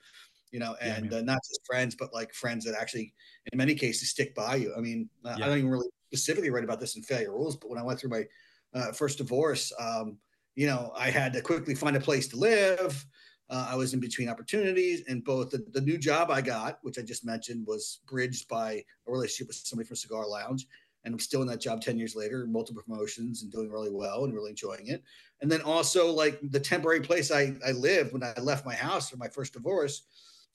You 0.53 0.61
know, 0.61 0.75
and 0.81 1.11
man. 1.11 1.15
uh, 1.21 1.23
not 1.23 1.41
just 1.49 1.67
friends, 1.67 1.97
but 1.97 2.15
like 2.15 2.33
friends 2.35 2.65
that 2.67 2.77
actually, 2.81 3.13
in 3.51 3.59
many 3.59 3.75
cases, 3.75 4.11
stick 4.11 4.37
by 4.37 4.55
you. 4.55 4.73
I 4.77 4.81
mean, 4.81 5.11
Yeah. 5.25 5.35
I 5.35 5.39
don't 5.41 5.59
even 5.59 5.71
really 5.71 5.89
specifically 6.13 6.51
write 6.51 6.65
about 6.65 6.81
this 6.81 6.97
in 6.97 7.03
Failure 7.03 7.33
Rules, 7.33 7.57
but 7.57 7.71
when 7.71 7.79
I 7.79 7.83
went 7.83 7.99
through 7.99 8.11
my 8.11 8.25
uh, 8.75 8.93
first 8.93 9.19
divorce, 9.19 9.73
um, 9.79 10.19
you 10.55 10.67
know, 10.67 10.93
I 10.97 11.11
had 11.11 11.33
to 11.33 11.41
quickly 11.41 11.75
find 11.75 11.97
a 11.97 12.01
place 12.01 12.29
to 12.29 12.37
live. 12.37 13.05
Uh, 13.49 13.69
I 13.71 13.77
was 13.77 13.95
in 13.95 14.01
between 14.01 14.29
opportunities, 14.29 15.03
and 15.09 15.25
both 15.25 15.51
the, 15.51 15.65
the 15.73 15.81
new 15.81 15.99
job 15.99 16.31
I 16.31 16.41
got, 16.41 16.79
which 16.83 16.99
I 16.99 17.03
just 17.03 17.25
mentioned, 17.25 17.67
was 17.67 18.01
bridged 18.07 18.49
by 18.49 18.85
a 19.07 19.11
relationship 19.11 19.49
with 19.49 19.57
somebody 19.57 19.87
from 19.87 19.97
Cigar 19.97 20.27
Lounge 20.27 20.67
and 21.05 21.15
I'm 21.15 21.21
still 21.21 21.43
in 21.43 21.49
that 21.49 21.61
job 21.61 21.81
10 21.81 21.99
years 21.99 22.15
later, 22.15 22.47
multiple 22.47 22.83
promotions 22.83 23.43
and 23.43 23.51
doing 23.51 23.71
really 23.71 23.91
well 23.91 24.25
and 24.25 24.33
really 24.33 24.51
enjoying 24.51 24.87
it. 24.87 25.03
And 25.41 25.51
then 25.51 25.61
also 25.63 26.11
like 26.11 26.39
the 26.51 26.61
temporary 26.61 27.01
place 27.01 27.31
I, 27.31 27.55
I 27.67 27.73
lived 27.73 28.13
when 28.13 28.23
I 28.23 28.33
left 28.41 28.65
my 28.65 28.75
house 28.75 29.11
for 29.11 29.17
my 29.17 29.29
first 29.29 29.53
divorce 29.53 30.03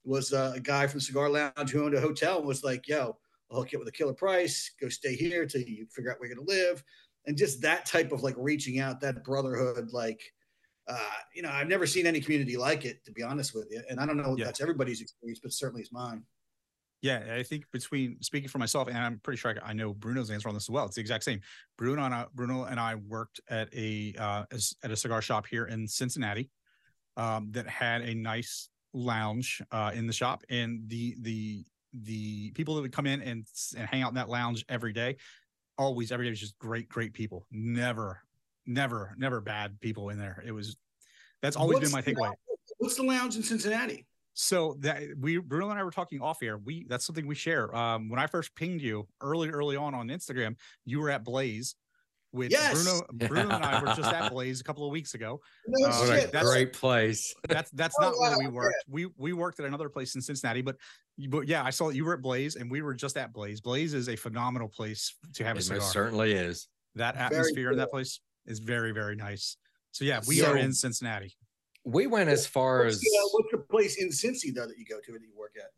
was 0.06 0.32
uh, 0.32 0.54
a 0.56 0.60
guy 0.60 0.88
from 0.88 1.02
Cigar 1.02 1.30
Lounge 1.30 1.72
who 1.72 1.84
owned 1.84 1.96
a 1.96 2.02
hotel 2.02 2.38
and 2.38 2.48
was 2.48 2.64
like, 2.64 2.88
yo, 2.88 3.18
I'll 3.50 3.60
hook 3.60 3.72
you 3.72 3.80
up 3.80 3.86
with 3.86 3.94
a 3.94 3.98
killer 3.98 4.14
price, 4.14 4.72
go 4.80 4.90
stay 4.90 5.16
here 5.16 5.46
till 5.46 5.62
you 5.62 5.88
figure 5.94 6.12
out 6.12 6.20
where 6.20 6.28
you're 6.28 6.36
going 6.36 6.48
to 6.48 6.54
live. 6.54 6.84
And 7.26 7.38
just 7.38 7.62
that 7.62 7.86
type 7.86 8.12
of 8.12 8.24
like 8.24 8.36
reaching 8.38 8.80
out, 8.80 9.02
that 9.02 9.24
brotherhood, 9.24 9.92
like, 9.92 10.22
uh, 10.88 11.00
you 11.36 11.42
know, 11.42 11.50
I've 11.50 11.68
never 11.68 11.86
seen 11.86 12.08
any 12.08 12.22
community 12.22 12.56
like 12.56 12.86
it, 12.86 13.04
to 13.06 13.12
be 13.12 13.24
honest 13.24 13.54
with 13.54 13.68
you. 13.70 13.82
And 13.90 14.00
I 14.00 14.06
don't 14.06 14.18
know 14.18 14.34
if 14.34 14.40
Yeah. 14.40 14.46
that's 14.46 14.62
everybody's 14.62 15.02
experience, 15.02 15.40
but 15.42 15.52
certainly 15.52 15.82
it's 15.82 15.92
mine. 15.92 16.24
Yeah, 17.02 17.36
I 17.36 17.44
think 17.44 17.66
between 17.72 18.22
speaking 18.24 18.50
for 18.50 18.58
myself, 18.58 18.88
and 18.88 18.98
I'm 18.98 19.20
pretty 19.20 19.38
sure 19.38 19.56
I, 19.64 19.70
I 19.70 19.74
know 19.74 19.94
Bruno's 19.94 20.32
answer 20.32 20.48
on 20.50 20.56
this 20.56 20.64
as 20.64 20.70
well. 20.70 20.86
It's 20.86 20.96
the 20.96 21.02
exact 21.02 21.24
same. 21.24 21.42
Bruno 21.78 22.04
and 22.04 22.14
I, 22.14 22.26
Bruno 22.34 22.64
and 22.64 22.80
I 22.80 22.96
worked 22.96 23.40
at 23.50 23.72
a 23.74 24.16
uh, 24.18 24.46
at 24.84 24.92
a 24.92 24.96
cigar 24.96 25.22
shop 25.22 25.46
here 25.46 25.66
in 25.66 25.88
Cincinnati 25.88 26.50
um, 27.16 27.52
that 27.52 27.68
had 27.68 28.02
a 28.02 28.16
nice 28.16 28.70
lounge 28.94 29.62
uh, 29.72 29.92
in 29.94 30.08
the 30.08 30.14
shop, 30.14 30.44
and 30.50 30.90
the 30.90 31.16
the 31.22 31.66
the 31.94 32.52
people 32.52 32.76
that 32.76 32.82
would 32.82 32.92
come 32.92 33.06
in 33.08 33.22
and 33.22 33.46
and 33.78 33.88
hang 33.88 34.02
out 34.02 34.10
in 34.10 34.16
that 34.16 34.30
lounge 34.30 34.66
every 34.70 34.94
day, 34.94 35.18
always 35.78 36.12
every 36.12 36.26
day 36.26 36.30
was 36.32 36.40
just 36.40 36.58
great, 36.60 36.90
great 36.90 37.14
people. 37.14 37.46
Never, 37.52 38.22
never, 38.66 39.16
never 39.18 39.42
bad 39.42 39.80
people 39.80 40.10
in 40.10 40.18
there. 40.18 40.44
It 40.46 40.52
was 40.52 40.76
that's 41.42 41.56
always 41.56 41.76
What's 41.76 41.90
been 41.90 41.94
my 41.94 42.02
the 42.02 42.12
takeaway. 42.14 42.20
lounge- 42.22 42.38
What's 42.80 42.96
the 42.96 43.04
lounge 43.04 43.36
in 43.36 43.44
Cincinnati? 43.44 44.06
So 44.34 44.76
that 44.82 45.02
we 45.20 45.38
Bruno 45.40 45.70
and 45.72 45.80
I 45.80 45.84
were 45.84 45.90
talking 45.92 46.22
off 46.22 46.44
air. 46.44 46.58
We 46.58 46.86
that's 46.88 47.06
something 47.06 47.26
we 47.26 47.34
share. 47.36 47.74
Um, 47.76 48.08
when 48.10 48.20
I 48.20 48.28
first 48.28 48.54
pinged 48.56 48.82
you 48.82 49.08
early, 49.22 49.50
early 49.50 49.76
on 49.76 49.96
on 49.96 50.10
Instagram, 50.10 50.56
you 50.86 51.00
were 51.00 51.10
at 51.10 51.24
Blaze. 51.24 51.76
With 52.34 52.52
Yes. 52.52 52.84
Bruno, 52.84 53.02
Bruno 53.14 53.56
and 53.56 53.64
I 53.64 53.80
were 53.82 53.96
just 53.96 54.14
at 54.14 54.30
Blaze 54.34 54.60
a 54.60 54.64
couple 54.64 54.86
of 54.86 54.92
weeks 54.92 55.14
ago. 55.16 55.40
No 55.68 55.88
Uh, 55.88 56.06
shit. 56.06 56.32
that's- 56.32 56.44
great 56.52 56.74
place. 56.74 57.34
That's 57.48 57.72
that's 57.72 57.96
Oh, 58.00 58.10
not 58.10 58.14
where 58.20 58.32
wow, 58.32 58.38
we 58.38 58.44
yeah. 58.44 58.50
worked. 58.52 58.76
We 58.90 59.06
we 59.18 59.34
worked 59.34 59.60
at 59.62 59.66
another 59.66 59.90
place 59.90 60.14
in 60.14 60.22
Cincinnati, 60.22 60.62
but 60.62 60.76
but 61.30 61.48
yeah, 61.48 61.64
I 61.64 61.72
saw 61.72 61.90
you 61.90 62.06
were 62.06 62.14
at 62.14 62.22
Blaze, 62.22 62.56
and 62.56 62.70
we 62.70 62.82
were 62.82 62.94
just 62.94 63.18
at 63.18 63.34
Blaze. 63.34 63.62
Blaze 63.62 63.94
is 63.94 64.10
a 64.10 64.16
phenomenal 64.16 64.68
place 64.68 65.16
to 65.34 65.44
have 65.44 65.56
a 65.58 65.60
It 65.60 65.64
cigar. 65.64 65.80
most 65.80 65.92
certainly 65.92 66.34
is. 66.34 66.68
That 66.96 67.16
Very 67.16 67.26
atmosphere 67.26 67.72
in 67.72 67.78
that 67.78 67.92
place 67.92 68.20
is 68.46 68.60
very 68.60 68.92
very 68.92 69.16
nice. 69.16 69.58
So 69.92 70.06
yeah, 70.06 70.22
we 70.28 70.42
are 70.44 70.58
in 70.58 70.74
Cincinnati. 70.74 71.36
We 71.84 72.06
went 72.08 72.30
as 72.30 72.46
far 72.46 72.84
What's 72.84 72.96
as 72.98 73.02
the, 73.02 73.10
uh, 73.24 73.28
what's 73.32 73.52
the 73.52 73.58
place 73.60 73.96
in 73.98 74.10
Cincy 74.10 74.54
though 74.54 74.68
that 74.68 74.78
you 74.78 74.86
go 74.86 75.00
to 75.00 75.12
that 75.14 75.22
you 75.22 75.32
work 75.38 75.54
at? 75.58 75.72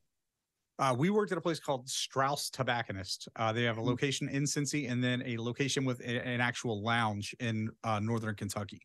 Uh, 0.84 0.93
we 0.93 1.10
worked 1.10 1.32
at 1.34 1.38
a 1.38 1.41
place 1.41 1.60
called 1.60 1.89
Strauss 1.89 2.49
Tobacconist. 2.49 3.28
Uh, 3.36 3.52
they 3.52 3.63
have 3.63 3.78
a 3.78 3.82
Hmm. 3.82 3.88
location 3.88 4.30
in 4.30 4.43
Cincy 4.43 4.89
and 4.89 5.04
then 5.04 5.21
a 5.25 5.38
location 5.38 5.84
with 5.86 5.99
a- 6.02 6.25
an 6.25 6.39
actual 6.41 6.82
lounge 6.82 7.36
in 7.39 7.69
uh, 7.84 7.99
northern 7.99 8.34
Kentucky. 8.36 8.82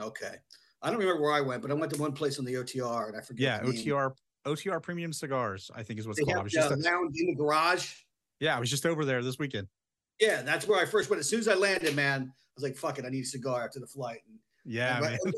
Okay, 0.00 0.34
I 0.82 0.90
don't 0.90 0.98
remember 0.98 1.22
where 1.22 1.32
I 1.32 1.40
went, 1.40 1.62
but 1.62 1.70
I 1.70 1.74
went 1.74 1.92
to 1.94 2.00
one 2.00 2.12
place 2.12 2.38
on 2.40 2.44
the 2.44 2.54
OTR, 2.54 3.08
and 3.08 3.16
I 3.16 3.20
forget. 3.20 3.62
Yeah. 3.64 3.68
OTR 3.70 4.12
OTR 4.46 4.82
Premium 4.82 5.12
Cigars, 5.12 5.70
I 5.74 5.82
think 5.82 5.98
is 6.00 6.06
what's 6.06 6.18
They 6.18 6.24
called. 6.24 6.38
I 6.38 6.42
was 6.42 6.54
lounge 6.54 7.14
in 7.18 7.26
the 7.26 7.34
garage. 7.34 7.94
yeah, 8.40 8.56
I 8.56 8.60
was 8.60 8.70
just 8.70 8.86
over 8.86 9.04
there 9.04 9.22
this 9.22 9.38
weekend. 9.38 9.68
Yeah, 10.20 10.42
that's 10.42 10.66
where 10.66 10.80
I 10.80 10.86
first 10.86 11.10
went. 11.10 11.20
As 11.20 11.28
soon 11.28 11.40
as 11.40 11.48
I 11.48 11.54
landed, 11.54 11.94
man, 11.96 12.22
I 12.22 12.32
was 12.56 12.62
like, 12.62 12.76
"Fuck 12.76 12.98
it, 12.98 13.04
I 13.04 13.08
need 13.08 13.22
a 13.22 13.26
cigar 13.26 13.64
after 13.64 13.80
the 13.80 13.86
flight." 13.86 14.20
And 14.28 14.38
Yeah, 14.64 14.96
I 14.98 15.00
man. 15.00 15.18
went 15.22 15.34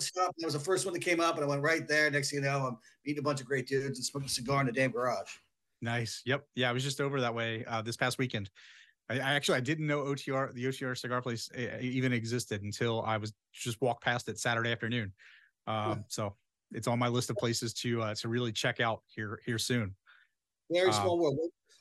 shop, 0.16 0.34
and 0.36 0.42
that 0.42 0.46
was 0.46 0.54
the 0.54 0.60
first 0.60 0.84
one 0.84 0.94
that 0.94 1.00
came 1.00 1.20
up, 1.20 1.36
and 1.36 1.44
I 1.44 1.48
went 1.48 1.62
right 1.62 1.86
there. 1.86 2.10
Next 2.10 2.30
thing 2.30 2.42
you 2.42 2.44
know, 2.48 2.66
I'm 2.66 2.78
meeting 3.06 3.20
a 3.20 3.22
bunch 3.22 3.40
of 3.40 3.46
great 3.46 3.66
dudes 3.68 3.86
and 3.98 4.04
smoking 4.04 4.26
a 4.26 4.30
cigar 4.30 4.60
in 4.60 4.66
the 4.66 4.72
damn 4.72 4.90
garage. 4.90 5.30
Nice. 5.80 6.22
Yep. 6.26 6.44
Yeah, 6.56 6.70
I 6.70 6.72
was 6.72 6.82
just 6.82 7.00
over 7.00 7.20
that 7.20 7.34
way 7.34 7.64
uh, 7.66 7.82
this 7.82 7.96
past 7.96 8.18
weekend. 8.18 8.50
I, 9.08 9.14
I 9.20 9.34
actually 9.34 9.58
I 9.58 9.60
didn't 9.60 9.86
know 9.86 10.00
OTR 10.00 10.52
the 10.52 10.64
OTR 10.64 10.96
cigar 10.98 11.22
place 11.22 11.48
uh, 11.56 11.78
even 11.80 12.12
existed 12.12 12.62
until 12.62 13.02
I 13.02 13.16
was 13.16 13.32
just 13.52 13.80
walked 13.80 14.02
past 14.02 14.28
it 14.28 14.38
Saturday 14.40 14.72
afternoon. 14.72 15.12
Um, 15.68 16.04
so 16.08 16.34
it's 16.72 16.86
on 16.86 16.98
my 16.98 17.08
list 17.08 17.30
of 17.30 17.36
places 17.36 17.72
to 17.74 18.02
uh, 18.02 18.14
to 18.16 18.28
really 18.28 18.52
check 18.52 18.80
out 18.80 19.02
here 19.06 19.40
here 19.44 19.58
soon. 19.58 19.94
Very 20.70 20.88
Um, 20.88 20.94
small 20.94 21.18
world. 21.18 21.38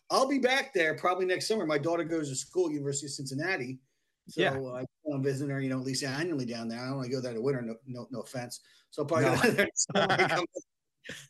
I'll 0.10 0.28
be 0.28 0.40
back 0.40 0.74
there 0.74 0.96
probably 0.96 1.26
next 1.26 1.48
summer. 1.48 1.66
My 1.66 1.78
daughter 1.78 2.04
goes 2.04 2.30
to 2.30 2.36
school, 2.36 2.72
University 2.72 3.08
of 3.08 3.12
Cincinnati. 3.12 3.80
So 4.30 4.42
Yeah. 4.42 4.52
I 4.52 4.54
plan 4.60 4.86
on 5.14 5.24
visiting 5.24 5.50
her, 5.50 5.60
you 5.62 5.70
know, 5.70 5.80
at 5.80 5.86
least 5.86 6.04
annually 6.04 6.46
down 6.46 6.68
there. 6.68 6.80
I 6.80 6.88
don't 6.88 6.98
want 6.98 7.08
to 7.08 7.12
go 7.12 7.22
there 7.22 7.32
in 7.32 7.38
the 7.38 7.42
winter, 7.42 7.62
no, 7.62 7.76
no, 7.86 8.08
no 8.12 8.22
offense. 8.22 8.62
So 8.90 9.02
I'll 9.02 9.06
probably 9.06 9.26
No. 9.26 9.36
go 9.36 9.42
there 9.52 9.68
and, 9.68 10.08
come 10.10 10.18
back, 10.18 10.40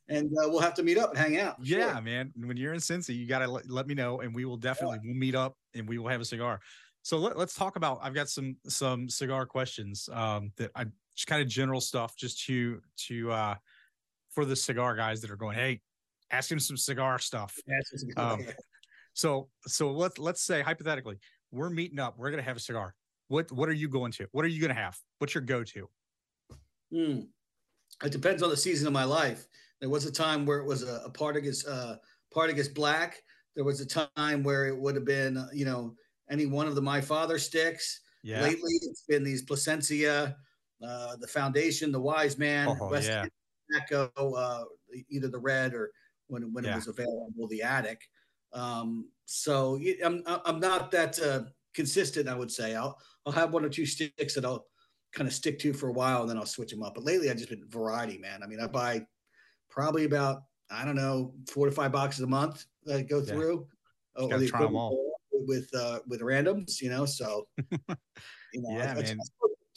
and 0.09 0.27
uh, 0.27 0.49
we'll 0.49 0.59
have 0.59 0.73
to 0.75 0.83
meet 0.83 0.97
up 0.97 1.11
and 1.11 1.19
hang 1.19 1.37
out. 1.39 1.59
for 1.59 1.65
sure. 1.65 1.79
Yeah, 1.79 1.99
man. 1.99 2.31
When 2.35 2.57
you're 2.57 2.73
in 2.73 2.79
Cincy, 2.79 3.15
you 3.15 3.27
gotta 3.27 3.47
let, 3.47 3.69
let 3.69 3.87
me 3.87 3.93
know, 3.95 4.21
and 4.21 4.33
we 4.33 4.45
will 4.45 4.57
definitely 4.57 4.99
we'll 5.03 5.15
meet 5.15 5.35
up 5.35 5.57
and 5.73 5.87
we 5.87 5.97
will 5.97 6.09
have 6.09 6.21
a 6.21 6.25
cigar. 6.25 6.59
So 7.03 7.17
let, 7.17 7.37
us 7.37 7.53
talk 7.53 7.77
about. 7.77 7.99
I've 8.01 8.13
got 8.13 8.29
some 8.29 8.57
some 8.67 9.09
cigar 9.09 9.45
questions 9.45 10.09
um, 10.11 10.51
that 10.57 10.71
I 10.75 10.85
just 11.17 11.27
kind 11.27 11.41
of 11.41 11.47
general 11.49 11.81
stuff, 11.81 12.15
just 12.15 12.45
to 12.45 12.79
to 13.07 13.31
uh, 13.31 13.55
for 14.33 14.45
the 14.45 14.55
cigar 14.55 14.95
guys 14.95 15.19
that 15.21 15.31
are 15.31 15.35
going. 15.35 15.57
Hey, 15.57 15.81
ask 16.31 16.49
him 16.49 16.59
some 16.59 16.77
cigar 16.77 17.19
stuff. 17.19 17.55
That's 17.67 17.91
just 17.91 18.03
a 18.03 18.07
good 18.07 18.19
Um. 18.19 18.45
So 19.13 19.49
so 19.65 19.91
let's 19.91 20.19
let's 20.19 20.41
say 20.41 20.61
hypothetically, 20.61 21.19
we're 21.51 21.71
meeting 21.71 21.99
up. 21.99 22.17
We're 22.17 22.29
gonna 22.29 22.43
have 22.43 22.55
a 22.55 22.61
cigar. 22.61 22.93
What 23.27 23.51
what 23.51 23.67
are 23.67 23.73
you 23.73 23.89
going 23.89 24.11
to? 24.13 24.27
What 24.31 24.45
are 24.45 24.49
you 24.49 24.61
gonna 24.61 24.75
have? 24.75 24.95
What's 25.17 25.33
your 25.33 25.41
go 25.41 25.63
to? 25.63 25.89
Hmm. 26.93 27.19
It 28.03 28.11
depends 28.11 28.43
on 28.43 28.49
the 28.49 28.57
season 28.57 28.85
of 28.85 28.93
my 28.93 29.03
life. 29.03 29.47
There 29.81 29.89
was 29.89 30.05
a 30.05 30.11
time 30.11 30.45
where 30.45 30.59
it 30.59 30.65
was 30.65 30.83
a, 30.83 31.01
a 31.05 31.11
Partagas, 31.11 31.67
uh, 31.67 31.95
Partagas 32.33 32.73
Black. 32.73 33.21
There 33.55 33.63
was 33.63 33.81
a 33.81 33.85
time 33.85 34.43
where 34.43 34.67
it 34.67 34.77
would 34.77 34.95
have 34.95 35.05
been, 35.05 35.37
uh, 35.37 35.47
you 35.51 35.65
know, 35.65 35.95
any 36.29 36.45
one 36.45 36.67
of 36.67 36.75
the 36.75 36.81
My 36.81 37.01
Father 37.01 37.39
sticks. 37.39 38.01
Yeah. 38.23 38.41
Lately, 38.41 38.73
it's 38.83 39.03
been 39.07 39.23
these 39.23 39.43
Placencia, 39.43 40.35
uh, 40.83 41.15
the 41.17 41.27
Foundation, 41.27 41.91
the 41.91 41.99
Wise 41.99 42.37
Man, 42.37 42.67
Oh, 42.79 42.89
West 42.89 43.07
yeah. 43.09 43.25
Echo, 43.75 44.09
uh, 44.15 44.63
either 45.09 45.27
the 45.27 45.39
red 45.39 45.73
or 45.73 45.91
when 46.27 46.53
when 46.53 46.63
Yeah. 46.63 46.73
it 46.73 46.75
was 46.75 46.87
available, 46.87 47.47
the 47.49 47.61
Attic. 47.63 48.01
Um, 48.53 49.09
so 49.25 49.77
I'm, 50.03 50.23
I'm 50.25 50.59
not 50.59 50.89
that 50.91 51.19
uh, 51.19 51.43
consistent. 51.73 52.29
I 52.29 52.35
would 52.35 52.51
say 52.51 52.75
I'll 52.75 52.97
I'll 53.25 53.33
have 53.33 53.51
one 53.53 53.65
or 53.65 53.69
two 53.69 53.85
sticks 53.85 54.35
that 54.35 54.45
I'll 54.45 54.67
kind 55.13 55.27
of 55.27 55.33
stick 55.33 55.59
to 55.59 55.73
for 55.73 55.89
a 55.89 55.93
while, 55.93 56.21
and 56.21 56.29
then 56.29 56.37
I'll 56.37 56.45
switch 56.45 56.71
them 56.71 56.83
up. 56.83 56.95
But 56.95 57.03
lately, 57.03 57.29
I've 57.29 57.37
just 57.37 57.49
been 57.49 57.67
variety, 57.67 58.17
man. 58.17 58.41
I 58.43 58.47
mean, 58.47 58.59
I 58.61 58.67
buy 58.67 59.05
probably 59.69 60.05
about 60.05 60.43
I 60.71 60.85
don't 60.85 60.95
know 60.95 61.33
four 61.49 61.65
to 61.65 61.71
five 61.71 61.91
boxes 61.91 62.21
a 62.23 62.27
month 62.27 62.65
that 62.85 62.97
I 62.97 63.01
go 63.01 63.19
Yeah. 63.19 63.25
through. 63.25 63.67
Oh, 64.15 64.27
gotta 64.29 64.41
the 64.41 64.47
try 64.47 64.59
'em 64.61 64.67
equivalent 64.67 64.93
all. 64.93 65.19
with 65.31 65.73
uh, 65.75 65.99
with 66.07 66.21
randoms, 66.21 66.81
you 66.81 66.89
know. 66.89 67.05
So 67.05 67.47
you 68.53 68.61
know, 68.61 68.77
Yeah, 68.77 68.93
man. 68.93 69.19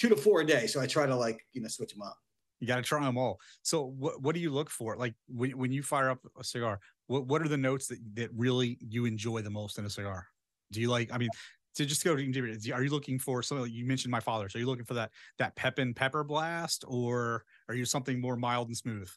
Two 0.00 0.08
to 0.08 0.16
four 0.16 0.40
a 0.40 0.46
day. 0.46 0.66
So 0.66 0.80
I 0.80 0.86
try 0.86 1.06
to 1.06 1.14
like 1.14 1.46
you 1.52 1.60
know 1.60 1.68
switch 1.68 1.92
them 1.92 2.02
up. 2.02 2.16
You 2.58 2.66
got 2.66 2.76
to 2.76 2.82
try 2.82 3.04
them 3.04 3.18
all. 3.18 3.38
So 3.62 3.84
what 3.84 4.20
what 4.22 4.34
do 4.34 4.40
you 4.40 4.50
look 4.50 4.70
for? 4.70 4.96
Like 4.96 5.14
when, 5.28 5.56
when 5.56 5.72
you 5.72 5.82
fire 5.82 6.10
up 6.10 6.18
a 6.38 6.42
cigar, 6.42 6.80
what 7.06 7.26
what 7.26 7.42
are 7.42 7.48
the 7.48 7.56
notes 7.56 7.86
that 7.88 7.98
that 8.14 8.30
really 8.34 8.78
you 8.80 9.04
enjoy 9.04 9.42
the 9.42 9.50
most 9.50 9.78
in 9.78 9.84
a 9.84 9.90
cigar? 9.90 10.26
Do 10.72 10.80
you 10.80 10.88
like? 10.88 11.12
I 11.12 11.18
mean, 11.18 11.30
to 11.76 11.84
just 11.84 12.04
go 12.04 12.16
deeper, 12.16 12.48
are 12.74 12.82
you 12.82 12.90
looking 12.90 13.18
for 13.18 13.42
something? 13.42 13.64
Like 13.64 13.72
you 13.72 13.86
mentioned 13.86 14.10
my 14.10 14.20
father. 14.20 14.48
So 14.48 14.58
are 14.58 14.60
you 14.60 14.66
looking 14.66 14.84
for 14.84 14.94
that 14.94 15.10
that 15.38 15.54
pep 15.56 15.78
and 15.78 15.94
pepper 15.94 16.24
blast, 16.24 16.84
or 16.88 17.44
are 17.68 17.74
you 17.74 17.84
something 17.84 18.20
more 18.20 18.36
mild 18.36 18.68
and 18.68 18.76
smooth? 18.76 19.10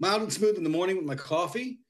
mild 0.00 0.22
and 0.22 0.32
smooth 0.32 0.56
in 0.56 0.62
the 0.62 0.70
morning 0.70 0.96
with 0.96 1.06
my 1.06 1.14
coffee, 1.14 1.80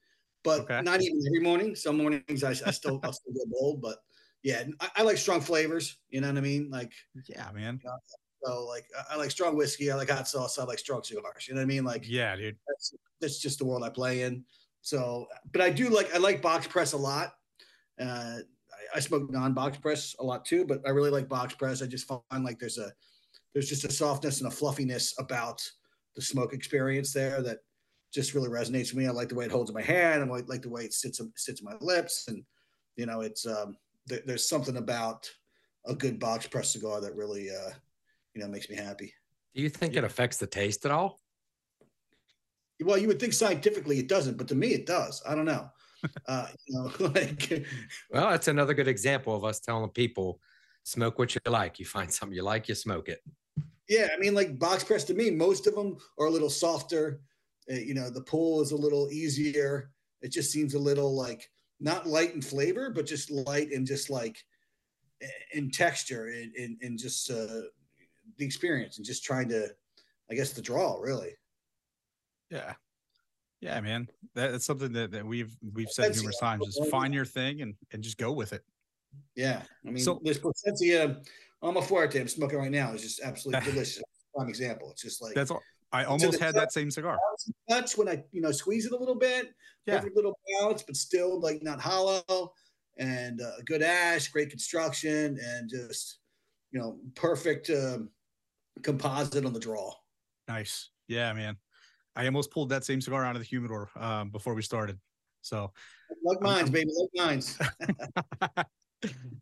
but 0.43 0.61
Okay. 0.61 0.81
not 0.81 1.01
even 1.01 1.21
every 1.27 1.41
morning. 1.41 1.75
Some 1.75 1.97
mornings 1.97 2.43
I, 2.43 2.49
I 2.49 2.71
still 2.71 2.99
I'll 3.03 3.13
still 3.13 3.33
go 3.33 3.45
bold, 3.47 3.81
but 3.81 3.99
yeah, 4.43 4.63
I, 4.79 4.89
I 4.97 5.03
like 5.03 5.17
strong 5.17 5.41
flavors. 5.41 5.97
You 6.09 6.21
know 6.21 6.27
what 6.27 6.37
I 6.37 6.41
mean? 6.41 6.69
Like 6.69 6.93
Yeah, 7.27 7.49
man. 7.53 7.79
so, 8.43 8.65
like 8.65 8.85
I, 8.97 9.15
I 9.15 9.17
like 9.17 9.31
strong 9.31 9.55
whiskey. 9.55 9.91
I 9.91 9.95
like 9.95 10.09
hot 10.09 10.27
sauce. 10.27 10.57
I 10.59 10.63
like 10.63 10.79
strong 10.79 11.03
cigars. 11.03 11.47
You 11.47 11.55
know 11.55 11.59
what 11.61 11.65
I 11.65 11.67
mean? 11.67 11.83
Like 11.83 12.07
Yeah, 12.07 12.35
dude. 12.35 12.57
that's 12.67 12.93
that's 13.19 13.39
just 13.39 13.59
the 13.59 13.65
world 13.65 13.83
I 13.83 13.89
play 13.89 14.23
in. 14.23 14.45
So, 14.81 15.27
but 15.51 15.61
I 15.61 15.69
do 15.69 15.89
like 15.89 16.13
I 16.13 16.17
like 16.17 16.41
box 16.41 16.67
press 16.67 16.93
a 16.93 16.97
lot. 16.97 17.33
Uh, 17.99 18.39
I, 18.41 18.97
I 18.97 18.99
smoke 18.99 19.29
non 19.29 19.53
box 19.53 19.77
press 19.77 20.15
a 20.19 20.23
lot 20.23 20.45
too, 20.45 20.65
but 20.65 20.81
I 20.85 20.91
really 20.91 21.11
like 21.11 21.27
box 21.27 21.53
press. 21.53 21.81
I 21.81 21.87
just 21.87 22.07
find 22.07 22.43
like 22.43 22.59
there's 22.59 22.77
a 22.77 22.91
there's 23.53 23.67
just 23.67 23.83
a 23.83 23.91
softness 23.91 24.39
and 24.41 24.47
a 24.47 24.55
fluffiness 24.55 25.13
about 25.19 25.61
the 26.15 26.21
smoke 26.21 26.53
experience 26.53 27.11
there 27.13 27.41
that 27.41 27.59
just 28.13 28.33
really 28.33 28.49
resonates 28.49 28.93
with 28.93 28.95
me. 28.95 29.07
I 29.07 29.11
like 29.11 29.29
the 29.29 29.35
way 29.35 29.45
it 29.45 29.51
holds 29.51 29.69
in 29.69 29.73
my 29.75 29.81
hand. 29.81 30.23
I 30.23 30.25
like, 30.25 30.47
like 30.47 30.61
the 30.61 30.69
way 30.69 30.83
it 30.85 30.93
sits 30.93 31.21
sits 31.35 31.61
in 31.61 31.65
my 31.65 31.75
lips, 31.81 32.27
and 32.27 32.43
you 32.95 33.05
know, 33.05 33.21
it's 33.21 33.45
um, 33.45 33.75
th- 34.09 34.23
there's 34.25 34.47
something 34.47 34.77
about 34.77 35.29
a 35.85 35.95
good 35.95 36.19
box 36.19 36.47
press 36.47 36.71
cigar 36.73 37.01
that 37.01 37.15
really 37.15 37.49
uh, 37.49 37.71
you 38.33 38.41
know 38.41 38.47
makes 38.47 38.69
me 38.69 38.75
happy. 38.75 39.13
Do 39.55 39.61
you 39.61 39.69
think 39.69 39.93
yeah. 39.93 39.99
it 39.99 40.05
affects 40.05 40.37
the 40.37 40.47
taste 40.47 40.85
at 40.85 40.91
all? 40.91 41.19
Well, 42.81 42.97
you 42.97 43.07
would 43.07 43.19
think 43.19 43.33
scientifically 43.33 43.99
it 43.99 44.07
doesn't, 44.07 44.37
but 44.37 44.47
to 44.49 44.55
me 44.55 44.69
it 44.69 44.85
does. 44.85 45.21
I 45.27 45.35
don't 45.35 45.45
know. 45.45 45.69
Uh, 46.29 46.47
you 46.65 46.77
know, 46.77 46.89
like 47.13 47.65
well, 48.09 48.29
that's 48.29 48.47
another 48.47 48.73
good 48.73 48.87
example 48.87 49.35
of 49.35 49.43
us 49.43 49.59
telling 49.59 49.89
people 49.89 50.39
smoke 50.83 51.19
what 51.19 51.35
you 51.35 51.41
like. 51.45 51.77
You 51.77 51.85
find 51.85 52.09
something 52.09 52.33
you 52.33 52.41
like, 52.41 52.69
you 52.69 52.75
smoke 52.75 53.09
it. 53.09 53.19
Yeah, 53.89 54.07
I 54.13 54.17
mean, 54.17 54.33
like 54.33 54.57
box 54.57 54.81
press 54.81 55.03
to 55.05 55.13
me, 55.13 55.29
most 55.29 55.67
of 55.67 55.75
them 55.75 55.97
are 56.17 56.27
a 56.27 56.31
little 56.31 56.49
softer. 56.49 57.19
Uh, 57.69 57.75
you 57.75 57.93
know, 57.93 58.09
the 58.09 58.21
pull 58.21 58.61
is 58.61 58.71
a 58.71 58.77
little 58.77 59.09
easier. 59.11 59.91
It 60.21 60.31
just 60.31 60.53
seems 60.53 60.73
a 60.73 60.79
little 60.79 61.13
like 61.17 61.49
not 61.79 62.07
light 62.07 62.33
in 62.33 62.41
flavor, 62.41 62.89
but 62.89 63.05
just 63.05 63.31
light 63.31 63.71
and 63.71 63.85
just 63.85 64.09
like 64.09 64.43
in 65.53 65.71
texture 65.71 66.27
and, 66.27 66.53
and, 66.55 66.77
and 66.81 66.99
just 66.99 67.29
uh, 67.29 67.61
the 68.37 68.45
experience 68.45 68.97
and 68.97 69.05
just 69.05 69.23
trying 69.23 69.49
to, 69.49 69.67
I 70.29 70.35
guess, 70.35 70.53
the 70.53 70.61
draw 70.61 70.97
really. 70.99 71.31
Yeah. 72.49 72.73
Yeah, 73.61 73.79
man. 73.81 74.07
That's 74.35 74.65
something 74.65 74.93
that, 74.93 75.11
that 75.11 75.25
we've 75.25 75.55
we've 75.73 75.89
said 75.89 76.15
numerous 76.15 76.39
times. 76.39 76.65
Just 76.65 76.89
find 76.89 77.13
your 77.13 77.25
thing 77.25 77.61
and, 77.61 77.75
and 77.91 78.01
just 78.01 78.17
go 78.17 78.31
with 78.31 78.53
it. 78.53 78.63
Yeah. 79.35 79.61
I 79.85 79.89
mean, 79.89 80.03
so, 80.03 80.21
this 80.23 80.37
Plasencia 80.37 81.21
Alma 81.61 81.81
Fuerte 81.81 82.19
I'm 82.21 82.27
smoking 82.27 82.59
right 82.59 82.71
now 82.71 82.93
is 82.93 83.01
just 83.01 83.21
absolutely 83.21 83.71
delicious. 83.71 84.01
Prime 84.33 84.47
example. 84.47 84.91
It's 84.91 85.01
just 85.01 85.21
like 85.21 85.33
that's 85.33 85.51
all. 85.51 85.61
I 85.91 86.03
almost 86.03 86.39
had 86.39 86.55
that 86.55 86.71
same 86.71 86.91
cigar. 86.91 87.17
Touch 87.69 87.97
when 87.97 88.07
I, 88.07 88.23
you 88.31 88.41
know, 88.41 88.51
squeeze 88.51 88.85
it 88.85 88.91
a 88.91 88.97
little 88.97 89.15
bit. 89.15 89.53
Yeah. 89.85 89.97
Perfect 89.97 90.15
little 90.15 90.37
balance, 90.59 90.83
but 90.83 90.95
still 90.95 91.39
like 91.39 91.63
not 91.63 91.79
hollow. 91.79 92.53
And 92.97 93.41
uh, 93.41 93.61
good 93.65 93.81
ash, 93.81 94.27
great 94.27 94.49
construction, 94.49 95.39
and 95.41 95.69
just 95.69 96.19
you 96.71 96.79
know, 96.79 96.99
perfect 97.15 97.69
um, 97.69 98.09
composite 98.83 99.45
on 99.45 99.53
the 99.53 99.59
draw. 99.59 99.93
Nice. 100.47 100.89
Yeah, 101.07 101.33
man. 101.33 101.57
I 102.15 102.25
almost 102.25 102.51
pulled 102.51 102.69
that 102.69 102.83
same 102.83 103.01
cigar 103.01 103.23
out 103.23 103.35
of 103.35 103.41
the 103.41 103.47
humidor 103.47 103.89
um, 103.95 104.29
before 104.29 104.53
we 104.53 104.61
started. 104.61 104.99
So, 105.41 105.71
like 106.23 106.41
mines, 106.41 106.67
um, 106.67 106.71
baby, 106.71 106.89
like 106.95 107.27
mines. 107.27 107.57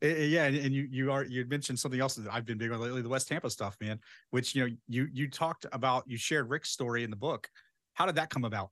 yeah, 0.02 0.46
and 0.46 0.74
you 0.74 0.88
you 0.92 1.12
are 1.12 1.26
you 1.26 1.46
mentioned 1.46 1.80
something 1.80 2.00
else 2.00 2.16
that 2.16 2.32
I've 2.32 2.46
been 2.46 2.58
big 2.58 2.72
on 2.72 2.80
lately, 2.80 3.02
the 3.02 3.10
West 3.10 3.28
Tampa 3.28 3.50
stuff, 3.50 3.76
man. 3.82 4.00
Which 4.30 4.54
you 4.54 4.68
know 4.68 4.76
you 4.88 5.08
you 5.12 5.30
talked 5.30 5.66
about, 5.72 6.04
you 6.08 6.18
shared 6.18 6.50
Rick's 6.50 6.70
story 6.70 7.04
in 7.04 7.10
the 7.10 7.16
book. 7.16 7.50
How 7.94 8.06
did 8.06 8.16
that 8.16 8.30
come 8.30 8.46
about? 8.46 8.70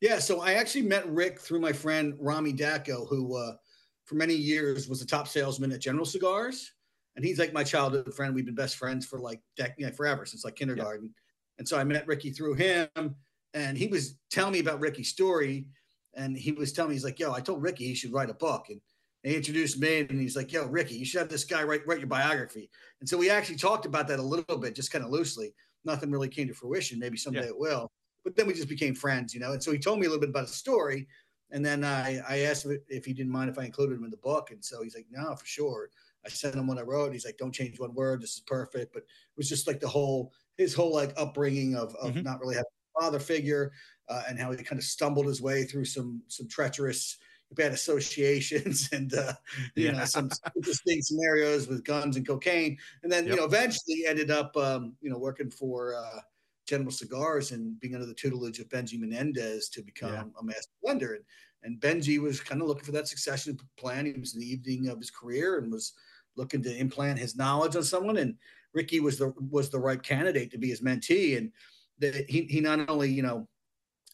Yeah, 0.00 0.18
so 0.18 0.42
I 0.42 0.54
actually 0.54 0.82
met 0.82 1.08
Rick 1.08 1.40
through 1.40 1.60
my 1.60 1.72
friend 1.72 2.14
Rami 2.18 2.52
Dacko, 2.52 3.08
who 3.08 3.36
uh, 3.36 3.52
for 4.04 4.16
many 4.16 4.34
years 4.34 4.86
was 4.88 5.00
the 5.00 5.06
top 5.06 5.28
salesman 5.28 5.72
at 5.72 5.80
General 5.80 6.04
Cigars, 6.04 6.72
and 7.16 7.24
he's 7.24 7.38
like 7.38 7.54
my 7.54 7.64
childhood 7.64 8.12
friend. 8.14 8.34
We've 8.34 8.44
been 8.44 8.54
best 8.54 8.76
friends 8.76 9.06
for 9.06 9.18
like 9.18 9.40
dec- 9.58 9.74
you 9.78 9.86
know, 9.86 9.92
forever 9.92 10.26
since 10.26 10.44
like 10.44 10.56
kindergarten. 10.56 11.06
Yeah. 11.06 11.20
And 11.58 11.68
so 11.68 11.78
I 11.78 11.84
met 11.84 12.06
Ricky 12.06 12.30
through 12.30 12.54
him, 12.54 12.88
and 13.54 13.78
he 13.78 13.86
was 13.86 14.18
telling 14.30 14.52
me 14.52 14.58
about 14.58 14.80
Ricky's 14.80 15.08
story, 15.08 15.68
and 16.14 16.36
he 16.36 16.52
was 16.52 16.72
telling 16.72 16.90
me 16.90 16.96
he's 16.96 17.04
like, 17.04 17.18
"Yo, 17.18 17.32
I 17.32 17.40
told 17.40 17.62
Ricky 17.62 17.86
he 17.86 17.94
should 17.94 18.12
write 18.12 18.28
a 18.28 18.34
book," 18.34 18.66
and 18.68 18.82
he 19.30 19.36
introduced 19.36 19.78
me 19.78 20.00
and 20.00 20.20
he's 20.20 20.36
like, 20.36 20.52
yo, 20.52 20.66
Ricky, 20.66 20.96
you 20.96 21.04
should 21.04 21.20
have 21.20 21.28
this 21.28 21.44
guy 21.44 21.62
write, 21.62 21.86
write 21.86 21.98
your 21.98 22.08
biography. 22.08 22.70
And 23.00 23.08
so 23.08 23.16
we 23.16 23.30
actually 23.30 23.56
talked 23.56 23.86
about 23.86 24.06
that 24.08 24.18
a 24.18 24.22
little 24.22 24.58
bit, 24.58 24.74
just 24.74 24.92
kind 24.92 25.04
of 25.04 25.10
loosely. 25.10 25.54
Nothing 25.84 26.10
really 26.10 26.28
came 26.28 26.48
to 26.48 26.54
fruition. 26.54 26.98
Maybe 26.98 27.16
someday 27.16 27.42
yeah. 27.42 27.48
it 27.48 27.58
will. 27.58 27.90
But 28.22 28.36
then 28.36 28.46
we 28.46 28.54
just 28.54 28.68
became 28.68 28.94
friends, 28.94 29.34
you 29.34 29.40
know. 29.40 29.52
And 29.52 29.62
so 29.62 29.72
he 29.72 29.78
told 29.78 29.98
me 29.98 30.06
a 30.06 30.08
little 30.08 30.20
bit 30.20 30.30
about 30.30 30.46
his 30.46 30.54
story. 30.54 31.06
And 31.50 31.64
then 31.64 31.84
I, 31.84 32.20
I 32.28 32.38
asked 32.40 32.64
him 32.64 32.78
if 32.88 33.04
he 33.04 33.12
didn't 33.12 33.32
mind 33.32 33.50
if 33.50 33.58
I 33.58 33.64
included 33.64 33.96
him 33.96 34.04
in 34.04 34.10
the 34.10 34.16
book. 34.18 34.50
And 34.50 34.64
so 34.64 34.82
he's 34.82 34.94
like, 34.94 35.06
no, 35.10 35.34
for 35.36 35.46
sure. 35.46 35.90
I 36.26 36.30
sent 36.30 36.54
him 36.54 36.66
what 36.66 36.78
I 36.78 36.82
wrote. 36.82 37.12
He's 37.12 37.26
like, 37.26 37.36
don't 37.36 37.52
change 37.52 37.78
one 37.78 37.94
word. 37.94 38.22
This 38.22 38.34
is 38.34 38.40
perfect. 38.40 38.92
But 38.92 39.02
it 39.02 39.36
was 39.36 39.48
just 39.48 39.66
like 39.66 39.78
the 39.78 39.88
whole, 39.88 40.32
his 40.56 40.74
whole 40.74 40.92
like 40.92 41.12
upbringing 41.16 41.76
of, 41.76 41.94
of 41.96 42.12
mm-hmm. 42.12 42.22
not 42.22 42.40
really 42.40 42.54
having 42.54 42.64
a 42.96 43.00
father 43.00 43.18
figure 43.18 43.72
uh, 44.08 44.22
and 44.28 44.38
how 44.38 44.50
he 44.50 44.62
kind 44.64 44.78
of 44.78 44.84
stumbled 44.84 45.26
his 45.26 45.42
way 45.42 45.64
through 45.64 45.84
some, 45.84 46.22
some 46.28 46.48
treacherous, 46.48 47.18
bad 47.54 47.72
associations 47.72 48.88
and 48.92 49.14
uh, 49.14 49.32
you 49.74 49.86
yeah. 49.86 49.92
know 49.92 50.04
some 50.04 50.30
interesting 50.56 51.00
scenarios 51.02 51.68
with 51.68 51.84
guns 51.84 52.16
and 52.16 52.26
cocaine, 52.26 52.76
and 53.02 53.10
then 53.10 53.24
yep. 53.24 53.34
you 53.34 53.40
know 53.40 53.46
eventually 53.46 54.04
ended 54.06 54.30
up 54.30 54.56
um, 54.56 54.94
you 55.00 55.10
know 55.10 55.18
working 55.18 55.50
for 55.50 55.94
uh, 55.94 56.20
General 56.66 56.90
Cigars 56.90 57.52
and 57.52 57.78
being 57.80 57.94
under 57.94 58.06
the 58.06 58.14
tutelage 58.14 58.58
of 58.58 58.68
Benji 58.68 58.98
Menendez 58.98 59.68
to 59.70 59.82
become 59.82 60.12
yeah. 60.12 60.24
a 60.40 60.44
master 60.44 60.72
blender. 60.84 61.16
And, 61.16 61.24
and 61.62 61.80
Benji 61.80 62.18
was 62.18 62.40
kind 62.40 62.60
of 62.60 62.68
looking 62.68 62.84
for 62.84 62.92
that 62.92 63.08
succession 63.08 63.58
plan. 63.78 64.06
He 64.06 64.12
was 64.12 64.34
in 64.34 64.40
the 64.40 64.50
evening 64.50 64.88
of 64.88 64.98
his 64.98 65.10
career 65.10 65.58
and 65.58 65.72
was 65.72 65.92
looking 66.36 66.62
to 66.62 66.76
implant 66.76 67.18
his 67.18 67.36
knowledge 67.36 67.76
on 67.76 67.82
someone. 67.82 68.18
And 68.18 68.34
Ricky 68.72 69.00
was 69.00 69.18
the 69.18 69.32
was 69.50 69.70
the 69.70 69.78
right 69.78 70.02
candidate 70.02 70.50
to 70.50 70.58
be 70.58 70.68
his 70.68 70.80
mentee. 70.80 71.38
And 71.38 71.52
that 72.00 72.28
he 72.28 72.42
he 72.42 72.60
not 72.60 72.88
only 72.88 73.10
you 73.10 73.22
know 73.22 73.46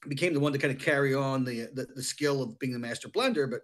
became 0.09 0.35
the 0.35 0.41
one 0.41 0.53
to 0.53 0.59
kind 0.59 0.75
of 0.75 0.81
carry 0.81 1.15
on 1.15 1.45
the, 1.45 1.69
the, 1.75 1.87
the 1.95 2.03
skill 2.03 2.43
of 2.43 2.59
being 2.59 2.73
the 2.73 2.79
master 2.79 3.09
blender, 3.09 3.51
but 3.51 3.61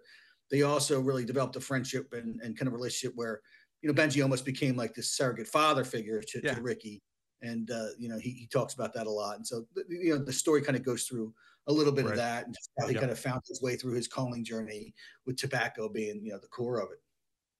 they 0.51 0.61
also 0.61 1.01
really 1.01 1.25
developed 1.25 1.55
a 1.55 1.59
friendship 1.59 2.13
and, 2.13 2.39
and 2.41 2.57
kind 2.57 2.67
of 2.67 2.73
relationship 2.73 3.13
where, 3.15 3.41
you 3.81 3.91
know, 3.91 3.93
Benji 3.93 4.21
almost 4.21 4.45
became 4.45 4.75
like 4.75 4.93
this 4.93 5.11
surrogate 5.11 5.47
father 5.47 5.83
figure 5.83 6.21
to, 6.21 6.41
yeah. 6.43 6.53
to 6.53 6.61
Ricky. 6.61 7.01
And, 7.41 7.69
uh, 7.69 7.89
you 7.99 8.09
know, 8.09 8.17
he, 8.17 8.31
he 8.31 8.47
talks 8.47 8.73
about 8.73 8.93
that 8.93 9.07
a 9.07 9.11
lot. 9.11 9.35
And 9.35 9.45
so, 9.45 9.67
you 9.89 10.15
know, 10.17 10.23
the 10.23 10.33
story 10.33 10.61
kind 10.61 10.75
of 10.75 10.83
goes 10.83 11.03
through 11.03 11.33
a 11.67 11.73
little 11.73 11.93
bit 11.93 12.05
right. 12.05 12.11
of 12.11 12.17
that 12.17 12.45
and 12.45 12.55
just 12.55 12.71
how 12.79 12.87
he 12.87 12.93
yep. 12.93 13.01
kind 13.01 13.11
of 13.11 13.19
found 13.19 13.41
his 13.47 13.61
way 13.61 13.75
through 13.75 13.93
his 13.93 14.07
calling 14.07 14.43
journey 14.43 14.93
with 15.25 15.37
tobacco 15.37 15.89
being, 15.89 16.21
you 16.23 16.31
know, 16.31 16.39
the 16.39 16.47
core 16.47 16.79
of 16.79 16.89
it. 16.91 16.99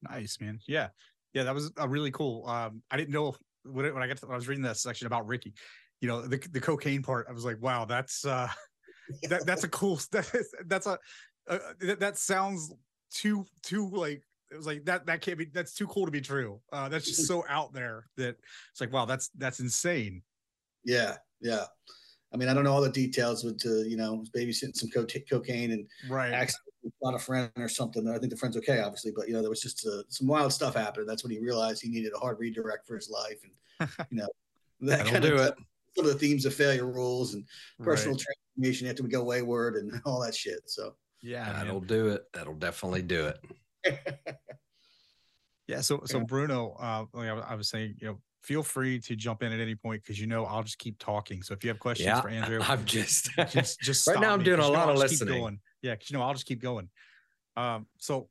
Nice, 0.09 0.37
man. 0.39 0.59
Yeah. 0.67 0.89
Yeah. 1.33 1.43
That 1.43 1.53
was 1.53 1.71
a 1.77 1.87
really 1.87 2.11
cool. 2.11 2.47
Um, 2.47 2.81
I 2.89 2.97
didn't 2.97 3.13
know 3.13 3.35
when, 3.63 3.93
when 3.93 4.01
I 4.01 4.07
got 4.07 4.17
to, 4.17 4.25
when 4.25 4.33
I 4.33 4.37
was 4.37 4.47
reading 4.47 4.63
that 4.63 4.77
section 4.77 5.07
about 5.07 5.27
Ricky, 5.27 5.53
you 6.01 6.07
know 6.07 6.21
the 6.21 6.37
the 6.51 6.59
cocaine 6.59 7.01
part 7.01 7.25
i 7.29 7.31
was 7.31 7.45
like 7.45 7.61
wow 7.61 7.85
that's 7.85 8.25
uh 8.25 8.47
that 9.29 9.45
that's 9.45 9.63
a 9.63 9.69
cool 9.69 9.99
that 10.11 10.29
that's 10.65 10.87
a 10.87 10.97
uh, 11.49 11.59
that, 11.79 11.99
that 11.99 12.17
sounds 12.17 12.73
too 13.11 13.45
too 13.63 13.89
like 13.89 14.21
it 14.51 14.57
was 14.57 14.65
like 14.65 14.85
that 14.85 15.05
that 15.05 15.21
can't 15.21 15.37
be 15.37 15.45
that's 15.45 15.73
too 15.73 15.87
cool 15.87 16.05
to 16.05 16.11
be 16.11 16.21
true. 16.21 16.59
Uh 16.71 16.87
that's 16.87 17.05
just 17.05 17.27
so 17.27 17.43
out 17.49 17.73
there 17.73 18.05
that 18.15 18.35
it's 18.71 18.79
like 18.79 18.91
wow 18.93 19.05
that's 19.05 19.29
that's 19.37 19.59
insane. 19.59 20.21
Yeah 20.83 21.15
yeah. 21.41 21.65
I 22.33 22.37
mean 22.37 22.49
i 22.49 22.53
don't 22.53 22.63
know 22.63 22.73
all 22.73 22.81
the 22.81 22.89
details 22.89 23.43
but 23.43 23.61
uh, 23.69 23.83
you 23.83 23.97
know 23.97 24.23
babysitting 24.35 24.75
some 24.75 24.89
co- 24.89 25.05
cocaine 25.29 25.71
and 25.71 25.87
right. 26.09 26.33
accidentally 26.33 26.93
got 27.03 27.15
a 27.15 27.19
friend 27.19 27.51
or 27.57 27.69
something. 27.69 28.07
I 28.07 28.17
think 28.19 28.31
the 28.31 28.37
friend's 28.37 28.57
okay 28.57 28.79
obviously 28.79 29.11
but 29.15 29.27
you 29.27 29.33
know 29.33 29.41
there 29.41 29.49
was 29.49 29.61
just 29.61 29.85
uh, 29.85 30.03
some 30.09 30.27
wild 30.27 30.53
stuff 30.53 30.75
happened 30.75 31.07
that's 31.07 31.23
when 31.23 31.31
he 31.31 31.39
realized 31.39 31.81
he 31.81 31.89
needed 31.89 32.13
a 32.13 32.19
hard 32.19 32.39
redirect 32.39 32.87
for 32.87 32.95
his 32.95 33.09
life 33.09 33.39
and 33.43 33.89
you 34.11 34.17
know 34.17 34.27
that 34.81 35.05
kind 35.05 35.23
do 35.23 35.35
of 35.35 35.47
it 35.47 35.55
of 36.05 36.11
the 36.11 36.19
themes 36.19 36.45
of 36.45 36.53
failure 36.53 36.85
rules 36.85 37.33
and 37.33 37.45
personal 37.81 38.15
right. 38.15 38.25
transformation 38.57 38.87
after 38.87 39.03
we 39.03 39.09
go 39.09 39.23
wayward 39.23 39.75
and 39.75 40.01
all 40.05 40.21
that 40.21 40.35
shit. 40.35 40.61
So 40.65 40.95
yeah, 41.21 41.51
that'll 41.53 41.79
man. 41.81 41.87
do 41.87 42.07
it. 42.09 42.23
That'll 42.33 42.55
definitely 42.55 43.01
do 43.01 43.31
it. 43.83 43.97
yeah. 45.67 45.81
So 45.81 46.01
so 46.05 46.19
Bruno, 46.21 46.75
uh, 46.79 47.05
like 47.13 47.29
I 47.29 47.55
was 47.55 47.69
saying, 47.69 47.95
you 47.99 48.07
know, 48.07 48.19
feel 48.41 48.63
free 48.63 48.97
to 48.97 49.15
jump 49.15 49.43
in 49.43 49.51
at 49.51 49.59
any 49.59 49.75
point 49.75 50.01
because 50.01 50.19
you 50.19 50.27
know 50.27 50.45
I'll 50.45 50.63
just 50.63 50.77
keep 50.77 50.97
talking. 50.99 51.41
So 51.41 51.53
if 51.53 51.63
you 51.63 51.69
have 51.69 51.79
questions 51.79 52.07
yeah, 52.07 52.21
for 52.21 52.29
Andrew, 52.29 52.59
I'm 52.67 52.85
just 52.85 53.29
just 53.49 53.79
just 53.81 54.07
right 54.07 54.19
now. 54.19 54.33
I'm 54.33 54.43
doing 54.43 54.59
a 54.59 54.67
lot 54.67 54.89
of 54.89 54.97
listening. 54.97 55.41
Going. 55.41 55.59
Yeah, 55.81 55.93
because 55.93 56.09
you 56.09 56.17
know 56.17 56.23
I'll 56.23 56.33
just 56.33 56.45
keep 56.45 56.61
going. 56.61 56.89
Um, 57.55 57.87
so 57.97 58.29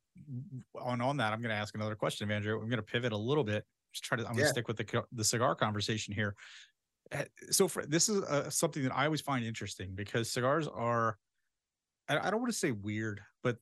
on 0.81 1.01
on 1.01 1.17
that, 1.19 1.33
I'm 1.33 1.43
going 1.43 1.51
to 1.51 1.57
ask 1.57 1.75
another 1.75 1.97
question 1.97 2.25
of 2.25 2.31
Andrew. 2.31 2.55
I'm 2.55 2.69
going 2.69 2.79
to 2.79 2.83
pivot 2.83 3.13
a 3.13 3.17
little 3.17 3.45
bit. 3.45 3.65
Just 3.93 4.05
try 4.05 4.17
to. 4.17 4.27
I'm 4.27 4.35
going 4.35 4.45
to 4.45 4.51
stick 4.51 4.69
with 4.69 4.77
the 4.77 5.05
the 5.13 5.25
cigar 5.25 5.55
conversation 5.55 6.15
here. 6.15 6.35
Eh, 7.13 7.25
so 7.51 7.69
for, 7.69 7.85
this 7.87 8.09
is 8.09 8.23
uh, 8.25 8.51
something 8.51 8.83
that 8.83 8.95
I 8.95 9.05
always 9.05 9.21
find 9.21 9.45
interesting 9.45 9.91
because 9.95 10.31
cigars 10.31 10.69
are, 10.69 11.19
I, 12.09 12.19
I 12.19 12.31
don't 12.31 12.41
want 12.41 12.53
to 12.53 12.59
say 12.59 12.73
weird, 12.73 13.21
but 13.43 13.59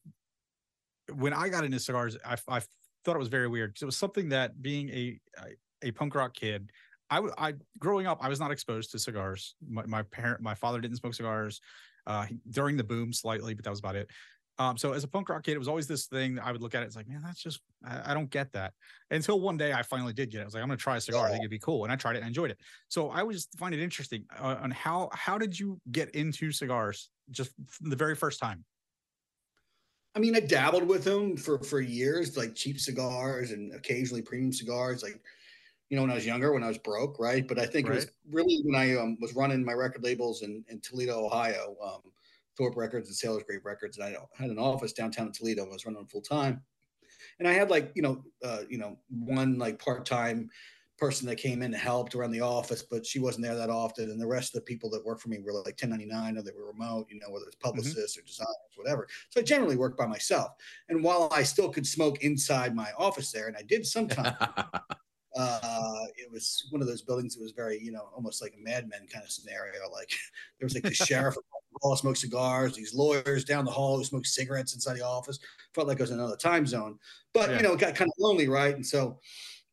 when 1.12 1.32
I 1.32 1.48
got 1.48 1.64
into 1.64 1.78
cigars, 1.78 2.16
I, 2.24 2.36
I 2.48 2.60
thought 3.04 3.16
it 3.16 3.18
was 3.18 3.28
very 3.28 3.48
weird. 3.48 3.78
So 3.78 3.84
it 3.84 3.86
was 3.86 3.96
something 3.96 4.30
that 4.30 4.62
being 4.62 4.88
a, 4.90 5.20
a, 5.38 5.88
a 5.88 5.90
punk 5.90 6.14
rock 6.14 6.34
kid, 6.34 6.70
I, 7.10 7.20
I 7.36 7.54
growing 7.78 8.06
up, 8.06 8.18
I 8.22 8.28
was 8.28 8.40
not 8.40 8.50
exposed 8.50 8.90
to 8.92 8.98
cigars. 8.98 9.54
My, 9.68 9.84
my 9.86 10.02
parent, 10.02 10.40
my 10.40 10.54
father 10.54 10.80
didn't 10.80 10.96
smoke 10.96 11.14
cigars 11.14 11.60
uh, 12.06 12.26
during 12.50 12.76
the 12.76 12.84
boom 12.84 13.12
slightly, 13.12 13.54
but 13.54 13.64
that 13.64 13.70
was 13.70 13.80
about 13.80 13.96
it. 13.96 14.10
Um, 14.58 14.76
so 14.76 14.92
as 14.92 15.02
a 15.02 15.08
punk 15.08 15.28
rock 15.28 15.42
kid, 15.42 15.54
it 15.54 15.58
was 15.58 15.68
always 15.68 15.88
this 15.88 16.06
thing 16.06 16.38
I 16.38 16.52
would 16.52 16.62
look 16.62 16.74
at 16.74 16.82
it. 16.82 16.86
It's 16.86 16.94
like, 16.94 17.08
man, 17.08 17.20
that's 17.24 17.42
just 17.42 17.60
I, 17.84 18.12
I, 18.12 18.14
don't 18.14 18.30
get 18.30 18.52
that. 18.52 18.72
Until 19.10 19.40
one 19.40 19.56
day 19.56 19.72
I 19.72 19.82
finally 19.82 20.12
did 20.12 20.30
get 20.30 20.38
it. 20.38 20.42
I 20.42 20.44
was 20.44 20.54
like, 20.54 20.62
I'm 20.62 20.68
gonna 20.68 20.76
try 20.76 20.96
a 20.96 21.00
cigar. 21.00 21.26
I 21.26 21.30
think 21.30 21.40
it'd 21.40 21.50
be 21.50 21.58
cool, 21.58 21.84
and 21.84 21.92
I 21.92 21.96
tried 21.96 22.14
it 22.14 22.18
and 22.18 22.28
enjoyed 22.28 22.50
it. 22.50 22.58
So 22.88 23.10
I 23.10 23.20
always 23.20 23.48
find 23.56 23.74
it 23.74 23.80
interesting 23.80 24.24
uh, 24.38 24.56
on 24.60 24.70
how 24.70 25.10
how 25.12 25.38
did 25.38 25.58
you 25.58 25.80
get 25.90 26.10
into 26.10 26.52
cigars 26.52 27.10
just 27.30 27.50
the 27.80 27.96
very 27.96 28.14
first 28.14 28.38
time? 28.40 28.64
I 30.14 30.20
mean, 30.20 30.36
I 30.36 30.40
dabbled 30.40 30.86
with 30.86 31.02
them 31.02 31.36
for 31.36 31.58
for 31.58 31.80
years, 31.80 32.36
like 32.36 32.54
cheap 32.54 32.78
cigars 32.78 33.50
and 33.50 33.74
occasionally 33.74 34.22
premium 34.22 34.52
cigars. 34.52 35.02
Like 35.02 35.20
you 35.90 35.96
know, 35.96 36.02
when 36.02 36.10
I 36.10 36.14
was 36.14 36.26
younger, 36.26 36.52
when 36.52 36.62
I 36.62 36.68
was 36.68 36.78
broke, 36.78 37.18
right? 37.18 37.46
But 37.46 37.58
I 37.58 37.66
think 37.66 37.88
right. 37.88 37.94
it 37.94 37.96
was 37.96 38.10
really 38.30 38.60
when 38.64 38.74
I 38.74 38.96
um, 38.96 39.16
was 39.20 39.34
running 39.34 39.64
my 39.64 39.72
record 39.72 40.02
labels 40.02 40.42
in, 40.42 40.64
in 40.68 40.80
Toledo, 40.80 41.26
Ohio, 41.26 41.76
um, 41.82 42.00
Thorp 42.56 42.76
Records 42.76 43.08
and 43.08 43.16
Sailors 43.16 43.44
Grave 43.46 43.64
Records, 43.64 43.98
and 43.98 44.06
I 44.06 44.16
had 44.34 44.50
an 44.50 44.58
office 44.58 44.92
downtown 44.92 45.26
in 45.26 45.32
Toledo. 45.32 45.64
I 45.64 45.68
was 45.68 45.86
running 45.86 46.06
full 46.06 46.22
time, 46.22 46.62
and 47.38 47.48
I 47.48 47.52
had 47.52 47.70
like 47.70 47.92
you 47.94 48.02
know, 48.02 48.24
uh, 48.42 48.62
you 48.68 48.78
know, 48.78 48.98
one 49.08 49.58
like 49.58 49.78
part 49.78 50.06
time 50.06 50.50
person 50.96 51.26
that 51.26 51.36
came 51.36 51.62
in 51.62 51.74
and 51.74 51.82
helped 51.82 52.14
around 52.14 52.30
the 52.30 52.40
office, 52.40 52.82
but 52.82 53.04
she 53.04 53.18
wasn't 53.18 53.44
there 53.44 53.56
that 53.56 53.70
often. 53.70 54.10
And 54.10 54.20
the 54.20 54.26
rest 54.26 54.54
of 54.54 54.60
the 54.60 54.64
people 54.64 54.88
that 54.90 55.04
worked 55.04 55.22
for 55.22 55.28
me 55.28 55.38
were 55.38 55.52
like 55.52 55.76
1099 55.80 56.38
or 56.38 56.42
they 56.42 56.52
were 56.56 56.68
remote, 56.68 57.06
you 57.10 57.18
know, 57.18 57.30
whether 57.30 57.46
it's 57.46 57.56
mm-hmm. 57.56 57.68
publicists 57.68 58.16
mm-hmm. 58.16 58.22
or 58.22 58.26
designers, 58.26 58.76
whatever. 58.76 59.08
So 59.30 59.40
I 59.40 59.42
generally 59.42 59.76
worked 59.76 59.98
by 59.98 60.06
myself. 60.06 60.52
And 60.88 61.02
while 61.02 61.28
I 61.32 61.42
still 61.42 61.68
could 61.68 61.86
smoke 61.86 62.22
inside 62.22 62.76
my 62.76 62.90
office 62.96 63.32
there, 63.32 63.48
and 63.48 63.56
I 63.56 63.62
did 63.62 63.84
sometimes, 63.84 64.36
uh, 65.36 66.00
it 66.16 66.30
was 66.30 66.68
one 66.70 66.80
of 66.80 66.86
those 66.86 67.02
buildings 67.02 67.34
that 67.34 67.42
was 67.42 67.52
very, 67.52 67.80
you 67.82 67.90
know, 67.90 68.08
almost 68.14 68.40
like 68.40 68.54
a 68.56 68.62
Mad 68.62 68.88
Men 68.88 69.06
kind 69.12 69.24
of 69.24 69.30
scenario. 69.30 69.90
Like 69.90 70.10
there 70.58 70.66
was 70.66 70.74
like 70.74 70.84
the 70.84 70.94
sheriff 70.94 71.36
all 71.82 71.96
smoke 71.96 72.16
cigars, 72.16 72.74
these 72.74 72.94
lawyers 72.94 73.44
down 73.44 73.64
the 73.64 73.70
hall 73.70 73.96
who 73.96 74.04
smoke 74.04 74.26
cigarettes 74.26 74.74
inside 74.74 74.94
the 74.96 75.06
office. 75.06 75.38
Felt 75.74 75.88
like 75.88 75.98
it 75.98 76.02
was 76.02 76.10
another 76.10 76.36
time 76.36 76.66
zone, 76.66 76.98
but 77.32 77.50
yeah. 77.50 77.56
you 77.56 77.62
know, 77.62 77.72
it 77.72 77.80
got 77.80 77.94
kind 77.94 78.10
of 78.10 78.14
lonely, 78.18 78.48
right? 78.48 78.74
And 78.74 78.86
so 78.86 79.18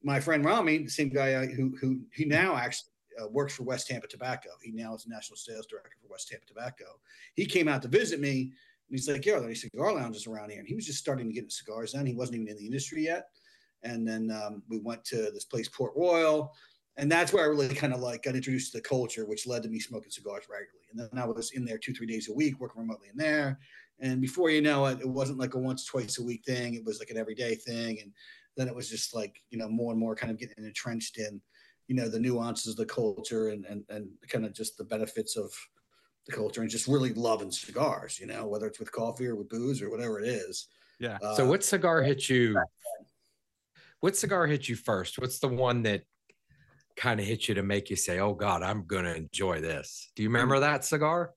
my 0.03 0.19
friend 0.19 0.43
Rami, 0.43 0.79
the 0.79 0.89
same 0.89 1.09
guy 1.09 1.45
who 1.45 1.75
who 1.79 2.01
he 2.13 2.25
now 2.25 2.55
actually 2.55 2.91
uh, 3.21 3.27
works 3.27 3.55
for 3.55 3.63
West 3.63 3.87
Tampa 3.87 4.07
Tobacco. 4.07 4.49
He 4.61 4.71
now 4.71 4.95
is 4.95 5.05
national 5.07 5.37
sales 5.37 5.67
director 5.67 5.91
for 6.01 6.09
West 6.09 6.29
Tampa 6.29 6.45
Tobacco. 6.45 6.85
He 7.35 7.45
came 7.45 7.67
out 7.67 7.81
to 7.83 7.87
visit 7.87 8.19
me, 8.19 8.41
and 8.41 8.51
he's 8.89 9.09
like, 9.09 9.25
"Yo, 9.25 9.39
there 9.39 9.51
are 9.51 9.55
cigar 9.55 9.93
lounges 9.93 10.27
around 10.27 10.49
here." 10.49 10.59
And 10.59 10.67
he 10.67 10.75
was 10.75 10.85
just 10.85 10.99
starting 10.99 11.27
to 11.27 11.33
get 11.33 11.43
into 11.43 11.55
cigars 11.55 11.93
then. 11.93 12.05
He 12.05 12.15
wasn't 12.15 12.37
even 12.37 12.47
in 12.47 12.57
the 12.57 12.65
industry 12.65 13.03
yet. 13.03 13.27
And 13.83 14.07
then 14.07 14.29
um, 14.31 14.61
we 14.69 14.79
went 14.79 15.03
to 15.05 15.31
this 15.31 15.45
place, 15.45 15.67
Port 15.67 15.93
Royal, 15.95 16.53
and 16.97 17.11
that's 17.11 17.33
where 17.33 17.43
I 17.43 17.47
really 17.47 17.73
kind 17.73 17.93
of 17.93 18.01
like 18.01 18.23
got 18.23 18.35
introduced 18.35 18.71
to 18.71 18.77
the 18.77 18.83
culture, 18.83 19.25
which 19.25 19.47
led 19.47 19.63
to 19.63 19.69
me 19.69 19.79
smoking 19.79 20.11
cigars 20.11 20.43
regularly. 20.49 20.87
And 20.91 20.99
then 20.99 21.21
I 21.21 21.25
was 21.25 21.51
in 21.51 21.65
there 21.65 21.77
two, 21.77 21.93
three 21.93 22.07
days 22.07 22.29
a 22.29 22.33
week, 22.33 22.59
working 22.59 22.81
remotely 22.81 23.07
in 23.09 23.17
there. 23.17 23.59
And 23.99 24.19
before 24.19 24.49
you 24.49 24.61
know 24.61 24.85
it, 24.87 24.99
it 24.99 25.09
wasn't 25.09 25.39
like 25.39 25.53
a 25.53 25.59
once, 25.59 25.85
twice 25.85 26.19
a 26.19 26.23
week 26.23 26.43
thing. 26.45 26.73
It 26.73 26.83
was 26.83 26.99
like 26.99 27.09
an 27.09 27.17
everyday 27.17 27.55
thing. 27.55 27.99
And 28.01 28.11
then 28.57 28.67
it 28.67 28.75
was 28.75 28.89
just 28.89 29.15
like 29.15 29.41
you 29.49 29.57
know 29.57 29.69
more 29.69 29.91
and 29.91 29.99
more 29.99 30.15
kind 30.15 30.31
of 30.31 30.39
getting 30.39 30.63
entrenched 30.63 31.17
in 31.17 31.41
you 31.87 31.95
know 31.95 32.07
the 32.07 32.19
nuances 32.19 32.73
of 32.73 32.77
the 32.77 32.85
culture 32.85 33.49
and 33.49 33.65
and, 33.65 33.83
and 33.89 34.09
kind 34.29 34.45
of 34.45 34.53
just 34.53 34.77
the 34.77 34.83
benefits 34.83 35.35
of 35.35 35.51
the 36.27 36.31
culture 36.31 36.61
and 36.61 36.69
just 36.69 36.87
really 36.87 37.13
loving 37.13 37.51
cigars 37.51 38.19
you 38.19 38.27
know 38.27 38.47
whether 38.47 38.67
it's 38.67 38.79
with 38.79 38.91
coffee 38.91 39.27
or 39.27 39.35
with 39.35 39.49
booze 39.49 39.81
or 39.81 39.89
whatever 39.89 40.19
it 40.19 40.27
is 40.27 40.67
yeah 40.99 41.17
uh, 41.23 41.35
so 41.35 41.45
what 41.45 41.63
cigar 41.63 42.01
hit 42.01 42.29
you 42.29 42.55
what 44.01 44.15
cigar 44.15 44.45
hit 44.47 44.69
you 44.69 44.75
first 44.75 45.19
what's 45.19 45.39
the 45.39 45.47
one 45.47 45.81
that 45.81 46.03
kind 47.01 47.19
of 47.19 47.25
hit 47.25 47.47
you 47.47 47.55
to 47.55 47.63
make 47.63 47.89
you 47.89 47.95
say 47.95 48.19
oh 48.19 48.33
god 48.33 48.61
i'm 48.61 48.85
gonna 48.85 49.13
enjoy 49.13 49.59
this 49.59 50.11
do 50.15 50.21
you 50.21 50.29
remember 50.29 50.59
that 50.59 50.85
cigar 50.85 51.33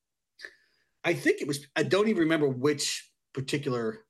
i 1.04 1.14
think 1.14 1.40
it 1.40 1.48
was 1.48 1.66
i 1.74 1.82
don't 1.82 2.08
even 2.08 2.20
remember 2.20 2.48
which 2.48 3.10
particular 3.32 4.04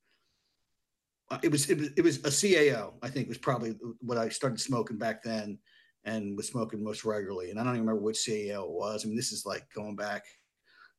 uh, 1.31 1.39
it 1.43 1.51
was 1.51 1.71
it 1.71 1.79
was 1.79 1.89
it 1.97 2.03
was 2.03 2.19
a 2.19 2.29
CAO. 2.29 2.93
I 3.03 3.09
think 3.09 3.29
was 3.29 3.39
probably 3.39 3.75
what 4.01 4.19
I 4.19 4.29
started 4.29 4.61
smoking 4.61 4.99
back 4.99 5.23
then, 5.23 5.59
and 6.05 6.37
was 6.37 6.49
smoking 6.49 6.85
most 6.85 7.05
regularly. 7.05 7.51
And 7.51 7.59
I 7.59 7.65
don't 7.65 7.75
even 7.75 7.87
remember 7.87 8.03
which 8.03 8.19
CAO 8.19 8.65
it 8.65 8.71
was. 8.71 9.05
I 9.05 9.09
mean, 9.09 9.17
this 9.17 9.33
is 9.33 9.47
like 9.47 9.65
going 9.75 9.97
back 9.97 10.25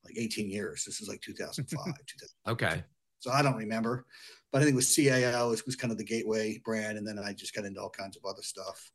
like 0.04 0.18
18 0.18 0.50
years. 0.50 0.84
This 0.84 1.00
is 1.00 1.08
like 1.08 1.22
2005. 1.22 1.94
okay. 2.48 2.84
So 3.20 3.32
I 3.32 3.42
don't 3.42 3.56
remember, 3.56 4.06
but 4.52 4.62
I 4.62 4.66
think 4.66 4.74
it 4.74 4.78
was 4.78 4.88
CAO. 4.88 5.54
It 5.54 5.66
was 5.66 5.76
kind 5.76 5.92
of 5.92 5.98
the 5.98 6.04
gateway 6.04 6.60
brand, 6.66 6.98
and 6.98 7.08
then 7.08 7.20
I 7.20 7.34
just 7.34 7.54
got 7.54 7.66
into 7.66 7.80
all 7.80 7.90
kinds 7.90 8.18
of 8.18 8.26
other 8.26 8.44
stuff. 8.44 8.92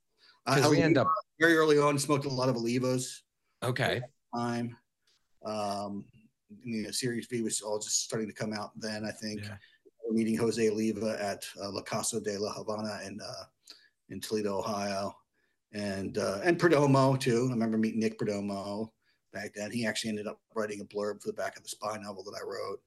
I, 0.46 0.68
we 0.68 0.80
end 0.80 0.98
up 0.98 1.08
very 1.38 1.56
early 1.56 1.78
on 1.78 1.98
smoked 1.98 2.24
a 2.24 2.28
lot 2.28 2.48
of 2.48 2.56
Olivas. 2.56 3.20
Okay. 3.62 4.00
Time. 4.34 4.76
Um, 5.44 6.04
you 6.64 6.82
know, 6.82 6.90
Series 6.90 7.26
V 7.26 7.42
was 7.42 7.60
all 7.60 7.78
just 7.78 8.04
starting 8.04 8.28
to 8.28 8.34
come 8.34 8.52
out 8.52 8.70
then. 8.78 9.04
I 9.04 9.10
think. 9.10 9.44
Yeah 9.44 9.56
meeting 10.10 10.36
Jose 10.36 10.68
Oliva 10.68 11.16
at 11.20 11.46
uh, 11.62 11.70
La 11.70 11.82
Casa 11.82 12.20
de 12.20 12.38
la 12.38 12.52
Havana 12.52 13.00
in 13.06 13.20
uh, 13.20 13.44
in 14.08 14.20
Toledo, 14.20 14.58
Ohio, 14.58 15.14
and 15.72 16.18
uh, 16.18 16.40
and 16.42 16.58
Perdomo 16.58 17.18
too. 17.18 17.46
I 17.48 17.52
remember 17.52 17.78
meeting 17.78 18.00
Nick 18.00 18.18
Perdomo 18.18 18.90
back 19.32 19.52
then. 19.54 19.70
He 19.70 19.86
actually 19.86 20.10
ended 20.10 20.26
up 20.26 20.40
writing 20.54 20.80
a 20.80 20.84
blurb 20.84 21.22
for 21.22 21.28
the 21.28 21.34
back 21.34 21.56
of 21.56 21.62
the 21.62 21.68
spy 21.68 21.96
novel 21.98 22.24
that 22.24 22.38
I 22.40 22.44
wrote. 22.44 22.80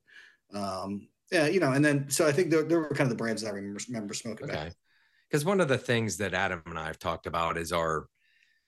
Um, 0.53 1.07
yeah, 1.31 1.47
you 1.47 1.59
know, 1.59 1.71
and 1.71 1.83
then 1.83 2.09
so 2.09 2.27
I 2.27 2.31
think 2.31 2.51
there, 2.51 2.63
there 2.63 2.79
were 2.79 2.89
kind 2.89 3.01
of 3.01 3.09
the 3.09 3.15
brands 3.15 3.41
that 3.41 3.49
I 3.49 3.53
remember, 3.53 3.79
remember 3.87 4.13
smoking. 4.13 4.49
Okay. 4.49 4.71
Because 5.34 5.45
one 5.45 5.61
of 5.61 5.67
the 5.67 5.79
things 5.79 6.17
that 6.17 6.36
Adam 6.36 6.61
and 6.67 6.77
I 6.77 6.86
have 6.86 6.99
talked 6.99 7.25
about 7.25 7.57
is 7.57 7.71
our 7.73 8.05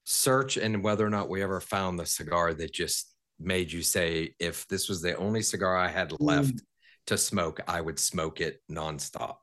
search 0.04 0.58
and 0.58 0.84
whether 0.84 1.06
or 1.06 1.12
not 1.12 1.30
we 1.30 1.44
ever 1.44 1.62
found 1.62 2.00
the 2.00 2.08
cigar 2.08 2.56
that 2.56 2.74
just 2.74 3.14
made 3.40 3.72
you 3.72 3.84
say, 3.84 4.34
if 4.40 4.68
this 4.68 4.90
was 4.90 5.00
the 5.00 5.16
only 5.16 5.44
cigar 5.44 5.78
I 5.78 5.90
had 5.90 6.20
left, 6.20 6.56
mm 6.56 6.60
to 7.06 7.20
smoke, 7.20 7.60
I 7.68 7.82
would 7.82 8.00
smoke 8.00 8.42
it 8.42 8.64
nonstop. 8.68 9.36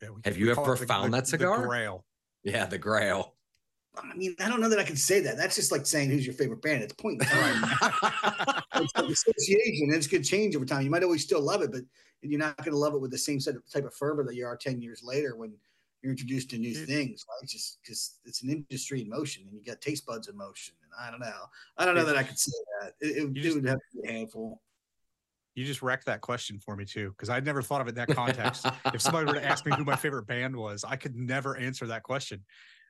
Yeah, 0.00 0.10
we, 0.10 0.20
Have 0.24 0.38
you 0.38 0.52
ever 0.52 0.76
found 0.76 1.12
the, 1.12 1.16
that 1.16 1.26
cigar? 1.26 1.62
The 1.62 1.66
grail. 1.66 2.04
Yeah, 2.44 2.64
the 2.66 2.78
grail. 2.78 3.34
I 3.96 4.14
mean, 4.14 4.36
I 4.38 4.48
don't 4.48 4.60
know 4.60 4.68
that 4.68 4.78
I 4.78 4.84
can 4.84 4.94
say 4.94 5.18
that. 5.22 5.36
That's 5.36 5.56
just 5.56 5.72
like 5.72 5.84
saying 5.84 6.10
who's 6.10 6.24
your 6.24 6.36
favorite 6.36 6.62
band. 6.62 6.84
It's 6.84 6.92
point 6.92 7.20
in 7.20 7.26
time. 7.26 7.64
it's 8.76 8.94
like 8.94 9.10
association, 9.10 9.88
and 9.88 9.96
it's 9.96 10.06
going 10.06 10.22
to 10.22 10.28
change 10.28 10.54
over 10.54 10.64
time. 10.64 10.84
You 10.84 10.90
might 10.90 11.02
always 11.02 11.24
still 11.24 11.40
love 11.40 11.62
it, 11.62 11.72
but 11.72 11.82
you're 12.22 12.38
not 12.38 12.56
going 12.58 12.70
to 12.70 12.78
love 12.78 12.94
it 12.94 13.00
with 13.00 13.10
the 13.10 13.18
same 13.18 13.40
set 13.40 13.56
of, 13.56 13.68
type 13.68 13.84
of 13.84 13.94
fervor 13.94 14.22
that 14.22 14.36
you 14.36 14.46
are 14.46 14.56
10 14.56 14.80
years 14.80 15.02
later 15.02 15.34
when 15.34 15.52
you're 16.06 16.12
introduced 16.12 16.50
to 16.50 16.58
new 16.58 16.72
Dude. 16.72 16.86
things. 16.86 17.24
Right? 17.28 17.48
Just 17.48 17.78
because 17.82 18.20
it's 18.24 18.42
an 18.42 18.50
industry 18.50 19.02
in 19.02 19.08
motion, 19.08 19.44
and 19.48 19.58
you 19.58 19.64
got 19.64 19.80
taste 19.80 20.06
buds 20.06 20.28
in 20.28 20.36
motion. 20.36 20.74
And 20.82 20.92
I 21.06 21.10
don't 21.10 21.20
know. 21.20 21.46
I 21.76 21.84
don't 21.84 21.96
know 21.96 22.04
that 22.04 22.16
I 22.16 22.22
could 22.22 22.38
say 22.38 22.52
that. 22.80 22.92
It, 23.00 23.16
it, 23.16 23.44
it 23.44 23.54
would 23.54 23.66
have 23.66 23.78
to 23.78 24.02
be 24.02 24.08
a 24.08 24.12
handful 24.12 24.60
you 25.56 25.64
just 25.64 25.80
wrecked 25.80 26.04
that 26.04 26.20
question 26.20 26.60
for 26.60 26.76
me 26.76 26.84
too, 26.84 27.10
because 27.10 27.30
I'd 27.30 27.44
never 27.44 27.62
thought 27.62 27.80
of 27.80 27.86
it 27.86 27.90
in 27.90 27.94
that 27.96 28.08
context. 28.08 28.66
if 28.92 29.00
somebody 29.00 29.24
were 29.24 29.40
to 29.40 29.44
ask 29.44 29.64
me 29.64 29.72
who 29.74 29.84
my 29.84 29.96
favorite 29.96 30.26
band 30.26 30.54
was, 30.54 30.84
I 30.84 30.96
could 30.96 31.16
never 31.16 31.56
answer 31.56 31.86
that 31.86 32.02
question. 32.02 32.44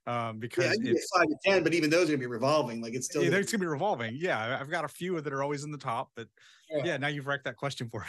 Um, 0.08 0.38
because 0.38 0.76
yeah, 0.82 0.92
it's 0.92 1.08
five 1.16 1.28
to 1.28 1.36
ten, 1.44 1.62
but 1.62 1.74
even 1.74 1.90
those 1.90 2.04
are 2.08 2.12
gonna 2.12 2.18
be 2.18 2.26
revolving. 2.26 2.80
Like 2.80 2.94
it's 2.94 3.06
still 3.06 3.22
yeah, 3.22 3.36
it's 3.36 3.50
gonna 3.50 3.60
be 3.60 3.66
revolving. 3.66 4.16
Yeah, 4.16 4.58
I've 4.60 4.70
got 4.70 4.84
a 4.84 4.88
few 4.88 5.20
that 5.20 5.32
are 5.32 5.42
always 5.42 5.64
in 5.64 5.70
the 5.70 5.78
top, 5.78 6.10
but 6.14 6.28
yeah, 6.70 6.82
yeah 6.84 6.96
now 6.96 7.08
you've 7.08 7.26
wrecked 7.26 7.44
that 7.44 7.56
question 7.56 7.88
for 7.88 8.00
me. 8.00 8.06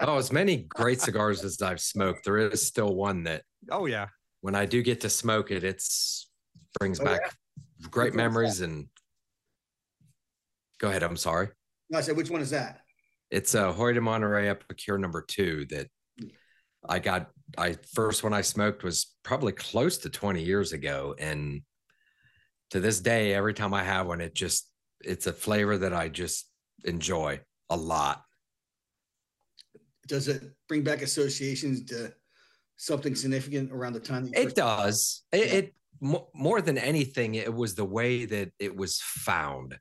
Oh, 0.00 0.16
as 0.16 0.32
many 0.32 0.66
great 0.68 1.00
cigars 1.00 1.44
as 1.44 1.60
I've 1.62 1.80
smoked, 1.80 2.24
there 2.24 2.38
is 2.38 2.66
still 2.66 2.94
one 2.94 3.24
that. 3.24 3.42
Oh 3.70 3.86
yeah. 3.86 4.08
When 4.40 4.54
I 4.54 4.66
do 4.66 4.82
get 4.82 5.00
to 5.02 5.08
smoke 5.08 5.50
it, 5.50 5.64
it's 5.64 6.28
brings 6.78 7.00
oh, 7.00 7.04
back 7.04 7.20
yeah? 7.24 7.88
great 7.90 8.14
memories 8.14 8.60
and. 8.60 8.88
Go 10.78 10.88
ahead. 10.88 11.04
I'm 11.04 11.16
sorry. 11.16 11.48
No, 11.90 11.98
I 11.98 12.00
said, 12.00 12.16
which 12.16 12.30
one 12.30 12.40
is 12.40 12.50
that? 12.50 12.80
It's 13.30 13.54
uh, 13.54 13.68
a 13.68 13.72
Hoyo 13.72 13.94
de 13.94 14.00
Monterrey 14.00 14.50
Epicure 14.50 14.98
number 14.98 15.22
two 15.22 15.64
that 15.66 15.86
I 16.88 16.98
got. 16.98 17.30
I 17.56 17.76
first 17.94 18.24
one 18.24 18.32
I 18.32 18.40
smoked 18.40 18.82
was 18.82 19.14
probably 19.22 19.52
close 19.52 19.98
to 19.98 20.10
20 20.10 20.42
years 20.42 20.72
ago, 20.72 21.14
and 21.18 21.62
to 22.70 22.80
this 22.80 23.00
day, 23.00 23.34
every 23.34 23.54
time 23.54 23.74
I 23.74 23.84
have 23.84 24.06
one, 24.06 24.20
it 24.20 24.34
just 24.34 24.68
it's 25.04 25.26
a 25.26 25.32
flavor 25.32 25.78
that 25.78 25.92
I 25.92 26.08
just 26.08 26.48
enjoy 26.84 27.40
a 27.70 27.76
lot. 27.76 28.22
Does 30.08 30.28
it 30.28 30.42
bring 30.68 30.82
back 30.82 31.02
associations 31.02 31.84
to 31.86 32.12
something 32.76 33.14
significant 33.14 33.72
around 33.72 33.92
the 33.92 34.00
time? 34.00 34.28
it 34.32 34.54
does. 34.54 35.22
It, 35.32 35.52
it 35.52 35.74
more 36.00 36.60
than 36.60 36.78
anything, 36.78 37.36
it 37.36 37.52
was 37.52 37.74
the 37.74 37.84
way 37.84 38.24
that 38.24 38.50
it 38.58 38.76
was 38.76 39.00
found 39.00 39.76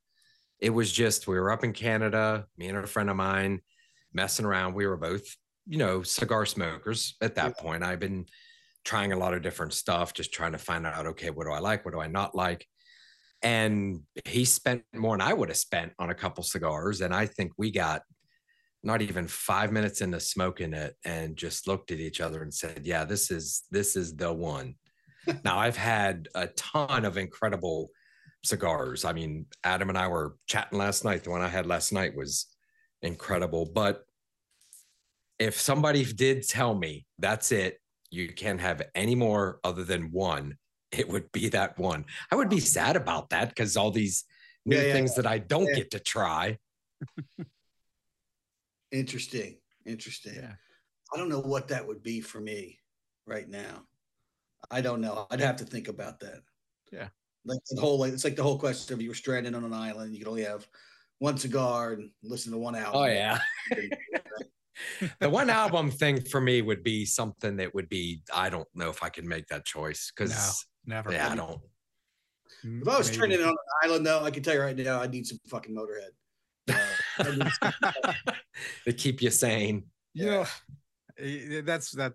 it 0.61 0.69
was 0.69 0.91
just 0.91 1.27
we 1.27 1.39
were 1.39 1.51
up 1.51 1.63
in 1.63 1.73
Canada, 1.73 2.45
me 2.55 2.67
and 2.67 2.77
a 2.77 2.87
friend 2.87 3.09
of 3.09 3.15
mine 3.15 3.61
messing 4.13 4.45
around. 4.45 4.75
We 4.75 4.85
were 4.85 4.95
both, 4.95 5.23
you 5.65 5.79
know, 5.79 6.03
cigar 6.03 6.45
smokers 6.45 7.15
at 7.19 7.35
that 7.35 7.55
yeah. 7.57 7.61
point. 7.61 7.83
I've 7.83 7.99
been 7.99 8.27
trying 8.85 9.11
a 9.11 9.17
lot 9.17 9.33
of 9.33 9.41
different 9.41 9.73
stuff, 9.73 10.13
just 10.13 10.31
trying 10.31 10.51
to 10.51 10.57
find 10.59 10.85
out, 10.85 11.07
okay, 11.07 11.31
what 11.31 11.45
do 11.45 11.51
I 11.51 11.59
like? 11.59 11.83
What 11.83 11.93
do 11.93 11.99
I 11.99 12.07
not 12.07 12.35
like? 12.35 12.67
And 13.41 14.01
he 14.25 14.45
spent 14.45 14.83
more 14.93 15.17
than 15.17 15.27
I 15.27 15.33
would 15.33 15.49
have 15.49 15.57
spent 15.57 15.93
on 15.97 16.11
a 16.11 16.15
couple 16.15 16.43
cigars. 16.43 17.01
And 17.01 17.13
I 17.13 17.25
think 17.25 17.53
we 17.57 17.71
got 17.71 18.03
not 18.83 19.01
even 19.01 19.27
five 19.27 19.71
minutes 19.71 20.01
into 20.01 20.19
smoking 20.19 20.73
it 20.73 20.95
and 21.05 21.37
just 21.37 21.67
looked 21.67 21.91
at 21.91 21.99
each 21.99 22.19
other 22.19 22.41
and 22.41 22.53
said, 22.53 22.81
yeah, 22.83 23.05
this 23.05 23.29
is, 23.29 23.63
this 23.69 23.95
is 23.95 24.15
the 24.15 24.31
one. 24.31 24.75
now 25.43 25.59
I've 25.59 25.77
had 25.77 26.27
a 26.33 26.47
ton 26.47 27.05
of 27.05 27.17
incredible 27.17 27.91
cigars. 28.43 29.05
I 29.05 29.13
mean, 29.13 29.45
Adam 29.63 29.89
and 29.89 29.97
I 29.97 30.07
were 30.07 30.35
chatting 30.47 30.79
last 30.79 31.05
night. 31.05 31.23
The 31.23 31.29
one 31.29 31.41
I 31.41 31.47
had 31.47 31.67
last 31.67 31.93
night 31.93 32.15
was 32.15 32.47
incredible. 33.01 33.69
But 33.73 34.03
if 35.37 35.59
somebody 35.59 36.03
did 36.05 36.47
tell 36.47 36.73
me 36.73 37.05
that's 37.19 37.51
it, 37.51 37.79
you 38.09 38.27
can't 38.29 38.59
have 38.59 38.81
any 38.93 39.15
more 39.15 39.59
other 39.63 39.83
than 39.83 40.11
one, 40.11 40.57
it 40.91 41.07
would 41.07 41.31
be 41.31 41.49
that 41.49 41.77
one. 41.77 42.05
I 42.31 42.35
would 42.35 42.49
be 42.49 42.59
sad 42.59 42.95
about 42.95 43.29
that 43.29 43.49
because 43.49 43.77
all 43.77 43.91
these 43.91 44.25
new 44.65 44.75
yeah, 44.75 44.83
yeah, 44.83 44.93
things 44.93 45.13
yeah. 45.15 45.21
that 45.21 45.31
I 45.31 45.37
don't 45.37 45.73
get 45.73 45.91
to 45.91 45.99
try. 45.99 46.57
Interesting. 48.91 49.57
Interesting. 49.85 50.35
Yeah. 50.35 50.53
I 51.13 51.17
don't 51.17 51.29
know 51.29 51.41
what 51.41 51.67
that 51.69 51.87
would 51.87 52.03
be 52.03 52.21
for 52.21 52.39
me 52.39 52.79
right 53.25 53.47
now. 53.49 53.83
I 54.69 54.81
don't 54.81 55.01
know. 55.01 55.27
I'd 55.31 55.39
have 55.39 55.57
to 55.57 55.65
think 55.65 55.87
about 55.87 56.19
that. 56.21 56.41
Yeah. 56.91 57.09
Like 57.45 57.59
the 57.69 57.81
whole 57.81 57.97
like 57.99 58.13
it's 58.13 58.23
like 58.23 58.35
the 58.35 58.43
whole 58.43 58.59
question 58.59 58.93
of 58.93 59.01
you 59.01 59.09
were 59.09 59.15
stranded 59.15 59.55
on 59.55 59.63
an 59.63 59.73
island, 59.73 60.13
you 60.13 60.19
could 60.19 60.27
only 60.29 60.43
have 60.43 60.67
one 61.19 61.37
cigar 61.37 61.93
and 61.93 62.11
listen 62.23 62.51
to 62.51 62.57
one 62.57 62.75
album. 62.75 63.01
Oh 63.01 63.05
yeah. 63.05 63.39
the 65.19 65.29
one 65.29 65.49
album 65.49 65.89
thing 65.89 66.21
for 66.21 66.39
me 66.39 66.61
would 66.61 66.83
be 66.83 67.05
something 67.05 67.57
that 67.57 67.73
would 67.73 67.89
be 67.89 68.21
I 68.33 68.49
don't 68.49 68.67
know 68.75 68.89
if 68.89 69.03
I 69.03 69.09
could 69.09 69.25
make 69.25 69.47
that 69.47 69.65
choice 69.65 70.11
because 70.15 70.65
Never. 70.85 71.11
yeah 71.11 71.31
I 71.31 71.35
don't 71.35 71.61
If 72.63 72.87
I 72.87 72.97
was 72.97 73.07
Maybe. 73.07 73.15
stranded 73.15 73.41
on 73.41 73.49
an 73.49 73.55
island 73.83 74.05
though, 74.05 74.23
I 74.23 74.31
can 74.31 74.43
tell 74.43 74.53
you 74.53 74.61
right 74.61 74.75
now, 74.75 75.01
I 75.01 75.07
need 75.07 75.25
some 75.25 75.39
fucking 75.47 75.75
motorhead. 75.75 76.11
I 77.19 77.35
need 77.35 77.47
some- 77.61 77.93
to 78.85 78.93
keep 78.93 79.21
you 79.21 79.29
sane. 79.31 79.83
you 80.13 80.25
know 80.25 80.45
eh, 81.17 81.61
that's 81.63 81.91
that 81.91 82.13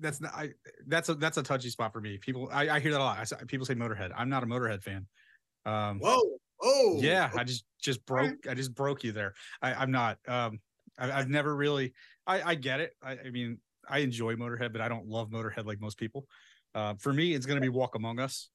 that's 0.00 0.20
not 0.20 0.32
i 0.34 0.50
that's 0.86 1.08
a 1.08 1.14
that's 1.14 1.36
a 1.38 1.42
touchy 1.42 1.70
spot 1.70 1.92
for 1.92 2.00
me. 2.00 2.18
People 2.18 2.48
i, 2.52 2.68
I 2.68 2.80
hear 2.80 2.92
that 2.92 3.00
a 3.00 3.04
lot. 3.04 3.32
I, 3.32 3.44
people 3.44 3.66
say 3.66 3.74
motorhead. 3.74 4.12
I'm 4.16 4.28
not 4.28 4.42
a 4.42 4.46
motorhead 4.46 4.82
fan. 4.82 5.06
Um 5.66 5.98
Whoa. 6.00 6.20
Oh 6.60 6.98
yeah 7.00 7.30
i 7.36 7.44
just 7.44 7.64
just 7.80 8.04
broke 8.04 8.46
i 8.48 8.54
just 8.54 8.74
broke 8.74 9.04
you 9.04 9.12
there. 9.12 9.34
I, 9.62 9.74
i'm 9.74 9.92
not 9.92 10.18
um 10.26 10.58
I, 10.98 11.12
i've 11.12 11.28
never 11.28 11.54
really 11.54 11.94
i 12.26 12.42
i 12.42 12.54
get 12.56 12.80
it. 12.80 12.94
I, 13.02 13.12
I 13.26 13.30
mean 13.30 13.58
i 13.88 13.98
enjoy 13.98 14.34
motorhead 14.34 14.72
but 14.72 14.80
i 14.80 14.88
don't 14.88 15.06
love 15.06 15.30
motorhead 15.30 15.66
like 15.66 15.80
most 15.80 15.98
people. 15.98 16.26
Uh, 16.74 16.94
for 16.98 17.12
me 17.12 17.34
it's 17.34 17.46
going 17.46 17.56
to 17.56 17.62
be 17.62 17.68
walk 17.68 17.94
among 17.94 18.20
us. 18.20 18.50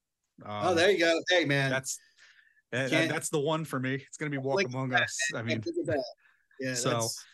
Um, 0.46 0.52
Oh, 0.68 0.74
there 0.76 0.92
you 0.92 1.00
go. 1.00 1.20
Hey 1.30 1.46
man. 1.46 1.70
that's 1.72 1.98
that- 2.74 2.90
Can't- 2.90 3.10
that's 3.12 3.30
the 3.30 3.40
one 3.40 3.64
for 3.66 3.80
me 3.80 3.94
it's 3.96 4.18
going 4.18 4.30
to 4.32 4.38
be 4.38 4.42
walk 4.44 4.58
Like 4.58 4.68
among 4.68 4.94
us 4.94 5.18
i 5.36 5.42
mean 5.42 5.62
Look 5.66 5.78
at 5.78 5.86
that. 5.86 6.04
Yeah, 6.60 6.74
So- 6.74 6.90
that's 6.92 7.26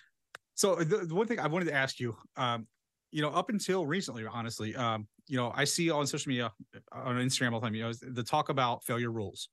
So 0.56 0.76
the, 0.76 1.06
the 1.06 1.16
one 1.16 1.26
thing 1.28 1.40
I 1.40 1.48
wanted 1.48 1.66
to 1.66 1.74
ask 1.74 2.00
you, 2.00 2.16
um, 2.36 2.68
you 3.12 3.22
know, 3.22 3.30
up 3.30 3.50
until 3.50 3.86
recently, 3.88 4.26
honestly, 4.26 4.76
um, 4.76 5.08
you 5.28 5.38
know, 5.38 5.52
I 5.56 5.64
see 5.64 5.90
on 5.90 6.06
social 6.06 6.30
media, 6.30 6.52
uh, 6.94 7.00
on 7.00 7.16
Instagram 7.16 7.54
all 7.54 7.60
the 7.62 7.66
time, 7.68 7.74
you 7.76 7.84
know, 7.84 7.94
the 7.94 8.24
talk 8.24 8.50
about 8.50 8.84
failure 8.84 9.10
rules. 9.12 9.50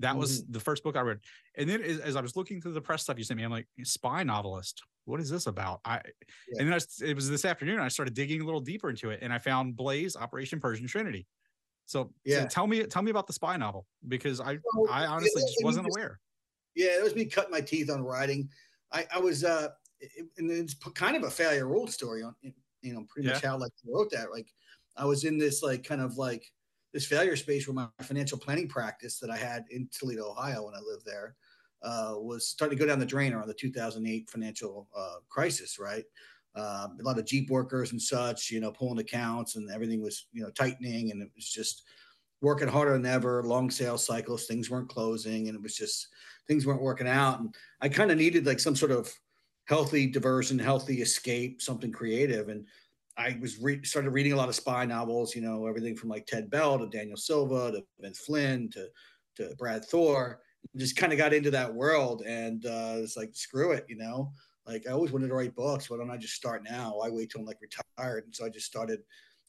That 0.00 0.16
was 0.16 0.42
Mm-hmm. 0.42 0.52
the 0.52 0.60
first 0.60 0.82
book 0.84 0.96
I 0.96 1.00
read, 1.02 1.18
and 1.56 1.68
then 1.70 1.80
as, 1.82 1.98
as 2.00 2.16
I 2.16 2.20
was 2.20 2.34
looking 2.36 2.60
through 2.60 2.72
the 2.74 2.80
press 2.80 3.02
stuff 3.04 3.18
you 3.18 3.24
sent 3.24 3.38
me, 3.38 3.44
I'm 3.44 3.50
like, 3.52 3.66
spy 3.84 4.22
novelist. 4.24 4.82
What 5.06 5.20
is 5.20 5.30
this 5.30 5.46
about? 5.46 5.80
I 5.84 6.00
Yeah. 6.48 6.60
and 6.60 6.68
then 6.72 6.74
I, 6.74 7.04
it 7.08 7.14
was 7.14 7.28
this 7.30 7.44
afternoon. 7.44 7.78
I 7.80 7.88
started 7.88 8.14
digging 8.14 8.40
a 8.40 8.44
little 8.44 8.60
deeper 8.60 8.90
into 8.90 9.10
it, 9.10 9.20
and 9.22 9.32
I 9.32 9.38
found 9.38 9.76
Blaze 9.76 10.14
Operation 10.16 10.60
Persian 10.60 10.86
Trinity. 10.86 11.26
So, 11.88 12.04
so 12.04 12.10
Yeah. 12.26 12.46
tell 12.46 12.66
me, 12.66 12.84
tell 12.84 13.00
me 13.02 13.10
about 13.10 13.26
the 13.26 13.32
spy 13.32 13.56
novel 13.56 13.86
because 14.08 14.40
I, 14.40 14.56
So, 14.56 14.88
I 14.90 15.06
honestly 15.06 15.40
just 15.40 15.64
wasn't 15.64 15.86
was- 15.86 15.96
aware. 15.96 16.20
Yeah, 16.74 16.98
it 16.98 17.02
was 17.02 17.14
me 17.14 17.24
cutting 17.24 17.50
my 17.50 17.62
teeth 17.62 17.90
on 17.90 18.02
writing. 18.04 18.50
I, 18.92 19.06
I 19.12 19.18
was, 19.18 19.42
uh, 19.42 19.70
it, 20.00 20.26
and 20.36 20.50
it's 20.50 20.74
kind 20.74 21.16
of 21.16 21.24
a 21.24 21.30
failure 21.30 21.66
rule 21.66 21.88
story 21.88 22.22
on, 22.22 22.34
you 22.82 22.92
know, 22.92 23.04
pretty 23.08 23.28
much 23.28 23.42
how 23.42 23.56
like 23.56 23.72
I 23.84 23.90
wrote 23.90 24.10
that. 24.12 24.30
Like, 24.30 24.48
I 24.96 25.06
was 25.06 25.24
in 25.24 25.38
this 25.38 25.62
like 25.62 25.82
kind 25.82 26.00
of 26.02 26.18
like 26.18 26.44
this 26.92 27.06
failure 27.06 27.36
space 27.36 27.66
where 27.66 27.74
my 27.74 27.88
financial 28.04 28.38
planning 28.38 28.68
practice 28.68 29.18
that 29.20 29.30
I 29.30 29.36
had 29.38 29.64
in 29.70 29.88
Toledo, 29.90 30.30
Ohio, 30.30 30.66
when 30.66 30.74
I 30.74 30.80
lived 30.80 31.04
there, 31.06 31.36
uh, 31.82 32.14
was 32.18 32.46
starting 32.48 32.76
to 32.78 32.84
go 32.84 32.86
down 32.86 32.98
the 32.98 33.06
drain 33.06 33.32
around 33.32 33.48
the 33.48 33.54
2008 33.54 34.28
financial 34.30 34.88
uh, 34.94 35.16
crisis. 35.30 35.78
Right, 35.78 36.04
um, 36.54 36.96
a 37.00 37.02
lot 37.02 37.18
of 37.18 37.26
Jeep 37.26 37.50
workers 37.50 37.92
and 37.92 38.00
such, 38.00 38.50
you 38.50 38.60
know, 38.60 38.72
pulling 38.72 38.98
accounts 38.98 39.56
and 39.56 39.70
everything 39.70 40.02
was 40.02 40.26
you 40.32 40.42
know 40.42 40.50
tightening, 40.50 41.10
and 41.10 41.22
it 41.22 41.30
was 41.34 41.48
just 41.48 41.84
working 42.40 42.68
harder 42.68 42.92
than 42.92 43.06
ever. 43.06 43.42
Long 43.42 43.70
sales 43.70 44.06
cycles, 44.06 44.46
things 44.46 44.70
weren't 44.70 44.88
closing, 44.88 45.48
and 45.48 45.56
it 45.56 45.62
was 45.62 45.74
just 45.74 46.08
things 46.46 46.66
weren't 46.66 46.82
working 46.82 47.08
out. 47.08 47.40
And 47.40 47.54
I 47.80 47.88
kind 47.88 48.10
of 48.10 48.18
needed 48.18 48.46
like 48.46 48.60
some 48.60 48.76
sort 48.76 48.92
of 48.92 49.12
healthy 49.66 50.06
diversion, 50.06 50.58
healthy 50.58 51.02
escape, 51.02 51.60
something 51.60 51.92
creative. 51.92 52.48
And 52.48 52.66
I 53.16 53.36
was 53.40 53.58
re- 53.60 53.84
started 53.84 54.10
reading 54.10 54.32
a 54.32 54.36
lot 54.36 54.48
of 54.48 54.54
spy 54.54 54.84
novels, 54.86 55.34
you 55.34 55.42
know, 55.42 55.66
everything 55.66 55.96
from 55.96 56.08
like 56.08 56.26
Ted 56.26 56.50
Bell 56.50 56.78
to 56.78 56.88
Daniel 56.88 57.16
Silva 57.16 57.72
to 57.72 57.84
Vince 58.00 58.20
Flynn 58.20 58.70
to 58.70 58.88
to 59.36 59.54
Brad 59.58 59.84
Thor. 59.84 60.40
Just 60.76 60.96
kind 60.96 61.12
of 61.12 61.18
got 61.18 61.32
into 61.32 61.50
that 61.52 61.72
world, 61.72 62.22
and 62.26 62.64
uh, 62.66 62.94
it's 62.96 63.16
like 63.16 63.30
screw 63.34 63.72
it, 63.72 63.84
you 63.88 63.96
know. 63.96 64.32
Like 64.68 64.86
I 64.86 64.92
always 64.92 65.12
wanted 65.12 65.28
to 65.28 65.34
write 65.34 65.56
books. 65.56 65.88
Why 65.88 65.96
don't 65.96 66.10
I 66.10 66.16
just 66.16 66.34
start 66.34 66.62
now? 66.62 66.96
Why 66.96 67.08
wait 67.08 67.30
till 67.30 67.40
I'm 67.40 67.46
like 67.46 67.58
retired? 67.60 68.24
And 68.24 68.34
so 68.34 68.44
I 68.44 68.50
just 68.50 68.66
started 68.66 69.00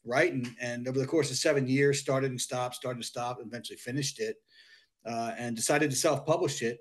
writing, 0.04 0.56
and 0.60 0.88
over 0.88 0.98
the 0.98 1.06
course 1.06 1.30
of 1.30 1.36
seven 1.36 1.68
years, 1.68 2.00
started 2.00 2.30
and 2.30 2.40
stopped, 2.40 2.76
started 2.76 2.96
and 2.96 3.04
stopped, 3.04 3.40
and 3.40 3.48
eventually 3.48 3.76
finished 3.76 4.18
it, 4.18 4.36
uh, 5.06 5.32
and 5.36 5.54
decided 5.54 5.90
to 5.90 5.96
self-publish 5.96 6.62
it 6.62 6.78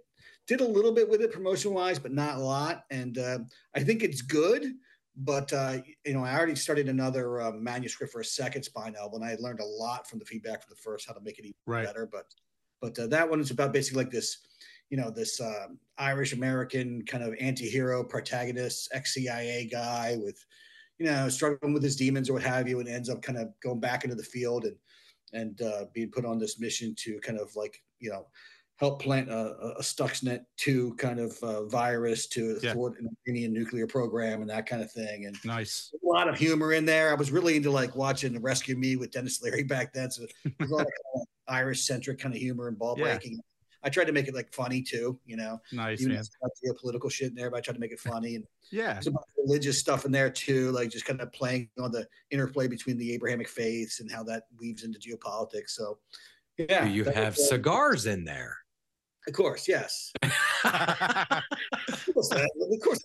did 0.50 0.62
a 0.62 0.68
little 0.68 0.92
bit 0.92 1.08
with 1.08 1.22
it 1.22 1.32
promotion 1.32 1.74
wise, 1.74 2.00
but 2.00 2.12
not 2.12 2.38
a 2.38 2.42
lot. 2.42 2.84
And 2.90 3.20
uh, 3.20 3.40
I 3.76 3.82
think 3.82 4.02
it's 4.02 4.24
good. 4.24 4.66
But 5.16 5.52
uh, 5.54 5.78
you 6.06 6.14
know, 6.14 6.24
I 6.24 6.36
already 6.36 6.56
started 6.56 6.90
another 6.90 7.42
uh, 7.42 7.52
manuscript 7.52 8.12
for 8.12 8.22
a 8.22 8.26
second 8.26 8.64
spy 8.64 8.90
novel, 8.90 9.22
and 9.22 9.26
I 9.26 9.36
learned 9.40 9.60
a 9.60 9.66
lot 9.66 10.10
from 10.10 10.18
the 10.18 10.26
feedback 10.26 10.64
from 10.64 10.70
the 10.70 10.82
first, 10.82 11.08
how 11.08 11.14
to 11.14 11.20
make 11.22 11.38
it 11.38 11.46
even 11.46 11.54
Right. 11.66 11.86
better. 11.86 12.08
But 12.12 12.26
but 12.82 12.98
uh, 12.98 13.08
that 13.08 13.30
one 13.30 13.42
is 13.42 13.52
about 13.52 13.74
basically 13.74 14.04
like 14.04 14.12
this, 14.12 14.38
you 14.90 14.98
know, 14.98 15.10
this 15.12 15.40
um 15.40 15.78
Irish 15.98 16.34
American 16.34 17.04
kind 17.06 17.24
of 17.24 17.36
anti-hero 17.40 18.04
protagonist, 18.04 18.90
ex 18.94 19.14
CIA 19.14 19.68
guy 19.72 20.18
with, 20.20 20.44
you 20.98 21.06
know, 21.06 21.30
struggling 21.30 21.74
with 21.74 21.84
his 21.84 21.96
demons 21.96 22.30
or 22.30 22.34
what 22.34 22.44
have 22.44 22.68
you, 22.68 22.80
and 22.80 22.90
ends 22.90 23.10
up 23.10 23.22
kind 23.22 23.38
of 23.38 23.50
going 23.62 23.80
back 23.80 24.04
into 24.04 24.16
the 24.16 24.24
field 24.24 24.66
and 24.66 24.76
and 25.34 25.62
uh, 25.62 25.86
being 25.94 26.10
put 26.10 26.26
on 26.26 26.40
this 26.40 26.60
mission 26.60 26.96
to 26.98 27.20
kind 27.20 27.38
of 27.40 27.56
like 27.56 27.78
you 28.00 28.10
know 28.10 28.26
help 28.78 29.02
plant 29.02 29.30
a, 29.30 29.56
a- 29.78 29.82
Stuxnet 29.82 30.40
2 30.58 30.96
kind 30.96 31.20
of 31.20 31.38
uh, 31.44 31.66
virus 31.66 32.28
to 32.28 32.58
Yeah. 32.64 32.72
thwart 32.74 32.98
an 33.00 33.10
Iranian 33.28 33.52
nuclear 33.54 33.86
program 33.86 34.40
and 34.42 34.50
that 34.50 34.66
kind 34.68 34.82
of 34.82 34.90
thing. 34.92 35.26
And 35.26 35.36
Nice. 35.44 35.94
a 36.02 36.08
lot 36.08 36.30
of 36.30 36.38
humor 36.38 36.72
in 36.72 36.86
there. 36.86 37.12
I 37.12 37.16
was 37.16 37.30
really 37.30 37.58
into 37.58 37.70
like 37.72 37.94
watching 37.98 38.42
Rescue 38.42 38.78
Me 38.78 38.96
with 38.96 39.12
Denis 39.12 39.42
Leary 39.42 39.64
back 39.64 39.92
then. 39.94 40.10
So 40.10 40.22
there's 40.58 40.72
a 40.72 40.74
lot 40.74 40.82
of 40.82 40.88
kind 40.88 41.16
of 41.22 41.28
Irish 41.50 41.82
centric 41.86 42.20
kind 42.20 42.34
of 42.34 42.40
humor 42.40 42.70
and 42.70 42.80
ball 42.80 42.96
Yeah. 42.98 43.20
Breaking. 43.82 43.90
I 43.90 43.94
tried 43.94 44.06
to 44.06 44.12
make 44.14 44.28
it 44.28 44.36
like 44.36 44.54
funny 44.54 44.82
too, 44.82 45.20
you 45.26 45.38
know, 45.38 45.60
Nice, 45.72 46.02
even 46.02 46.14
man. 46.14 46.22
if 46.22 46.28
it's 46.42 46.62
geopolitical 46.84 47.12
shit 47.12 47.30
in 47.30 47.36
there, 47.36 47.50
but 47.50 47.58
I 47.58 47.62
tried 47.62 47.76
to 47.76 47.80
make 47.80 47.92
it 47.92 48.00
funny. 48.00 48.36
And 48.36 48.46
Yeah. 48.72 48.94
there's 48.94 49.08
a 49.08 49.12
bunch 49.12 49.26
of 49.38 49.44
religious 49.46 49.80
stuff 49.80 50.06
in 50.06 50.12
there 50.12 50.30
too, 50.30 50.72
like 50.72 50.90
just 50.90 51.06
kind 51.06 51.22
of 51.22 51.32
playing 51.32 51.70
on 51.80 51.92
the 51.92 52.08
interplay 52.32 52.68
between 52.68 52.98
the 52.98 53.14
Abrahamic 53.14 53.48
faiths 53.48 54.00
and 54.00 54.12
how 54.12 54.24
that 54.24 54.44
weaves 54.58 54.84
into 54.84 55.00
geopolitics. 55.00 55.70
So, 55.72 56.00
yeah, 56.58 56.86
you 56.86 57.04
have 57.06 57.38
cigars 57.38 58.06
in 58.06 58.24
there? 58.26 58.58
Of 59.28 59.34
course, 59.34 59.68
yes. 59.68 60.12
Of 60.64 62.14
course, 62.14 62.30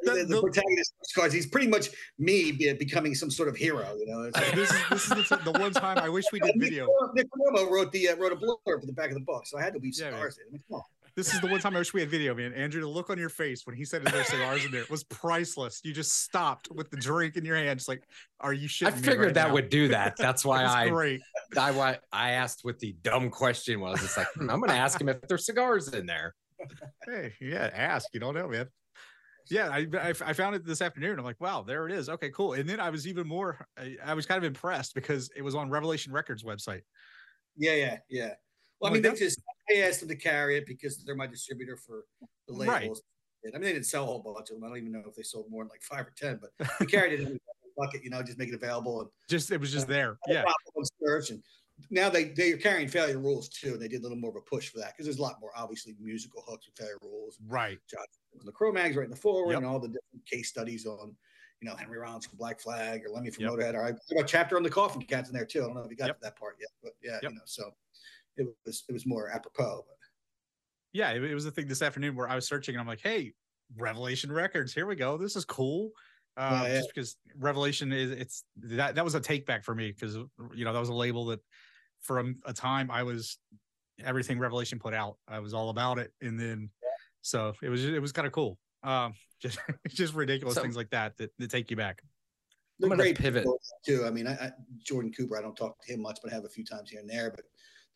the, 0.03 0.13
the, 0.13 0.25
The- 0.29 0.41
protagonist 0.41 0.95
Scars, 1.05 1.33
he's 1.33 1.47
pretty 1.47 1.67
much 1.69 1.91
me 2.19 2.53
be, 2.53 2.73
becoming 2.75 3.15
some 3.15 3.31
sort 3.31 3.49
of 3.49 3.57
hero. 3.57 3.95
You 3.97 4.07
know, 4.07 4.19
like- 4.35 4.35
this 4.55 4.71
is 4.71 4.89
this 4.91 5.11
is 5.11 5.29
the, 5.29 5.37
the 5.45 5.53
one 5.53 5.73
time 5.73 5.99
I 5.99 6.09
wish 6.09 6.25
we 6.33 6.41
did 6.41 6.55
video. 6.59 6.89
Nick 7.15 7.27
Perdomo 7.31 7.71
wrote 7.71 7.93
the 7.93 8.09
uh, 8.09 8.17
wrote 8.17 8.33
a 8.33 8.37
blurb 8.37 8.57
for 8.65 8.87
the 8.87 8.93
back 8.93 9.09
of 9.11 9.15
the 9.15 9.21
book, 9.21 9.47
so 9.47 9.59
I 9.59 9.63
had 9.63 9.73
to 9.75 9.79
leave 9.79 9.95
Yeah, 9.99 10.11
cigars. 10.11 10.39
I 10.47 10.51
mean, 10.53 10.63
come 10.69 10.77
on. 10.79 10.83
This 11.17 11.33
is 11.33 11.41
the 11.41 11.47
one 11.47 11.61
time 11.61 11.77
I 11.77 11.79
wish 11.79 11.95
we 11.95 12.01
had 12.01 12.11
video, 12.11 12.35
man. 12.35 12.53
Andrew, 12.55 12.81
the 12.81 12.89
look 12.89 13.09
on 13.09 13.19
your 13.19 13.29
face 13.29 13.65
when 13.67 13.77
he 13.77 13.85
said 13.85 14.05
there's 14.05 14.27
cigars 14.27 14.65
in 14.65 14.73
there 14.73 14.83
was 14.91 15.05
priceless. 15.05 15.81
You 15.85 15.93
just 15.93 16.23
stopped 16.25 16.69
with 16.73 16.91
the 16.91 16.97
drink 16.97 17.37
in 17.37 17.45
your 17.45 17.57
hand, 17.57 17.79
just 17.79 17.89
like, 17.89 18.03
are 18.41 18.53
you 18.53 18.69
shitting 18.69 18.93
I 18.93 18.97
me 18.97 19.03
figured 19.03 19.27
right 19.27 19.35
that 19.35 19.49
now?" 19.49 19.55
would 19.55 19.69
do 19.69 19.89
that. 19.89 20.17
That's 20.19 20.45
why 20.45 20.65
I, 20.65 20.89
great. 20.89 21.21
I 21.57 21.71
why 21.71 21.99
I 22.13 22.33
asked 22.33 22.61
what 22.63 22.81
the 22.81 22.97
dumb 23.03 23.31
question 23.31 23.79
was. 23.81 24.03
It's 24.03 24.17
like 24.17 24.27
hmm, 24.35 24.51
I'm 24.51 24.59
going 24.59 24.71
to 24.71 24.77
ask 24.77 25.01
him 25.01 25.09
if 25.09 25.21
there's 25.23 25.47
cigars 25.47 25.89
in 25.89 26.05
there. 26.07 26.35
Hey, 27.07 27.33
yeah, 27.41 27.71
ask. 27.73 28.09
You 28.13 28.19
don't 28.19 28.35
know, 28.35 28.49
man. 28.49 28.67
Yeah, 29.51 29.69
I, 29.69 29.87
I 29.93 30.09
I 30.09 30.33
found 30.33 30.57
it 30.57 30.65
this 30.65 30.83
afternoon. 30.83 31.19
I'm 31.19 31.25
like, 31.25 31.41
wow, 31.41 31.63
there 31.63 31.87
it 31.87 31.93
is. 31.93 32.09
Okay, 32.09 32.31
cool. 32.31 32.55
And 32.55 32.69
then 32.69 32.81
I 32.81 32.91
was 32.91 33.07
even 33.07 33.29
more. 33.29 33.65
I, 33.79 33.97
I 34.05 34.15
was 34.15 34.27
kind 34.27 34.39
of 34.39 34.45
impressed 34.45 34.95
because 34.97 35.31
it 35.37 35.43
was 35.43 35.55
on 35.55 35.71
Revelation 35.71 36.13
Records 36.13 36.43
website. 36.43 36.81
Yeah, 37.57 37.75
yeah, 37.75 37.99
yeah. 38.09 38.31
Well, 38.81 38.91
I 38.91 38.95
mean, 38.95 39.03
they 39.03 39.11
that- 39.11 39.19
just 39.19 39.41
I 39.71 39.75
asked 39.81 40.01
them 40.01 40.09
to 40.11 40.17
carry 40.17 40.57
it 40.57 40.67
because 40.67 41.03
they're 41.05 41.15
my 41.15 41.27
distributor 41.27 41.77
for 41.77 42.05
the 42.47 42.55
Right. 42.55 42.83
labels. 42.83 43.03
I 43.47 43.51
mean, 43.59 43.63
they 43.63 43.73
didn't 43.75 43.87
sell 43.87 44.05
a 44.05 44.07
whole 44.07 44.21
bunch 44.23 44.49
of 44.51 44.57
them. 44.57 44.65
I 44.65 44.69
don't 44.69 44.79
even 44.79 44.93
know 44.93 45.03
if 45.07 45.15
they 45.15 45.23
sold 45.23 45.51
more 45.51 45.63
than 45.65 45.69
like 45.69 45.83
five 45.83 46.07
or 46.07 46.15
ten, 46.17 46.39
but 46.41 46.53
they 46.81 46.87
carried 46.87 47.13
it 47.13 47.21
in 47.21 47.37
a 47.37 47.39
bucket, 47.77 48.03
you 48.03 48.09
know, 48.11 48.23
just 48.23 48.39
make 48.39 48.49
it 48.49 48.55
available 48.55 49.01
and 49.03 49.11
Just 49.29 49.51
it 49.51 49.61
was 49.61 49.71
just 49.73 49.87
there. 49.87 50.19
Yeah, 50.27 50.45
pop 50.45 50.57
up 50.69 50.75
on 50.77 50.85
search 51.03 51.31
and 51.31 51.43
now 51.91 52.09
they 52.09 52.25
they're 52.27 52.57
carrying 52.57 52.89
failure 52.89 53.19
rules 53.19 53.49
too 53.49 53.73
and 53.73 53.83
they 53.83 53.89
did 53.89 53.99
a 54.01 54.03
little 54.03 54.17
more 54.17 54.31
of 54.31 54.37
a 54.37 54.41
push 54.43 54.69
for 54.71 54.79
that 54.79 54.93
because 54.93 55.05
there's 55.07 55.19
a 55.19 55.23
lot 55.23 55.41
more 55.41 55.51
obviously 55.57 55.95
musical 56.01 56.43
hooks 56.47 56.67
with 56.67 56.77
failure 56.77 56.97
rules 57.03 57.37
right. 57.49 57.81
John, 57.91 58.05
the 58.45 58.53
Cro-Mags 58.53 58.97
right 58.97 59.05
in 59.05 59.11
the 59.11 59.17
forward 59.17 59.51
Yep. 59.53 59.59
and 59.59 59.67
all 59.67 59.81
the 59.81 59.89
different 59.89 60.25
case 60.25 60.49
studies 60.49 60.87
on 60.87 61.17
you 61.61 61.69
know 61.69 61.75
Henry 61.75 61.99
Rollins 61.99 62.27
from 62.27 62.39
Black 62.39 62.61
Flag 62.61 63.05
or 63.05 63.11
Lemmy 63.11 63.31
from 63.31 63.43
Yep. 63.45 63.53
Motorhead 63.55 63.75
or 63.75 63.85
I 63.85 63.91
got 63.91 64.23
a 64.23 64.25
chapter 64.25 64.57
on 64.57 64.63
the 64.63 64.71
Koffin 64.71 65.07
Kats 65.07 65.29
in 65.29 65.35
there 65.35 65.45
too 65.45 65.63
I 65.63 65.67
don't 65.67 65.75
know 65.75 65.83
if 65.83 65.91
you 65.91 65.97
got 65.97 66.07
Yep. 66.07 66.19
to 66.21 66.23
that 66.23 66.37
part 66.37 66.57
yet 66.61 66.71
but 66.83 66.93
yeah 67.03 67.19
Yep. 67.23 67.33
you 67.33 67.37
know 67.37 67.43
so 67.45 67.75
it 68.37 68.47
was 68.67 68.85
it 68.89 68.93
was 68.93 69.07
more 69.07 69.31
apropos 69.31 69.85
yeah, 70.93 71.11
it, 71.11 71.25
it 71.25 71.35
was 71.35 71.43
the 71.43 71.51
thing 71.51 71.67
this 71.67 71.83
afternoon 71.83 72.15
where 72.15 72.29
I 72.29 72.37
was 72.37 72.47
searching 72.47 72.77
and 72.77 72.81
I'm 72.81 72.87
like, 72.87 73.01
hey, 73.03 73.33
Revelation 73.77 74.31
Records, 74.31 74.73
here 74.73 74.87
we 74.87 74.95
go. 74.95 75.17
This 75.19 75.35
is 75.35 75.45
cool. 75.45 75.91
Uh, 76.37 76.51
Yeah, 76.63 76.69
yeah. 76.69 76.77
Just 76.77 76.89
because 76.95 77.17
Revelation 77.37 77.93
is 77.93 78.13
it's 78.13 78.45
that 78.59 78.95
that 78.95 79.05
was 79.05 79.17
a 79.17 79.21
take 79.21 79.45
back 79.45 79.65
for 79.65 79.75
me 79.75 79.91
because 79.91 80.15
you 80.55 80.65
know 80.65 80.73
that 80.73 80.79
was 80.79 80.91
a 80.91 80.95
label 80.95 81.25
that 81.27 81.41
from 82.01 82.37
a, 82.47 82.51
a 82.51 82.53
time 82.53 82.93
I 82.93 83.03
was 83.03 83.39
everything 84.05 84.39
Revelation 84.39 84.79
put 84.79 84.95
out. 84.95 85.17
I 85.27 85.41
was 85.41 85.53
all 85.53 85.71
about 85.71 85.99
it, 85.99 86.13
and 86.21 86.39
then 86.39 86.71
so 87.23 87.55
it 87.61 87.69
was 87.71 87.85
it 87.85 88.01
was 88.01 88.13
kind 88.13 88.27
of 88.27 88.33
cool. 88.33 88.57
Um, 88.85 89.15
just 89.43 89.59
just 89.89 90.15
ridiculous 90.15 90.55
So- 90.55 90.63
things 90.63 90.77
like 90.77 90.91
that, 90.91 91.17
that 91.17 91.33
that 91.41 91.51
take 91.51 91.73
you 91.73 91.77
back. 91.77 92.03
they're 92.79 92.87
I'm 92.87 92.91
gonna 92.91 93.03
great 93.03 93.19
pivot. 93.19 93.47
too 93.85 94.05
I 94.07 94.11
mean 94.11 94.29
I, 94.29 94.35
I, 94.35 94.53
Jordan 94.79 95.13
Cooper 95.13 95.37
I 95.37 95.43
don't 95.43 95.57
talk 95.57 95.75
to 95.85 95.93
him 95.93 96.03
much 96.03 96.21
but 96.23 96.31
I 96.31 96.37
have 96.37 96.45
a 96.45 96.49
few 96.49 96.65
times 96.65 96.89
here 96.91 97.01
and 97.01 97.11
there 97.11 97.33
but 97.35 97.45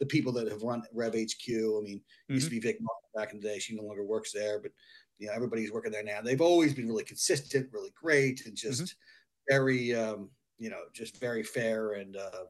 the 0.00 0.06
people 0.06 0.32
that 0.32 0.48
have 0.48 0.62
run 0.62 0.82
Rev 0.92 1.14
HQ. 1.14 1.48
I 1.48 1.80
mean, 1.82 1.98
mm-hmm. 1.98 2.34
used 2.34 2.46
to 2.46 2.50
be 2.50 2.60
Vic 2.60 2.78
back 3.14 3.32
in 3.32 3.40
the 3.40 3.48
day. 3.48 3.58
She 3.58 3.74
no 3.74 3.82
longer 3.82 4.04
works 4.04 4.32
there, 4.32 4.60
but 4.60 4.70
you 5.18 5.26
know, 5.26 5.32
everybody's 5.32 5.72
working 5.72 5.92
there 5.92 6.04
now. 6.04 6.20
They've 6.22 6.40
always 6.40 6.74
been 6.74 6.86
really 6.86 7.04
consistent, 7.04 7.68
really 7.72 7.92
great, 8.00 8.46
and 8.46 8.56
just 8.56 8.82
mm-hmm. 8.82 9.54
very, 9.54 9.94
um, 9.94 10.30
you 10.58 10.70
know, 10.70 10.82
just 10.94 11.18
very 11.18 11.42
fair 11.42 11.92
and, 11.92 12.16
uh, 12.16 12.44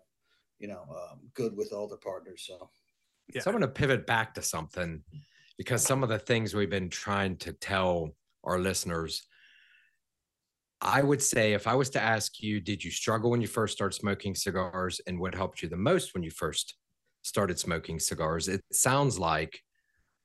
you 0.58 0.68
know, 0.68 0.82
um, 0.90 1.20
good 1.34 1.56
with 1.56 1.72
all 1.72 1.88
their 1.88 1.98
partners. 1.98 2.44
So, 2.46 2.68
yeah. 3.32 3.40
so 3.40 3.50
I'm 3.50 3.56
going 3.56 3.62
to 3.62 3.68
pivot 3.68 4.06
back 4.06 4.34
to 4.34 4.42
something 4.42 5.02
because 5.56 5.82
some 5.82 6.02
of 6.02 6.08
the 6.08 6.18
things 6.18 6.54
we've 6.54 6.70
been 6.70 6.90
trying 6.90 7.36
to 7.38 7.52
tell 7.52 8.10
our 8.44 8.58
listeners. 8.58 9.26
I 10.80 11.02
would 11.02 11.20
say 11.20 11.54
if 11.54 11.66
I 11.66 11.74
was 11.74 11.90
to 11.90 12.00
ask 12.00 12.40
you, 12.40 12.60
did 12.60 12.84
you 12.84 12.92
struggle 12.92 13.30
when 13.30 13.40
you 13.40 13.48
first 13.48 13.74
started 13.74 13.98
smoking 13.98 14.34
cigars 14.36 15.00
and 15.08 15.18
what 15.18 15.34
helped 15.34 15.60
you 15.60 15.68
the 15.68 15.76
most 15.76 16.14
when 16.14 16.22
you 16.22 16.30
first 16.30 16.76
started 17.22 17.58
smoking 17.58 17.98
cigars? 17.98 18.48
It 18.48 18.62
sounds 18.72 19.18
like 19.18 19.62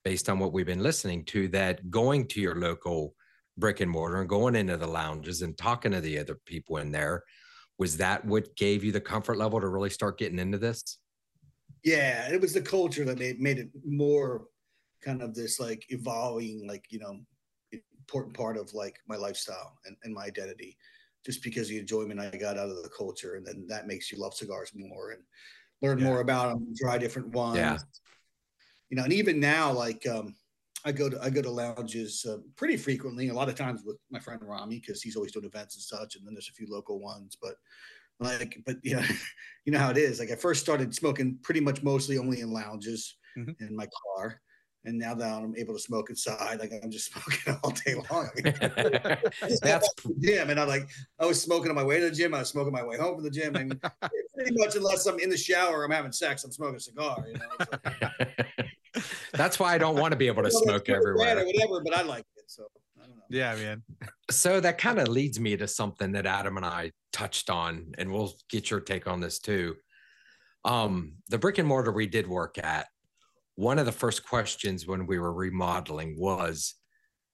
based 0.03 0.29
on 0.29 0.39
what 0.39 0.53
we've 0.53 0.65
been 0.65 0.83
listening 0.83 1.23
to, 1.25 1.47
that 1.49 1.89
going 1.89 2.27
to 2.27 2.41
your 2.41 2.55
local 2.55 3.15
brick 3.57 3.79
and 3.79 3.91
mortar 3.91 4.19
and 4.19 4.29
going 4.29 4.55
into 4.55 4.77
the 4.77 4.87
lounges 4.87 5.41
and 5.41 5.57
talking 5.57 5.91
to 5.91 6.01
the 6.01 6.19
other 6.19 6.39
people 6.45 6.77
in 6.77 6.91
there, 6.91 7.23
was 7.77 7.97
that 7.97 8.25
what 8.25 8.55
gave 8.55 8.83
you 8.83 8.91
the 8.91 9.01
comfort 9.01 9.37
level 9.37 9.59
to 9.59 9.67
really 9.67 9.89
start 9.89 10.17
getting 10.17 10.39
into 10.39 10.57
this? 10.57 10.99
Yeah, 11.83 12.29
it 12.31 12.39
was 12.39 12.53
the 12.53 12.61
culture 12.61 13.05
that 13.05 13.17
made, 13.17 13.39
made 13.39 13.59
it 13.59 13.69
more 13.85 14.45
kind 15.01 15.21
of 15.21 15.35
this 15.35 15.59
like 15.59 15.85
evolving, 15.89 16.65
like, 16.67 16.85
you 16.89 16.99
know, 16.99 17.19
important 17.71 18.35
part 18.35 18.57
of 18.57 18.73
like 18.73 18.97
my 19.07 19.15
lifestyle 19.15 19.77
and, 19.85 19.95
and 20.03 20.13
my 20.13 20.23
identity 20.23 20.77
just 21.25 21.41
because 21.41 21.69
the 21.69 21.79
enjoyment 21.79 22.19
I 22.19 22.29
got 22.31 22.57
out 22.57 22.69
of 22.69 22.83
the 22.83 22.89
culture. 22.89 23.35
And 23.35 23.45
then 23.45 23.65
that 23.69 23.87
makes 23.87 24.11
you 24.11 24.19
love 24.19 24.33
cigars 24.33 24.71
more 24.75 25.11
and 25.11 25.21
learn 25.83 25.99
yeah. 25.99 26.05
more 26.05 26.21
about 26.21 26.53
them, 26.53 26.73
try 26.79 26.97
different 26.97 27.29
ones. 27.29 27.57
Yeah 27.57 27.77
you 28.93 28.97
know, 28.97 29.05
and 29.05 29.13
even 29.13 29.39
now, 29.39 29.71
like 29.71 30.05
um, 30.05 30.35
I 30.85 30.91
go 30.91 31.09
to 31.09 31.19
I 31.19 31.31
go 31.31 31.41
to 31.41 31.49
lounges 31.49 32.23
uh, 32.29 32.37
pretty 32.55 32.77
frequently. 32.77 33.29
A 33.29 33.33
lot 33.33 33.49
of 33.49 33.55
times 33.55 33.81
with 33.83 33.97
my 34.11 34.19
friend 34.19 34.39
Rami 34.43 34.79
because 34.79 35.01
he's 35.01 35.15
always 35.15 35.31
doing 35.31 35.45
events 35.45 35.75
and 35.75 35.81
such. 35.81 36.15
And 36.15 36.23
then 36.23 36.35
there's 36.35 36.49
a 36.49 36.53
few 36.53 36.67
local 36.69 36.99
ones, 36.99 37.35
but 37.41 37.55
like, 38.19 38.59
but 38.67 38.75
you 38.83 38.97
know, 38.97 39.01
you 39.65 39.73
know 39.73 39.79
how 39.79 39.89
it 39.89 39.97
is. 39.97 40.19
Like 40.19 40.29
I 40.29 40.35
first 40.35 40.61
started 40.61 40.93
smoking 40.93 41.39
pretty 41.41 41.59
much 41.59 41.81
mostly 41.81 42.19
only 42.19 42.41
in 42.41 42.51
lounges 42.51 43.15
mm-hmm. 43.35 43.65
in 43.65 43.75
my 43.75 43.87
car. 44.15 44.39
And 44.85 44.99
now 44.99 45.15
that 45.15 45.31
I'm 45.31 45.55
able 45.55 45.73
to 45.73 45.79
smoke 45.79 46.09
inside, 46.09 46.59
like 46.59 46.73
I'm 46.83 46.91
just 46.91 47.13
smoking 47.13 47.57
all 47.63 47.71
day 47.71 47.95
long. 47.95 48.29
That's 49.61 49.89
gym, 50.21 50.49
and 50.49 50.59
I'm 50.59 50.67
like, 50.67 50.89
I 51.19 51.25
was 51.25 51.41
smoking 51.41 51.69
on 51.69 51.75
my 51.75 51.83
way 51.83 51.99
to 51.99 52.09
the 52.09 52.15
gym. 52.15 52.33
I 52.33 52.39
was 52.39 52.49
smoking 52.49 52.73
my 52.73 52.83
way 52.83 52.97
home 52.97 53.15
from 53.15 53.23
the 53.23 53.29
gym. 53.29 53.55
I 53.55 53.63
mean, 53.63 53.79
pretty 54.35 54.51
much 54.55 54.75
unless 54.75 55.05
I'm 55.05 55.19
in 55.19 55.29
the 55.29 55.37
shower, 55.37 55.83
I'm 55.85 55.91
having 55.91 56.11
sex. 56.11 56.43
I'm 56.43 56.51
smoking 56.51 56.75
a 56.75 56.79
cigar. 56.79 57.25
You 57.27 57.35
know, 57.35 59.01
that's 59.33 59.57
why 59.57 59.73
I 59.73 59.77
don't 59.77 59.97
want 59.97 60.11
to 60.11 60.17
be 60.17 60.27
able 60.27 60.43
to 60.43 60.51
smoke 60.51 60.89
everywhere. 60.89 61.39
Or 61.39 61.45
whatever, 61.45 61.81
but 61.83 61.95
I 61.95 62.01
like 62.01 62.25
it. 62.35 62.43
So 62.47 62.65
I 63.01 63.07
don't 63.07 63.15
know. 63.15 63.23
Yeah, 63.29 63.55
man. 63.55 63.83
So 64.31 64.59
that 64.59 64.77
kind 64.77 64.99
of 64.99 65.07
leads 65.07 65.39
me 65.39 65.55
to 65.57 65.67
something 65.67 66.11
that 66.11 66.25
Adam 66.25 66.57
and 66.57 66.65
I 66.65 66.91
touched 67.13 67.49
on, 67.49 67.93
and 67.97 68.11
we'll 68.11 68.33
get 68.49 68.69
your 68.69 68.81
take 68.81 69.07
on 69.07 69.21
this 69.21 69.39
too. 69.39 69.75
Um, 70.65 71.13
the 71.29 71.37
brick 71.37 71.57
and 71.57 71.67
mortar 71.67 71.91
we 71.91 72.07
did 72.07 72.27
work 72.27 72.57
at, 72.57 72.87
one 73.55 73.79
of 73.79 73.85
the 73.85 73.91
first 73.91 74.25
questions 74.25 74.87
when 74.87 75.05
we 75.05 75.19
were 75.19 75.33
remodeling 75.33 76.15
was, 76.17 76.75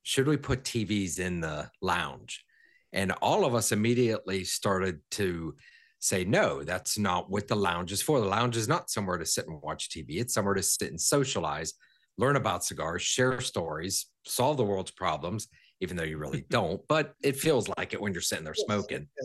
should 0.03 0.28
we 0.28 0.38
put 0.38 0.63
TVs 0.63 1.20
in 1.20 1.41
the 1.41 1.70
lounge? 1.82 2.43
And 2.91 3.11
all 3.22 3.45
of 3.45 3.55
us 3.55 3.72
immediately 3.72 4.43
started 4.43 4.99
to 5.11 5.55
say 5.99 6.24
no 6.24 6.63
that's 6.63 6.97
not 6.97 7.30
what 7.30 7.47
the 7.47 7.55
lounge 7.55 7.91
is 7.91 8.01
for. 8.01 8.20
The 8.20 8.26
lounge 8.26 8.55
is 8.55 8.67
not 8.67 8.89
somewhere 8.89 9.17
to 9.17 9.26
sit 9.26 9.47
and 9.47 9.61
watch 9.61 9.89
tv 9.89 10.22
it's 10.22 10.34
somewhere 10.34 10.53
to 10.53 10.63
sit 10.63 10.89
and 10.89 10.99
socialize 10.99 11.74
learn 12.17 12.38
about 12.38 12.63
cigars 12.63 13.01
share 13.01 13.41
stories 13.41 14.07
solve 14.26 14.57
the 14.57 14.63
world's 14.63 14.91
problems 14.91 15.47
even 15.82 15.97
though 15.97 16.03
you 16.03 16.17
really 16.17 16.45
don't 16.49 16.82
but 16.88 17.13
it 17.22 17.36
feels 17.36 17.70
like 17.78 17.93
it 17.93 18.01
when 18.01 18.13
you're 18.13 18.22
sitting 18.22 18.45
there 18.45 18.55
smoking. 18.55 19.07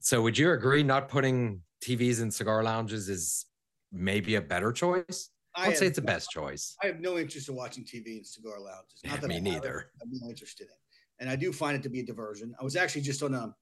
So 0.00 0.20
would 0.22 0.36
you 0.36 0.50
agree 0.50 0.82
not 0.82 1.08
putting 1.08 1.60
tvs 1.84 2.20
in 2.20 2.32
cigar 2.32 2.64
lounges 2.64 3.08
is 3.08 3.46
maybe 3.92 4.34
a 4.34 4.40
better 4.40 4.72
choice 4.72 5.30
I 5.56 5.68
would 5.68 5.76
say 5.76 5.86
it's 5.86 5.96
the 5.96 6.02
best 6.02 6.30
choice. 6.30 6.76
I 6.82 6.86
have 6.86 7.00
no 7.00 7.18
interest 7.18 7.48
in 7.48 7.54
watching 7.54 7.84
TV 7.84 8.18
in 8.18 8.24
cigar 8.24 8.60
lounges. 8.60 9.00
Not 9.04 9.20
that 9.20 9.28
me 9.28 9.36
I 9.36 9.40
neither. 9.40 9.90
I'm 10.02 10.10
no 10.12 10.28
interest 10.28 10.60
in 10.60 10.66
it, 10.66 10.78
and 11.18 11.30
I 11.30 11.36
do 11.36 11.52
find 11.52 11.76
it 11.76 11.82
to 11.84 11.88
be 11.88 12.00
a 12.00 12.06
diversion. 12.06 12.54
I 12.60 12.64
was 12.64 12.76
actually 12.76 13.02
just 13.02 13.22
on 13.22 13.34
a 13.34 13.54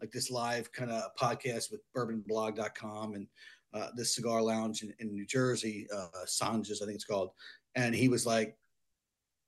like 0.00 0.10
this 0.10 0.30
live 0.30 0.70
kind 0.72 0.90
of 0.90 1.14
podcast 1.18 1.70
with 1.70 1.80
bourbonblog.com 1.96 3.14
and 3.14 3.26
uh, 3.72 3.88
this 3.96 4.14
cigar 4.14 4.42
lounge 4.42 4.82
in, 4.82 4.92
in 5.00 5.12
New 5.12 5.26
Jersey, 5.26 5.86
uh, 5.94 6.06
Sanja's, 6.26 6.80
I 6.82 6.86
think 6.86 6.96
it's 6.96 7.04
called. 7.04 7.30
And 7.74 7.94
he 7.94 8.08
was 8.08 8.24
like, 8.26 8.56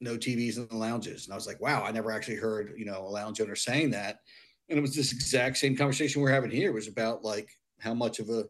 no 0.01 0.17
TVs 0.17 0.57
in 0.57 0.67
the 0.69 0.77
lounges. 0.77 1.27
And 1.27 1.33
I 1.33 1.37
was 1.37 1.47
like, 1.47 1.61
wow, 1.61 1.83
I 1.85 1.93
never 1.93 2.11
actually 2.11 2.37
heard, 2.37 2.75
you 2.77 2.85
know, 2.85 3.03
a 3.07 3.09
lounge 3.09 3.41
owner 3.41 3.55
saying 3.55 3.91
that. 3.93 4.21
And 4.69 4.79
it 4.79 4.83
was 4.83 4.95
this 4.95 5.13
exact 5.13 5.59
same 5.59 5.77
conversation 5.77 6.21
we're 6.21 6.33
having 6.33 6.51
here 6.51 6.71
it 6.71 6.75
was 6.75 6.89
about 6.89 7.23
like 7.23 7.49
how 7.81 7.95
much 7.95 8.19
of 8.19 8.29
a 8.31 8.45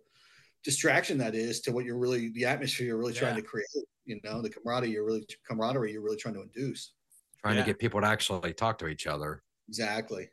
distraction 0.66 1.16
that 1.16 1.36
is 1.36 1.60
to 1.60 1.70
what 1.70 1.84
you're 1.84 1.96
really, 1.96 2.30
the 2.30 2.44
atmosphere 2.44 2.88
you're 2.88 2.98
really 2.98 3.14
yeah. 3.14 3.20
trying 3.20 3.36
to 3.36 3.42
create, 3.42 3.66
you 4.04 4.20
know, 4.24 4.42
the 4.42 4.50
camaraderie 4.50 4.90
you're 4.90 5.06
really, 5.06 5.24
camaraderie 5.48 5.92
you're 5.92 6.02
really 6.02 6.16
trying 6.16 6.34
to 6.34 6.42
induce. 6.42 6.92
Trying 7.40 7.54
yeah. 7.54 7.62
to 7.62 7.66
get 7.66 7.78
people 7.78 8.00
to 8.00 8.06
actually 8.06 8.52
talk 8.52 8.76
to 8.78 8.88
each 8.88 9.06
other. 9.06 9.44
Exactly. 9.68 10.28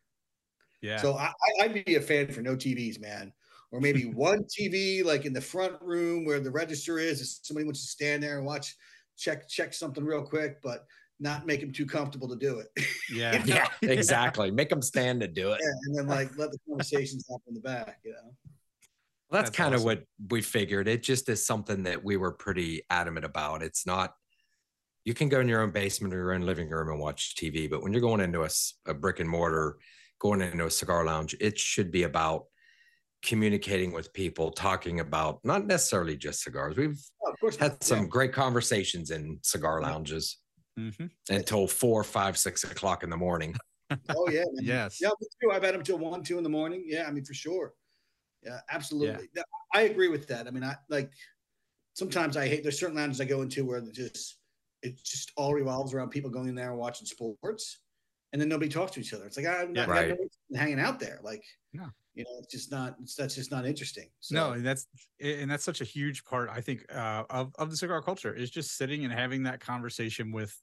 Yeah. 0.81 0.97
So 0.97 1.13
I, 1.13 1.31
I'd 1.61 1.85
be 1.85 1.95
a 1.95 2.01
fan 2.01 2.31
for 2.31 2.41
no 2.41 2.55
TVs, 2.55 2.99
man. 2.99 3.31
Or 3.71 3.79
maybe 3.79 4.05
one 4.13 4.43
TV 4.45 5.05
like 5.05 5.25
in 5.25 5.33
the 5.33 5.41
front 5.41 5.79
room 5.81 6.25
where 6.25 6.39
the 6.39 6.51
register 6.51 6.97
is. 6.97 7.21
If 7.21 7.45
somebody 7.45 7.65
wants 7.65 7.81
to 7.81 7.87
stand 7.87 8.23
there 8.23 8.37
and 8.37 8.45
watch, 8.45 8.75
check 9.15 9.47
check 9.47 9.75
something 9.75 10.03
real 10.03 10.23
quick, 10.23 10.63
but 10.63 10.87
not 11.19 11.45
make 11.45 11.61
them 11.61 11.71
too 11.71 11.85
comfortable 11.85 12.27
to 12.27 12.35
do 12.35 12.59
it. 12.59 12.67
Yeah, 13.13 13.33
you 13.33 13.53
know? 13.53 13.61
yeah, 13.81 13.89
exactly. 13.91 14.49
Make 14.49 14.69
them 14.69 14.81
stand 14.81 15.21
to 15.21 15.27
do 15.27 15.51
it. 15.51 15.59
Yeah, 15.61 15.71
and 15.83 15.97
then 15.99 16.07
like 16.07 16.35
let 16.35 16.49
the 16.49 16.57
conversations 16.67 17.23
happen 17.29 17.43
in 17.49 17.53
the 17.53 17.59
back. 17.59 17.99
You 18.03 18.13
know. 18.13 18.33
Well, 19.33 19.41
that's, 19.41 19.49
that's 19.49 19.57
kind 19.57 19.73
awesome. 19.73 19.89
of 19.89 19.97
what 19.97 20.03
we 20.29 20.41
figured. 20.43 20.87
It 20.87 21.01
just 21.01 21.27
is 21.27 21.43
something 21.43 21.83
that 21.83 22.03
we 22.03 22.17
were 22.17 22.31
pretty 22.31 22.83
adamant 22.91 23.25
about. 23.25 23.63
It's 23.63 23.83
not. 23.83 24.13
You 25.05 25.15
can 25.15 25.27
go 25.27 25.39
in 25.39 25.47
your 25.47 25.63
own 25.63 25.71
basement 25.71 26.13
or 26.13 26.17
your 26.17 26.33
own 26.33 26.43
living 26.43 26.69
room 26.69 26.89
and 26.89 26.99
watch 26.99 27.35
TV, 27.35 27.67
but 27.67 27.81
when 27.81 27.91
you're 27.91 28.01
going 28.01 28.21
into 28.21 28.43
a, 28.43 28.49
a 28.87 28.93
brick 28.93 29.19
and 29.19 29.27
mortar 29.29 29.79
going 30.19 30.41
into 30.41 30.67
a 30.67 30.71
cigar 30.71 31.03
lounge, 31.03 31.35
it 31.41 31.57
should 31.57 31.91
be 31.91 32.03
about 32.03 32.43
communicating 33.23 33.91
with 33.91 34.13
people, 34.13 34.51
talking 34.51 34.99
about 34.99 35.39
not 35.43 35.65
necessarily 35.65 36.15
just 36.15 36.43
cigars. 36.43 36.77
We've 36.77 37.01
oh, 37.25 37.49
had 37.59 37.83
some 37.83 38.01
yeah. 38.01 38.07
great 38.07 38.33
conversations 38.33 39.09
in 39.09 39.39
cigar 39.41 39.81
lounges 39.81 40.37
mm-hmm. 40.79 41.07
until 41.29 41.67
four, 41.67 42.03
five, 42.03 42.37
six 42.37 42.63
o'clock 42.63 43.01
in 43.03 43.09
the 43.09 43.17
morning. 43.17 43.55
oh 44.09 44.29
yeah, 44.29 44.43
man. 44.53 44.63
yes, 44.63 44.99
yeah, 45.01 45.09
me 45.19 45.27
too. 45.41 45.51
I've 45.51 45.63
had 45.63 45.73
them 45.73 45.83
till 45.83 45.97
one, 45.97 46.23
two 46.23 46.37
in 46.37 46.43
the 46.43 46.49
morning. 46.49 46.83
Yeah, 46.85 47.05
I 47.07 47.11
mean 47.11 47.25
for 47.25 47.33
sure. 47.33 47.73
Yeah, 48.45 48.59
absolutely. 48.69 49.29
Yeah. 49.35 49.43
I 49.73 49.83
agree 49.83 50.09
with 50.09 50.27
that. 50.27 50.47
I 50.47 50.51
mean, 50.51 50.63
I 50.63 50.75
like 50.89 51.11
sometimes 51.93 52.37
I 52.37 52.47
hate. 52.47 52.63
There's 52.63 52.79
certain 52.79 52.95
lounges 52.95 53.21
I 53.21 53.25
go 53.25 53.41
into 53.41 53.65
where 53.65 53.81
just 53.81 54.37
it 54.81 55.01
just 55.03 55.31
all 55.37 55.53
revolves 55.53 55.93
around 55.93 56.09
people 56.09 56.29
going 56.29 56.49
in 56.49 56.55
there 56.55 56.71
and 56.71 56.79
watching 56.79 57.07
sports 57.07 57.79
and 58.33 58.41
then 58.41 58.49
nobody 58.49 58.69
talks 58.69 58.91
to 58.93 58.99
each 58.99 59.13
other. 59.13 59.25
It's 59.25 59.37
like 59.37 59.45
I'm 59.45 59.71
not, 59.71 59.87
right. 59.87 60.17
hanging 60.55 60.79
out 60.79 60.99
there. 60.99 61.19
Like, 61.23 61.43
no. 61.71 61.85
you 62.15 62.23
know, 62.23 62.31
it's 62.39 62.51
just 62.51 62.71
not. 62.71 62.95
It's, 63.01 63.15
that's 63.15 63.35
just 63.35 63.51
not 63.51 63.65
interesting. 63.65 64.09
So. 64.19 64.35
No, 64.35 64.51
and 64.53 64.65
that's 64.65 64.87
and 65.21 65.49
that's 65.49 65.63
such 65.63 65.81
a 65.81 65.85
huge 65.85 66.25
part. 66.25 66.49
I 66.51 66.59
think 66.59 66.83
uh, 66.93 67.23
of 67.29 67.53
of 67.59 67.69
the 67.69 67.77
cigar 67.77 68.01
culture 68.01 68.33
is 68.33 68.49
just 68.49 68.75
sitting 68.75 69.05
and 69.05 69.13
having 69.13 69.43
that 69.43 69.61
conversation 69.61 70.31
with. 70.31 70.59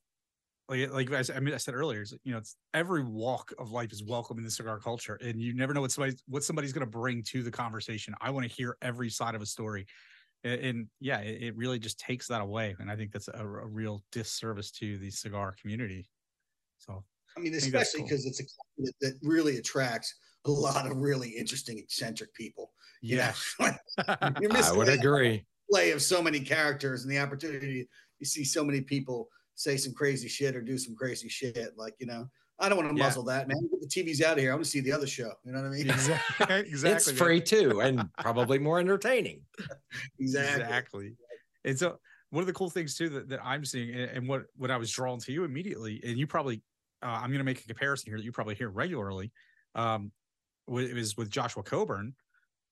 Like, 0.71 0.93
like 0.93 1.13
I, 1.13 1.25
I 1.35 1.41
mean, 1.41 1.53
I 1.53 1.57
said 1.57 1.75
earlier, 1.75 2.05
you 2.23 2.31
know, 2.31 2.39
it's 2.39 2.55
every 2.75 3.03
walk 3.03 3.53
of 3.59 3.73
life 3.73 3.93
is 3.93 4.05
welcome 4.05 4.39
in 4.39 4.45
the 4.45 4.51
cigar 4.51 4.79
culture, 4.79 5.19
and 5.21 5.43
you 5.43 5.53
never 5.53 5.75
know 5.75 5.81
what 5.81 5.91
somebody 5.91 6.17
what 6.29 6.45
somebody's 6.45 6.73
going 6.73 6.87
to 6.87 6.91
bring 6.91 7.25
to 7.25 7.43
the 7.43 7.51
conversation. 7.51 8.15
I 8.21 8.31
want 8.31 8.49
to 8.49 8.53
hear 8.53 8.77
every 8.81 9.11
side 9.11 9.35
of 9.35 9.43
a 9.43 9.47
story, 9.47 9.87
and, 10.45 10.61
and 10.61 10.87
yeah, 11.01 11.19
it, 11.23 11.43
it, 11.43 11.57
really 11.57 11.81
just 11.81 11.99
takes 11.99 12.29
that 12.29 12.41
away, 12.41 12.77
and 12.79 12.89
I 12.89 12.95
think 12.95 13.11
that's 13.11 13.27
a, 13.27 13.41
a 13.41 13.67
real 13.67 14.05
disservice 14.13 14.71
to 14.73 14.97
the 14.99 15.11
cigar 15.11 15.57
community. 15.61 16.09
So 16.79 17.03
I 17.37 17.41
mean, 17.41 17.55
especially 17.55 18.03
because 18.03 18.23
cool. 18.23 18.31
it's 18.31 18.41
a 18.41 18.45
that, 18.79 18.93
that 19.01 19.15
really 19.25 19.57
attracts 19.57 20.15
a 20.45 20.53
lot 20.53 20.89
of 20.89 20.97
really 20.99 21.31
interesting, 21.31 21.79
eccentric 21.79 22.33
people. 22.35 22.71
Yeah, 23.03 23.33
I 24.07 24.73
would 24.73 24.89
agree. 24.89 25.45
Play 25.69 25.91
of 25.91 26.01
so 26.01 26.23
many 26.23 26.39
characters 26.39 27.03
and 27.03 27.11
the 27.11 27.19
opportunity 27.19 27.89
you 28.21 28.27
see 28.27 28.45
so 28.45 28.63
many 28.63 28.83
people 28.83 29.29
say 29.61 29.77
some 29.77 29.93
crazy 29.93 30.27
shit 30.27 30.57
or 30.57 30.63
do 30.63 30.79
some 30.79 30.95
crazy 30.95 31.29
shit. 31.29 31.77
Like 31.77 31.95
you 31.99 32.07
know, 32.07 32.29
I 32.59 32.69
don't 32.69 32.79
want 32.79 32.91
to 32.91 32.97
yeah. 32.97 33.05
muzzle 33.05 33.25
that, 33.25 33.47
man. 33.47 33.59
Get 33.71 33.81
the 33.81 33.87
TV's 33.87 34.23
out 34.23 34.35
of 34.35 34.39
here. 34.39 34.53
I 34.53 34.55
want 34.55 34.65
to 34.65 34.71
see 34.71 34.81
the 34.81 34.93
other 34.93 35.07
show. 35.07 35.33
You 35.45 35.53
know 35.53 35.61
what 35.61 35.69
I 35.69 35.71
mean? 35.71 35.91
Exactly. 35.91 36.57
exactly 36.61 37.13
it's 37.13 37.19
free 37.19 37.41
too, 37.41 37.81
and 37.81 38.09
probably 38.19 38.59
more 38.59 38.81
entertaining. 38.81 39.43
exactly. 40.19 40.63
Exactly. 40.63 41.15
And 41.65 41.79
so 41.79 41.99
one 42.31 42.41
of 42.41 42.47
the 42.47 42.55
cool 42.55 42.71
things 42.71 42.95
too 42.95 43.11
that, 43.11 43.29
that 43.29 43.41
I'm 43.45 43.65
seeing, 43.65 43.95
and 43.95 44.27
what 44.27 44.45
what 44.57 44.71
I 44.71 44.79
was 44.79 44.91
drawn 44.91 45.19
to 45.21 45.33
you 45.33 45.45
immediately, 45.45 46.01
and 46.05 46.17
you 46.17 46.27
probably 46.27 46.63
uh, 47.03 47.07
I'm 47.07 47.29
going 47.29 47.39
to 47.39 47.45
make 47.45 47.61
a 47.61 47.67
comparison 47.67 48.11
here 48.11 48.19
that 48.19 48.25
you 48.25 48.33
probably 48.33 48.55
hear 48.55 48.71
regularly. 48.71 49.31
Um, 49.75 50.11
it 50.69 50.95
was 50.95 51.17
with 51.17 51.31
Joshua 51.31 51.63
Coburn, 51.63 52.15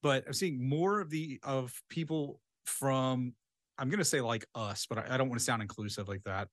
but 0.03 0.25
I'm 0.27 0.33
seeing 0.33 0.67
more 0.67 1.01
of 1.01 1.11
the 1.11 1.39
of 1.43 1.83
people 1.91 2.41
from 2.65 3.35
I'm 3.79 3.89
gonna 3.91 4.05
say 4.05 4.21
like 4.21 4.47
us, 4.55 4.87
but 4.87 4.99
I, 4.99 5.15
I 5.15 5.17
don't 5.19 5.29
want 5.29 5.41
to 5.41 5.45
sound 5.45 5.63
inclusive 5.63 6.09
like 6.09 6.25
that. 6.25 6.49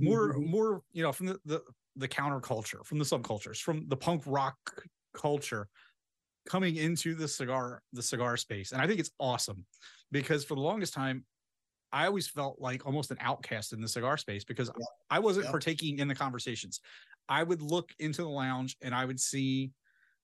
More, 0.00 0.34
Mhm. 0.34 0.40
more, 0.40 0.82
you 0.92 1.02
know, 1.02 1.12
from 1.12 1.26
the 1.26 1.40
the 1.44 1.62
the 1.96 2.08
counterculture, 2.08 2.84
from 2.84 2.98
the 2.98 3.04
subcultures, 3.04 3.60
from 3.62 3.88
the 3.88 3.96
punk 3.96 4.24
rock 4.26 4.56
culture 5.14 5.68
coming 6.48 6.76
into 6.76 7.14
the 7.14 7.28
cigar 7.28 7.82
the 7.92 8.02
cigar 8.02 8.36
space, 8.36 8.72
and 8.72 8.82
I 8.82 8.86
think 8.86 9.00
it's 9.00 9.10
awesome 9.20 9.66
because 10.10 10.44
for 10.44 10.54
the 10.54 10.60
longest 10.62 10.94
time. 10.94 11.26
I 11.92 12.06
always 12.06 12.28
felt 12.28 12.60
like 12.60 12.86
almost 12.86 13.10
an 13.12 13.18
outcast 13.20 13.72
in 13.72 13.80
the 13.80 13.88
cigar 13.88 14.16
space 14.16 14.44
because 14.44 14.70
Yeah. 14.74 14.84
I 15.10 15.20
wasn't 15.20 15.44
Yeah. 15.44 15.50
partaking 15.50 16.00
in 16.00 16.08
the 16.08 16.14
conversations. 16.14 16.80
I 17.28 17.42
would 17.42 17.62
look 17.62 17.92
into 17.98 18.22
the 18.22 18.28
lounge 18.28 18.76
and 18.82 18.94
I 18.94 19.04
would 19.04 19.20
see 19.20 19.72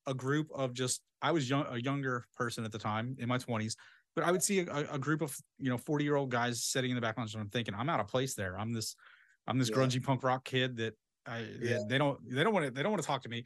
a 0.07 0.15
group 0.15 0.51
of 0.53 0.75
just 0.75 1.03
I 1.23 1.33
was 1.33 1.49
young, 1.51 1.67
a 1.69 1.79
younger 1.79 2.25
person 2.35 2.65
at 2.65 2.73
the 2.73 2.79
time 2.79 3.17
in 3.19 3.29
my 3.29 3.39
20s, 3.39 3.77
but 4.15 4.25
I 4.25 4.31
would 4.33 4.43
see 4.43 4.61
a, 4.61 4.93
a 4.93 4.99
group 4.99 5.23
of 5.23 5.37
you 5.59 5.71
know 5.71 5.79
40 5.79 6.05
year 6.05 6.17
old 6.17 6.31
guys 6.31 6.63
sitting 6.65 6.91
in 6.91 6.95
the 6.95 7.01
back 7.01 7.17
lounge 7.19 7.35
and 7.35 7.43
I'm 7.43 7.49
thinking 7.51 7.75
I'm 7.75 7.89
out 7.89 8.01
of 8.01 8.09
place 8.09 8.35
there. 8.35 8.59
I'm 8.59 8.73
this 8.73 8.97
I'm 9.47 9.59
this 9.59 9.71
Yeah. 9.71 9.77
grungy 9.77 10.03
punk 10.03 10.23
rock 10.23 10.45
kid 10.45 10.77
that 10.79 10.95
I 11.27 11.47
Yeah. 11.61 11.81
they 11.89 11.99
don't 11.99 12.19
they 12.29 12.43
don't 12.43 12.53
want 12.53 12.67
to 12.67 12.71
they 12.71 12.83
don't 12.83 12.93
want 12.93 13.03
to 13.03 13.07
talk 13.07 13.23
to 13.23 13.29
me. 13.29 13.45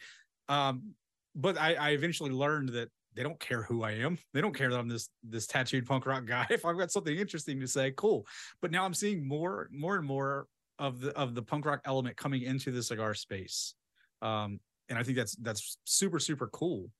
Um, 0.49 0.95
but 1.35 1.59
I, 1.59 1.75
I 1.75 1.91
eventually 1.91 2.31
learned 2.31 2.71
that 2.71 2.91
they 3.15 3.23
don't 3.23 3.39
care 3.39 3.63
who 3.63 3.83
I 3.85 3.93
am. 3.93 4.19
They 4.33 4.41
don't 4.41 4.55
care 4.55 4.71
that 4.71 4.79
I'm 4.79 4.89
this 4.89 5.09
this 5.23 5.47
tattooed 5.47 5.87
punk 5.87 6.07
rock 6.07 6.25
guy. 6.27 6.47
If 6.51 6.65
I've 6.65 6.79
got 6.79 6.91
something 6.91 7.17
interesting 7.17 7.61
to 7.61 7.69
say, 7.69 7.93
cool. 7.97 8.27
But 8.61 8.71
now 8.71 8.85
I'm 8.85 8.95
seeing 8.95 9.27
more 9.27 9.69
more 9.73 9.97
and 9.97 10.07
more 10.07 10.47
of 10.79 11.01
the 11.01 11.11
of 11.17 11.35
the 11.35 11.43
punk 11.43 11.65
rock 11.67 11.81
element 11.85 12.17
coming 12.17 12.43
into 12.43 12.71
the 12.73 12.83
cigar 12.83 13.15
space. 13.15 13.75
Um, 14.23 14.59
and 14.89 14.99
I 14.99 15.03
think 15.03 15.17
that's 15.17 15.37
that's 15.37 15.79
super 15.85 16.19
super 16.19 16.49
cool. 16.49 16.91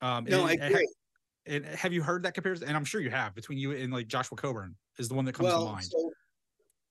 Um, 0.00 0.24
No, 0.24 0.46
and- 0.46 0.62
I 0.62 0.66
agree. 0.66 0.88
And 1.46 1.64
have 1.64 1.92
you 1.92 2.02
heard 2.02 2.22
that 2.24 2.34
comparison? 2.34 2.68
And 2.68 2.76
I'm 2.76 2.84
sure 2.84 3.00
you 3.00 3.10
have 3.10 3.34
between 3.34 3.58
you 3.58 3.72
and 3.72 3.92
like 3.92 4.08
Joshua 4.08 4.36
Coburn 4.36 4.76
is 4.98 5.08
the 5.08 5.14
one 5.14 5.24
that 5.24 5.34
comes 5.34 5.50
to 5.50 5.58
mind. 5.58 5.84
so 5.84 6.10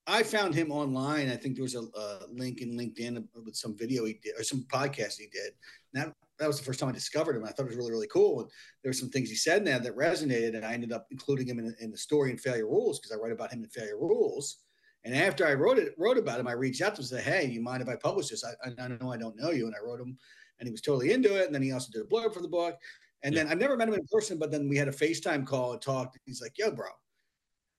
I 0.08 0.24
found 0.24 0.56
him 0.56 0.72
online. 0.72 1.30
I 1.30 1.36
think 1.36 1.56
there 1.56 1.64
was 1.64 1.76
a, 1.76 1.82
a 1.82 2.26
link 2.32 2.62
in 2.62 2.78
LinkedIn 2.78 3.24
with 3.45 3.56
some 3.56 3.78
video 3.78 4.06
he 4.06 4.20
did 4.24 4.34
or 4.38 4.43
some 4.43 4.66
podcast 4.72 5.18
he 5.18 5.28
did. 5.32 5.54
And 5.93 6.04
that 6.04 6.14
that 6.39 6.47
was 6.47 6.58
the 6.58 6.66
first 6.66 6.80
time 6.80 6.89
I 6.89 6.93
discovered 6.93 7.36
him. 7.36 7.43
I 7.43 7.52
thought 7.52 7.64
it 7.64 7.70
was 7.70 7.78
really 7.78 7.91
really 7.91 8.08
cool. 8.08 8.41
And 8.41 8.49
there 8.84 8.89
were 8.89 8.93
some 8.93 9.10
things 9.10 9.30
he 9.30 9.36
said 9.36 9.60
in 9.60 9.64
there 9.64 9.80
that 9.80 9.95
resonated, 9.95 10.56
and 10.56 10.66
I 10.66 10.74
ended 10.74 10.91
up 10.91 11.08
including 11.12 11.47
him 11.47 11.60
in, 11.60 11.76
in 11.80 11.91
the 11.91 11.97
story 11.97 12.32
in 12.32 12.38
Failure 12.38 12.68
Rules 12.68 12.99
because 12.99 13.16
I 13.16 13.22
write 13.22 13.32
about 13.32 13.52
him 13.52 13.64
in 13.64 13.70
Failure 13.70 13.97
Rules. 13.97 14.58
And 15.04 15.16
after 15.16 15.47
I 15.47 15.54
wrote 15.54 15.80
it, 15.80 15.95
wrote 15.97 16.18
about 16.18 16.39
him, 16.39 16.47
I 16.47 16.54
reached 16.54 16.82
out 16.82 16.95
to 16.95 17.02
him 17.02 17.04
and 17.04 17.08
said, 17.08 17.24
"Hey, 17.24 17.45
you 17.45 17.62
mind 17.62 17.82
if 17.82 17.89
I 17.89 17.95
publish 17.95 18.30
this? 18.30 18.43
I, 18.43 18.52
I, 18.68 18.84
I 18.84 18.88
know 18.88 19.12
I 19.12 19.18
don't 19.18 19.38
know 19.38 19.52
you." 19.52 19.68
And 19.68 19.76
I 19.76 19.86
wrote 19.86 19.99
him, 19.99 20.18
and 20.60 20.68
he 20.68 20.72
was 20.72 20.82
totally 20.82 21.12
into 21.12 21.39
it. 21.39 21.45
And 21.45 21.56
then 21.56 21.62
he 21.62 21.72
also 21.72 21.91
did 21.91 22.02
a 22.02 22.06
blurb 22.06 22.34
for 22.34 22.41
the 22.41 22.47
book. 22.47 22.76
And 23.24 23.36
then 23.36 23.47
I've 23.47 23.59
never 23.59 23.78
met 23.78 23.88
him 23.88 23.93
in 23.93 24.05
person, 24.11 24.39
but 24.39 24.51
then 24.51 24.67
we 24.67 24.78
had 24.78 24.88
a 24.88 24.91
FaceTime 24.91 25.45
call 25.45 25.74
and 25.74 25.82
talked. 25.82 26.17
He's 26.26 26.41
like, 26.41 26.57
"Yo, 26.57 26.72
bro, 26.72 26.88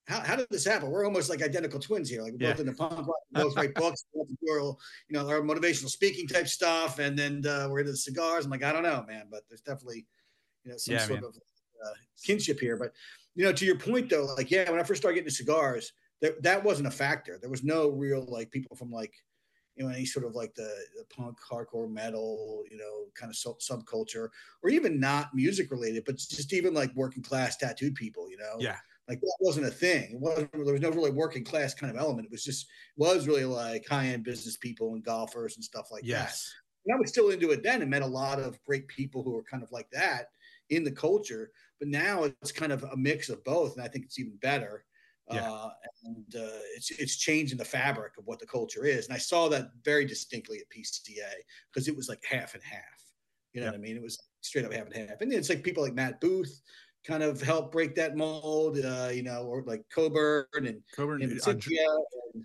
how, 0.06 0.20
how 0.20 0.36
did 0.36 0.48
this 0.50 0.64
happen? 0.64 0.90
We're 0.90 1.04
almost 1.04 1.30
like 1.30 1.42
identical 1.42 1.78
twins 1.78 2.08
here. 2.08 2.22
Like 2.22 2.32
we're 2.32 2.50
both 2.50 2.60
in 2.60 2.66
the 2.66 2.72
punk 2.72 3.06
rock, 3.06 3.16
we 3.32 3.42
both 3.42 3.56
write 3.56 3.74
books, 3.76 4.04
we 4.12 4.20
both 4.20 4.28
do 4.28 4.52
our, 4.52 4.58
you 4.58 4.76
know, 5.10 5.28
our 5.28 5.40
motivational 5.40 5.88
speaking 5.88 6.26
type 6.26 6.48
stuff, 6.48 6.98
and 6.98 7.16
then 7.16 7.44
uh, 7.46 7.68
we're 7.70 7.80
into 7.80 7.92
the 7.92 7.96
cigars. 7.96 8.44
I'm 8.44 8.50
like, 8.50 8.64
I 8.64 8.72
don't 8.72 8.82
know, 8.82 9.04
man, 9.06 9.26
but 9.30 9.42
there's 9.48 9.60
definitely, 9.60 10.06
you 10.64 10.72
know, 10.72 10.76
some 10.76 10.94
Yeah, 10.94 11.06
sort 11.06 11.20
man. 11.20 11.28
of 11.28 11.36
uh, 11.86 11.94
kinship 12.22 12.58
here. 12.58 12.76
But 12.76 12.92
you 13.34 13.44
know, 13.44 13.52
to 13.52 13.64
your 13.64 13.78
point 13.78 14.10
though, 14.10 14.24
like, 14.36 14.50
yeah, 14.50 14.70
when 14.70 14.80
I 14.80 14.84
first 14.84 15.00
started 15.00 15.16
getting 15.16 15.30
cigars, 15.30 15.92
that 16.20 16.42
that 16.42 16.62
wasn't 16.62 16.88
a 16.88 16.92
factor. 16.92 17.38
There 17.40 17.50
was 17.50 17.64
no 17.64 17.90
real 17.90 18.24
like 18.28 18.50
people 18.50 18.76
from 18.76 18.90
like, 18.90 19.14
you 19.76 19.84
know, 19.84 19.90
any 19.90 20.04
sort 20.04 20.26
of 20.26 20.34
like 20.34 20.54
the, 20.54 20.70
the 20.96 21.04
punk, 21.14 21.38
hardcore, 21.40 21.90
metal, 21.90 22.62
you 22.70 22.76
know, 22.76 23.06
kind 23.14 23.30
of 23.30 23.36
sub- 23.36 23.60
subculture, 23.60 24.28
or 24.62 24.70
even 24.70 25.00
not 25.00 25.34
music 25.34 25.70
related, 25.70 26.04
but 26.04 26.16
just 26.16 26.52
even 26.52 26.74
like 26.74 26.94
working 26.94 27.22
class 27.22 27.56
tattooed 27.56 27.94
people, 27.94 28.30
you 28.30 28.36
know, 28.36 28.56
Yeah. 28.58 28.76
like 29.08 29.20
that 29.20 29.36
wasn't 29.40 29.66
a 29.66 29.70
thing. 29.70 30.12
It 30.12 30.20
wasn't. 30.20 30.52
There 30.52 30.72
was 30.74 30.80
no 30.82 30.90
really 30.90 31.10
working 31.10 31.44
class 31.44 31.72
kind 31.74 31.90
of 31.90 31.98
element. 32.00 32.26
It 32.26 32.30
was 32.30 32.44
just 32.44 32.66
was 32.96 33.26
really 33.26 33.44
like 33.46 33.86
high 33.88 34.08
end 34.08 34.24
business 34.24 34.56
people 34.56 34.94
and 34.94 35.02
golfers 35.04 35.56
and 35.56 35.64
stuff 35.64 35.90
like 35.90 36.02
that. 36.02 36.08
yes. 36.08 36.52
And 36.84 36.94
I 36.94 36.98
was 37.00 37.10
still 37.10 37.30
into 37.30 37.50
it 37.52 37.62
then 37.62 37.80
and 37.80 37.90
met 37.90 38.02
a 38.02 38.06
lot 38.06 38.40
of 38.40 38.62
great 38.64 38.88
people 38.88 39.22
who 39.22 39.30
were 39.32 39.44
kind 39.44 39.62
of 39.62 39.70
like 39.72 39.88
that 39.92 40.26
in 40.70 40.82
the 40.84 40.90
culture. 40.92 41.52
But 41.78 41.88
now 41.88 42.24
it's 42.24 42.52
kind 42.52 42.72
of 42.72 42.82
a 42.84 42.96
mix 42.96 43.28
of 43.28 43.42
both, 43.44 43.76
and 43.76 43.84
I 43.84 43.88
think 43.88 44.04
it's 44.04 44.18
even 44.18 44.36
better. 44.36 44.84
Yeah. 45.30 45.50
Uh, 45.50 45.70
and 46.04 46.34
uh, 46.34 46.58
it's 46.76 46.90
it's 46.90 47.16
changing 47.16 47.58
the 47.58 47.64
fabric 47.64 48.18
of 48.18 48.26
what 48.26 48.38
the 48.40 48.46
culture 48.46 48.84
is, 48.84 49.06
and 49.06 49.14
I 49.14 49.18
saw 49.18 49.48
that 49.48 49.68
very 49.84 50.04
distinctly 50.04 50.58
at 50.58 50.68
PCA 50.68 51.32
because 51.72 51.88
it 51.88 51.96
was 51.96 52.08
like 52.08 52.22
half 52.28 52.54
and 52.54 52.62
half. 52.62 52.82
You 53.52 53.60
know 53.60 53.66
Yep. 53.66 53.74
what 53.74 53.78
I 53.78 53.82
mean? 53.82 53.96
It 53.96 54.02
was 54.02 54.18
straight 54.40 54.64
up 54.64 54.72
half 54.72 54.86
and 54.86 55.08
half, 55.08 55.20
and 55.20 55.32
it's 55.32 55.48
like 55.48 55.62
people 55.62 55.82
like 55.82 55.94
Matt 55.94 56.20
Booth 56.20 56.60
kind 57.04 57.22
of 57.22 57.40
help 57.40 57.70
break 57.72 57.94
that 57.94 58.16
mold. 58.16 58.78
Uh, 58.78 59.10
you 59.12 59.22
know, 59.22 59.44
or 59.44 59.62
like 59.64 59.84
Coburn 59.94 60.46
and, 60.54 60.82
Coburn, 60.94 61.22
and 61.22 61.40
uh, 61.40 61.52
Drew, 61.52 61.76
and 62.34 62.44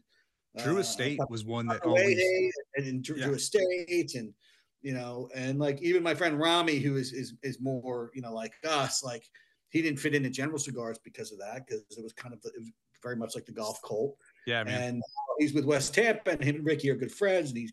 Drew 0.64 0.78
uh, 0.78 0.82
Estate 0.82 1.20
was 1.30 1.46
one 1.46 1.68
that 1.68 1.84
always. 1.84 2.52
And, 2.76 2.86
and 2.86 3.04
Drew, 3.04 3.18
Yeah. 3.18 3.26
Drew 3.26 3.36
Estate 3.36 4.14
and 4.16 4.34
you 4.82 4.94
know 4.94 5.30
and 5.34 5.58
like 5.58 5.82
even 5.82 6.04
my 6.04 6.14
friend 6.14 6.40
Rami 6.40 6.78
who 6.78 6.96
is 6.98 7.12
is 7.12 7.34
is 7.42 7.60
more 7.60 8.12
you 8.14 8.22
know 8.22 8.34
like 8.34 8.54
us 8.68 9.04
like 9.04 9.28
he 9.70 9.82
didn't 9.82 10.00
fit 10.00 10.16
into 10.16 10.30
General 10.30 10.58
Cigars 10.60 10.98
because 11.04 11.32
of 11.32 11.40
that 11.40 11.66
because 11.68 11.84
it 11.98 12.04
was 12.04 12.14
kind 12.14 12.34
of 12.34 12.40
it 12.46 12.54
was 12.60 12.72
very 13.04 13.16
much 13.16 13.36
like 13.36 13.46
the 13.46 13.52
golf 13.52 13.80
cult 13.86 14.16
Yeah, 14.46 14.64
man. 14.64 14.82
and 14.84 15.04
he's 15.40 15.54
with 15.54 15.66
West 15.66 15.94
Tampa 15.94 16.32
and 16.32 16.44
him 16.44 16.56
and 16.58 16.66
Ricky 16.66 16.90
are 16.90 16.96
good 16.96 17.12
friends 17.12 17.50
and 17.50 17.58
he's 17.58 17.72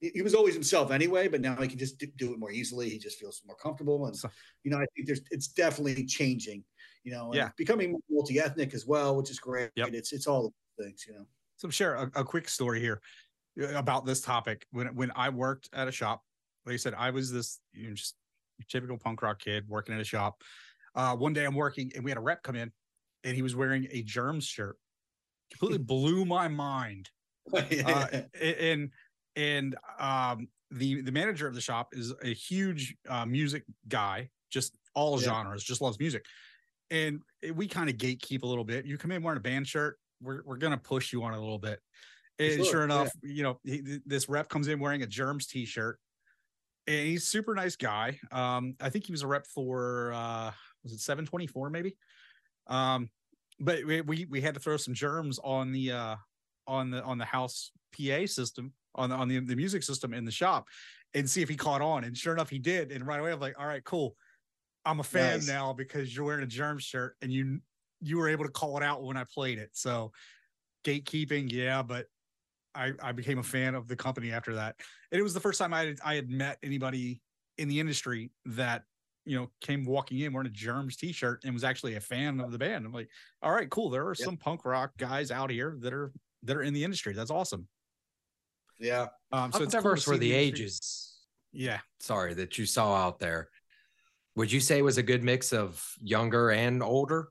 he 0.00 0.20
was 0.20 0.34
always 0.34 0.52
himself 0.52 0.90
anyway, 0.90 1.26
but 1.26 1.40
now 1.40 1.56
he 1.56 1.66
can 1.68 1.78
just 1.78 1.96
do- 1.98 2.32
it 2.34 2.38
more 2.38 2.50
easily. 2.52 2.90
He 2.90 2.98
just 2.98 3.18
feels 3.18 3.40
more 3.46 3.56
comfortable, 3.56 4.04
and 4.06 4.14
So- 4.14 4.28
you 4.62 4.70
know, 4.70 4.76
I 4.76 4.84
think 4.94 5.06
there's 5.06 5.22
it's 5.30 5.48
definitely 5.48 6.04
changing. 6.04 6.64
You 7.02 7.12
know, 7.12 7.32
Yeah. 7.34 7.48
becoming 7.56 7.96
multi-ethnic 8.10 8.74
as 8.74 8.84
well, 8.86 9.16
which 9.16 9.30
is 9.30 9.38
great. 9.38 9.70
Yep. 9.76 9.94
It's 9.94 10.12
it's 10.12 10.26
all 10.26 10.52
the 10.76 10.84
things, 10.84 11.06
you 11.08 11.14
know. 11.14 11.26
So 11.56 11.70
share 11.70 11.94
a, 11.94 12.10
a 12.14 12.24
quick 12.24 12.46
story 12.50 12.78
here 12.80 13.00
uh, 13.58 13.68
about 13.68 14.04
this 14.04 14.20
topic. 14.20 14.66
When 14.70 14.94
when 14.94 15.12
I 15.16 15.30
worked 15.30 15.70
at 15.72 15.88
a 15.88 15.92
shop, 15.92 16.22
like 16.66 16.74
I 16.74 16.76
said, 16.76 16.92
I 16.92 17.08
was 17.10 17.32
this 17.32 17.60
you 17.72 17.88
know, 17.88 17.94
just 17.94 18.16
typical 18.68 18.98
punk 18.98 19.22
rock 19.22 19.38
kid 19.40 19.66
working 19.66 19.94
at 19.94 20.00
a 20.00 20.04
shop. 20.04 20.42
Uh, 20.96 21.14
one 21.14 21.32
day 21.32 21.44
I'm 21.44 21.54
working 21.54 21.92
and 21.94 22.02
we 22.02 22.10
had 22.10 22.18
a 22.18 22.22
rep 22.22 22.42
come 22.42 22.56
in, 22.56 22.72
and 23.22 23.36
he 23.36 23.42
was 23.42 23.54
wearing 23.54 23.86
a 23.90 24.02
Germs 24.02 24.44
shirt. 24.44 24.76
Completely 25.52 25.78
blew 25.78 26.24
my 26.24 26.48
mind. 26.48 27.10
Uh, 27.86 28.22
and 28.42 28.90
and 29.36 29.76
um, 30.00 30.48
the 30.72 31.00
the 31.02 31.12
manager 31.12 31.46
of 31.46 31.54
the 31.54 31.60
shop 31.60 31.90
is 31.92 32.12
a 32.24 32.34
huge 32.34 32.96
uh, 33.08 33.24
music 33.24 33.62
guy, 33.86 34.28
just 34.50 34.76
all 34.94 35.16
Yeah. 35.20 35.26
genres, 35.26 35.62
just 35.62 35.80
loves 35.80 35.96
music. 36.00 36.24
And 36.90 37.22
we 37.54 37.68
kind 37.68 37.88
of 37.88 37.96
gatekeep 37.96 38.42
a 38.42 38.46
little 38.46 38.64
bit. 38.64 38.84
You 38.84 38.98
come 38.98 39.12
in 39.12 39.22
wearing 39.22 39.36
a 39.38 39.40
band 39.40 39.68
shirt, 39.68 40.00
we're 40.20 40.42
we're 40.44 40.56
gonna 40.56 40.76
push 40.76 41.12
you 41.12 41.22
on 41.22 41.34
it 41.34 41.36
a 41.36 41.40
little 41.40 41.60
bit. 41.60 41.78
And 42.40 42.54
Sure, 42.54 42.64
sure, 42.64 42.78
yeah. 42.80 42.84
enough, 42.84 43.12
you 43.22 43.44
know, 43.44 43.60
he, 43.62 44.00
this 44.04 44.28
rep 44.28 44.48
comes 44.48 44.66
in 44.66 44.80
wearing 44.80 45.02
a 45.02 45.06
Germs 45.06 45.46
t-shirt, 45.46 46.00
and 46.88 47.06
he's 47.06 47.22
a 47.22 47.26
super 47.26 47.54
nice 47.54 47.76
guy. 47.76 48.18
Um, 48.32 48.74
I 48.80 48.90
think 48.90 49.06
he 49.06 49.12
was 49.12 49.22
a 49.22 49.26
rep 49.28 49.46
for 49.46 50.12
uh, 50.12 50.52
was 50.86 50.92
it 50.92 51.00
724 51.00 51.70
maybe? 51.70 51.96
Um, 52.68 53.10
but 53.58 53.84
we, 53.84 54.00
we 54.02 54.26
we 54.26 54.40
had 54.40 54.54
to 54.54 54.60
throw 54.60 54.76
some 54.76 54.94
germs 54.94 55.38
on 55.42 55.72
the 55.72 55.92
uh 55.92 56.16
on 56.66 56.90
the 56.90 57.02
on 57.02 57.18
the 57.18 57.24
house 57.24 57.70
PA 57.96 58.26
system 58.26 58.72
on 58.94 59.10
the 59.10 59.16
on 59.16 59.28
the, 59.28 59.40
the 59.40 59.56
music 59.56 59.82
system 59.82 60.14
in 60.14 60.24
the 60.24 60.30
shop 60.30 60.66
and 61.14 61.28
see 61.28 61.42
if 61.42 61.48
he 61.48 61.56
caught 61.56 61.80
on. 61.80 62.04
And 62.04 62.16
sure 62.16 62.34
enough, 62.34 62.50
he 62.50 62.58
did. 62.58 62.92
And 62.92 63.06
right 63.06 63.20
away, 63.20 63.32
I'm 63.32 63.40
like, 63.40 63.58
all 63.58 63.66
right, 63.66 63.82
cool. 63.84 64.14
I'm 64.84 65.00
a 65.00 65.04
fan 65.04 65.38
Nice. 65.38 65.48
now 65.48 65.72
because 65.72 66.14
you're 66.14 66.24
wearing 66.24 66.44
a 66.44 66.46
germ 66.46 66.78
shirt 66.78 67.16
and 67.22 67.32
you 67.32 67.60
you 68.00 68.18
were 68.18 68.28
able 68.28 68.44
to 68.44 68.50
call 68.50 68.76
it 68.76 68.82
out 68.82 69.02
when 69.02 69.16
I 69.16 69.24
played 69.24 69.58
it. 69.58 69.70
So 69.72 70.12
gatekeeping, 70.84 71.50
yeah, 71.50 71.82
but 71.82 72.06
I, 72.74 72.92
I 73.02 73.12
became 73.12 73.38
a 73.38 73.42
fan 73.42 73.74
of 73.74 73.88
the 73.88 73.96
company 73.96 74.32
after 74.32 74.54
that. 74.54 74.76
And 75.10 75.18
it 75.18 75.22
was 75.22 75.34
the 75.34 75.40
first 75.40 75.58
time 75.58 75.72
I 75.72 75.86
had, 75.86 75.98
I 76.04 76.14
had 76.14 76.28
met 76.28 76.58
anybody 76.62 77.22
in 77.58 77.68
the 77.68 77.80
industry 77.80 78.30
that, 78.44 78.82
you 79.26 79.36
know, 79.36 79.50
came 79.60 79.84
walking 79.84 80.20
in 80.20 80.32
wearing 80.32 80.46
a 80.46 80.50
Germs 80.52 80.96
t-shirt 80.96 81.42
and 81.44 81.52
was 81.52 81.64
actually 81.64 81.96
a 81.96 82.00
fan 82.00 82.40
of 82.40 82.52
the 82.52 82.58
band. 82.58 82.86
I'm 82.86 82.92
like, 82.92 83.08
all 83.42 83.52
right, 83.52 83.68
cool. 83.68 83.90
There 83.90 84.06
are 84.06 84.14
Yep. 84.18 84.24
some 84.24 84.36
punk 84.36 84.64
rock 84.64 84.92
guys 84.96 85.30
out 85.30 85.50
here 85.50 85.76
that 85.80 85.92
are 85.92 86.12
that 86.44 86.56
are 86.56 86.62
in 86.62 86.72
the 86.72 86.84
industry. 86.84 87.12
That's 87.12 87.30
awesome. 87.30 87.66
yeah. 88.78 89.06
Um, 89.32 89.50
so 89.52 89.58
How 89.58 89.64
it's 89.64 89.64
cool 89.64 89.66
to 89.66 89.70
diverse 89.70 90.06
were 90.06 90.14
see 90.14 90.18
the 90.20 90.34
industry- 90.34 90.64
ages? 90.64 91.18
Yeah. 91.52 91.80
Sorry, 92.00 92.34
that 92.34 92.56
you 92.58 92.66
saw 92.66 92.94
out 92.94 93.18
there. 93.18 93.48
Would 94.36 94.52
you 94.52 94.60
say 94.60 94.78
it 94.78 94.82
was 94.82 94.98
a 94.98 95.02
good 95.02 95.24
mix 95.24 95.52
of 95.52 95.82
younger 96.00 96.50
and 96.50 96.82
older? 96.82 97.30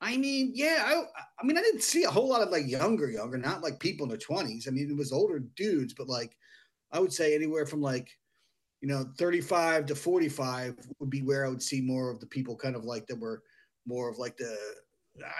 I 0.00 0.16
mean, 0.16 0.50
yeah, 0.54 0.82
I, 0.84 1.04
I 1.40 1.46
mean, 1.46 1.56
I 1.56 1.62
didn't 1.62 1.82
see 1.84 2.02
a 2.02 2.10
whole 2.10 2.28
lot 2.28 2.42
of 2.42 2.50
like 2.50 2.66
younger, 2.66 3.08
younger, 3.08 3.38
not 3.38 3.62
like 3.62 3.78
people 3.78 4.02
in 4.04 4.08
their 4.10 4.18
twenties. 4.18 4.66
I 4.66 4.72
mean, 4.72 4.90
it 4.90 4.96
was 4.96 5.12
older 5.12 5.38
dudes, 5.38 5.94
but 5.94 6.08
like, 6.08 6.36
I 6.90 6.98
would 6.98 7.12
say 7.12 7.34
anywhere 7.36 7.64
from 7.66 7.80
like, 7.80 8.10
you 8.82 8.88
know, 8.88 9.06
thirty-five 9.16 9.86
to 9.86 9.94
forty-five 9.94 10.74
would 10.98 11.08
be 11.08 11.22
where 11.22 11.46
I 11.46 11.48
would 11.48 11.62
see 11.62 11.80
more 11.80 12.10
of 12.10 12.18
the 12.18 12.26
people, 12.26 12.56
kind 12.56 12.74
of 12.74 12.84
like 12.84 13.06
that 13.06 13.18
were 13.18 13.42
more 13.86 14.10
of 14.10 14.18
like 14.18 14.36
the, 14.36 14.56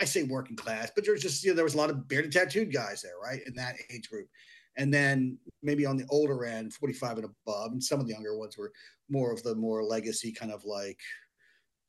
I 0.01 0.05
say 0.05 0.23
working 0.23 0.57
class, 0.57 0.93
but 0.95 1.05
there's 1.05 1.23
just 1.23 1.43
you 1.43 1.51
know 1.51 1.57
there 1.57 1.65
was 1.65 1.75
a 1.75 1.79
lot 1.79 1.91
of 1.91 2.07
bearded 2.07 2.31
tattooed 2.31 2.73
guys 2.73 3.03
there, 3.03 3.19
right, 3.23 3.41
in 3.45 3.55
that 3.55 3.75
age 3.93 4.09
group, 4.09 4.29
and 4.77 4.95
then 4.95 5.37
maybe 5.61 5.85
on 5.85 5.97
the 5.97 6.07
older 6.09 6.45
end, 6.45 6.73
forty-five 6.73 7.19
and 7.19 7.27
above, 7.27 7.73
and 7.73 7.83
some 7.83 7.99
of 7.99 8.07
the 8.07 8.13
younger 8.13 8.39
ones 8.39 8.57
were 8.57 8.73
more 9.11 9.33
of 9.33 9.43
the 9.43 9.57
more 9.57 9.83
legacy 9.83 10.31
kind 10.31 10.53
of 10.53 10.65
like 10.65 11.01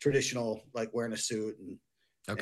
traditional, 0.01 0.63
like 0.73 0.91
wearing 0.91 1.13
a 1.13 1.17
suit 1.17 1.55
and 1.59 1.77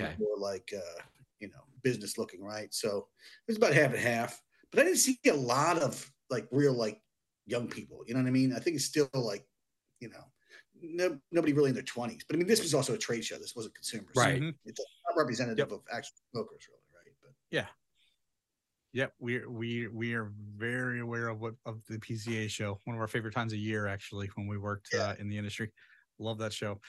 and 0.05 0.19
more 0.19 0.37
like 0.37 0.73
uh, 0.73 1.01
you 1.41 1.49
know 1.49 1.63
business 1.83 2.17
looking, 2.17 2.41
right? 2.41 2.73
So 2.73 3.07
it 3.47 3.51
was 3.51 3.57
about 3.57 3.73
half 3.73 3.91
and 3.91 3.99
half. 3.99 4.41
But 4.71 4.79
I 4.79 4.83
didn't 4.85 4.99
see 4.99 5.19
a 5.27 5.33
lot 5.33 5.79
of 5.79 6.09
like 6.29 6.47
real 6.49 6.73
like 6.73 7.01
young 7.51 7.67
people. 7.67 7.99
You 8.07 8.13
know 8.15 8.21
what 8.21 8.27
I 8.27 8.31
mean? 8.31 8.53
I 8.53 8.59
think 8.59 8.77
it's 8.77 8.85
still 8.85 9.09
like 9.13 9.45
you 9.99 10.09
know 10.09 10.23
no, 10.81 11.19
nobody 11.31 11.53
really 11.53 11.69
in 11.69 11.75
their 11.75 11.83
twenties. 11.83 12.23
But 12.27 12.35
I 12.35 12.39
mean, 12.39 12.47
this 12.47 12.61
was 12.61 12.73
also 12.73 12.93
a 12.93 12.97
trade 12.97 13.23
show. 13.23 13.37
This 13.37 13.55
wasn't 13.55 13.75
consumers. 13.75 14.15
Right. 14.15 14.41
Mhm. 14.41 14.55
It's 14.65 14.79
not 14.79 15.17
representative 15.17 15.71
of 15.71 15.81
actual 15.91 16.15
smokers, 16.31 16.65
really, 16.69 16.81
right? 16.95 17.15
But 17.21 17.31
yeah. 17.51 17.67
Yep, 18.93 19.13
we 19.19 19.45
we 19.45 19.87
we 19.87 20.13
are 20.15 20.31
very 20.57 20.99
aware 21.01 21.27
of 21.27 21.39
what 21.39 21.53
of 21.65 21.81
the 21.87 21.97
PCA 21.99 22.49
show. 22.49 22.79
One 22.85 22.95
of 22.95 23.01
our 23.01 23.07
favorite 23.07 23.33
times 23.33 23.53
a 23.53 23.57
year, 23.57 23.87
actually, 23.87 24.29
when 24.35 24.47
we 24.47 24.57
worked 24.57 24.89
Yeah. 24.93 25.09
uh, 25.09 25.15
in 25.19 25.29
the 25.29 25.37
industry. 25.37 25.71
Love 26.19 26.39
that 26.39 26.53
show. 26.53 26.79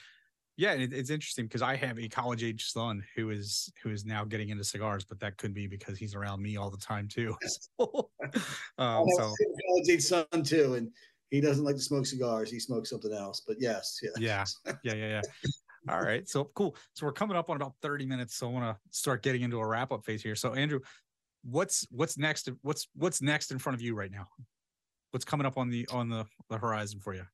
Yeah, 0.55 0.73
and 0.73 0.81
it, 0.81 0.93
it's 0.93 1.09
interesting 1.09 1.45
because 1.45 1.63
I 1.63 1.75
have 1.75 1.97
a 1.97 2.07
college 2.07 2.43
age 2.43 2.65
son 2.65 3.03
who 3.15 3.31
is 3.31 3.71
who 3.81 3.89
is 3.89 4.05
now 4.05 4.23
getting 4.23 4.49
into 4.49 4.63
cigars, 4.63 5.03
but 5.03 5.19
that 5.19 5.37
could 5.37 5.53
be 5.53 5.65
because 5.65 5.97
he's 5.97 6.13
around 6.13 6.41
me 6.41 6.57
all 6.57 6.69
the 6.69 6.77
time 6.77 7.07
too. 7.07 7.35
So, 7.79 8.09
um, 8.77 9.05
so 9.17 9.23
a 9.23 9.61
college 9.67 9.89
age 9.89 10.03
son 10.03 10.25
too, 10.43 10.75
and 10.75 10.91
he 11.31 11.41
doesn't 11.41 11.63
like 11.63 11.75
to 11.75 11.81
smoke 11.81 12.05
cigars. 12.05 12.51
He 12.51 12.59
smokes 12.59 12.91
something 12.91 13.11
else. 13.11 13.41
But 13.45 13.57
yes, 13.59 13.99
yeah, 14.03 14.09
yeah, 14.65 14.73
yeah, 14.83 14.93
yeah, 14.93 15.07
yeah. 15.07 15.21
All 15.89 16.01
right, 16.01 16.29
so 16.29 16.51
cool. 16.53 16.75
So 16.93 17.05
we're 17.05 17.13
coming 17.13 17.35
up 17.35 17.49
on 17.49 17.55
about 17.55 17.73
thirty 17.81 18.05
minutes, 18.05 18.35
so 18.35 18.47
I 18.47 18.51
want 18.51 18.65
to 18.65 18.97
start 18.97 19.23
getting 19.23 19.41
into 19.41 19.59
a 19.59 19.67
wrap 19.67 19.91
up 19.91 20.05
phase 20.05 20.21
here. 20.21 20.35
So 20.35 20.53
Andrew, 20.53 20.81
what's 21.43 21.87
what's 21.89 22.17
next? 22.17 22.49
What's 22.61 22.87
what's 22.95 23.21
next 23.21 23.51
in 23.51 23.57
front 23.57 23.75
of 23.75 23.81
you 23.81 23.95
right 23.95 24.11
now? 24.11 24.27
What's 25.11 25.25
coming 25.25 25.47
up 25.47 25.57
on 25.57 25.69
the 25.69 25.87
on 25.91 26.09
the, 26.09 26.25
the 26.49 26.57
horizon 26.57 26.99
for 26.99 27.13
you? 27.15 27.25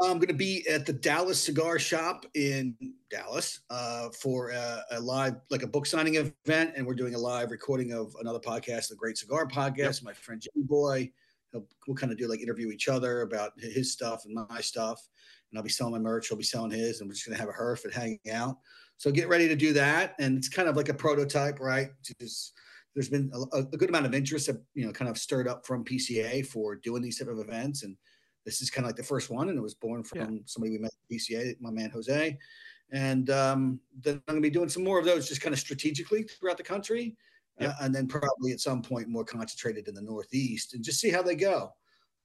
I'm 0.00 0.18
going 0.18 0.28
to 0.28 0.34
be 0.34 0.66
at 0.68 0.86
the 0.86 0.92
Dallas 0.92 1.40
Cigar 1.40 1.78
Shop 1.78 2.24
in 2.34 2.74
Dallas 3.10 3.60
uh, 3.70 4.08
for 4.10 4.50
a, 4.50 4.82
a 4.92 5.00
live, 5.00 5.34
like 5.50 5.62
a 5.62 5.66
book 5.66 5.86
signing 5.86 6.16
event, 6.16 6.72
and 6.76 6.86
we're 6.86 6.94
doing 6.94 7.14
a 7.14 7.18
live 7.18 7.50
recording 7.50 7.92
of 7.92 8.14
another 8.20 8.40
podcast, 8.40 8.88
the 8.88 8.96
Great 8.96 9.18
Cigar 9.18 9.46
Podcast. 9.46 10.02
My 10.02 10.12
friend 10.12 10.40
Jimmy 10.40 10.66
Boy, 10.66 11.10
we'll 11.52 11.96
kind 11.96 12.10
of 12.10 12.18
do 12.18 12.28
like 12.28 12.40
interview 12.40 12.70
each 12.70 12.88
other 12.88 13.20
about 13.20 13.52
his 13.58 13.92
stuff 13.92 14.24
and 14.24 14.34
my 14.48 14.60
stuff, 14.60 15.06
and 15.50 15.58
I'll 15.58 15.64
be 15.64 15.70
selling 15.70 15.92
my 15.92 15.98
merch. 15.98 16.28
He'll 16.28 16.38
be 16.38 16.44
selling 16.44 16.70
his, 16.70 17.00
and 17.00 17.08
we're 17.08 17.14
just 17.14 17.26
going 17.26 17.36
to 17.36 17.40
have 17.40 17.50
a 17.50 17.52
herf 17.52 17.84
and 17.84 17.92
hang 17.92 18.18
out. 18.32 18.56
So 18.96 19.12
get 19.12 19.28
ready 19.28 19.46
to 19.48 19.56
do 19.56 19.72
that, 19.74 20.14
and 20.18 20.36
it's 20.36 20.48
kind 20.48 20.68
of 20.68 20.76
like 20.76 20.88
a 20.88 20.94
prototype, 20.94 21.60
right? 21.60 21.90
Just 22.20 22.54
there's 22.94 23.08
been 23.08 23.30
a, 23.52 23.58
a 23.58 23.62
good 23.62 23.88
amount 23.88 24.06
of 24.06 24.14
interest, 24.14 24.50
you 24.74 24.86
know, 24.86 24.92
kind 24.92 25.10
of 25.10 25.18
stirred 25.18 25.48
up 25.48 25.66
from 25.66 25.84
PCA 25.84 26.46
for 26.46 26.76
doing 26.76 27.02
these 27.02 27.18
type 27.18 27.28
of 27.28 27.38
events, 27.38 27.84
and 27.84 27.96
this 28.44 28.60
is 28.60 28.70
kind 28.70 28.84
of 28.84 28.88
like 28.88 28.96
the 28.96 29.02
first 29.02 29.30
one, 29.30 29.48
and 29.48 29.58
it 29.58 29.62
was 29.62 29.74
born 29.74 30.02
from 30.02 30.18
Yeah. 30.18 30.40
somebody 30.46 30.72
we 30.72 30.78
met 30.78 30.90
at 30.92 31.08
PCA, 31.16 31.56
my 31.60 31.70
man 31.70 31.90
Jose. 31.90 32.38
And 32.90 33.30
um, 33.30 33.80
then 34.00 34.16
I'm 34.28 34.34
going 34.34 34.42
to 34.42 34.48
be 34.48 34.50
doing 34.52 34.68
some 34.68 34.84
more 34.84 34.98
of 34.98 35.04
those, 35.04 35.28
just 35.28 35.40
kind 35.40 35.54
of 35.54 35.60
strategically 35.60 36.24
throughout 36.24 36.56
the 36.58 36.62
country, 36.62 37.16
Yep. 37.60 37.70
uh, 37.70 37.84
and 37.84 37.94
then 37.94 38.06
probably 38.08 38.52
at 38.52 38.60
some 38.60 38.82
point 38.82 39.08
more 39.08 39.24
concentrated 39.24 39.86
in 39.88 39.94
the 39.94 40.02
Northeast, 40.02 40.74
and 40.74 40.82
just 40.84 41.00
see 41.00 41.10
how 41.10 41.22
they 41.22 41.36
go. 41.36 41.72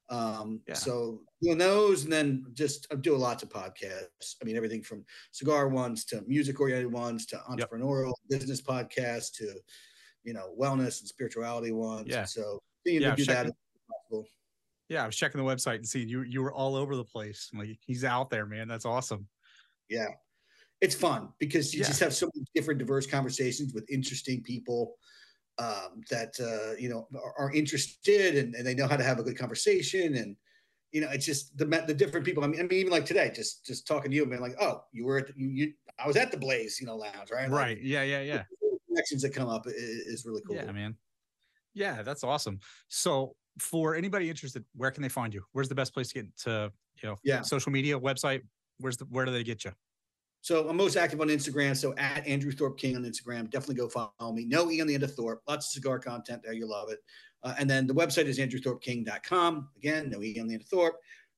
Um, 0.09 0.61
Yeah. 0.67 0.73
So 0.73 1.21
doing 1.41 1.57
those, 1.57 2.03
and 2.03 2.11
then 2.11 2.45
just 2.53 2.87
I 2.91 2.95
do 2.95 3.15
lots 3.15 3.43
of 3.43 3.49
podcasts. 3.49 4.35
I 4.41 4.45
mean, 4.45 4.55
everything 4.55 4.81
from 4.81 5.05
cigar 5.31 5.67
ones 5.69 6.05
to 6.05 6.21
music-oriented 6.27 6.91
ones 6.91 7.25
to 7.27 7.37
entrepreneurial 7.49 8.13
business 8.29 8.61
podcasts 8.61 9.31
to 9.37 9.59
you 10.23 10.33
know 10.33 10.53
wellness 10.59 10.99
and 11.01 11.07
spirituality 11.07 11.71
ones. 11.71 12.07
Yeah. 12.07 12.23
So 12.25 12.59
Yeah, 12.85 13.11
to 13.11 13.15
do 13.17 13.25
that 13.25 13.33
checking- 13.33 13.49
as 13.49 13.51
possible. 13.51 13.57
Yeah, 14.89 15.03
I 15.03 15.05
was 15.05 15.15
checking 15.15 15.43
the 15.43 15.45
website 15.49 15.75
and 15.75 15.87
seeing 15.87 16.07
you 16.07 16.21
you 16.21 16.41
were 16.41 16.53
all 16.53 16.75
over 16.75 16.95
the 16.95 17.03
place. 17.03 17.49
I'm 17.51 17.59
like 17.59 17.77
he's 17.85 18.03
out 18.03 18.29
there, 18.29 18.45
man. 18.45 18.67
That's 18.67 18.85
awesome. 18.85 19.27
Yeah. 19.89 20.07
It's 20.79 20.95
fun 20.95 21.33
because 21.39 21.73
you 21.73 21.81
Yeah. 21.81 21.87
just 21.87 21.99
have 21.99 22.13
so 22.13 22.29
many 22.33 22.45
different 22.53 22.79
diverse 22.79 23.07
conversations 23.07 23.73
with 23.73 23.89
interesting 23.89 24.43
people 24.43 24.95
um, 25.57 26.01
that 26.11 26.33
uh, 26.39 26.77
you 26.79 26.87
know 26.89 27.07
are, 27.15 27.33
are 27.47 27.53
interested 27.53 28.37
and, 28.37 28.53
and 28.55 28.65
they 28.65 28.75
know 28.75 28.87
how 28.87 28.95
to 28.97 29.03
have 29.03 29.19
a 29.19 29.23
good 29.23 29.37
conversation 29.37 30.15
and 30.15 30.37
you 30.91 31.01
know 31.01 31.09
it's 31.09 31.25
just 31.25 31.57
the 31.57 31.65
the 31.65 31.93
different 31.93 32.25
people. 32.25 32.43
I 32.43 32.47
mean, 32.47 32.59
I 32.59 32.63
mean 32.63 32.73
even 32.79 32.91
like 32.91 33.05
today, 33.05 33.31
just 33.35 33.65
just 33.65 33.87
talking 33.87 34.11
to 34.11 34.15
you 34.15 34.25
being 34.25 34.39
like, 34.41 34.55
oh, 34.61 34.83
you 34.93 35.05
were 35.05 35.17
at 35.17 35.27
the, 35.27 35.33
you, 35.35 35.49
you 35.49 35.73
I 35.99 36.07
was 36.07 36.15
at 36.15 36.31
the 36.31 36.37
Blaze, 36.37 36.79
you 36.79 36.85
know, 36.85 36.95
lounge, 36.95 37.31
right? 37.31 37.49
Like, 37.49 37.59
Right. 37.59 37.81
Yeah, 37.81 38.03
yeah, 38.03 38.21
yeah. 38.21 38.43
connections 38.87 39.23
that 39.23 39.33
come 39.33 39.49
up 39.49 39.63
i- 39.65 39.71
i- 39.71 39.73
is, 39.73 40.25
really 40.25 40.43
cool. 40.45 40.55
Yeah, 40.55 40.71
man. 40.71 40.95
Yeah, 41.73 42.03
that's 42.03 42.23
awesome. 42.23 42.59
So 42.87 43.35
for 43.59 43.95
anybody 43.95 44.29
interested, 44.29 44.63
where 44.75 44.91
can 44.91 45.03
they 45.03 45.09
find 45.09 45.33
you? 45.33 45.43
Where's 45.51 45.69
the 45.69 45.75
best 45.75 45.93
place 45.93 46.09
to 46.09 46.13
get 46.15 46.37
to, 46.39 46.71
you 47.01 47.09
know, 47.09 47.15
Yeah. 47.23 47.41
social 47.41 47.71
media, 47.71 47.99
website? 47.99 48.41
Where's 48.79 48.97
the 48.97 49.05
where 49.05 49.25
do 49.25 49.31
they 49.31 49.43
get 49.43 49.65
you? 49.65 49.71
So 50.41 50.69
I'm 50.69 50.77
most 50.77 50.95
active 50.95 51.19
on 51.19 51.27
Instagram. 51.27 51.75
So 51.75 51.93
at 51.97 52.25
Andrew 52.27 52.51
Thorp 52.51 52.77
King 52.77 52.95
on 52.95 53.03
Instagram, 53.03 53.49
definitely 53.49 53.75
go 53.75 53.89
follow 53.89 54.31
me. 54.31 54.45
No 54.45 54.69
E 54.71 54.79
on 54.81 54.87
the 54.87 54.93
end 54.93 55.03
of 55.03 55.13
Thorp. 55.13 55.39
Lots 55.47 55.65
of 55.67 55.71
cigar 55.71 55.99
content 55.99 56.41
there. 56.43 56.53
You 56.53 56.67
love 56.67 56.89
it. 56.89 56.99
Uh, 57.43 57.55
and 57.59 57.69
then 57.69 57.85
the 57.87 57.93
website 57.93 58.25
is 58.25 58.39
andrewthorpking.com. 58.39 59.69
Again, 59.77 60.09
no 60.09 60.21
E 60.23 60.39
on 60.39 60.47
the 60.47 60.53
end 60.53 60.63
of 60.63 60.69
Thorp. 60.69 60.93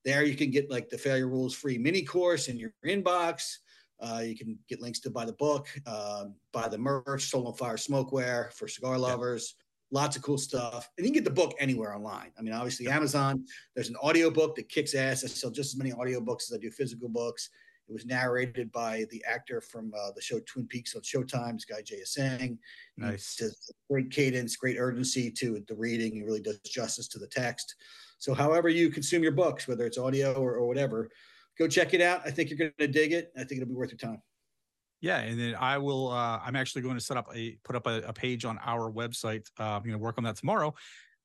There 0.05 0.23
you 0.23 0.35
can 0.35 0.49
get 0.51 0.69
like 0.69 0.89
the 0.89 0.97
failure 0.97 1.27
rules 1.27 1.53
free 1.55 1.77
mini 1.77 2.03
course 2.03 2.47
in 2.47 2.57
your 2.57 2.73
inbox. 2.85 3.57
Uh, 3.99 4.21
you 4.25 4.37
can 4.37 4.57
get 4.69 4.81
links 4.81 4.99
to 5.01 5.09
buy 5.09 5.25
the 5.25 5.33
book, 5.33 5.67
uh, 5.85 6.25
buy 6.53 6.69
the 6.69 6.77
merch, 6.77 7.23
Soul 7.29 7.47
on 7.47 7.53
Fire 7.53 7.75
Smokeware 7.75 8.51
for 8.53 8.67
cigar 8.67 8.97
lovers. 8.97 9.55
Lots 9.91 10.15
of 10.15 10.21
cool 10.21 10.37
stuff. 10.37 10.89
And 10.97 11.05
you 11.05 11.11
can 11.11 11.23
get 11.23 11.23
the 11.23 11.33
book 11.33 11.53
anywhere 11.59 11.95
online. 11.95 12.31
I 12.37 12.41
mean, 12.43 12.53
obviously, 12.53 12.87
Amazon. 12.87 13.43
There's 13.75 13.89
an 13.89 13.95
audio 14.03 14.29
book 14.29 14.55
that 14.55 14.69
kicks 14.69 14.93
ass. 14.93 15.23
I 15.23 15.27
sell 15.27 15.49
just 15.49 15.73
as 15.73 15.77
many 15.77 15.91
audiobooks 15.91 16.43
as 16.43 16.53
I 16.53 16.57
do 16.59 16.69
physical 16.69 17.09
books. 17.09 17.49
It 17.87 17.93
was 17.93 18.05
narrated 18.05 18.71
by 18.71 19.05
the 19.09 19.23
actor 19.27 19.61
from 19.61 19.91
uh, 19.99 20.11
the 20.15 20.21
show 20.21 20.39
Twin 20.41 20.67
Peaks 20.67 20.95
on 20.95 21.01
Showtime, 21.01 21.53
this 21.53 21.65
guy 21.65 21.81
Jay 21.81 22.03
Singh. 22.03 22.59
He 22.97 23.01
Nice. 23.01 23.35
does 23.35 23.73
great 23.89 24.11
cadence, 24.11 24.55
great 24.55 24.77
urgency 24.77 25.31
to 25.31 25.63
the 25.67 25.75
reading. 25.75 26.13
He 26.13 26.21
really 26.21 26.41
does 26.41 26.59
justice 26.59 27.07
to 27.07 27.17
the 27.19 27.25
text. 27.25 27.73
So, 28.19 28.35
however 28.35 28.69
you 28.69 28.91
consume 28.91 29.23
your 29.23 29.31
books, 29.31 29.67
whether 29.67 29.87
it's 29.87 29.97
audio 29.97 30.33
or, 30.33 30.53
or 30.53 30.67
whatever, 30.67 31.09
go 31.57 31.67
check 31.67 31.95
it 31.95 32.01
out. 32.01 32.21
I 32.25 32.29
think 32.29 32.51
you're 32.51 32.59
going 32.59 32.73
to 32.77 32.87
dig 32.87 33.11
it. 33.11 33.31
I 33.35 33.39
think 33.43 33.59
it'll 33.59 33.69
be 33.69 33.73
worth 33.75 33.89
your 33.91 33.97
time. 33.97 34.21
Yeah, 35.01 35.19
and 35.19 35.39
then 35.39 35.55
I 35.55 35.77
will. 35.77 36.09
Uh, 36.09 36.39
I'm 36.43 36.55
actually 36.55 36.81
going 36.81 36.95
to 36.95 37.01
set 37.01 37.15
up 37.15 37.29
a 37.33 37.57
put 37.63 37.75
up 37.75 37.87
a, 37.87 38.01
a 38.01 38.13
page 38.13 38.43
on 38.45 38.59
our 38.65 38.91
website. 38.91 39.47
Uh, 39.59 39.63
I'm 39.63 39.83
going 39.83 39.93
to 39.93 39.97
work 39.97 40.17
on 40.17 40.23
that 40.25 40.35
tomorrow, 40.35 40.73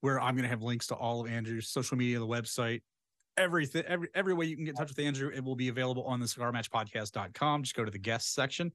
where 0.00 0.20
I'm 0.20 0.34
going 0.34 0.44
to 0.44 0.48
have 0.48 0.62
links 0.62 0.86
to 0.88 0.94
all 0.94 1.24
of 1.24 1.30
Andrew's 1.30 1.68
social 1.68 1.96
media, 1.96 2.18
the 2.20 2.26
website, 2.26 2.82
everything, 3.36 3.82
every 3.86 4.08
every 4.14 4.34
way 4.34 4.46
you 4.46 4.54
can 4.54 4.64
get 4.64 4.70
in 4.72 4.76
touch 4.76 4.90
with 4.90 5.04
Andrew. 5.04 5.30
It 5.34 5.42
will 5.42 5.56
be 5.56 5.68
available 5.68 6.04
on 6.04 6.20
the 6.20 6.26
cigarmatchpodcast.com. 6.26 7.62
Just 7.64 7.74
go 7.74 7.84
to 7.84 7.90
the 7.90 7.98
guest 7.98 8.32
section, 8.32 8.72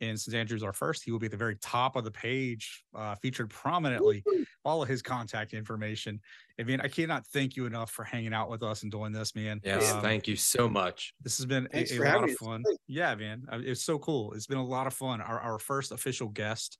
and 0.00 0.18
since 0.18 0.34
Andrew's 0.34 0.62
our 0.62 0.72
first, 0.72 1.02
he 1.04 1.10
will 1.10 1.18
be 1.18 1.26
at 1.26 1.30
the 1.32 1.36
very 1.36 1.56
top 1.56 1.96
of 1.96 2.04
the 2.04 2.10
page, 2.10 2.84
uh, 2.94 3.14
featured 3.16 3.50
prominently. 3.50 4.22
All 4.64 4.82
of 4.82 4.88
his 4.88 5.00
contact 5.02 5.54
information. 5.54 6.20
I 6.60 6.64
mean, 6.64 6.80
I 6.80 6.88
cannot 6.88 7.26
thank 7.28 7.56
you 7.56 7.64
enough 7.66 7.90
for 7.90 8.04
hanging 8.04 8.34
out 8.34 8.50
with 8.50 8.62
us 8.62 8.82
and 8.82 8.92
doing 8.92 9.12
this, 9.12 9.34
man. 9.34 9.60
Yes, 9.64 9.92
Um, 9.92 10.02
thank 10.02 10.28
you 10.28 10.36
so 10.36 10.68
much. 10.68 11.14
this 11.22 11.36
has 11.38 11.46
been 11.46 11.68
Thanks 11.72 11.90
a, 11.92 12.02
a 12.02 12.04
lot 12.04 12.24
of 12.24 12.36
fun. 12.36 12.62
great. 12.62 12.78
Yeah, 12.86 13.14
man. 13.14 13.44
Uh, 13.50 13.60
It's 13.62 13.82
so 13.82 13.98
cool. 13.98 14.32
It's 14.34 14.46
been 14.46 14.58
a 14.58 14.64
lot 14.64 14.86
of 14.86 14.92
fun. 14.94 15.20
Our, 15.20 15.40
our 15.40 15.58
first 15.58 15.90
official 15.92 16.28
guest 16.28 16.76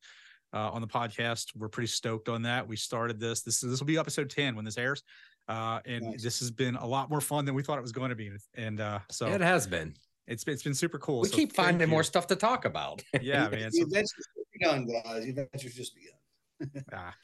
uh, 0.53 0.71
on 0.71 0.81
the 0.83 0.87
podcast. 0.89 1.47
We're 1.57 1.69
pretty 1.69 1.87
stoked 1.89 2.29
on 2.29 2.43
that. 2.43 2.67
We 2.69 2.77
started 2.77 3.19
this. 3.21 3.43
This 3.43 3.61
this 3.61 3.81
will 3.81 3.87
be 3.87 3.97
episode 3.99 4.29
10 4.31 4.55
when 4.55 4.65
this 4.65 4.77
airs. 4.77 5.03
Uh, 5.49 5.81
and 5.87 6.05
Nice. 6.05 6.23
this 6.23 6.41
has 6.41 6.51
been 6.51 6.77
a 6.77 6.87
lot 6.87 7.09
more 7.09 7.21
fun 7.23 7.47
than 7.47 7.55
we 7.55 7.63
thought 7.63 7.79
it 7.79 7.83
was 7.83 7.93
going 7.93 8.11
to 8.11 8.17
be. 8.17 8.31
And 8.55 8.81
uh, 8.81 8.99
so 9.11 9.27
it 9.29 9.41
has 9.41 9.67
been. 9.67 9.95
It's 10.29 10.45
been, 10.45 10.55
it's 10.55 10.63
been 10.63 10.75
super 10.75 10.99
cool. 10.99 11.21
We 11.23 11.29
So 11.29 11.37
keep 11.37 11.55
finding 11.55 11.89
you. 11.89 11.91
more 11.91 12.03
stuff 12.05 12.27
to 12.29 12.37
talk 12.37 12.65
about. 12.65 13.03
Yeah, 13.21 13.49
man. 13.49 13.71
The 13.73 13.83
adventure's 13.83 14.13
just 14.37 14.49
begun, 14.53 14.87
guys. 14.87 15.25
The 15.25 15.31
adventure's 15.31 15.75
just 15.75 15.95
begun. 15.95 16.85
ah, 16.93 17.15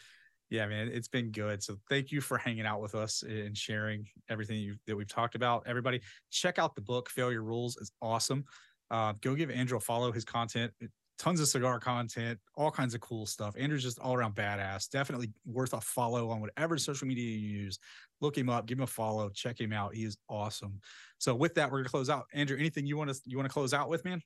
yeah, 0.50 0.66
man. 0.66 0.88
It's 0.92 1.08
been 1.08 1.30
good. 1.30 1.62
So 1.62 1.76
thank 1.88 2.10
you 2.10 2.20
for 2.20 2.38
hanging 2.38 2.66
out 2.66 2.80
with 2.80 2.94
us 2.94 3.22
and 3.22 3.56
sharing 3.56 4.06
everything 4.28 4.58
you, 4.58 4.76
that 4.86 4.96
we've 4.96 5.08
talked 5.08 5.34
about. 5.34 5.64
Everybody, 5.66 6.00
check 6.30 6.58
out 6.58 6.74
the 6.74 6.80
book. 6.80 7.10
Failure 7.10 7.42
Rules 7.42 7.76
is 7.76 7.92
awesome. 8.00 8.44
Uh, 8.90 9.12
go 9.20 9.34
give 9.34 9.50
Andrew 9.50 9.78
a 9.78 9.80
follow. 9.80 10.10
His 10.12 10.24
content, 10.24 10.72
tons 11.18 11.40
of 11.40 11.48
cigar 11.48 11.78
content, 11.78 12.38
all 12.56 12.70
kinds 12.70 12.94
of 12.94 13.00
cool 13.00 13.26
stuff. 13.26 13.54
Andrew's 13.58 13.82
just 13.82 13.98
all 13.98 14.14
around 14.14 14.34
badass. 14.34 14.88
Definitely 14.90 15.30
worth 15.46 15.72
a 15.72 15.80
follow 15.80 16.30
on 16.30 16.40
whatever 16.40 16.76
social 16.78 17.06
media 17.06 17.24
you 17.24 17.48
use. 17.48 17.78
Look 18.20 18.36
him 18.36 18.48
up, 18.48 18.66
give 18.66 18.78
him 18.78 18.84
a 18.84 18.86
follow, 18.88 19.28
check 19.30 19.60
him 19.60 19.72
out. 19.72 19.94
He 19.94 20.04
is 20.04 20.16
awesome. 20.28 20.80
So 21.18 21.34
with 21.34 21.54
that, 21.54 21.70
we're 21.70 21.78
gonna 21.78 21.88
close 21.88 22.10
out. 22.10 22.26
Andrew, 22.32 22.58
anything 22.58 22.86
you 22.86 22.96
want 22.96 23.10
to 23.10 23.20
you 23.26 23.36
want 23.36 23.48
to 23.48 23.52
close 23.52 23.72
out 23.72 23.88
with, 23.88 24.04
man? 24.04 24.20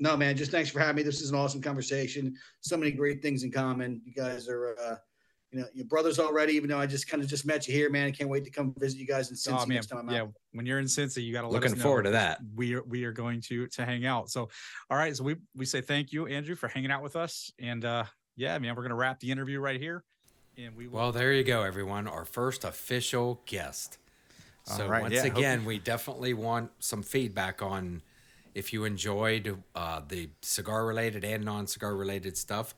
No, 0.00 0.16
man, 0.16 0.34
just 0.34 0.50
thanks 0.50 0.70
for 0.70 0.80
having 0.80 0.96
me. 0.96 1.02
This 1.02 1.20
is 1.20 1.30
an 1.30 1.36
awesome 1.36 1.60
conversation. 1.60 2.34
So 2.60 2.76
many 2.76 2.90
great 2.90 3.20
things 3.20 3.42
in 3.42 3.52
common. 3.52 4.00
You 4.04 4.14
guys 4.14 4.48
are, 4.48 4.74
uh, 4.82 4.94
you 5.52 5.60
know, 5.60 5.66
your 5.74 5.86
brothers 5.86 6.18
already, 6.18 6.52
even 6.54 6.70
though 6.70 6.78
I 6.78 6.86
just 6.86 7.08
kind 7.08 7.22
of 7.22 7.28
just 7.28 7.44
met 7.44 7.66
you 7.66 7.74
here, 7.74 7.90
man. 7.90 8.06
I 8.06 8.10
can't 8.12 8.30
wait 8.30 8.44
to 8.44 8.50
come 8.50 8.72
visit 8.78 8.98
you 8.98 9.06
guys 9.06 9.30
in 9.30 9.36
Cincy 9.36 9.62
Oh 9.62 9.66
man, 9.66 9.76
next 9.76 9.88
time 9.88 9.98
I'm 9.98 10.10
yeah. 10.10 10.22
out. 10.22 10.32
When 10.52 10.64
you're 10.64 10.78
in 10.78 10.86
Cincy, 10.86 11.24
you 11.24 11.32
got 11.32 11.42
to 11.42 11.48
Looking 11.48 11.74
forward 11.74 12.04
to 12.04 12.10
that. 12.10 12.40
We 12.54 12.74
are 12.74 12.82
we 12.82 13.04
are 13.04 13.12
going 13.12 13.40
to 13.42 13.66
to 13.66 13.84
hang 13.84 14.06
out. 14.06 14.30
So, 14.30 14.48
all 14.90 14.96
right. 14.96 15.16
So 15.16 15.24
we 15.24 15.36
we 15.56 15.64
say 15.64 15.80
thank 15.80 16.12
you, 16.12 16.26
Andrew, 16.26 16.54
for 16.54 16.68
hanging 16.68 16.90
out 16.90 17.02
with 17.02 17.16
us. 17.16 17.52
And 17.58 17.84
uh 17.84 18.04
yeah, 18.36 18.58
man, 18.58 18.76
we're 18.76 18.82
gonna 18.82 18.94
wrap 18.94 19.18
the 19.20 19.30
interview 19.30 19.60
right 19.60 19.80
here. 19.80 20.04
And 20.56 20.76
we 20.76 20.86
will. 20.86 20.98
Well, 20.98 21.12
there 21.12 21.32
you 21.32 21.44
go, 21.44 21.62
everyone. 21.62 22.06
Our 22.06 22.24
first 22.24 22.64
official 22.64 23.42
guest. 23.46 23.98
So 24.64 24.84
All 24.84 24.88
right, 24.90 25.02
once 25.02 25.14
yeah, 25.14 25.22
hope 25.22 25.36
again, 25.36 25.64
we 25.64 25.78
definitely 25.78 26.34
want 26.34 26.70
some 26.78 27.02
feedback 27.02 27.62
on 27.62 28.02
if 28.54 28.72
you 28.72 28.84
enjoyed 28.84 29.62
uh, 29.74 30.02
the 30.06 30.28
cigar 30.42 30.84
related 30.84 31.24
and 31.24 31.44
non 31.44 31.66
cigar 31.66 31.96
related 31.96 32.36
stuff, 32.36 32.74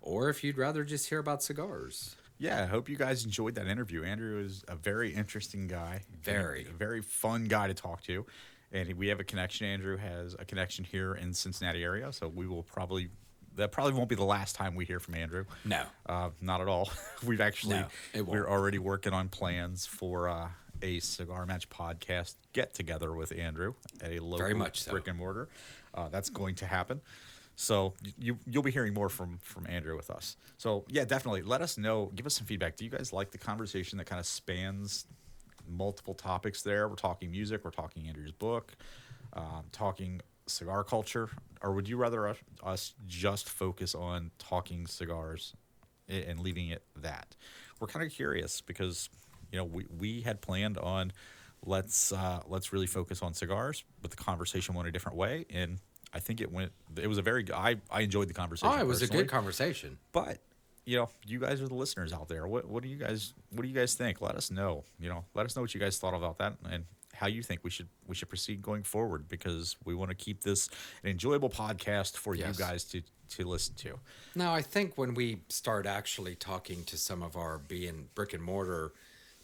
or 0.00 0.28
if 0.28 0.42
you'd 0.44 0.58
rather 0.58 0.84
just 0.84 1.08
hear 1.08 1.18
about 1.18 1.42
cigars. 1.42 2.16
Yeah, 2.38 2.62
I 2.62 2.66
hope 2.66 2.88
you 2.88 2.96
guys 2.96 3.24
enjoyed 3.24 3.54
that 3.56 3.66
interview. 3.66 4.02
Andrew 4.02 4.42
is 4.42 4.64
a 4.66 4.74
very 4.74 5.12
interesting 5.12 5.66
guy. 5.66 6.02
Very. 6.22 6.66
A 6.66 6.72
very 6.72 7.02
fun 7.02 7.44
guy 7.44 7.66
to 7.66 7.74
talk 7.74 8.02
to. 8.04 8.24
And 8.72 8.90
we 8.94 9.08
have 9.08 9.20
a 9.20 9.24
connection. 9.24 9.66
Andrew 9.66 9.98
has 9.98 10.34
a 10.38 10.44
connection 10.44 10.84
here 10.84 11.14
in 11.14 11.34
Cincinnati 11.34 11.82
area, 11.84 12.12
so 12.12 12.28
we 12.28 12.46
will 12.46 12.62
probably 12.62 13.10
that 13.56 13.72
probably 13.72 13.92
won't 13.92 14.08
be 14.08 14.14
the 14.14 14.24
last 14.24 14.54
time 14.54 14.74
we 14.74 14.84
hear 14.84 15.00
from 15.00 15.16
Andrew. 15.16 15.44
No. 15.64 15.82
Uh, 16.06 16.30
not 16.40 16.60
at 16.60 16.68
all. 16.68 16.90
We've 17.26 17.40
actually 17.40 17.84
No, 18.14 18.22
we're 18.22 18.48
already 18.48 18.78
working 18.78 19.12
on 19.12 19.28
plans 19.28 19.86
for 19.86 20.28
uh, 20.28 20.48
a 20.82 21.00
cigar 21.00 21.46
match 21.46 21.68
podcast 21.68 22.36
get 22.52 22.74
together 22.74 23.12
with 23.12 23.32
Andrew 23.36 23.74
at 24.00 24.12
a 24.12 24.20
local 24.20 24.56
much 24.56 24.82
so. 24.82 24.92
brick 24.92 25.08
and 25.08 25.18
mortar. 25.18 25.48
Uh, 25.92 26.08
that's 26.08 26.30
going 26.30 26.54
to 26.56 26.66
happen. 26.66 27.00
So 27.56 27.94
you 28.18 28.38
you'll 28.46 28.62
be 28.62 28.70
hearing 28.70 28.94
more 28.94 29.08
from 29.08 29.38
from 29.42 29.66
Andrew 29.66 29.96
with 29.96 30.10
us. 30.10 30.36
So 30.56 30.84
yeah, 30.88 31.04
definitely 31.04 31.42
let 31.42 31.60
us 31.60 31.76
know. 31.76 32.10
Give 32.14 32.26
us 32.26 32.34
some 32.34 32.46
feedback. 32.46 32.76
Do 32.76 32.84
you 32.84 32.90
guys 32.90 33.12
like 33.12 33.30
the 33.30 33.38
conversation 33.38 33.98
that 33.98 34.06
kind 34.06 34.20
of 34.20 34.26
spans 34.26 35.06
multiple 35.68 36.14
topics? 36.14 36.62
There, 36.62 36.88
we're 36.88 36.94
talking 36.94 37.30
music. 37.30 37.64
We're 37.64 37.70
talking 37.70 38.08
Andrew's 38.08 38.32
book. 38.32 38.74
Um, 39.32 39.64
talking 39.70 40.20
cigar 40.46 40.82
culture, 40.82 41.30
or 41.62 41.72
would 41.72 41.88
you 41.88 41.96
rather 41.96 42.28
us, 42.28 42.36
us 42.62 42.94
just 43.06 43.48
focus 43.48 43.94
on 43.94 44.32
talking 44.38 44.86
cigars 44.86 45.54
and 46.08 46.40
leaving 46.40 46.68
it 46.68 46.82
that? 46.96 47.36
We're 47.78 47.86
kind 47.86 48.04
of 48.04 48.10
curious 48.10 48.60
because 48.60 49.08
you 49.52 49.58
know 49.58 49.64
we, 49.64 49.86
we 49.98 50.20
had 50.22 50.40
planned 50.40 50.78
on 50.78 51.12
let's 51.64 52.12
uh, 52.12 52.40
let's 52.46 52.72
really 52.72 52.86
focus 52.86 53.22
on 53.22 53.34
cigars, 53.34 53.84
but 54.02 54.10
the 54.10 54.16
conversation 54.16 54.74
went 54.74 54.88
a 54.88 54.92
different 54.92 55.16
way, 55.16 55.46
and 55.50 55.78
I 56.12 56.18
think 56.20 56.40
it 56.40 56.50
went. 56.50 56.72
It 56.96 57.06
was 57.06 57.18
a 57.18 57.22
very. 57.22 57.46
I 57.52 57.76
I 57.90 58.00
enjoyed 58.02 58.28
the 58.28 58.34
conversation. 58.34 58.74
Oh, 58.76 58.80
it 58.80 58.86
was 58.86 59.02
a 59.02 59.06
good 59.06 59.28
conversation. 59.28 59.98
But 60.12 60.38
you 60.84 60.96
know, 60.96 61.08
you 61.26 61.38
guys 61.38 61.60
are 61.60 61.68
the 61.68 61.74
listeners 61.74 62.12
out 62.12 62.28
there. 62.28 62.46
What 62.48 62.66
what 62.68 62.82
do 62.82 62.88
you 62.88 62.96
guys 62.96 63.34
what 63.50 63.62
do 63.62 63.68
you 63.68 63.74
guys 63.74 63.94
think? 63.94 64.20
Let 64.20 64.34
us 64.34 64.50
know. 64.50 64.84
You 64.98 65.08
know, 65.08 65.24
let 65.34 65.46
us 65.46 65.54
know 65.56 65.62
what 65.62 65.74
you 65.74 65.80
guys 65.80 65.98
thought 65.98 66.14
about 66.14 66.38
that 66.38 66.54
and 66.70 66.84
how 67.12 67.26
you 67.26 67.42
think 67.42 67.60
we 67.62 67.70
should 67.70 67.88
we 68.06 68.14
should 68.14 68.28
proceed 68.28 68.62
going 68.62 68.82
forward 68.82 69.28
because 69.28 69.76
we 69.84 69.94
want 69.94 70.10
to 70.10 70.14
keep 70.16 70.42
this 70.42 70.68
an 71.04 71.10
enjoyable 71.10 71.50
podcast 71.50 72.16
for 72.16 72.34
Yes. 72.34 72.58
you 72.58 72.64
guys 72.64 72.84
to 72.84 73.02
to 73.36 73.44
listen 73.44 73.74
to. 73.76 73.98
Now, 74.34 74.52
I 74.52 74.62
think 74.62 74.98
when 74.98 75.14
we 75.14 75.42
start 75.48 75.86
actually 75.86 76.34
talking 76.34 76.82
to 76.84 76.96
some 76.98 77.22
of 77.22 77.36
our 77.36 77.58
being 77.58 78.08
brick 78.16 78.32
and 78.32 78.42
mortar 78.42 78.92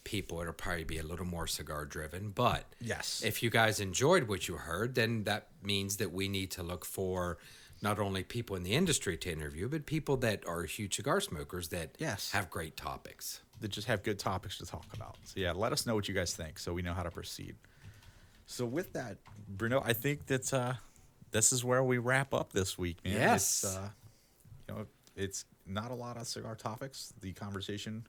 people, 0.06 0.40
it'll 0.40 0.52
probably 0.54 0.84
be 0.84 0.98
a 0.98 1.02
little 1.02 1.26
more 1.26 1.46
cigar 1.46 1.84
driven. 1.84 2.30
But 2.30 2.64
Yes. 2.80 3.22
if 3.22 3.42
you 3.42 3.50
guys 3.50 3.80
enjoyed 3.80 4.28
what 4.28 4.48
you 4.48 4.54
heard, 4.56 4.94
then 4.94 5.24
that 5.24 5.48
means 5.62 5.98
that 5.98 6.12
we 6.12 6.28
need 6.28 6.50
to 6.52 6.62
look 6.62 6.84
for 6.86 7.36
not 7.82 7.98
only 7.98 8.22
people 8.22 8.56
in 8.56 8.62
the 8.62 8.72
industry 8.72 9.18
to 9.18 9.30
interview, 9.30 9.68
but 9.68 9.84
people 9.84 10.16
that 10.18 10.46
are 10.46 10.62
huge 10.64 10.94
cigar 10.96 11.20
smokers 11.20 11.68
that 11.68 11.96
Yes. 11.98 12.30
have 12.32 12.48
great 12.48 12.76
topics. 12.76 13.40
that 13.60 13.68
just 13.68 13.86
have 13.86 14.02
good 14.02 14.18
topics 14.18 14.58
to 14.58 14.66
talk 14.66 14.84
about. 14.92 15.16
So 15.24 15.40
yeah, 15.40 15.52
let 15.52 15.72
us 15.72 15.86
know 15.86 15.94
what 15.94 16.08
you 16.08 16.14
guys 16.14 16.34
think 16.36 16.58
so 16.58 16.74
we 16.74 16.82
know 16.82 16.92
how 16.92 17.02
to 17.02 17.10
proceed. 17.10 17.56
So 18.46 18.66
with 18.66 18.92
that, 18.92 19.16
Bruno, 19.48 19.80
I 19.84 19.94
think 19.94 20.26
that 20.26 20.52
uh, 20.52 20.74
this 21.30 21.52
is 21.54 21.64
where 21.64 21.82
we 21.82 21.96
wrap 21.98 22.34
up 22.34 22.52
this 22.52 22.76
week, 22.76 22.98
man. 23.04 23.14
Yes. 23.14 23.64
It's, 23.64 23.76
uh, 23.76 23.88
you 24.68 24.74
know, 24.74 24.86
it's 25.16 25.46
not 25.66 25.90
a 25.90 25.94
lot 25.94 26.18
of 26.18 26.26
cigar 26.26 26.54
topics. 26.54 27.14
The 27.22 27.32
conversation 27.32 28.06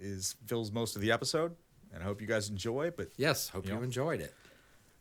is 0.00 0.36
fills 0.46 0.70
most 0.72 0.96
of 0.96 1.02
the 1.02 1.12
episode, 1.12 1.54
and 1.92 2.02
I 2.02 2.06
hope 2.06 2.20
you 2.20 2.26
guys 2.26 2.48
enjoy. 2.50 2.90
But 2.90 3.10
Yes, 3.16 3.48
hope 3.48 3.64
You 3.66 3.72
you 3.72 3.78
know, 3.78 3.82
enjoyed 3.84 4.20
it. 4.20 4.34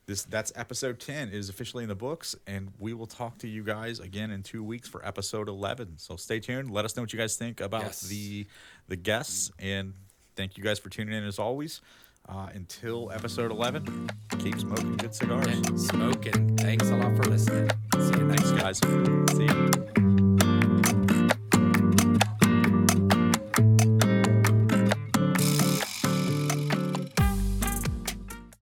this 0.08 0.24
that's 0.24 0.52
episode 0.56 1.00
10 1.00 1.30
it 1.30 1.34
is 1.34 1.50
officially 1.50 1.84
in 1.84 1.90
the 1.90 1.96
books 1.96 2.36
and 2.46 2.72
we 2.80 2.94
will 2.94 3.08
talk 3.08 3.40
to 3.40 3.48
you 3.48 3.64
guys 3.64 4.00
again 4.00 4.30
in 4.30 4.44
two 4.44 4.64
weeks 4.64 4.88
for 4.88 5.04
episode 5.04 5.50
11 5.50 5.98
so 5.98 6.16
stay 6.16 6.40
tuned 6.40 6.70
let 6.70 6.86
us 6.86 6.96
know 6.96 7.02
what 7.02 7.12
you 7.12 7.18
guys 7.18 7.36
think 7.38 7.60
about 7.60 7.82
Yes. 7.82 8.02
the 8.02 8.46
the 8.88 8.96
guests 8.96 9.50
and 9.58 9.94
thank 10.36 10.58
you 10.60 10.64
guys 10.64 10.78
for 10.78 10.90
tuning 10.90 11.16
in 11.16 11.24
as 11.24 11.40
always 11.40 11.82
uh, 12.30 12.50
until 12.54 13.12
episode 13.12 13.50
11 13.50 14.08
keep 14.38 14.60
smoking 14.60 14.96
good 14.98 15.16
cigars 15.16 15.48
And 15.48 15.80
smoking. 15.82 16.56
Thanks 16.58 16.88
a 16.92 16.96
lot 16.98 17.16
for 17.18 17.24
listening. 17.24 17.68
See 17.98 18.20
you 18.20 18.26
next 18.28 18.52
thanks 18.52 18.52
guys 18.52 18.78
see 19.36 19.46
you 19.46 20.25